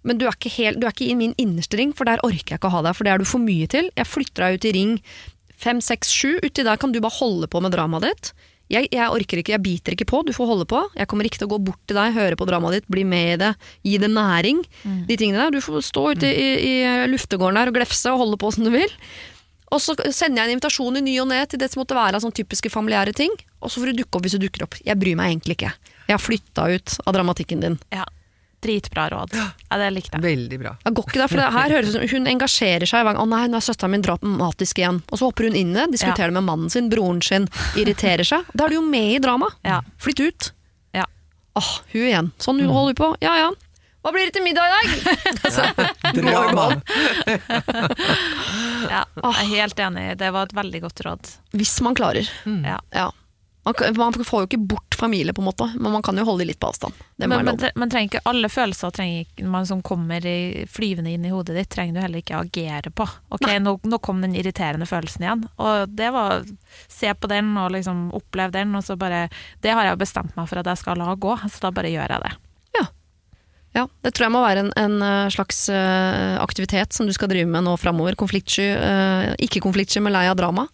men 0.04 0.20
du 0.20 0.24
er, 0.26 0.36
ikke 0.36 0.52
helt, 0.56 0.80
du 0.80 0.86
er 0.88 0.94
ikke 0.94 1.10
i 1.12 1.18
min 1.18 1.34
innerste 1.40 1.76
ring, 1.76 1.92
for 1.96 2.08
der 2.08 2.22
orker 2.24 2.54
jeg 2.54 2.60
ikke 2.60 2.70
å 2.70 2.78
ha 2.78 2.84
deg, 2.86 2.96
for 2.96 3.06
det 3.06 3.12
er 3.12 3.20
du 3.20 3.28
for 3.28 3.42
mye 3.44 3.68
til. 3.70 3.90
Jeg 3.96 4.08
flytter 4.08 4.46
deg 4.46 4.56
ut 4.56 4.68
i 4.70 4.74
ring 4.76 4.96
fem, 5.60 5.80
seks, 5.84 6.12
sju. 6.12 6.38
Uti 6.40 6.64
der 6.64 6.80
kan 6.80 6.92
du 6.92 7.00
bare 7.04 7.18
holde 7.20 7.48
på 7.50 7.60
med 7.60 7.74
dramaet 7.76 8.08
ditt. 8.08 8.32
Jeg, 8.70 8.86
jeg 8.94 9.10
orker 9.10 9.40
ikke, 9.40 9.54
jeg 9.56 9.62
biter 9.64 9.96
ikke 9.96 10.06
på, 10.06 10.20
du 10.26 10.30
får 10.36 10.46
holde 10.52 10.66
på. 10.70 10.84
Jeg 10.94 11.10
kommer 11.10 11.26
ikke 11.26 11.40
til 11.40 11.48
å 11.48 11.52
gå 11.56 11.58
bort 11.70 11.80
til 11.90 11.98
deg, 11.98 12.14
høre 12.14 12.38
på 12.38 12.46
dramaet 12.46 12.78
ditt, 12.78 12.86
bli 12.92 13.02
med 13.08 13.32
i 13.32 13.40
det, 13.42 13.50
gi 13.88 13.96
det 13.98 14.12
næring. 14.14 14.62
De 15.08 15.16
tingene 15.18 15.42
der. 15.42 15.56
Du 15.56 15.64
får 15.64 15.82
stå 15.88 16.04
ute 16.14 16.30
i, 16.30 16.48
i 16.70 16.72
luftegården 17.10 17.58
der 17.58 17.72
og 17.72 17.78
glefse 17.80 18.12
og 18.14 18.22
holde 18.22 18.38
på 18.40 18.52
som 18.54 18.68
du 18.68 18.70
vil. 18.74 18.94
Og 19.70 19.78
så 19.82 19.94
sender 20.10 20.42
jeg 20.42 20.48
en 20.48 20.56
invitasjon 20.56 20.98
i 20.98 21.02
ny 21.06 21.16
og 21.22 21.28
ne 21.30 21.44
til 21.46 21.60
det 21.62 21.70
som 21.70 21.82
måtte 21.82 21.98
være 21.98 22.18
av 22.18 22.24
sånne 22.24 22.38
typiske 22.40 22.72
familiære 22.72 23.14
ting. 23.18 23.34
Og 23.62 23.70
så 23.70 23.82
får 23.82 23.92
du 23.92 24.00
dukke 24.02 24.18
opp 24.18 24.26
hvis 24.26 24.34
du 24.38 24.44
dukker 24.46 24.66
opp. 24.66 24.78
Jeg 24.86 24.98
bryr 24.98 25.18
meg 25.18 25.34
egentlig 25.34 25.58
ikke. 25.58 25.74
Jeg 26.08 26.16
har 26.16 26.22
flytta 26.22 26.64
ut 26.74 26.96
av 27.06 27.14
dramatikken 27.14 27.62
din. 27.62 27.76
Ja. 27.94 28.06
Dritbra 28.60 29.06
råd. 29.12 29.32
Ja, 29.36 29.76
det 29.80 29.86
likte 29.94 30.18
jeg. 30.18 30.24
Veldig 30.24 30.58
bra. 30.60 30.74
Jeg 30.84 30.94
går 30.98 31.06
ikke 31.08 31.20
der, 31.22 31.30
for 31.32 31.40
det 31.40 31.46
her 31.54 31.74
høres 31.76 31.88
ut 31.88 31.96
som 31.96 32.08
hun 32.12 32.26
engasjerer 32.28 32.90
seg 32.90 33.06
hver 33.06 33.16
gang. 33.16 33.22
'Å 33.22 33.28
nei, 33.30 33.46
nå 33.48 33.56
er 33.56 33.64
søsteren 33.64 33.94
min 33.94 34.04
dramatisk 34.04 34.82
igjen'. 34.82 35.00
Og 35.08 35.18
så 35.18 35.30
hopper 35.30 35.48
hun 35.48 35.56
inn 35.56 35.72
i 35.72 35.78
det, 35.80 35.86
diskuterer 35.96 36.28
det 36.28 36.36
med 36.36 36.44
mannen 36.48 36.70
sin, 36.72 36.90
broren 36.92 37.22
sin, 37.24 37.48
irriterer 37.80 38.26
seg. 38.26 38.44
Da 38.52 38.66
er 38.66 38.74
du 38.74 38.80
jo 38.80 38.84
med 38.84 39.16
i 39.16 39.18
dramaet. 39.22 39.56
Ja. 39.64 39.80
Flytt 39.98 40.20
ut. 40.20 40.52
Ja. 40.92 41.06
Åh, 41.56 41.72
hun 41.94 42.06
igjen. 42.06 42.30
Sånn 42.38 42.60
hun 42.60 42.68
holder 42.74 42.94
på. 43.00 43.14
Ja 43.24 43.36
ja. 43.46 43.50
Hva 44.00 44.12
blir 44.14 44.24
det 44.24 44.32
til 44.32 44.44
middag 44.44 44.64
i 44.64 44.72
dag? 44.76 44.86
Drama! 46.16 46.68
Ja, 48.90 49.04
jeg 49.14 49.30
er 49.44 49.48
helt 49.52 49.80
enig. 49.84 50.04
Det 50.18 50.30
var 50.34 50.48
et 50.48 50.54
veldig 50.56 50.80
godt 50.86 51.02
råd. 51.04 51.28
Hvis 51.52 51.74
man 51.84 51.94
klarer. 51.94 52.26
Ja. 52.64 52.78
Ja. 52.96 53.10
Man, 53.70 53.96
man 53.96 54.26
får 54.26 54.42
jo 54.42 54.48
ikke 54.48 54.60
bort 54.74 54.96
familie, 54.98 55.34
på 55.36 55.42
en 55.42 55.48
måte, 55.48 55.66
men 55.76 55.92
man 55.92 56.02
kan 56.04 56.18
jo 56.18 56.24
holde 56.28 56.44
de 56.44 56.50
litt 56.50 56.60
på 56.60 56.68
avstand. 56.70 56.96
Det 57.16 57.28
Men, 57.30 57.46
men, 57.46 57.92
trenger 57.92 58.08
ikke 58.08 58.22
alle 58.28 58.50
følelser 58.52 58.92
trenger 58.96 59.24
ikke, 59.24 59.46
man 59.52 59.68
som 59.68 59.82
kommer 59.86 60.26
i, 60.26 60.66
flyvende 60.70 61.14
inn 61.14 61.24
i 61.24 61.32
hodet 61.32 61.56
ditt, 61.56 61.70
trenger 61.72 61.96
du 61.96 62.02
heller 62.04 62.24
ikke 62.24 62.42
agere 62.42 62.92
på. 62.92 63.06
Ok, 63.36 63.46
nå, 63.62 63.76
nå 63.82 64.02
kom 64.04 64.20
den 64.24 64.36
irriterende 64.38 64.88
følelsen 64.90 65.26
igjen, 65.26 65.46
og 65.62 65.96
det 65.96 66.12
var 66.16 66.44
se 66.88 67.14
på 67.14 67.30
den 67.30 67.54
og 67.60 67.72
liksom 67.76 68.08
oppleve 68.16 68.58
den, 68.58 68.76
og 68.76 68.84
så 68.86 68.98
bare 69.00 69.28
Det 69.62 69.72
har 69.74 69.86
jeg 69.86 70.00
bestemt 70.00 70.36
meg 70.36 70.48
for 70.50 70.60
at 70.60 70.68
jeg 70.70 70.80
skal 70.80 71.00
la 71.00 71.14
gå, 71.14 71.36
så 71.48 71.66
da 71.66 71.74
bare 71.74 71.92
gjør 71.92 72.16
jeg 72.16 72.28
det. 72.28 72.36
Ja, 73.72 73.84
det 74.02 74.12
tror 74.14 74.26
jeg 74.26 74.34
må 74.34 74.42
være 74.42 74.64
en, 74.64 74.72
en 74.78 75.02
eh, 75.06 75.28
slags 75.30 75.62
eh, 75.70 76.34
aktivitet 76.42 76.96
som 76.96 77.06
du 77.06 77.14
skal 77.14 77.30
drive 77.30 77.46
med 77.50 77.66
nå 77.66 77.76
framover. 77.78 78.18
Konfliktsky, 78.18 78.66
eh, 78.74 79.30
ikke 79.46 79.62
konfliktsky, 79.62 80.02
men 80.02 80.14
lei 80.16 80.26
av 80.30 80.38
drama. 80.40 80.66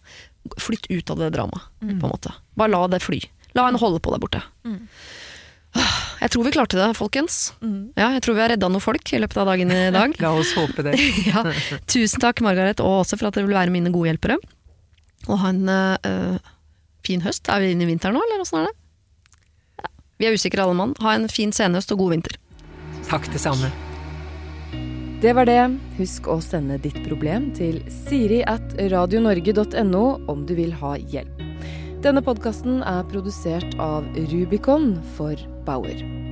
Flytt 0.57 0.89
ut 0.89 1.13
av 1.13 1.21
det 1.21 1.29
dramaet, 1.35 1.69
på 1.83 1.91
en 1.91 2.01
måte. 2.09 2.33
Bare 2.57 2.73
la 2.73 2.83
det 2.91 3.03
fly. 3.03 3.21
La 3.57 3.67
henne 3.67 3.81
holde 3.81 4.01
på 4.03 4.13
der 4.13 4.21
borte. 4.21 4.41
Mm. 4.67 4.83
Jeg 6.17 6.33
tror 6.33 6.47
vi 6.47 6.53
klarte 6.55 6.77
det, 6.79 6.87
folkens. 6.97 7.37
Ja, 7.61 8.09
jeg 8.15 8.23
tror 8.25 8.37
vi 8.37 8.41
har 8.41 8.51
redda 8.53 8.69
noen 8.71 8.81
folk 8.83 9.11
i 9.13 9.19
løpet 9.21 9.37
av 9.41 9.49
dagen 9.51 9.73
i 9.73 9.81
dag. 9.93 10.15
La 10.23 10.33
oss 10.33 10.55
håpe 10.57 10.85
det. 10.87 10.95
ja. 11.29 11.43
Tusen 11.89 12.23
takk, 12.23 12.41
Margaret, 12.45 12.81
og 12.81 13.03
også 13.03 13.19
for 13.19 13.29
at 13.29 13.37
dere 13.37 13.49
vil 13.49 13.57
være 13.57 13.73
mine 13.73 13.93
gode 13.93 14.09
hjelpere. 14.11 14.39
Og 15.27 15.41
ha 15.43 15.51
en 15.53 15.69
øh, 15.69 16.37
fin 17.05 17.21
høst. 17.25 17.49
Er 17.53 17.61
vi 17.61 17.73
inne 17.75 17.85
i 17.85 17.91
vinteren 17.91 18.17
nå, 18.17 18.23
eller 18.25 18.41
åssen 18.41 18.63
er 18.63 18.69
det? 18.69 18.75
Ja. 19.83 19.91
Vi 20.17 20.29
er 20.29 20.37
usikre 20.39 20.65
alle 20.65 20.77
mann. 20.77 20.95
Ha 21.03 21.17
en 21.17 21.29
fin 21.29 21.53
senhøst 21.53 21.93
og 21.93 22.01
god 22.01 22.15
vinter. 22.15 22.39
Takk, 23.07 23.29
det 23.33 23.43
samme. 23.43 23.69
Det 25.21 25.33
var 25.33 25.49
det. 25.49 25.61
Husk 25.97 26.27
å 26.29 26.39
sende 26.45 26.79
ditt 26.81 26.97
problem 27.05 27.51
til 27.57 27.79
siri 28.05 28.43
at 28.45 28.75
radionorge.no 28.93 30.05
om 30.29 30.45
du 30.49 30.57
vil 30.57 30.73
ha 30.81 30.97
hjelp. 30.97 31.45
Denne 32.07 32.21
podkasten 32.23 32.77
er 32.87 33.01
produsert 33.11 33.73
av 33.83 34.05
Rubicon 34.31 34.93
for 35.17 35.35
Bauer. 35.67 36.26